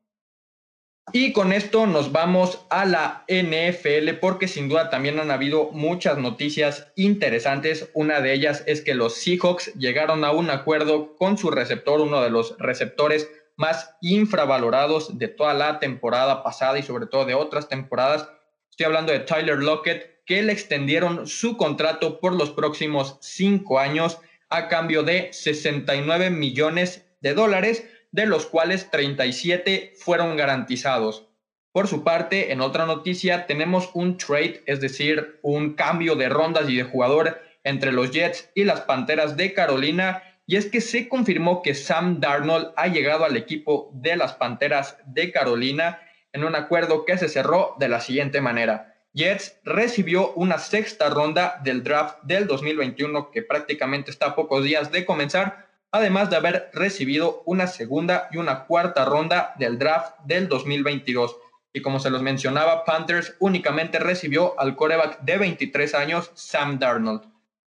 Y 1.13 1.33
con 1.33 1.53
esto 1.53 1.85
nos 1.85 2.11
vamos 2.11 2.65
a 2.69 2.83
la 2.83 3.25
NFL 3.27 4.17
porque 4.19 4.47
sin 4.47 4.67
duda 4.67 4.89
también 4.89 5.19
han 5.19 5.29
habido 5.29 5.71
muchas 5.71 6.17
noticias 6.17 6.91
interesantes. 6.95 7.89
Una 7.93 8.21
de 8.21 8.33
ellas 8.33 8.63
es 8.65 8.81
que 8.81 8.95
los 8.95 9.13
Seahawks 9.15 9.73
llegaron 9.75 10.25
a 10.25 10.31
un 10.31 10.49
acuerdo 10.49 11.15
con 11.15 11.37
su 11.37 11.51
receptor, 11.51 12.01
uno 12.01 12.21
de 12.21 12.31
los 12.31 12.57
receptores 12.57 13.29
más 13.55 13.95
infravalorados 14.01 15.17
de 15.17 15.27
toda 15.27 15.53
la 15.53 15.79
temporada 15.79 16.43
pasada 16.43 16.79
y 16.79 16.83
sobre 16.83 17.05
todo 17.05 17.25
de 17.25 17.35
otras 17.35 17.69
temporadas. 17.69 18.27
Estoy 18.71 18.87
hablando 18.87 19.13
de 19.13 19.19
Tyler 19.19 19.59
Lockett, 19.59 20.23
que 20.25 20.41
le 20.41 20.51
extendieron 20.51 21.27
su 21.27 21.55
contrato 21.55 22.19
por 22.19 22.33
los 22.33 22.49
próximos 22.49 23.17
cinco 23.21 23.79
años 23.79 24.19
a 24.49 24.67
cambio 24.67 25.03
de 25.03 25.29
69 25.31 26.31
millones 26.31 27.05
de 27.21 27.33
dólares 27.35 27.85
de 28.15 28.25
los 28.25 28.45
cuales 28.45 28.89
37 28.91 29.91
fueron 29.97 30.37
garantizados. 30.37 31.27
Por 31.73 31.89
su 31.89 32.05
parte, 32.05 32.53
en 32.53 32.61
otra 32.61 32.85
noticia, 32.85 33.45
tenemos 33.45 33.89
un 33.93 34.15
trade, 34.17 34.63
es 34.67 34.79
decir, 34.79 35.37
un 35.41 35.73
cambio 35.73 36.15
de 36.15 36.29
rondas 36.29 36.69
y 36.69 36.77
de 36.77 36.83
jugador 36.83 37.41
entre 37.65 37.91
los 37.91 38.11
Jets 38.11 38.49
y 38.55 38.63
las 38.63 38.79
Panteras 38.81 39.35
de 39.35 39.53
Carolina, 39.53 40.23
y 40.47 40.55
es 40.55 40.67
que 40.67 40.79
se 40.79 41.09
confirmó 41.09 41.61
que 41.61 41.75
Sam 41.75 42.21
Darnold 42.21 42.71
ha 42.77 42.87
llegado 42.87 43.25
al 43.25 43.35
equipo 43.35 43.91
de 43.93 44.15
las 44.15 44.33
Panteras 44.33 44.97
de 45.05 45.31
Carolina. 45.31 45.99
en 46.31 46.43
un 46.43 46.55
acuerdo 46.55 47.05
que 47.05 47.17
se 47.17 47.29
cerró 47.29 47.75
de 47.79 47.87
la 47.87 48.01
siguiente 48.01 48.41
manera. 48.41 48.93
Jets 49.13 49.57
recibió 49.63 50.33
una 50.33 50.57
sexta 50.57 51.09
ronda 51.09 51.61
del 51.63 51.81
draft 51.81 52.17
del 52.23 52.45
2021 52.45 53.31
que 53.31 53.41
prácticamente 53.41 54.11
está 54.11 54.25
a 54.27 54.35
pocos 54.35 54.61
días 54.61 54.91
de 54.91 55.05
comenzar, 55.05 55.65
además 55.95 56.29
de 56.29 56.35
haber 56.35 56.69
recibido 56.73 57.41
una 57.45 57.67
segunda 57.67 58.27
y 58.31 58.37
una 58.37 58.65
cuarta 58.65 59.05
ronda 59.05 59.53
del 59.57 59.79
draft 59.79 60.19
del 60.25 60.49
2022. 60.49 61.37
Y 61.71 61.81
como 61.81 61.99
se 61.99 62.09
los 62.09 62.21
mencionaba, 62.21 62.83
Panthers 62.83 63.35
únicamente 63.39 63.99
recibió 63.99 64.59
al 64.59 64.75
coreback 64.75 65.21
de 65.21 65.37
23 65.37 65.95
años, 65.95 66.31
Sam 66.33 66.79
Darnold. 66.79 67.23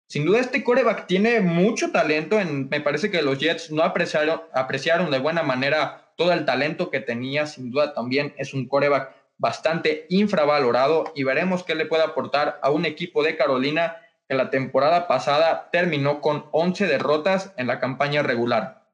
Sin 0.08 0.26
duda 0.26 0.40
este 0.40 0.64
coreback 0.64 1.08
tiene 1.08 1.40
mucho 1.42 1.92
talento, 1.92 2.40
en, 2.40 2.70
me 2.70 2.82
parece 2.82 3.12
que 3.12 3.22
los 3.22 3.40
Jets 3.40 3.72
no 3.72 3.84
apreciaron, 3.84 4.42
apreciaron 4.54 5.12
de 5.12 5.20
buena 5.20 5.44
manera 5.44 6.12
todo 6.18 6.34
el 6.34 6.46
talento 6.46 6.90
que 6.90 7.00
tenía, 7.00 7.46
sin 7.46 7.72
duda 7.72 7.94
también 7.94 8.34
es 8.38 8.54
un 8.54 8.68
coreback 8.68 9.14
bastante 9.38 10.06
infravalorado 10.10 11.12
y 11.16 11.24
veremos 11.24 11.64
qué 11.64 11.76
le 11.76 11.86
puede 11.86 12.04
aportar 12.04 12.60
a 12.62 12.72
un 12.72 12.86
equipo 12.86 13.24
de 13.24 13.36
Carolina 13.36 13.98
que 14.28 14.36
la 14.36 14.50
temporada 14.50 15.08
pasada 15.08 15.70
terminó 15.72 16.22
con 16.22 16.46
11 16.52 16.88
derrotas 16.88 17.54
en 17.58 17.68
la 17.68 17.80
campaña 17.80 18.24
regular. 18.24 18.88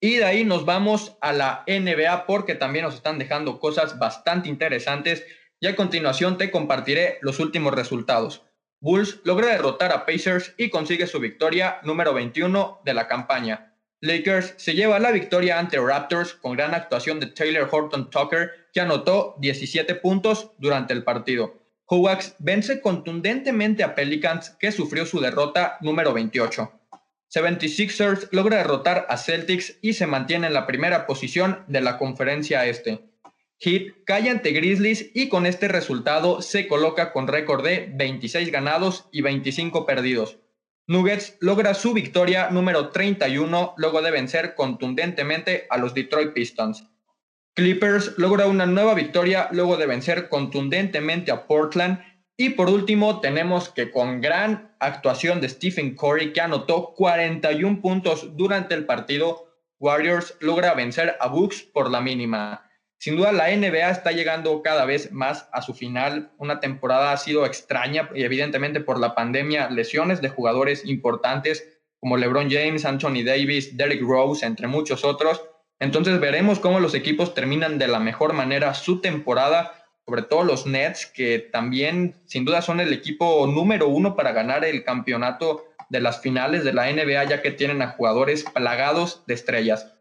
Y 0.00 0.16
de 0.16 0.24
ahí 0.24 0.44
nos 0.44 0.64
vamos 0.64 1.16
a 1.20 1.32
la 1.32 1.62
NBA 1.68 2.26
porque 2.26 2.56
también 2.56 2.84
nos 2.84 2.94
están 2.94 3.18
dejando 3.18 3.60
cosas 3.60 3.98
bastante 3.98 4.48
interesantes 4.48 5.24
y 5.60 5.68
a 5.68 5.76
continuación 5.76 6.38
te 6.38 6.50
compartiré 6.50 7.18
los 7.20 7.38
últimos 7.38 7.72
resultados. 7.72 8.42
Bulls 8.80 9.20
logra 9.22 9.46
derrotar 9.46 9.92
a 9.92 10.04
Pacers 10.04 10.54
y 10.56 10.70
consigue 10.70 11.06
su 11.06 11.20
victoria 11.20 11.78
número 11.84 12.12
21 12.12 12.80
de 12.84 12.94
la 12.94 13.06
campaña. 13.06 13.76
Lakers 14.00 14.54
se 14.56 14.74
lleva 14.74 14.98
la 14.98 15.12
victoria 15.12 15.60
ante 15.60 15.78
Raptors 15.78 16.34
con 16.34 16.56
gran 16.56 16.74
actuación 16.74 17.20
de 17.20 17.28
Taylor 17.28 17.68
Horton 17.70 18.10
Tucker, 18.10 18.50
que 18.72 18.80
anotó 18.80 19.36
17 19.38 19.94
puntos 19.94 20.50
durante 20.58 20.92
el 20.92 21.04
partido. 21.04 21.61
Hawks 21.92 22.36
vence 22.38 22.80
contundentemente 22.80 23.84
a 23.84 23.94
Pelicans, 23.94 24.56
que 24.58 24.72
sufrió 24.72 25.04
su 25.04 25.20
derrota 25.20 25.76
número 25.82 26.14
28. 26.14 26.72
76ers 27.30 28.28
logra 28.32 28.56
derrotar 28.56 29.04
a 29.10 29.18
Celtics 29.18 29.78
y 29.82 29.92
se 29.92 30.06
mantiene 30.06 30.46
en 30.46 30.54
la 30.54 30.66
primera 30.66 31.06
posición 31.06 31.64
de 31.66 31.82
la 31.82 31.98
conferencia 31.98 32.64
este. 32.64 33.00
Heat 33.58 34.04
cae 34.06 34.30
ante 34.30 34.52
Grizzlies 34.52 35.10
y 35.12 35.28
con 35.28 35.44
este 35.44 35.68
resultado 35.68 36.40
se 36.40 36.66
coloca 36.66 37.12
con 37.12 37.28
récord 37.28 37.62
de 37.62 37.92
26 37.94 38.50
ganados 38.50 39.10
y 39.12 39.20
25 39.20 39.84
perdidos. 39.84 40.38
Nuggets 40.86 41.36
logra 41.40 41.74
su 41.74 41.92
victoria 41.92 42.48
número 42.48 42.88
31 42.88 43.74
luego 43.76 44.00
de 44.00 44.10
vencer 44.10 44.54
contundentemente 44.54 45.66
a 45.68 45.76
los 45.76 45.92
Detroit 45.92 46.32
Pistons. 46.32 46.88
Clippers 47.54 48.14
logra 48.16 48.46
una 48.46 48.64
nueva 48.64 48.94
victoria 48.94 49.48
luego 49.50 49.76
de 49.76 49.86
vencer 49.86 50.30
contundentemente 50.30 51.30
a 51.30 51.46
Portland. 51.46 52.00
Y 52.38 52.50
por 52.50 52.70
último, 52.70 53.20
tenemos 53.20 53.68
que 53.68 53.90
con 53.90 54.22
gran 54.22 54.74
actuación 54.80 55.40
de 55.42 55.50
Stephen 55.50 55.94
Curry, 55.94 56.32
que 56.32 56.40
anotó 56.40 56.94
41 56.94 57.82
puntos 57.82 58.36
durante 58.36 58.74
el 58.74 58.86
partido, 58.86 59.52
Warriors 59.78 60.34
logra 60.40 60.72
vencer 60.74 61.16
a 61.20 61.28
Bucks 61.28 61.62
por 61.62 61.90
la 61.90 62.00
mínima. 62.00 62.70
Sin 62.98 63.16
duda 63.16 63.32
la 63.32 63.54
NBA 63.54 63.90
está 63.90 64.12
llegando 64.12 64.62
cada 64.62 64.84
vez 64.86 65.12
más 65.12 65.48
a 65.52 65.60
su 65.60 65.74
final. 65.74 66.30
Una 66.38 66.60
temporada 66.60 67.12
ha 67.12 67.16
sido 67.16 67.44
extraña 67.44 68.08
y 68.14 68.22
evidentemente 68.22 68.80
por 68.80 68.98
la 68.98 69.14
pandemia, 69.14 69.68
lesiones 69.70 70.22
de 70.22 70.28
jugadores 70.28 70.86
importantes 70.86 71.68
como 71.98 72.16
LeBron 72.16 72.48
James, 72.48 72.84
Anthony 72.84 73.24
Davis, 73.24 73.76
Derrick 73.76 74.02
Rose, 74.02 74.46
entre 74.46 74.68
muchos 74.68 75.04
otros. 75.04 75.42
Entonces 75.82 76.20
veremos 76.20 76.60
cómo 76.60 76.78
los 76.78 76.94
equipos 76.94 77.34
terminan 77.34 77.76
de 77.76 77.88
la 77.88 77.98
mejor 77.98 78.34
manera 78.34 78.72
su 78.72 79.00
temporada, 79.00 79.84
sobre 80.06 80.22
todo 80.22 80.44
los 80.44 80.64
Nets, 80.64 81.06
que 81.06 81.40
también 81.40 82.14
sin 82.24 82.44
duda 82.44 82.62
son 82.62 82.78
el 82.78 82.92
equipo 82.92 83.48
número 83.48 83.88
uno 83.88 84.14
para 84.14 84.30
ganar 84.30 84.64
el 84.64 84.84
campeonato 84.84 85.64
de 85.88 86.00
las 86.00 86.20
finales 86.20 86.62
de 86.62 86.72
la 86.72 86.86
NBA, 86.88 87.24
ya 87.24 87.42
que 87.42 87.50
tienen 87.50 87.82
a 87.82 87.88
jugadores 87.88 88.44
plagados 88.44 89.24
de 89.26 89.34
estrellas. 89.34 89.92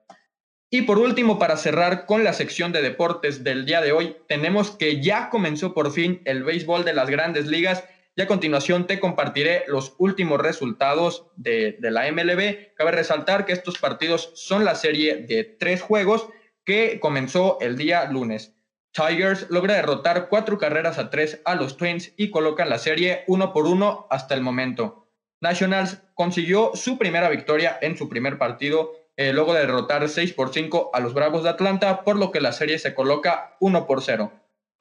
Y 0.69 0.83
por 0.83 0.99
último, 0.99 1.39
para 1.39 1.57
cerrar 1.57 2.05
con 2.05 2.23
la 2.23 2.33
sección 2.33 2.71
de 2.71 2.83
deportes 2.83 3.43
del 3.43 3.65
día 3.65 3.81
de 3.81 3.91
hoy, 3.91 4.15
tenemos 4.27 4.69
que 4.69 5.01
ya 5.01 5.31
comenzó 5.31 5.73
por 5.73 5.91
fin 5.91 6.21
el 6.25 6.43
béisbol 6.43 6.85
de 6.85 6.93
las 6.93 7.09
grandes 7.09 7.47
ligas 7.47 7.83
y 8.15 8.21
a 8.21 8.27
continuación 8.27 8.87
te 8.87 8.99
compartiré 8.99 9.63
los 9.67 9.95
últimos 9.97 10.41
resultados 10.41 11.27
de, 11.37 11.77
la 11.79 12.11
MLB. 12.11 12.73
Cabe 12.75 12.91
resaltar 12.91 13.45
que 13.45 13.53
estos 13.53 13.77
partidos 13.77 14.31
son 14.35 14.65
la 14.65 14.75
serie 14.75 15.15
de 15.15 15.43
tres 15.43 15.81
juegos 15.81 16.27
que 16.65 16.99
comenzó 16.99 17.57
el 17.61 17.77
día 17.77 18.05
lunes. 18.05 18.53
Tigers 18.91 19.49
logra 19.49 19.75
derrotar 19.75 20.27
cuatro 20.27 20.57
carreras 20.57 20.97
a 20.97 21.09
tres 21.09 21.41
a 21.45 21.55
los 21.55 21.77
Twins 21.77 22.13
y 22.17 22.29
colocan 22.29 22.69
la 22.69 22.77
serie 22.77 23.23
uno 23.27 23.53
por 23.53 23.65
uno 23.65 24.07
hasta 24.09 24.35
el 24.35 24.41
momento. 24.41 25.07
Nationals 25.39 26.03
consiguió 26.13 26.71
su 26.75 26.97
primera 26.97 27.29
victoria 27.29 27.77
en 27.81 27.97
su 27.97 28.09
primer 28.09 28.37
partido 28.37 28.91
eh, 29.17 29.33
luego 29.33 29.53
de 29.53 29.61
derrotar 29.61 30.07
6 30.07 30.33
por 30.33 30.53
5 30.53 30.91
a 30.93 30.99
los 30.99 31.13
Bravos 31.13 31.43
de 31.43 31.49
Atlanta, 31.49 32.03
por 32.03 32.17
lo 32.17 32.31
que 32.31 32.41
la 32.41 32.53
serie 32.53 32.79
se 32.79 32.93
coloca 32.93 33.55
1 33.59 33.85
por 33.85 34.01
0. 34.01 34.31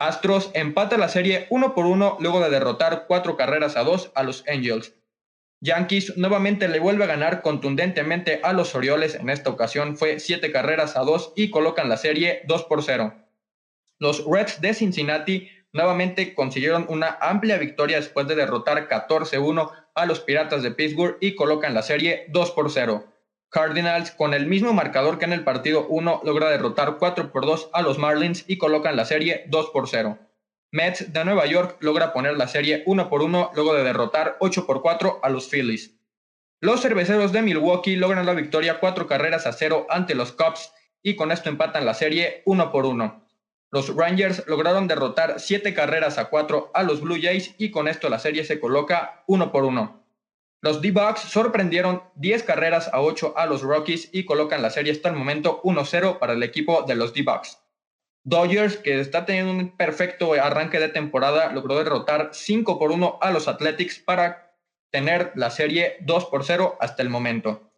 Astros 0.00 0.50
empata 0.54 0.96
la 0.96 1.10
serie 1.10 1.46
1 1.50 1.74
por 1.74 1.84
1 1.84 2.16
luego 2.20 2.40
de 2.40 2.48
derrotar 2.48 3.04
4 3.06 3.36
carreras 3.36 3.76
a 3.76 3.84
2 3.84 4.12
a 4.14 4.22
los 4.22 4.42
Angels. 4.48 4.94
Yankees 5.60 6.16
nuevamente 6.16 6.68
le 6.68 6.78
vuelve 6.78 7.04
a 7.04 7.06
ganar 7.06 7.42
contundentemente 7.42 8.40
a 8.42 8.54
los 8.54 8.74
Orioles, 8.74 9.14
en 9.14 9.28
esta 9.28 9.50
ocasión 9.50 9.98
fue 9.98 10.18
7 10.18 10.50
carreras 10.52 10.96
a 10.96 11.00
2 11.00 11.34
y 11.36 11.50
colocan 11.50 11.90
la 11.90 11.98
serie 11.98 12.40
2 12.46 12.64
por 12.64 12.82
0. 12.82 13.12
Los 13.98 14.24
Reds 14.24 14.62
de 14.62 14.72
Cincinnati 14.72 15.50
nuevamente 15.74 16.34
consiguieron 16.34 16.86
una 16.88 17.18
amplia 17.20 17.58
victoria 17.58 17.98
después 17.98 18.26
de 18.26 18.36
derrotar 18.36 18.88
14-1 18.88 19.70
a 19.94 20.06
los 20.06 20.20
Piratas 20.20 20.62
de 20.62 20.70
Pittsburgh 20.70 21.18
y 21.20 21.34
colocan 21.34 21.74
la 21.74 21.82
serie 21.82 22.24
2 22.30 22.52
por 22.52 22.70
0. 22.70 23.04
Cardinals, 23.50 24.12
con 24.12 24.32
el 24.32 24.46
mismo 24.46 24.72
marcador 24.72 25.18
que 25.18 25.24
en 25.24 25.32
el 25.32 25.42
partido 25.42 25.86
1, 25.88 26.20
logra 26.24 26.50
derrotar 26.50 26.98
4 26.98 27.32
por 27.32 27.44
2 27.44 27.70
a 27.72 27.82
los 27.82 27.98
Marlins 27.98 28.44
y 28.46 28.58
colocan 28.58 28.94
la 28.94 29.04
serie 29.04 29.44
2 29.48 29.70
por 29.70 29.88
0. 29.88 30.18
Mets 30.70 31.12
de 31.12 31.24
Nueva 31.24 31.46
York 31.46 31.76
logra 31.80 32.12
poner 32.12 32.36
la 32.36 32.46
serie 32.46 32.84
1 32.86 33.10
por 33.10 33.22
1 33.22 33.50
luego 33.54 33.74
de 33.74 33.82
derrotar 33.82 34.36
8 34.38 34.66
por 34.66 34.82
4 34.82 35.18
a 35.24 35.28
los 35.30 35.48
Phillies. 35.48 35.96
Los 36.60 36.80
cerveceros 36.80 37.32
de 37.32 37.42
Milwaukee 37.42 37.96
logran 37.96 38.24
la 38.24 38.34
victoria 38.34 38.78
4 38.78 39.08
carreras 39.08 39.48
a 39.48 39.52
0 39.52 39.88
ante 39.90 40.14
los 40.14 40.30
Cubs 40.30 40.72
y 41.02 41.16
con 41.16 41.32
esto 41.32 41.48
empatan 41.48 41.84
la 41.84 41.94
serie 41.94 42.42
1 42.44 42.70
por 42.70 42.86
1. 42.86 43.26
Los 43.72 43.96
Rangers 43.96 44.44
lograron 44.46 44.86
derrotar 44.86 45.40
7 45.40 45.74
carreras 45.74 46.18
a 46.18 46.26
4 46.26 46.70
a 46.72 46.82
los 46.84 47.00
Blue 47.00 47.18
Jays 47.20 47.56
y 47.58 47.72
con 47.72 47.88
esto 47.88 48.08
la 48.08 48.20
serie 48.20 48.44
se 48.44 48.60
coloca 48.60 49.24
1 49.26 49.50
por 49.50 49.64
1. 49.64 49.99
Los 50.62 50.82
D-Bucks 50.82 51.20
sorprendieron 51.20 52.02
10 52.16 52.42
carreras 52.42 52.90
a 52.92 53.00
8 53.00 53.34
a 53.36 53.46
los 53.46 53.62
Rockies 53.62 54.10
y 54.12 54.26
colocan 54.26 54.60
la 54.60 54.68
serie 54.68 54.92
hasta 54.92 55.08
el 55.08 55.16
momento 55.16 55.62
1-0 55.62 56.18
para 56.18 56.34
el 56.34 56.42
equipo 56.42 56.82
de 56.82 56.96
los 56.96 57.14
D-Bucks. 57.14 57.58
Dodgers, 58.24 58.76
que 58.76 59.00
está 59.00 59.24
teniendo 59.24 59.52
un 59.52 59.74
perfecto 59.76 60.34
arranque 60.34 60.78
de 60.78 60.90
temporada, 60.90 61.50
logró 61.52 61.78
derrotar 61.78 62.30
5 62.32 62.78
por 62.78 62.92
1 62.92 63.18
a 63.22 63.30
los 63.30 63.48
Athletics 63.48 64.00
para 64.00 64.54
tener 64.90 65.32
la 65.34 65.48
serie 65.50 65.96
2 66.02 66.26
por 66.26 66.44
0 66.44 66.76
hasta 66.78 67.02
el 67.02 67.08
momento. 67.08 67.72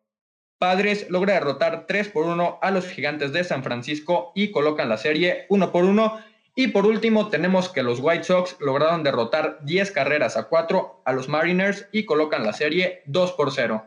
Padres 0.59 1.09
logra 1.09 1.35
derrotar 1.35 1.87
3 1.87 2.09
por 2.09 2.25
1 2.25 2.59
a 2.61 2.71
los 2.73 2.87
Gigantes 2.89 3.33
de 3.33 3.45
San 3.45 3.63
Francisco 3.63 4.33
y 4.35 4.51
colocan 4.51 4.89
la 4.89 4.97
serie 4.97 5.47
1 5.49 5.71
por 5.71 5.85
1 5.85 6.21
y 6.55 6.69
por 6.69 6.87
último, 6.87 7.29
tenemos 7.29 7.71
que 7.71 7.83
los 7.83 8.01
White 8.01 8.25
Sox 8.25 8.57
lograron 8.61 9.03
derrotar 9.03 9.61
10 9.63 9.91
carreras 9.91 10.37
a 10.37 10.45
4 10.45 11.03
a 11.05 11.13
los 11.13 11.29
Mariners 11.29 11.89
y 11.93 12.05
colocan 12.05 12.45
la 12.45 12.53
serie 12.53 13.03
2 13.07 13.33
por 13.33 13.53
0. 13.53 13.83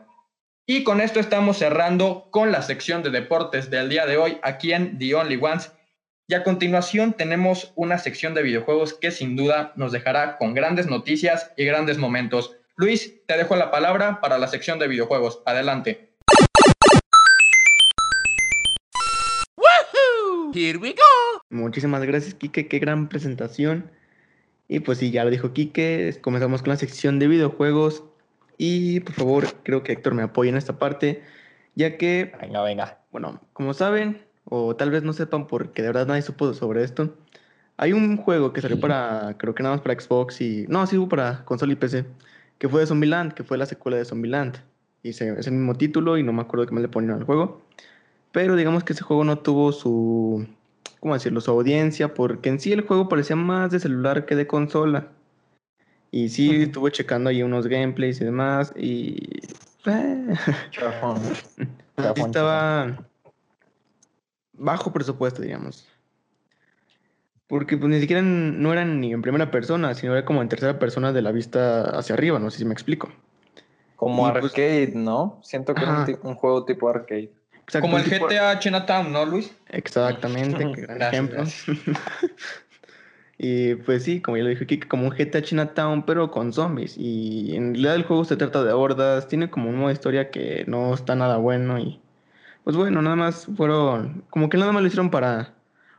Y 0.66 0.82
con 0.82 1.00
esto 1.00 1.20
estamos 1.20 1.58
cerrando 1.58 2.26
con 2.32 2.50
la 2.50 2.62
sección 2.62 3.04
de 3.04 3.10
deportes 3.10 3.70
del 3.70 3.88
día 3.88 4.04
de 4.04 4.16
hoy 4.16 4.38
aquí 4.42 4.72
en 4.72 4.98
The 4.98 5.14
Only 5.14 5.38
Ones. 5.40 5.70
Y 6.26 6.34
a 6.34 6.42
continuación 6.42 7.12
tenemos 7.12 7.72
una 7.76 7.98
sección 7.98 8.34
de 8.34 8.42
videojuegos 8.42 8.94
que 8.94 9.12
sin 9.12 9.36
duda 9.36 9.72
nos 9.76 9.92
dejará 9.92 10.36
con 10.36 10.54
grandes 10.54 10.88
noticias 10.88 11.52
y 11.56 11.64
grandes 11.66 11.98
momentos. 11.98 12.56
Luis, 12.74 13.24
te 13.26 13.36
dejo 13.36 13.54
la 13.54 13.70
palabra 13.70 14.20
para 14.20 14.38
la 14.38 14.48
sección 14.48 14.80
de 14.80 14.88
videojuegos. 14.88 15.40
Adelante. 15.46 16.15
Here 20.56 20.78
we 20.78 20.94
go. 20.94 21.42
Muchísimas 21.50 22.02
gracias, 22.04 22.32
Kike. 22.32 22.66
Qué 22.66 22.78
gran 22.78 23.10
presentación. 23.10 23.90
Y 24.68 24.80
pues 24.80 24.96
sí, 24.96 25.10
ya 25.10 25.22
lo 25.22 25.28
dijo 25.28 25.52
Kike. 25.52 26.18
Comenzamos 26.22 26.62
con 26.62 26.70
la 26.70 26.78
sección 26.78 27.18
de 27.18 27.28
videojuegos. 27.28 28.04
Y 28.56 29.00
por 29.00 29.12
favor, 29.12 29.46
creo 29.64 29.82
que 29.82 29.92
Héctor 29.92 30.14
me 30.14 30.22
apoya 30.22 30.48
en 30.48 30.56
esta 30.56 30.78
parte, 30.78 31.22
ya 31.74 31.98
que... 31.98 32.32
Venga, 32.40 32.62
venga. 32.62 33.00
Bueno, 33.12 33.38
como 33.52 33.74
saben, 33.74 34.22
o 34.44 34.74
tal 34.74 34.90
vez 34.90 35.02
no 35.02 35.12
sepan 35.12 35.46
porque 35.46 35.82
de 35.82 35.88
verdad 35.88 36.06
nadie 36.06 36.22
supo 36.22 36.54
sobre 36.54 36.84
esto, 36.84 37.14
hay 37.76 37.92
un 37.92 38.16
juego 38.16 38.54
que 38.54 38.62
salió 38.62 38.80
para, 38.80 39.36
creo 39.36 39.54
que 39.54 39.62
nada 39.62 39.74
más 39.74 39.82
para 39.82 40.00
Xbox 40.00 40.40
y... 40.40 40.64
No, 40.70 40.86
sí 40.86 40.96
hubo 40.96 41.10
para 41.10 41.44
consola 41.44 41.74
y 41.74 41.76
PC, 41.76 42.06
que 42.56 42.70
fue 42.70 42.80
de 42.80 42.86
Zombieland, 42.86 43.34
que 43.34 43.44
fue 43.44 43.58
la 43.58 43.66
secuela 43.66 43.98
de 43.98 44.06
Zombieland. 44.06 44.56
Y 45.02 45.10
es 45.10 45.20
el 45.20 45.52
mismo 45.52 45.74
título 45.74 46.16
y 46.16 46.22
no 46.22 46.32
me 46.32 46.40
acuerdo 46.40 46.64
qué 46.64 46.72
más 46.72 46.80
le 46.80 46.88
ponían 46.88 47.18
al 47.18 47.24
juego. 47.24 47.60
Pero 48.36 48.54
digamos 48.54 48.84
que 48.84 48.92
ese 48.92 49.02
juego 49.02 49.24
no 49.24 49.38
tuvo 49.38 49.72
su, 49.72 50.46
¿cómo 51.00 51.14
decirlo?, 51.14 51.40
su 51.40 51.50
audiencia, 51.52 52.12
porque 52.12 52.50
en 52.50 52.60
sí 52.60 52.70
el 52.70 52.82
juego 52.82 53.08
parecía 53.08 53.34
más 53.34 53.70
de 53.70 53.80
celular 53.80 54.26
que 54.26 54.36
de 54.36 54.46
consola. 54.46 55.08
Y 56.10 56.28
sí, 56.28 56.50
Ujú. 56.50 56.62
estuve 56.64 56.92
checando 56.92 57.30
ahí 57.30 57.42
unos 57.42 57.66
gameplays 57.66 58.20
y 58.20 58.26
demás, 58.26 58.74
y... 58.76 59.40
eh, 59.86 60.34
Chafón. 60.68 61.18
sí 61.56 61.64
Chafón, 61.96 62.26
estaba 62.26 63.08
bajo 64.52 64.92
presupuesto, 64.92 65.40
digamos. 65.40 65.88
Porque 67.46 67.78
pues 67.78 67.88
ni 67.90 68.00
siquiera 68.00 68.20
en- 68.20 68.60
no 68.62 68.70
eran 68.70 69.00
ni 69.00 69.14
en 69.14 69.22
primera 69.22 69.50
persona, 69.50 69.94
sino 69.94 70.12
era 70.12 70.26
como 70.26 70.42
en 70.42 70.50
tercera 70.50 70.78
persona 70.78 71.10
de 71.14 71.22
la 71.22 71.32
vista 71.32 71.84
hacia 71.98 72.14
arriba, 72.14 72.38
no 72.38 72.50
sé 72.50 72.58
si 72.58 72.66
me 72.66 72.74
explico. 72.74 73.08
Como 73.96 74.28
Y, 74.28 74.32
pues- 74.32 74.52
arcade, 74.52 74.92
¿no? 74.94 75.40
Siento 75.42 75.74
que 75.74 75.80
era 75.84 75.90
un, 75.90 75.96
Ajá. 75.96 76.04
ti- 76.04 76.18
un 76.22 76.34
juego 76.34 76.66
tipo 76.66 76.86
arcade. 76.90 77.32
Exacto, 77.66 77.80
Como 77.86 77.98
el 77.98 78.04
tipo- 78.04 78.28
GTA 78.28 78.58
Chinatown, 78.60 79.12
¿no, 79.12 79.24
Luis? 79.26 79.52
Exactamente, 79.68 80.70
qué 80.74 80.80
gran 80.82 80.98
Gracias, 80.98 81.68
ejemplo. 81.68 81.92
y 83.38 83.74
pues 83.74 84.04
sí, 84.04 84.20
como 84.22 84.36
ya 84.36 84.44
lo 84.44 84.48
dije 84.50 84.64
aquí, 84.64 84.80
como 84.80 85.04
un 85.08 85.10
GTA 85.12 85.42
Chinatown, 85.42 86.04
pero 86.06 86.30
con 86.30 86.52
zombies. 86.52 86.96
Y 86.96 87.54
en 87.56 87.74
realidad 87.74 87.96
el 87.96 88.04
juego 88.04 88.24
se 88.24 88.36
trata 88.36 88.62
de 88.64 88.72
hordas, 88.72 89.28
tiene 89.28 89.50
como 89.50 89.68
un 89.68 89.76
modo 89.76 89.88
de 89.88 89.94
historia 89.94 90.30
que 90.30 90.64
no 90.66 90.94
está 90.94 91.14
nada 91.16 91.36
bueno. 91.36 91.78
Y 91.78 92.00
pues 92.64 92.76
bueno, 92.76 93.02
nada 93.02 93.16
más 93.16 93.46
fueron, 93.56 94.24
como 94.30 94.48
que 94.48 94.56
nada 94.56 94.72
más 94.72 94.82
lo 94.82 94.86
hicieron 94.88 95.10
para 95.10 95.52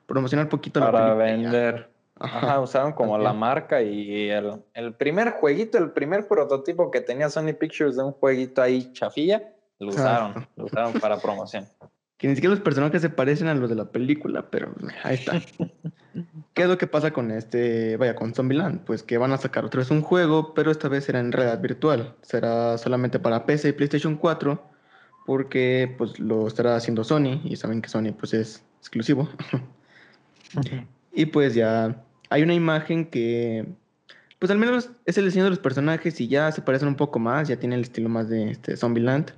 promocionar 0.05 0.49
poquito 0.49 0.80
la 0.80 0.91
Para 0.91 1.05
y 1.07 1.09
ya. 1.09 1.15
vender. 1.51 1.89
Ajá. 2.20 2.38
Ajá, 2.39 2.59
usaron 2.61 2.93
como 2.93 3.15
la 3.20 3.26
También. 3.26 3.39
marca 3.39 3.82
y 3.84 4.30
el, 4.30 4.53
el 4.74 4.93
primer 4.95 5.32
jueguito, 5.34 5.78
el 5.78 5.91
primer 5.91 6.28
prototipo 6.28 6.89
que 6.89 7.01
tenía 7.01 7.30
Sony 7.30 7.53
Pictures 7.53 7.95
de 7.97 8.03
un 8.03 8.11
jueguito 8.13 8.59
ahí 8.63 8.91
chafilla, 8.93 9.43
lo 9.80 9.90
usaron, 9.90 10.48
lo 10.56 10.66
usaron 10.66 10.94
para 10.94 11.20
promoción. 11.20 11.68
Que 12.18 12.28
ni 12.28 12.34
siquiera 12.34 12.56
los 12.56 12.64
personajes 12.64 13.02
se 13.02 13.12
parecen 13.12 13.48
a 13.48 13.54
los 13.54 13.70
de 13.70 13.76
la 13.76 13.92
película, 13.92 14.50
pero 14.50 14.74
ahí 15.04 15.16
está. 15.16 15.40
¿Qué 16.56 16.64
es 16.64 16.68
lo 16.68 16.80
que 16.80 16.88
pasa 16.88 17.12
con 17.12 17.30
este, 17.30 17.96
vaya, 17.98 18.16
con 18.16 18.34
Zombieland? 18.34 18.84
Pues 18.86 19.04
que 19.04 19.20
van 19.20 19.34
a 19.34 19.38
sacar 19.38 19.66
otra 19.66 19.80
vez 19.80 19.92
un 19.92 20.02
juego, 20.02 20.56
pero 20.56 20.72
esta 20.72 20.88
vez 20.88 21.06
será 21.06 21.20
en 21.20 21.32
realidad 21.32 21.62
virtual. 21.62 22.16
Será 22.24 22.80
solamente 22.80 23.20
para 23.20 23.46
PC 23.46 23.70
y 23.70 23.74
PlayStation 23.74 24.16
4, 24.16 24.64
porque 25.28 25.94
pues 25.96 26.20
lo 26.20 26.48
estará 26.48 26.76
haciendo 26.76 27.04
Sony, 27.04 27.40
y 27.44 27.56
saben 27.56 27.84
que 27.84 27.90
Sony 27.90 28.14
pues 28.18 28.34
es 28.34 28.64
exclusivo. 28.80 29.30
y 31.14 31.28
pues 31.28 31.54
ya 31.54 32.04
hay 32.32 32.42
una 32.42 32.56
imagen 32.56 33.06
que, 33.06 33.68
pues 34.40 34.52
al 34.52 34.58
menos 34.58 34.90
es 35.06 35.20
el 35.20 35.26
diseño 35.26 35.44
de 35.44 35.52
los 35.52 35.60
personajes 35.60 36.20
y 36.20 36.28
ya 36.28 36.52
se 36.52 36.64
parecen 36.64 36.88
un 36.88 36.96
poco 36.96 37.20
más, 37.20 37.48
ya 37.48 37.60
tiene 37.60 37.76
el 37.76 37.82
estilo 37.82 38.10
más 38.10 38.28
de 38.28 38.50
este 38.50 38.76
Zombieland. 38.76 39.34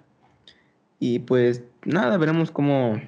Y 0.99 1.19
pues 1.19 1.63
nada, 1.85 2.17
veremos 2.17 2.51
cómo, 2.51 3.01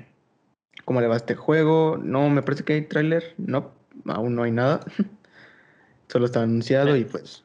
cómo 0.86 1.02
le 1.02 1.08
va 1.08 1.18
este 1.18 1.36
juego. 1.36 1.98
No, 2.02 2.30
me 2.30 2.42
parece 2.42 2.64
que 2.64 2.74
hay 2.74 2.82
tráiler. 2.84 3.36
No, 3.38 3.72
aún 4.08 4.36
no 4.36 4.44
hay 4.44 4.52
nada. 4.52 4.80
Solo 6.08 6.26
está 6.26 6.42
anunciado 6.42 6.96
y 6.96 7.06
pues... 7.06 7.44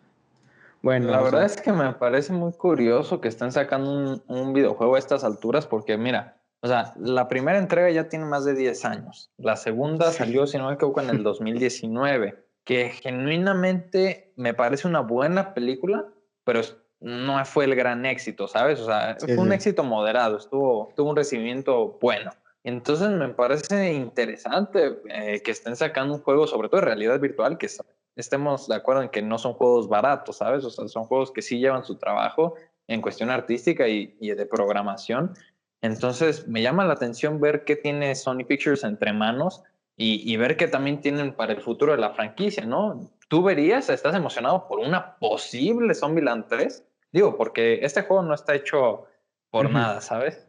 Bueno, 0.82 1.10
La 1.10 1.20
verdad 1.20 1.44
es 1.44 1.60
que 1.60 1.72
me 1.72 1.92
parece 1.94 2.32
muy 2.32 2.52
curioso 2.52 3.20
que 3.20 3.26
estén 3.26 3.50
sacando 3.50 3.90
un, 3.92 4.22
un 4.28 4.52
videojuego 4.52 4.94
a 4.94 4.98
estas 5.00 5.24
alturas 5.24 5.66
porque 5.66 5.96
mira, 5.96 6.36
o 6.60 6.68
sea, 6.68 6.94
la 6.96 7.28
primera 7.28 7.58
entrega 7.58 7.90
ya 7.90 8.08
tiene 8.08 8.24
más 8.24 8.44
de 8.44 8.54
10 8.54 8.84
años, 8.84 9.30
la 9.36 9.56
segunda 9.56 10.12
salió, 10.12 10.46
si 10.46 10.58
no 10.58 10.68
me 10.68 10.74
equivoco, 10.74 11.00
en 11.00 11.10
el 11.10 11.22
2019, 11.22 12.44
que 12.64 12.90
genuinamente 12.90 14.32
me 14.36 14.54
parece 14.54 14.88
una 14.88 15.00
buena 15.00 15.54
película, 15.54 16.06
pero 16.44 16.60
no 17.00 17.44
fue 17.44 17.64
el 17.66 17.74
gran 17.74 18.06
éxito, 18.06 18.48
¿sabes? 18.48 18.80
O 18.80 18.86
sea, 18.86 19.16
Sí, 19.18 19.26
fue 19.26 19.38
un 19.44 19.48
sí. 19.50 19.54
éxito 19.54 19.84
moderado, 19.84 20.36
estuvo, 20.38 20.92
tuvo 20.96 21.10
un 21.10 21.16
recibimiento 21.16 21.98
bueno. 22.00 22.30
Entonces 22.64 23.10
me 23.10 23.28
parece 23.28 23.92
interesante 23.92 24.98
eh, 25.08 25.40
que 25.42 25.50
estén 25.52 25.76
sacando 25.76 26.14
un 26.14 26.20
juego, 26.22 26.46
sobre 26.46 26.68
todo 26.68 26.80
de 26.80 26.86
realidad 26.86 27.20
virtual, 27.20 27.58
que 27.58 27.66
es- 27.66 27.82
estemos 28.16 28.66
de 28.66 28.74
acuerdo 28.74 29.02
en 29.02 29.08
que 29.10 29.22
no 29.22 29.38
son 29.38 29.52
juegos 29.52 29.88
baratos, 29.88 30.38
¿sabes? 30.38 30.64
O 30.64 30.70
sea, 30.70 30.88
son 30.88 31.04
juegos 31.04 31.30
que 31.30 31.42
sí 31.42 31.58
llevan 31.60 31.84
su 31.84 31.96
trabajo 31.96 32.54
en 32.88 33.02
cuestión 33.02 33.30
artística 33.30 33.86
y, 33.88 34.16
y 34.20 34.30
de 34.30 34.46
programación. 34.46 35.34
Entonces 35.82 36.48
me 36.48 36.62
llama 36.62 36.84
la 36.84 36.94
atención 36.94 37.40
ver 37.40 37.64
qué 37.64 37.76
tiene 37.76 38.14
Sony 38.14 38.44
Pictures 38.48 38.82
entre 38.84 39.12
manos 39.12 39.62
y, 39.96 40.30
y 40.32 40.36
ver 40.36 40.56
qué 40.56 40.66
también 40.66 41.00
tienen 41.00 41.34
para 41.34 41.52
el 41.52 41.60
futuro 41.60 41.92
de 41.92 41.98
la 41.98 42.10
franquicia, 42.14 42.64
¿no? 42.64 43.10
¿Tú 43.28 43.42
verías, 43.42 43.88
estás 43.90 44.14
emocionado 44.14 44.68
por 44.68 44.78
una 44.78 45.16
posible 45.16 45.94
Zombieland 45.94 46.46
3? 46.48 46.84
Digo, 47.12 47.36
porque 47.36 47.80
este 47.82 48.02
juego 48.02 48.22
no 48.22 48.34
está 48.34 48.54
hecho 48.54 49.04
por 49.50 49.70
nada, 49.70 50.00
¿sabes? 50.00 50.46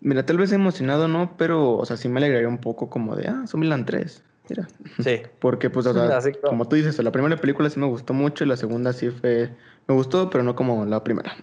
mira, 0.00 0.26
tal 0.26 0.36
vez 0.36 0.52
emocionado 0.52 1.08
no, 1.08 1.34
pero, 1.38 1.76
o 1.78 1.84
sea, 1.86 1.96
sí 1.96 2.08
me 2.10 2.18
alegraría 2.18 2.48
un 2.48 2.58
poco 2.58 2.90
como 2.90 3.16
de, 3.16 3.28
ah, 3.28 3.44
Zombieland 3.46 3.86
3. 3.86 4.22
Mira, 4.50 4.68
Sí. 4.98 5.22
porque 5.40 5.70
pues, 5.70 5.86
o 5.86 5.94
sea, 5.94 6.20
como- 6.20 6.48
como 6.50 6.68
tú 6.68 6.76
dices, 6.76 7.02
la 7.02 7.10
primera 7.10 7.36
película 7.38 7.70
sí 7.70 7.80
me 7.80 7.86
gustó 7.86 8.12
mucho 8.12 8.44
y 8.44 8.48
la 8.48 8.56
segunda 8.58 8.92
sí 8.92 9.08
fue, 9.10 9.54
me 9.86 9.94
gustó, 9.94 10.28
pero 10.28 10.44
no 10.44 10.54
como 10.54 10.84
la 10.84 11.02
primera. 11.02 11.34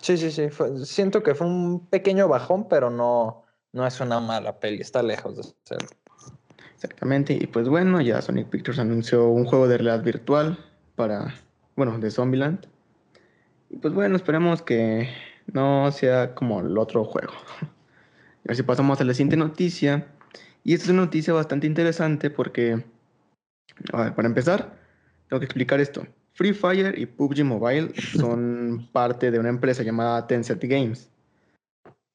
Sí, 0.00 0.16
sí, 0.16 0.30
sí. 0.30 0.48
fue- 0.50 0.84
siento 0.86 1.22
que 1.24 1.34
fue 1.34 1.46
un 1.48 1.88
pequeño 1.88 2.28
bajón, 2.28 2.68
pero 2.68 2.88
no, 2.90 3.44
no 3.72 3.84
es 3.86 3.98
una 4.00 4.20
mala 4.20 4.60
peli. 4.60 4.80
Está 4.80 5.02
lejos 5.02 5.36
de 5.36 5.42
ser. 5.64 5.78
Exactamente, 6.78 7.32
y 7.34 7.48
pues 7.48 7.68
bueno, 7.68 8.00
ya 8.00 8.22
Sonic 8.22 8.50
Pictures 8.50 8.78
anunció 8.78 9.26
un 9.30 9.46
juego 9.46 9.66
de 9.66 9.78
realidad 9.78 10.04
virtual 10.04 10.64
para, 10.94 11.34
bueno, 11.74 11.98
de 11.98 12.08
Zombieland. 12.08 12.68
Y 13.68 13.78
pues 13.78 13.92
bueno, 13.92 14.14
esperemos 14.14 14.62
que 14.62 15.08
no 15.52 15.90
sea 15.90 16.36
como 16.36 16.60
el 16.60 16.78
otro 16.78 17.04
juego. 17.04 17.32
Y 18.44 18.52
así 18.52 18.62
pasamos 18.62 19.00
a 19.00 19.04
la 19.04 19.12
siguiente 19.12 19.36
noticia. 19.36 20.06
Y 20.62 20.72
esta 20.72 20.84
es 20.84 20.90
una 20.90 21.02
noticia 21.02 21.34
bastante 21.34 21.66
interesante 21.66 22.30
porque, 22.30 22.84
a 23.92 24.04
ver, 24.04 24.14
para 24.14 24.28
empezar, 24.28 24.78
tengo 25.28 25.40
que 25.40 25.46
explicar 25.46 25.80
esto. 25.80 26.06
Free 26.34 26.52
Fire 26.52 26.96
y 26.96 27.06
PUBG 27.06 27.44
Mobile 27.44 27.92
son 28.16 28.88
parte 28.92 29.32
de 29.32 29.40
una 29.40 29.48
empresa 29.48 29.82
llamada 29.82 30.28
Tencent 30.28 30.62
Games. 30.62 31.10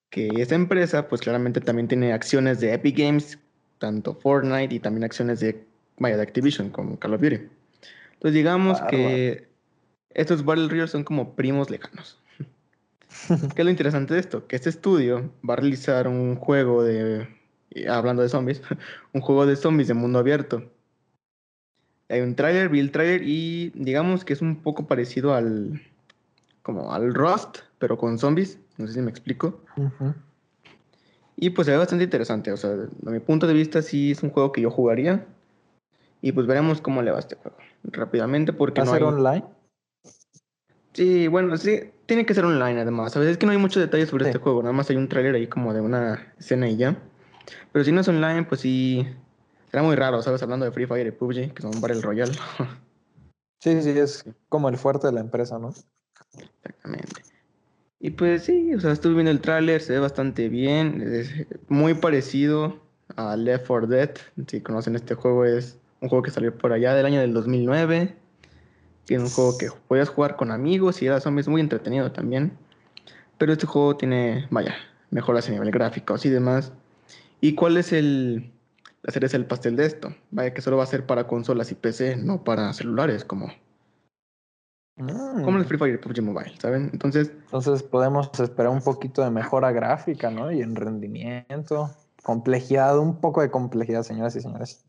Que 0.10 0.30
esa 0.38 0.56
empresa, 0.56 1.10
pues 1.10 1.20
claramente 1.20 1.60
también 1.60 1.90
tiene 1.90 2.14
acciones 2.14 2.62
de 2.62 2.74
Epic 2.74 2.98
Games, 2.98 3.38
tanto 3.84 4.16
Fortnite 4.16 4.74
y 4.74 4.80
también 4.80 5.04
acciones 5.04 5.42
de, 5.42 5.62
vaya, 6.00 6.16
de 6.16 6.24
Activision, 6.24 6.70
como 6.70 6.98
Call 6.98 7.16
of 7.16 7.22
Duty. 7.22 7.36
Entonces 8.14 8.34
digamos 8.34 8.80
que 8.84 9.50
estos 10.12 10.46
Battle 10.46 10.70
Royale 10.70 10.88
son 10.88 11.04
como 11.04 11.36
primos 11.36 11.70
lejanos. 11.70 12.18
¿Qué 13.28 13.62
es 13.62 13.66
lo 13.66 13.70
interesante 13.70 14.14
de 14.14 14.22
esto? 14.22 14.48
Que 14.48 14.56
este 14.56 14.70
estudio 14.70 15.34
va 15.48 15.56
a 15.56 15.58
realizar 15.58 16.08
un 16.08 16.38
juego 16.38 16.82
de, 16.82 17.28
hablando 17.90 18.22
de 18.22 18.30
zombies, 18.30 18.62
un 19.12 19.20
juego 19.20 19.46
de 19.46 19.58
zombies 19.58 19.90
de 19.90 19.96
mundo 19.96 20.20
abierto. 20.20 20.64
Hay 22.08 22.22
un 22.22 22.36
trailer, 22.36 22.70
vi 22.70 22.80
el 22.80 22.92
trailer 22.92 23.24
y 23.26 23.74
digamos 23.76 24.24
que 24.24 24.32
es 24.32 24.42
un 24.42 24.62
poco 24.62 24.88
parecido 24.88 25.34
al, 25.34 25.82
como 26.62 26.94
al 26.94 27.14
Rust, 27.14 27.58
pero 27.80 27.98
con 27.98 28.18
zombies. 28.18 28.60
No 28.78 28.88
sé 28.88 28.94
si 28.94 29.02
me 29.02 29.10
explico. 29.10 29.60
Y 31.36 31.50
pues 31.52 31.66
se 31.66 31.72
ve 31.72 31.78
bastante 31.78 32.04
interesante. 32.04 32.52
O 32.52 32.58
sea, 32.58 32.70
de 32.72 33.12
mi 33.12 33.20
punto 33.20 33.48
de 33.48 33.54
vista 33.54 33.82
sí 33.82 34.12
es 34.12 34.24
un 34.24 34.30
juego 34.30 34.52
que 34.52 34.62
yo 34.62 34.70
jugaría. 34.70 35.26
Y 36.22 36.32
pues 36.32 36.48
veremos 36.48 36.80
cómo 36.82 37.02
le 37.02 37.12
va 37.12 37.18
a 37.18 37.20
este 37.20 37.36
juego. 37.36 37.58
Rápidamente 37.84 38.54
porque 38.54 38.82
¿Va 38.82 38.84
a 38.84 38.86
no 38.86 38.92
ser 38.94 39.02
hay... 39.04 39.08
online? 39.10 39.46
Sí, 40.94 41.28
bueno, 41.28 41.58
sí, 41.58 41.80
tiene 42.06 42.26
que 42.26 42.34
ser 42.34 42.46
online 42.46 42.82
además. 42.82 43.16
A 43.16 43.20
veces 43.20 43.34
es 43.34 43.38
que 43.38 43.46
no 43.46 43.52
hay 43.52 43.58
muchos 43.58 43.82
detalles 43.82 44.10
sobre 44.10 44.26
Sí. 44.26 44.30
este 44.30 44.40
juego, 44.40 44.62
nada 44.62 44.74
más 44.74 44.90
hay 44.90 44.96
un 44.96 45.10
tráiler 45.10 45.34
ahí 45.36 45.48
como 45.48 45.74
de 45.74 45.82
una 45.82 46.34
escena 46.38 46.70
y 46.70 46.78
ya. 46.78 46.96
Pero 47.72 47.84
si 47.84 47.92
no 47.92 48.02
es 48.02 48.08
online, 48.08 48.44
pues 48.44 48.62
sí, 48.62 49.06
será 49.72 49.82
muy 49.84 49.96
raro, 49.96 50.22
¿sabes? 50.22 50.42
Hablando 50.44 50.66
de 50.66 50.72
Free 50.72 50.86
Fire 50.86 51.08
y 51.08 51.12
PUBG, 51.12 51.54
que 51.54 51.62
son 51.62 51.72
Battle 51.82 52.02
Royale. 52.02 52.34
Sí, 53.60 53.82
sí, 53.82 53.92
es 53.92 54.26
como 54.50 54.68
el 54.68 54.76
fuerte 54.78 55.08
de 55.08 55.14
la 55.14 55.22
empresa, 55.22 55.58
¿no? 55.58 55.74
Exactamente. 56.38 57.24
Y 58.04 58.10
pues 58.10 58.44
sí, 58.44 58.76
o 58.76 58.82
sea, 58.82 58.92
estuve 58.92 59.14
viendo 59.14 59.32
el 59.32 59.40
tráiler, 59.40 59.80
se 59.80 59.94
ve 59.94 60.00
bastante 60.00 60.50
bien, 60.50 61.02
es 61.02 61.32
muy 61.70 61.94
parecido 61.94 62.82
a 63.16 63.38
Left 63.38 63.66
4 63.66 63.88
Dead. 63.88 64.10
Si 64.46 64.60
conocen 64.60 64.98
este 64.98 65.16
juego, 65.16 65.46
es 65.46 65.80
un 66.02 66.10
juego 66.10 66.22
que 66.22 66.30
salió 66.30 66.54
por 66.54 66.74
allá 66.74 66.96
del 66.96 67.06
año 67.06 67.22
del 67.22 67.34
2009. 67.34 68.14
Que 69.06 69.16
es 69.16 69.22
un 69.22 69.30
juego 69.30 69.58
que 69.58 69.70
podías 69.88 70.10
jugar 70.10 70.36
con 70.36 70.52
amigos 70.52 71.02
y 71.02 71.06
era 71.06 71.22
zombies 71.22 71.48
muy 71.48 71.62
entretenido 71.62 72.12
también. 72.12 72.52
Pero 73.38 73.54
este 73.54 73.68
juego 73.68 73.96
tiene, 73.96 74.48
vaya, 74.52 74.76
mejoras 75.10 75.48
a 75.48 75.54
nivel 75.54 75.72
gráfico 75.72 76.18
y 76.22 76.28
demás. 76.28 76.74
¿Y 77.40 77.56
cuál 77.56 77.78
es 77.78 77.94
el 77.94 78.52
la 79.04 79.14
cereza 79.14 79.38
del 79.38 79.48
pastel 79.48 79.78
de 79.78 79.86
esto? 79.86 80.14
Vaya 80.32 80.54
que 80.54 80.62
solo 80.62 80.76
va 80.76 80.84
a 80.84 80.88
ser 80.88 81.06
para 81.06 81.26
consolas 81.26 81.72
y 81.72 81.76
PC, 81.76 82.18
no 82.18 82.44
para 82.44 82.74
celulares, 82.74 83.24
como, 83.24 83.54
como 84.96 85.58
el 85.58 85.66
Free 85.66 85.78
Fire 85.78 86.00
PUBG 86.00 86.22
Mobile, 86.22 86.54
¿saben? 86.60 86.90
Entonces, 86.94 87.32
Entonces 87.46 87.82
podemos 87.84 88.30
esperar 88.40 88.72
un 88.72 88.82
poquito 88.82 89.24
de 89.24 89.32
mejora 89.32 89.72
gráfica, 89.72 90.30
¿no? 90.30 90.52
Y 90.52 90.62
en 90.62 90.76
rendimiento, 90.76 91.90
complejidad, 92.22 93.00
un 93.00 93.20
poco 93.20 93.42
de 93.42 93.50
complejidad, 93.50 94.04
señoras 94.04 94.36
y 94.36 94.42
señores. 94.42 94.86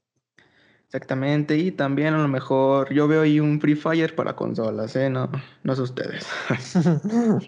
Exactamente, 0.87 1.57
y 1.57 1.73
también 1.73 2.15
a 2.15 2.19
lo 2.19 2.29
mejor 2.29 2.93
yo 2.93 3.09
veo 3.09 3.23
ahí 3.23 3.41
un 3.41 3.61
Free 3.61 3.75
Fire 3.75 4.15
para 4.15 4.37
consolas, 4.37 4.95
¿eh? 4.95 5.11
No, 5.11 5.31
no 5.63 5.75
sé 5.75 5.83
ustedes. 5.83 6.29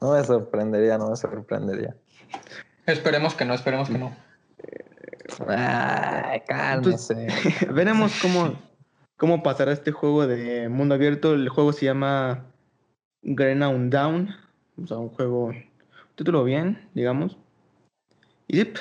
no 0.00 0.12
me 0.12 0.22
sorprendería, 0.22 0.98
no 0.98 1.10
me 1.10 1.16
sorprendería. 1.16 1.96
Esperemos 2.86 3.34
que 3.34 3.44
no, 3.44 3.54
esperemos 3.54 3.88
que 3.88 3.98
no. 3.98 4.14
Ay, 5.48 6.40
cálmese. 6.46 7.26
Veremos 7.72 8.18
cómo, 8.22 8.56
cómo 9.18 9.42
pasará 9.42 9.72
este 9.72 9.92
juego 9.92 10.26
de 10.26 10.70
mundo 10.70 10.94
abierto. 10.94 11.34
El 11.34 11.50
juego 11.50 11.74
se 11.74 11.84
llama 11.84 12.46
Grenown 13.22 13.90
Down. 13.90 14.34
O 14.82 14.86
sea, 14.86 14.96
un 14.96 15.10
juego, 15.10 15.52
título 16.14 16.44
bien, 16.44 16.88
digamos. 16.94 17.36
Y 18.46 18.60
sí, 18.60 18.72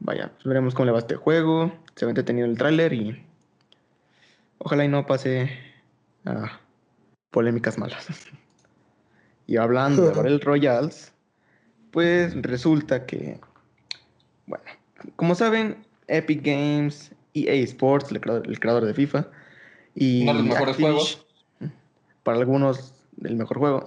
vaya, 0.00 0.30
pues 0.34 0.44
veremos 0.44 0.74
cómo 0.74 0.86
le 0.86 0.92
va 0.92 0.98
este 0.98 1.16
juego. 1.16 1.72
Se 1.94 2.04
ve 2.04 2.10
entretenido 2.10 2.46
el 2.46 2.58
tráiler 2.58 2.92
y 2.92 3.24
ojalá 4.58 4.84
y 4.84 4.88
no 4.88 5.06
pase 5.06 5.50
a 6.26 6.60
polémicas 7.30 7.78
malas. 7.78 8.06
y 9.46 9.56
hablando 9.56 10.02
de 10.02 10.10
Battle 10.10 10.38
Royals, 10.38 11.12
pues 11.92 12.34
resulta 12.42 13.06
que, 13.06 13.40
bueno, 14.46 14.64
como 15.14 15.36
saben, 15.36 15.86
Epic 16.08 16.44
Games, 16.44 17.12
EA 17.34 17.54
Sports, 17.64 18.10
el 18.10 18.20
creador 18.60 18.84
de 18.84 18.94
FIFA, 18.94 19.28
y 19.96 20.22
Uno 20.22 20.32
de 20.34 20.38
los 20.40 20.46
mejores 20.48 20.76
Activision- 20.76 20.82
juegos. 20.82 21.26
para 22.22 22.38
algunos 22.38 22.94
el 23.24 23.34
mejor 23.36 23.58
juego. 23.58 23.84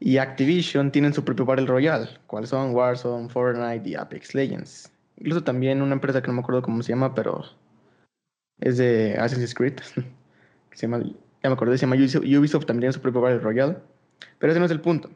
y 0.00 0.16
Activision 0.18 0.90
tienen 0.90 1.12
su 1.14 1.24
propio 1.24 1.44
Battle 1.44 1.66
Royale, 1.66 2.08
cuáles 2.26 2.50
son 2.50 2.74
Warzone, 2.74 3.28
Fortnite 3.28 3.88
y 3.88 3.94
Apex 3.94 4.34
Legends. 4.34 4.90
Incluso 5.18 5.42
también 5.44 5.80
una 5.82 5.94
empresa 5.94 6.20
que 6.22 6.28
no 6.28 6.34
me 6.34 6.40
acuerdo 6.40 6.62
cómo 6.62 6.82
se 6.82 6.90
llama, 6.92 7.14
pero 7.14 7.44
es 8.60 8.76
de 8.78 9.16
Assassin's 9.18 9.54
Creed. 9.54 9.74
que 9.74 9.82
se 10.76 10.86
llama, 10.86 11.02
ya 11.04 11.48
me 11.50 11.52
acordé, 11.52 11.76
se 11.78 11.82
llama 11.86 11.96
Ubisoft, 11.96 12.24
Ubisoft 12.24 12.66
también 12.66 12.80
tiene 12.82 12.92
su 12.94 13.00
propio 13.00 13.20
Battle 13.20 13.40
Royale. 13.40 13.76
Pero 14.38 14.50
ese 14.52 14.58
no 14.60 14.66
es 14.66 14.72
el 14.72 14.80
punto. 14.80 15.10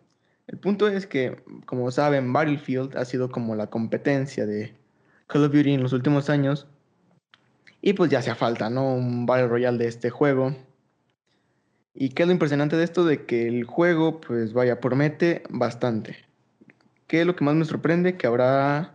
El 0.47 0.59
punto 0.59 0.89
es 0.89 1.07
que, 1.07 1.43
como 1.65 1.91
saben, 1.91 2.33
Battlefield 2.33 2.97
ha 2.97 3.05
sido 3.05 3.31
como 3.31 3.55
la 3.55 3.69
competencia 3.69 4.45
de 4.47 4.75
Call 5.29 5.45
of 5.45 5.53
Duty 5.53 5.73
en 5.75 5.83
los 5.83 5.93
últimos 5.93 6.29
años. 6.29 6.67
Y 7.81 7.95
pues 7.95 8.11
ya 8.11 8.19
hacía 8.19 8.35
falta, 8.35 8.71
¿no? 8.71 8.95
Un 8.95 9.27
Battle 9.27 9.49
Royale 9.49 9.79
de 9.79 9.89
este 9.89 10.11
juego. 10.11 10.55
Y 11.95 12.11
qué 12.11 12.23
es 12.23 12.27
lo 12.29 12.33
impresionante 12.33 12.77
de 12.77 12.85
esto, 12.85 13.05
de 13.05 13.25
que 13.27 13.49
el 13.49 13.65
juego, 13.65 14.21
pues 14.21 14.53
vaya, 14.53 14.81
promete 14.81 15.43
bastante. 15.49 16.17
¿Qué 17.07 17.23
es 17.23 17.27
lo 17.27 17.35
que 17.35 17.45
más 17.45 17.55
me 17.55 17.65
sorprende? 17.65 18.17
Que 18.17 18.27
habrá 18.27 18.95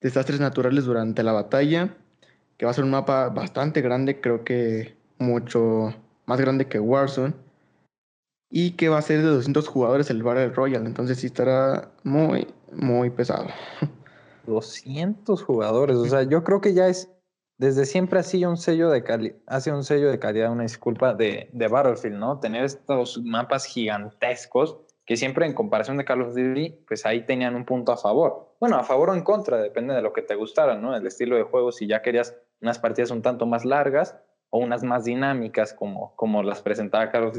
desastres 0.00 0.40
naturales 0.40 0.84
durante 0.84 1.22
la 1.22 1.32
batalla, 1.32 1.96
que 2.56 2.64
va 2.64 2.70
a 2.70 2.74
ser 2.74 2.84
un 2.84 2.90
mapa 2.90 3.28
bastante 3.28 3.82
grande, 3.82 4.20
creo 4.20 4.44
que 4.44 4.96
mucho 5.18 5.94
más 6.26 6.40
grande 6.40 6.68
que 6.68 6.80
Warzone, 6.80 7.34
y 8.50 8.72
que 8.72 8.88
va 8.88 8.98
a 8.98 9.02
ser 9.02 9.18
de 9.18 9.28
200 9.28 9.68
jugadores 9.68 10.10
el 10.10 10.22
Battle 10.22 10.50
Royale, 10.50 10.86
entonces 10.86 11.18
sí 11.18 11.26
estará 11.26 11.90
muy, 12.02 12.48
muy 12.72 13.10
pesado. 13.10 13.46
200 14.46 15.42
jugadores. 15.42 15.96
O 15.96 16.06
sea, 16.06 16.24
yo 16.24 16.42
creo 16.44 16.60
que 16.60 16.74
ya 16.74 16.88
es. 16.88 17.08
Desde 17.60 17.84
siempre 17.84 18.18
ha 18.18 18.22
sido 18.22 18.48
un 18.48 18.56
sello 18.56 18.88
de 18.88 19.04
calidad, 19.04 19.36
ha 19.46 19.60
sido 19.60 19.76
un 19.76 19.84
sello 19.84 20.10
de 20.10 20.18
calidad, 20.18 20.50
una 20.50 20.62
disculpa 20.62 21.12
de, 21.12 21.50
Battlefield, 21.52 22.16
¿no? 22.16 22.40
Tener 22.40 22.64
estos 22.64 23.20
mapas 23.22 23.66
gigantescos 23.66 24.78
que 25.04 25.18
siempre 25.18 25.44
en 25.44 25.52
comparación 25.52 25.98
de 25.98 26.06
Call 26.06 26.22
of 26.22 26.34
pues 26.88 27.04
ahí 27.04 27.26
tenían 27.26 27.54
un 27.54 27.66
punto 27.66 27.92
a 27.92 27.98
favor. 27.98 28.56
Bueno, 28.60 28.76
a 28.76 28.82
favor 28.82 29.10
o 29.10 29.14
en 29.14 29.22
contra, 29.22 29.58
depende 29.58 29.92
de 29.92 30.00
lo 30.00 30.14
que 30.14 30.22
te 30.22 30.36
gustara, 30.36 30.76
¿no? 30.76 30.96
El 30.96 31.06
estilo 31.06 31.36
de 31.36 31.42
juego, 31.42 31.70
si 31.70 31.86
ya 31.86 32.00
querías 32.00 32.34
unas 32.62 32.78
partidas 32.78 33.10
un 33.10 33.20
tanto 33.20 33.44
más 33.44 33.66
largas 33.66 34.16
o 34.48 34.58
unas 34.58 34.82
más 34.82 35.04
dinámicas 35.04 35.74
como, 35.74 36.16
como 36.16 36.42
las 36.42 36.62
presentaba 36.62 37.10
Call 37.10 37.24
of. 37.24 37.36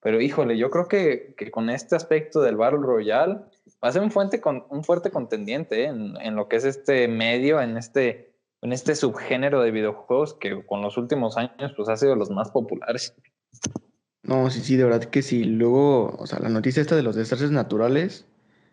Pero 0.00 0.20
híjole, 0.20 0.58
yo 0.58 0.68
creo 0.68 0.88
que, 0.88 1.36
que 1.36 1.52
con 1.52 1.70
este 1.70 1.94
aspecto 1.94 2.40
del 2.42 2.56
Battle 2.56 2.80
Royale 2.82 3.34
va 3.34 3.88
a 3.88 3.92
ser 3.92 4.02
un, 4.02 4.10
fuente 4.10 4.40
con, 4.40 4.66
un 4.70 4.82
fuerte 4.82 5.12
contendiente 5.12 5.84
¿eh? 5.84 5.86
en, 5.86 6.16
en, 6.20 6.34
lo 6.34 6.48
que 6.48 6.56
es 6.56 6.64
este 6.64 7.06
medio, 7.06 7.60
en 7.60 7.76
este, 7.76 8.33
en 8.64 8.72
este 8.72 8.96
subgénero 8.96 9.60
de 9.60 9.70
videojuegos 9.70 10.34
que 10.34 10.64
con 10.64 10.80
los 10.80 10.96
últimos 10.96 11.36
años 11.36 11.74
pues 11.76 11.88
ha 11.90 11.98
sido 11.98 12.16
los 12.16 12.30
más 12.30 12.50
populares. 12.50 13.14
No, 14.22 14.48
sí, 14.48 14.60
sí, 14.60 14.76
de 14.76 14.84
verdad 14.84 15.04
que 15.04 15.20
sí. 15.20 15.44
Luego, 15.44 16.16
o 16.16 16.26
sea, 16.26 16.38
la 16.38 16.48
noticia 16.48 16.80
esta 16.80 16.96
de 16.96 17.02
los 17.02 17.14
desastres 17.14 17.50
naturales, 17.50 18.24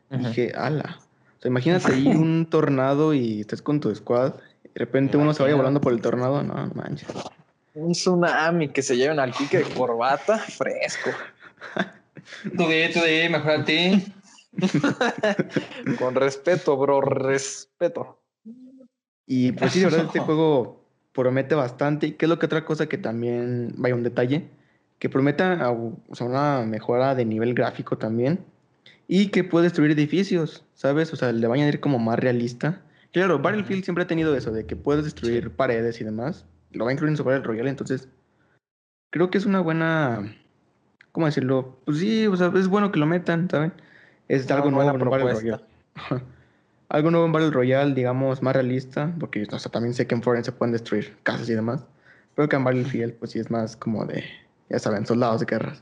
uh 0.09 0.15
-huh. 0.15 0.27
dije, 0.29 0.53
ala. 0.55 0.97
O 1.37 1.41
sea, 1.41 1.49
imagínate 1.49 1.91
ahí 1.91 2.07
un 2.07 2.49
tornado 2.49 3.13
y 3.13 3.41
estés 3.41 3.61
con 3.61 3.81
tu 3.81 3.93
squad, 3.93 4.35
y 4.63 4.69
de 4.69 4.79
repente 4.79 5.17
uno 5.17 5.33
se 5.33 5.43
vaya 5.43 5.55
volando 5.55 5.81
por 5.81 5.91
el 5.91 5.99
tornado, 5.99 6.41
no, 6.41 6.71
manches. 6.73 7.09
Un 7.73 7.91
tsunami 7.91 8.69
que 8.69 8.81
se 8.81 8.95
lleven 8.95 9.19
al 9.19 9.33
Kike 9.33 9.57
de 9.57 9.73
corbata, 9.75 10.37
fresco. 10.37 11.09
Tú 12.57 12.67
de, 12.67 12.89
tú 12.93 12.99
de, 12.99 13.29
mejor 13.29 13.51
a 13.51 13.65
ti. 13.65 14.05
Con 15.99 16.13
respeto, 16.13 16.77
bro, 16.77 17.01
respeto. 17.01 18.20
Y 19.34 19.53
pues 19.53 19.71
sí, 19.71 19.79
de 19.79 19.86
verdad, 19.86 20.07
este 20.07 20.19
juego 20.27 20.84
promete 21.13 21.55
bastante. 21.55 22.07
¿Y 22.07 22.11
qué 22.11 22.25
es 22.25 22.29
lo 22.29 22.38
que 22.38 22.47
otra 22.47 22.65
cosa 22.65 22.88
que 22.88 22.97
también, 22.97 23.73
vaya 23.77 23.95
un 23.95 24.03
detalle, 24.03 24.49
que 24.99 25.07
promete 25.07 25.45
o 25.45 25.95
sea, 26.11 26.27
una 26.27 26.65
mejora 26.65 27.15
de 27.15 27.23
nivel 27.23 27.53
gráfico 27.53 27.97
también? 27.97 28.43
Y 29.07 29.27
que 29.27 29.45
puede 29.45 29.63
destruir 29.63 29.91
edificios, 29.91 30.65
¿sabes? 30.73 31.13
O 31.13 31.15
sea, 31.15 31.32
le 31.32 31.47
va 31.47 31.53
a 31.53 31.55
añadir 31.55 31.79
como 31.79 31.97
más 31.97 32.19
realista. 32.19 32.82
Claro, 33.13 33.39
Battlefield 33.39 33.86
siempre 33.86 34.03
ha 34.03 34.07
tenido 34.07 34.36
eso, 34.36 34.51
de 34.51 34.65
que 34.65 34.75
puedes 34.75 35.05
destruir 35.05 35.45
sí. 35.45 35.49
paredes 35.55 36.01
y 36.01 36.03
demás. 36.03 36.45
Lo 36.73 36.84
va 36.84 36.91
a 36.91 36.93
incluir 36.93 37.11
en 37.11 37.17
su 37.17 37.23
Battle 37.23 37.43
Royale, 37.43 37.69
entonces 37.69 38.09
creo 39.11 39.29
que 39.29 39.38
es 39.38 39.45
una 39.45 39.61
buena... 39.61 40.36
¿Cómo 41.13 41.25
decirlo? 41.25 41.77
Pues 41.86 41.99
sí, 41.99 42.27
o 42.27 42.36
sea, 42.36 42.51
es 42.53 42.67
bueno 42.67 42.91
que 42.91 42.99
lo 42.99 43.05
metan, 43.05 43.49
¿saben? 43.49 43.71
Es 44.27 44.45
Una 44.47 44.55
algo 44.55 44.71
nuevo 44.71 44.91
en 44.91 45.09
Battle. 45.09 45.34
Royale. 45.34 45.63
algo 46.91 47.09
nuevo 47.09 47.25
en 47.25 47.31
Battle 47.31 47.51
Royale, 47.51 47.93
digamos, 47.93 48.41
más 48.41 48.53
realista, 48.53 49.13
porque 49.19 49.47
o 49.51 49.59
sea, 49.59 49.71
también 49.71 49.93
sé 49.93 50.05
que 50.07 50.15
en 50.15 50.21
Fortnite 50.21 50.45
se 50.45 50.51
pueden 50.51 50.73
destruir 50.73 51.17
casas 51.23 51.49
y 51.49 51.53
demás. 51.55 51.83
Pero 52.35 52.47
que 52.47 52.55
en 52.55 52.63
Battlefield, 52.63 53.15
pues 53.15 53.31
sí 53.31 53.39
es 53.39 53.49
más 53.49 53.75
como 53.75 54.05
de, 54.05 54.23
ya 54.69 54.79
saben, 54.79 55.05
soldados 55.05 55.39
de 55.41 55.45
guerras. 55.45 55.81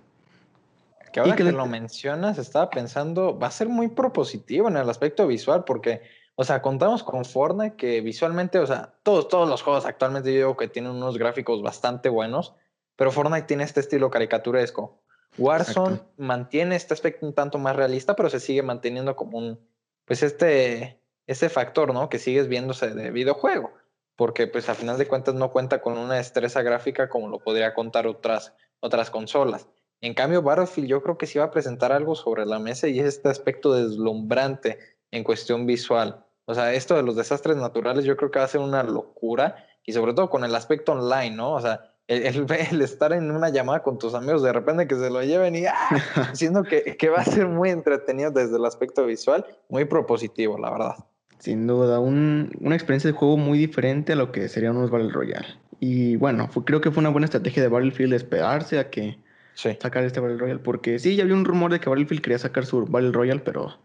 Que 1.12 1.20
ahora 1.20 1.34
Y 1.34 1.36
que 1.36 1.44
que, 1.44 1.52
le- 1.52 1.58
lo 1.58 1.66
mencionas, 1.66 2.38
estaba 2.38 2.70
pensando, 2.70 3.38
va 3.38 3.48
a 3.48 3.52
ser 3.52 3.68
muy 3.70 3.88
propositivo 3.88 4.68
en 4.68 4.78
el 4.78 4.90
aspecto 4.90 5.26
visual, 5.28 5.64
porque, 5.64 6.02
o 6.36 6.44
sea, 6.44 6.62
contamos 6.62 7.04
con 7.04 7.26
Fortnite 7.26 7.76
que 7.76 8.02
visualmente, 8.02 8.60
o 8.60 8.68
sea, 8.68 8.94
todos, 9.04 9.28
todos 9.28 9.50
los 9.50 9.62
juegos 9.64 9.86
actualmente 9.86 10.30
yo 10.32 10.38
digo 10.38 10.58
que 10.58 10.68
tienen 10.68 10.92
unos 10.92 11.18
gráficos 11.18 11.62
bastante 11.64 12.10
buenos, 12.10 12.54
pero 12.96 13.12
Fortnite 13.12 13.48
tiene 13.48 13.64
este 13.64 13.80
estilo 13.80 14.10
caricaturesco. 14.12 15.00
Warzone 15.38 15.96
Exacto. 15.96 16.14
mantiene 16.18 16.76
este 16.76 16.94
aspecto 16.94 17.26
un 17.26 17.34
tanto 17.34 17.58
más 17.58 17.76
realista, 17.76 18.16
pero 18.16 18.30
se 18.30 18.40
sigue 18.40 18.62
manteniendo 18.62 19.16
como 19.16 19.38
un, 19.38 19.60
pues 20.06 20.22
este, 20.24 20.99
este 21.30 21.48
factor, 21.50 21.94
¿no? 21.94 22.10
Que 22.10 22.20
sigues 22.20 22.48
viéndose 22.48 22.90
de 22.94 23.12
videojuego, 23.12 23.72
porque 24.16 24.48
pues 24.48 24.68
a 24.68 24.74
final 24.76 24.98
de 24.98 25.08
cuentas 25.08 25.36
no 25.36 25.52
cuenta 25.52 25.82
con 25.82 25.98
una 25.98 26.16
destreza 26.16 26.62
gráfica 26.64 27.08
como 27.08 27.30
lo 27.30 27.40
podría 27.40 27.74
contar 27.74 28.08
otras, 28.08 28.54
otras 28.80 29.10
consolas. 29.10 29.68
En 30.02 30.14
cambio, 30.14 30.42
Battlefield 30.42 30.88
yo 30.90 31.04
creo 31.04 31.18
que 31.18 31.28
sí 31.28 31.38
va 31.40 31.46
a 31.46 31.52
presentar 31.52 31.92
algo 31.92 32.16
sobre 32.16 32.46
la 32.46 32.58
mesa 32.58 32.88
y 32.88 33.00
es 33.00 33.06
este 33.06 33.30
aspecto 33.30 33.74
deslumbrante 33.74 34.80
en 35.12 35.24
cuestión 35.24 35.66
visual. 35.66 36.26
O 36.46 36.54
sea, 36.56 36.74
esto 36.74 36.96
de 36.96 37.04
los 37.04 37.16
desastres 37.16 37.58
naturales 37.58 38.06
yo 38.06 38.18
creo 38.18 38.32
que 38.32 38.40
va 38.40 38.46
a 38.46 38.50
ser 38.50 38.62
una 38.62 38.82
locura 38.84 39.68
y 39.86 39.94
sobre 39.94 40.14
todo 40.14 40.30
con 40.30 40.44
el 40.44 40.56
aspecto 40.56 40.94
online, 40.94 41.36
¿no? 41.36 41.54
O 41.54 41.62
sea, 41.62 41.92
el, 42.08 42.26
el- 42.26 42.46
el 42.72 42.82
estar 42.82 43.14
en 43.14 43.30
una 43.30 43.50
llamada 43.50 43.84
con 43.84 44.00
tus 44.00 44.16
amigos 44.16 44.42
de 44.42 44.52
repente 44.54 44.88
que 44.88 44.96
se 44.96 45.10
lo 45.12 45.22
lleven 45.22 45.56
y 45.56 45.66
¡ah! 45.68 45.76
siendo 46.34 46.64
que, 46.64 46.98
que 46.98 47.10
va 47.10 47.20
a 47.20 47.26
ser 47.26 47.48
muy 47.48 47.70
entretenido 47.70 48.32
desde 48.32 48.58
el 48.58 48.66
aspecto 48.66 49.06
visual, 49.06 49.46
muy 49.68 49.86
propositivo, 49.86 50.58
la 50.58 50.72
verdad. 50.72 50.96
Sin 51.40 51.68
duda, 51.68 52.00
un- 52.00 52.52
una 52.60 52.76
experiencia 52.76 53.10
de 53.12 53.18
juego 53.18 53.38
muy 53.38 53.58
diferente 53.58 54.14
a 54.14 54.16
lo 54.16 54.32
que 54.32 54.48
serían 54.50 54.76
unos 54.76 54.92
Battle 54.92 55.10
Royale. 55.12 55.48
Y 55.80 56.18
bueno, 56.18 56.48
fue- 56.50 56.66
creo 56.66 56.82
que 56.82 56.92
fue 56.92 57.00
una 57.02 57.10
buena 57.10 57.26
estrategia 57.26 57.64
de 57.64 57.70
Battlefield 57.70 58.14
esperarse 58.14 58.78
a 58.80 58.90
que 58.90 59.18
Sí. 59.54 59.78
sacar 59.82 60.04
este 60.04 60.20
Battle 60.20 60.38
Royale, 60.38 60.60
porque 60.60 61.00
sí, 61.00 61.16
ya 61.16 61.24
había 61.24 61.36
un 61.36 61.46
rumor 61.46 61.72
de 61.72 61.80
que 61.80 61.90
Battlefield 61.90 62.22
quería 62.22 62.40
sacar 62.40 62.66
su 62.66 62.86
Battle 62.86 63.12
Royale, 63.12 63.42
pero 63.44 63.78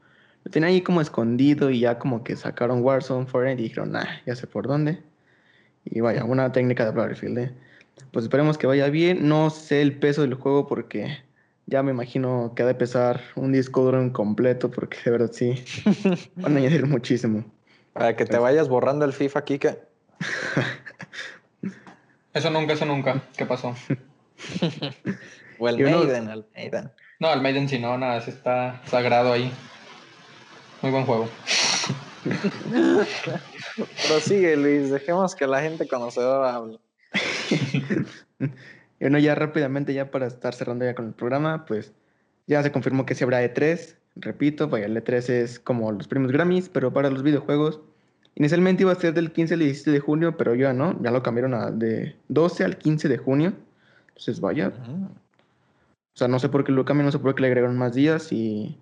lo 0.44 0.50
tenía 0.50 0.68
ahí 0.68 0.82
como 0.82 1.00
escondido 1.00 1.70
y 1.70 1.80
ya 1.80 1.98
como 1.98 2.24
que 2.24 2.34
sacaron 2.36 2.82
Warzone, 2.82 3.26
Fortnite 3.26 3.60
y 3.62 3.64
dijeron, 3.68 3.92
nah, 3.92 4.04
ya 4.26 4.34
sé 4.34 4.46
por 4.48 4.66
dónde. 4.66 4.98
Y 5.84 6.00
vaya, 6.00 6.24
una 6.24 6.50
técnica 6.50 6.84
de 6.84 6.90
Battlefield, 6.90 7.38
¿eh? 7.38 7.52
Pues 8.10 8.24
esperemos 8.24 8.58
que 8.58 8.66
vaya 8.66 8.88
bien. 8.88 9.28
No 9.28 9.50
sé 9.50 9.80
el 9.82 9.96
peso 9.98 10.22
del 10.22 10.34
juego 10.34 10.66
porque 10.66 11.18
ya 11.66 11.82
me 11.82 11.90
imagino 11.92 12.52
que 12.54 12.62
ha 12.62 12.66
de 12.66 12.74
pesar 12.74 13.20
un 13.36 13.52
disco 13.52 13.82
duro 13.82 14.00
en 14.00 14.10
completo, 14.10 14.70
porque 14.70 14.98
de 15.04 15.10
verdad 15.10 15.30
sí, 15.32 15.64
van 16.36 16.54
a 16.54 16.58
añadir 16.58 16.86
muchísimo. 16.86 17.44
Para 17.92 18.16
que 18.16 18.24
te 18.24 18.38
vayas 18.38 18.68
borrando 18.68 19.04
el 19.04 19.12
FIFA, 19.12 19.44
Kike. 19.44 19.78
Eso 22.34 22.50
nunca, 22.50 22.72
eso 22.72 22.84
nunca. 22.84 23.22
¿Qué 23.36 23.46
pasó? 23.46 23.74
O 25.60 25.68
el 25.68 25.78
Maiden, 25.78 26.28
el 26.28 26.44
Maiden. 26.52 26.90
No, 27.20 27.32
el 27.32 27.40
Maiden 27.40 27.68
sí, 27.68 27.78
no, 27.78 27.96
nada, 27.96 28.16
ese 28.16 28.30
está 28.30 28.82
sagrado 28.86 29.32
ahí. 29.32 29.52
Muy 30.82 30.90
buen 30.90 31.06
juego. 31.06 31.28
Prosigue, 34.08 34.56
Luis. 34.56 34.90
Dejemos 34.90 35.36
que 35.36 35.46
la 35.46 35.62
gente 35.62 35.86
conocedora 35.86 36.56
hable. 36.56 36.80
Y 39.00 39.04
bueno, 39.04 39.18
ya 39.18 39.34
rápidamente, 39.34 39.92
ya 39.94 40.10
para 40.10 40.26
estar 40.26 40.54
cerrando 40.54 40.84
ya 40.84 40.94
con 40.94 41.06
el 41.06 41.12
programa, 41.12 41.64
pues 41.66 41.92
ya 42.46 42.62
se 42.62 42.72
confirmó 42.72 43.06
que 43.06 43.14
se 43.14 43.24
habrá 43.24 43.42
E3. 43.42 43.96
Repito, 44.16 44.68
vaya, 44.68 44.86
el 44.86 44.96
E3 44.96 45.28
es 45.30 45.58
como 45.58 45.90
los 45.92 46.06
premios 46.08 46.32
Grammys, 46.32 46.68
pero 46.68 46.92
para 46.92 47.10
los 47.10 47.22
videojuegos. 47.22 47.80
Inicialmente 48.36 48.82
iba 48.82 48.92
a 48.92 48.96
ser 48.96 49.14
del 49.14 49.32
15 49.32 49.54
al 49.54 49.60
17 49.60 49.90
de 49.92 50.00
junio, 50.00 50.36
pero 50.36 50.54
ya 50.54 50.72
no, 50.72 51.00
ya 51.02 51.10
lo 51.10 51.22
cambiaron 51.22 51.54
a 51.54 51.70
de 51.70 52.16
12 52.28 52.64
al 52.64 52.78
15 52.78 53.08
de 53.08 53.18
junio. 53.18 53.52
Entonces, 54.08 54.40
vaya. 54.40 54.72
O 56.14 56.16
sea, 56.16 56.28
no 56.28 56.38
sé 56.38 56.48
por 56.48 56.64
qué 56.64 56.72
lo 56.72 56.84
cambiaron, 56.84 57.06
no 57.06 57.12
sé 57.12 57.18
por 57.18 57.34
qué 57.34 57.42
le 57.42 57.48
agregaron 57.48 57.76
más 57.76 57.94
días 57.94 58.32
y... 58.32 58.78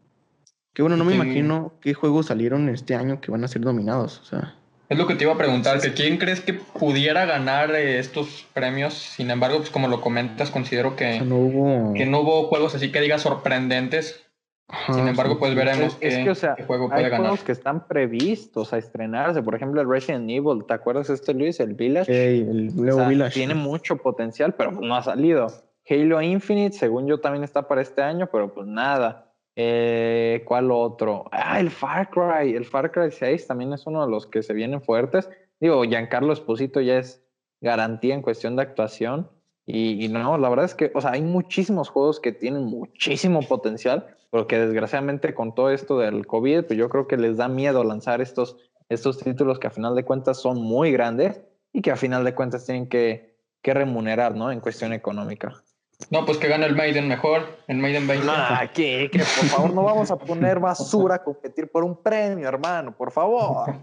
Que 0.75 0.83
bueno, 0.83 0.97
no 0.97 1.05
me 1.05 1.13
Sí. 1.13 1.17
imagino 1.17 1.75
qué 1.83 1.93
juegos 1.93 2.27
salieron 2.27 2.69
este 2.71 2.95
año 2.95 3.21
que 3.21 3.31
van 3.31 3.45
a 3.45 3.49
ser 3.49 3.61
dominados. 3.63 4.21
O 4.21 4.25
sea, 4.25 4.55
Es 4.93 4.99
lo 4.99 5.07
que 5.07 5.15
te 5.15 5.25
iba 5.25 5.33
a 5.33 5.39
preguntar, 5.39 5.81
que 5.81 5.95
quién 5.95 6.19
crees 6.19 6.41
que 6.43 6.53
pudiera 6.53 7.25
ganar 7.25 7.75
eh, 7.75 7.99
estos 7.99 8.47
premios. 8.53 8.93
Sin 8.93 9.31
embargo, 9.31 9.57
pues 9.59 9.71
como 9.71 9.89
lo 9.89 10.01
comentas, 10.03 10.51
considero 10.51 10.91
o 10.91 10.97
que, 10.97 11.15
sea, 11.15 11.25
no 11.25 11.37
hubo... 11.37 11.95
que 11.95 12.05
no 12.05 12.21
hubo 12.21 12.49
juegos 12.49 12.75
así 12.75 12.93
que 12.93 13.01
digas 13.01 13.23
sorprendentes. 13.23 14.23
Ajá, 14.69 14.95
Sin 14.95 15.09
embargo, 15.09 15.35
sí. 15.35 15.39
pues 15.41 15.55
veremos 15.55 15.97
Es, 16.01 16.13
es 16.13 16.17
qué, 16.19 16.25
que, 16.25 16.31
o 16.31 16.35
sea, 16.35 16.55
qué 16.57 16.65
juego 16.65 16.85
hay 16.85 16.91
puede 16.91 17.03
ganar. 17.05 17.21
juegos 17.21 17.43
que 17.43 17.53
están 17.53 17.87
previstos 17.87 18.73
a 18.73 18.79
estrenarse. 18.79 19.43
Por 19.43 19.55
ejemplo, 19.55 19.81
el 19.81 19.89
Resident 19.89 20.31
Evil. 20.31 20.65
¿Te 20.69 20.75
acuerdas 20.75 21.09
de 21.09 21.15
este, 21.15 21.33
Luis? 21.35 21.59
El 21.61 21.75
Village. 21.75 22.13
Ey, 22.13 22.41
el 22.41 22.69
O 22.71 22.81
nuevo 22.83 22.99
sea, 22.99 23.09
Village. 23.09 23.35
Tiene 23.35 23.55
mucho 23.55 23.97
potencial, 23.97 24.55
pero 24.55 24.73
pues 24.75 24.87
no 24.87 24.95
ha 24.95 25.03
salido. 25.03 25.47
Halo 25.89 26.21
Infinite, 26.23 26.77
según 26.77 27.07
yo, 27.07 27.19
también 27.21 27.45
está 27.45 27.67
para 27.67 27.81
este 27.83 28.03
año, 28.03 28.29
pero 28.31 28.53
pues 28.53 28.67
nada. 28.67 29.32
Eh, 29.57 30.43
¿Cuál 30.47 30.71
otro? 30.71 31.25
Ah, 31.31 31.61
el 31.61 31.71
Far 31.71 32.11
Cry. 32.11 32.55
El 32.55 32.65
Far 32.65 32.91
Cry 32.91 33.11
6 33.11 33.47
también 33.47 33.73
es 33.73 33.87
uno 33.87 34.05
de 34.05 34.11
los 34.11 34.27
que 34.27 34.43
se 34.43 34.55
vienen 34.55 34.83
fuertes. 34.83 35.29
Digo, 35.61 35.83
Giancarlo 35.85 36.33
Esposito 36.33 36.81
ya 36.81 36.99
es 36.99 37.23
garantía 37.61 38.15
en 38.15 38.23
cuestión 38.23 38.57
de 38.57 38.63
actuación. 38.63 39.31
Y, 39.65 40.05
y 40.05 40.09
no, 40.09 40.39
la 40.39 40.49
verdad 40.49 40.65
es 40.65 40.75
que, 40.75 40.91
o 40.95 41.01
sea, 41.01 41.13
hay 41.13 41.23
muchísimos 41.23 41.89
juegos 41.89 42.19
que 42.19 42.33
tienen 42.33 42.65
muchísimo 42.65 43.41
potencial, 43.43 44.17
pero 44.31 44.47
que 44.47 44.59
desgraciadamente 44.59 45.35
con 45.35 45.55
todo 45.55 45.71
esto 45.71 45.99
del 45.99 46.27
COVID, 46.27 46.65
pues 46.65 46.79
yo 46.79 46.89
creo 46.89 47.07
que 47.07 47.17
les 47.17 47.37
da 47.37 47.49
miedo 47.49 47.85
lanzar 47.85 48.21
estos, 48.21 48.57
estos 48.89 49.19
títulos 49.19 49.59
que 49.59 49.69
a 49.69 49.71
final 49.71 49.95
de 49.95 50.05
cuentas 50.05 50.41
son 50.41 50.61
muy 50.61 50.91
grandes 50.91 51.41
y 51.73 51.81
que 51.81 51.93
a 51.93 51.97
final 51.97 52.25
de 52.25 52.35
cuentas 52.35 52.67
tienen 52.67 52.89
que, 52.89 53.37
que 53.63 53.73
remunerar, 53.73 54.35
¿no? 54.35 54.51
En 54.51 54.61
cuestión 54.61 54.93
económica. 54.93 55.63
No, 56.11 56.25
pues 56.27 56.39
que 56.39 56.49
gane 56.49 56.67
el 56.67 56.77
Maiden 56.77 57.09
mejor, 57.09 57.59
el 57.69 57.79
Maiden 57.79 58.07
20. 58.07 58.27
Ah, 58.29 58.71
que, 58.73 59.09
que 59.11 59.19
por 59.19 59.47
favor 59.47 59.75
no 59.75 59.85
vamos 59.85 60.11
a 60.11 60.17
poner 60.17 60.59
basura 60.61 61.17
a 61.17 61.23
competir 61.23 61.71
por 61.71 61.85
un 61.85 61.97
premio, 62.03 62.49
hermano, 62.49 62.95
por 62.95 63.11
favor. 63.11 63.75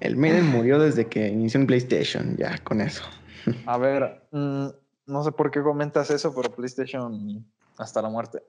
El 0.00 0.16
Maiden 0.16 0.46
murió 0.46 0.78
desde 0.78 1.06
que 1.06 1.28
inició 1.28 1.60
en 1.60 1.66
PlayStation, 1.66 2.36
ya, 2.36 2.58
con 2.58 2.80
eso. 2.80 3.04
A 3.66 3.78
ver, 3.78 4.26
mm, 4.32 4.66
no 5.06 5.24
sé 5.24 5.32
por 5.32 5.50
qué 5.50 5.62
comentas 5.62 6.10
eso, 6.10 6.34
pero 6.34 6.54
PlayStation 6.54 7.44
hasta 7.78 8.02
la 8.02 8.08
muerte. 8.08 8.42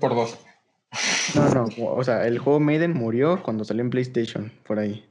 Por 0.00 0.14
dos. 0.14 0.38
No, 1.34 1.48
no, 1.48 1.68
o 1.84 2.02
sea, 2.02 2.26
el 2.26 2.38
juego 2.38 2.58
Maiden 2.58 2.94
murió 2.94 3.42
cuando 3.42 3.64
salió 3.64 3.82
en 3.82 3.90
PlayStation, 3.90 4.52
por 4.66 4.78
ahí. 4.80 5.06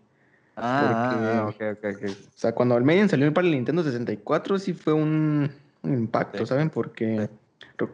Ah, 0.57 1.45
ok, 1.47 1.61
ok, 1.77 1.85
ok. 1.95 2.09
O 2.09 2.37
sea, 2.37 2.53
cuando 2.53 2.75
el 2.77 2.83
Maiden 2.83 3.07
salió 3.07 3.33
para 3.33 3.47
el 3.47 3.53
Nintendo 3.53 3.81
64 3.81 4.59
sí 4.59 4.73
fue 4.73 4.91
un, 4.91 5.49
un 5.83 5.93
impacto, 5.93 6.39
Sí. 6.39 6.45
¿saben? 6.45 6.69
Porque, 6.69 7.29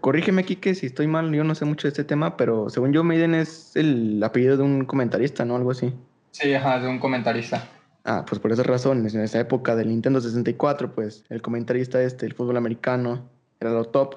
corrígeme, 0.02 0.44
Kike, 0.44 0.76
si 0.76 0.88
estoy 0.88 1.08
mal, 1.08 1.34
yo 1.34 1.44
no 1.44 1.56
sé 1.56 1.66
mucho 1.66 1.88
de 1.88 1.90
este 1.90 2.04
tema, 2.04 2.38
pero 2.38 2.70
según 2.70 2.94
yo, 2.94 3.04
Maiden 3.04 3.36
es 3.36 3.76
el 3.76 4.22
apellido 4.24 4.58
de 4.58 4.64
un 4.64 4.86
comentarista, 4.86 5.46
¿no? 5.46 5.56
Algo 5.56 5.72
así. 5.72 5.94
Sí, 6.32 6.54
ajá, 6.54 6.80
de 6.80 6.88
un 6.88 7.00
comentarista. 7.00 7.70
Ah, 8.04 8.24
pues 8.28 8.40
por 8.40 8.52
esas 8.52 8.66
razones, 8.68 9.16
en 9.16 9.22
esa 9.22 9.40
época 9.40 9.76
del 9.76 9.90
Nintendo 9.90 10.22
64, 10.22 10.94
pues 10.94 11.24
el 11.30 11.42
comentarista 11.42 12.02
este, 12.02 12.26
el 12.26 12.34
fútbol 12.34 12.58
americano, 12.58 13.28
era 13.60 13.72
lo 13.72 13.86
top. 13.86 14.16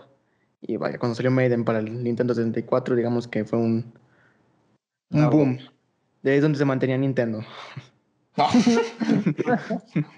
Y 0.60 0.76
vaya, 0.76 0.98
cuando 0.98 1.14
salió 1.14 1.30
Maiden 1.30 1.64
para 1.64 1.78
el 1.78 2.02
Nintendo 2.02 2.34
64, 2.34 2.96
digamos 2.96 3.28
que 3.28 3.44
fue 3.44 3.58
un, 3.58 3.92
un 5.10 5.30
boom. 5.30 5.58
De 6.22 6.32
ahí 6.32 6.36
es 6.36 6.42
donde 6.42 6.58
se 6.58 6.64
mantenía 6.64 6.98
Nintendo. 6.98 7.42
No, 8.36 8.46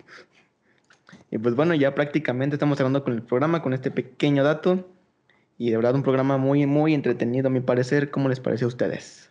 Y 1.31 1.39
pues 1.39 1.55
bueno, 1.55 1.75
ya 1.75 1.95
prácticamente 1.95 2.57
estamos 2.57 2.79
hablando 2.81 3.05
con 3.05 3.13
el 3.13 3.23
programa, 3.23 3.63
con 3.63 3.73
este 3.73 3.91
pequeño 3.91 4.43
dato. 4.43 4.87
Y 5.59 5.71
de 5.71 5.77
verdad 5.77 5.95
un 5.95 6.03
programa 6.03 6.39
muy, 6.39 6.67
muy 6.67 6.95
entretenido 6.95 7.49
a 7.49 7.51
mi 7.51 7.61
parecer. 7.61 8.11
¿Cómo 8.11 8.29
les 8.29 8.41
parece 8.41 8.65
a 8.65 8.69
ustedes? 8.69 9.31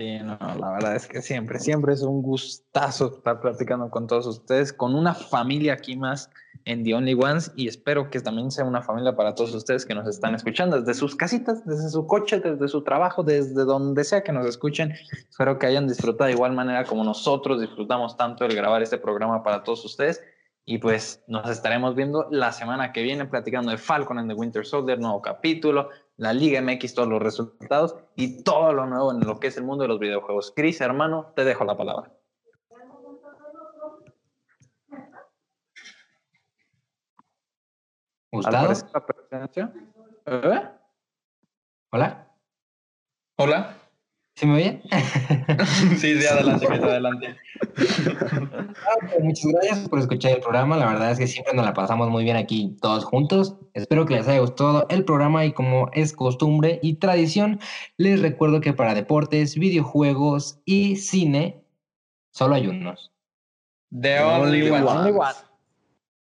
Sí, 0.00 0.18
no, 0.20 0.38
la 0.40 0.70
verdad 0.70 0.96
es 0.96 1.06
que 1.06 1.20
siempre, 1.20 1.58
siempre 1.58 1.92
es 1.92 2.02
un 2.02 2.22
gustazo 2.22 3.16
estar 3.16 3.40
platicando 3.40 3.90
con 3.90 4.06
todos 4.06 4.26
ustedes, 4.26 4.72
con 4.72 4.94
una 4.94 5.12
familia 5.12 5.74
aquí 5.74 5.96
más 5.96 6.30
en 6.64 6.84
The 6.84 6.94
Only 6.94 7.14
Ones 7.14 7.52
y 7.56 7.68
espero 7.68 8.08
que 8.08 8.20
también 8.20 8.50
sea 8.50 8.64
una 8.64 8.82
familia 8.82 9.14
para 9.14 9.34
todos 9.34 9.54
ustedes 9.54 9.84
que 9.84 9.94
nos 9.94 10.08
están 10.08 10.34
escuchando 10.34 10.80
desde 10.80 10.94
sus 10.94 11.16
casitas, 11.16 11.66
desde 11.66 11.90
su 11.90 12.06
coche, 12.06 12.40
desde 12.40 12.68
su 12.68 12.82
trabajo, 12.82 13.22
desde 13.22 13.64
donde 13.64 14.04
sea 14.04 14.22
que 14.22 14.32
nos 14.32 14.46
escuchen. 14.46 14.94
Espero 15.28 15.58
que 15.58 15.66
hayan 15.66 15.86
disfrutado 15.86 16.28
de 16.28 16.32
igual 16.32 16.52
manera 16.52 16.84
como 16.84 17.04
nosotros 17.04 17.60
disfrutamos 17.60 18.16
tanto 18.16 18.44
el 18.44 18.54
grabar 18.54 18.82
este 18.82 18.96
programa 18.96 19.42
para 19.42 19.62
todos 19.64 19.84
ustedes. 19.84 20.22
Y 20.70 20.78
pues 20.78 21.24
nos 21.26 21.50
estaremos 21.50 21.96
viendo 21.96 22.28
la 22.30 22.52
semana 22.52 22.92
que 22.92 23.02
viene 23.02 23.26
platicando 23.26 23.72
de 23.72 23.76
Falcon 23.76 24.20
and 24.20 24.30
the 24.30 24.36
Winter 24.36 24.64
Soldier, 24.64 25.00
nuevo 25.00 25.20
capítulo, 25.20 25.88
la 26.16 26.32
Liga 26.32 26.62
MX, 26.62 26.94
todos 26.94 27.08
los 27.08 27.20
resultados 27.20 27.96
y 28.14 28.44
todo 28.44 28.72
lo 28.72 28.86
nuevo 28.86 29.10
en 29.10 29.18
lo 29.26 29.40
que 29.40 29.48
es 29.48 29.56
el 29.56 29.64
mundo 29.64 29.82
de 29.82 29.88
los 29.88 29.98
videojuegos. 29.98 30.52
Chris, 30.54 30.80
hermano, 30.80 31.32
te 31.34 31.42
dejo 31.42 31.64
la 31.64 31.76
palabra. 31.76 32.12
Al 38.30 38.38
¿Gustado? 38.38 38.72
¿Eh? 40.26 40.68
¿Hola? 41.90 42.28
hola. 43.38 43.79
¿Sí 44.40 44.46
me 44.46 44.54
oyen? 44.54 44.82
Sí, 45.98 46.18
sí, 46.18 46.26
adelante, 46.26 46.66
que 46.66 46.72
adelante. 46.72 47.36
Ah, 47.76 48.94
pues, 49.02 49.22
Muchas 49.22 49.52
gracias 49.52 49.88
por 49.90 49.98
escuchar 49.98 50.32
el 50.32 50.40
programa. 50.40 50.78
La 50.78 50.86
verdad 50.86 51.10
es 51.10 51.18
que 51.18 51.26
siempre 51.26 51.52
nos 51.52 51.66
la 51.66 51.74
pasamos 51.74 52.08
muy 52.08 52.24
bien 52.24 52.38
aquí 52.38 52.74
todos 52.80 53.04
juntos. 53.04 53.56
Espero 53.74 54.06
que 54.06 54.14
les 54.14 54.26
haya 54.28 54.40
gustado 54.40 54.86
el 54.88 55.04
programa 55.04 55.44
y 55.44 55.52
como 55.52 55.90
es 55.92 56.14
costumbre 56.14 56.80
y 56.82 56.94
tradición, 56.94 57.60
les 57.98 58.22
recuerdo 58.22 58.62
que 58.62 58.72
para 58.72 58.94
deportes, 58.94 59.56
videojuegos 59.56 60.58
y 60.64 60.96
cine, 60.96 61.62
solo 62.30 62.54
hay 62.54 62.66
unos. 62.66 63.12
The 63.90 64.20
only 64.20 64.62
Only 64.62 64.70
one. 64.70 64.88
Only 64.88 65.12
one. 65.12 65.49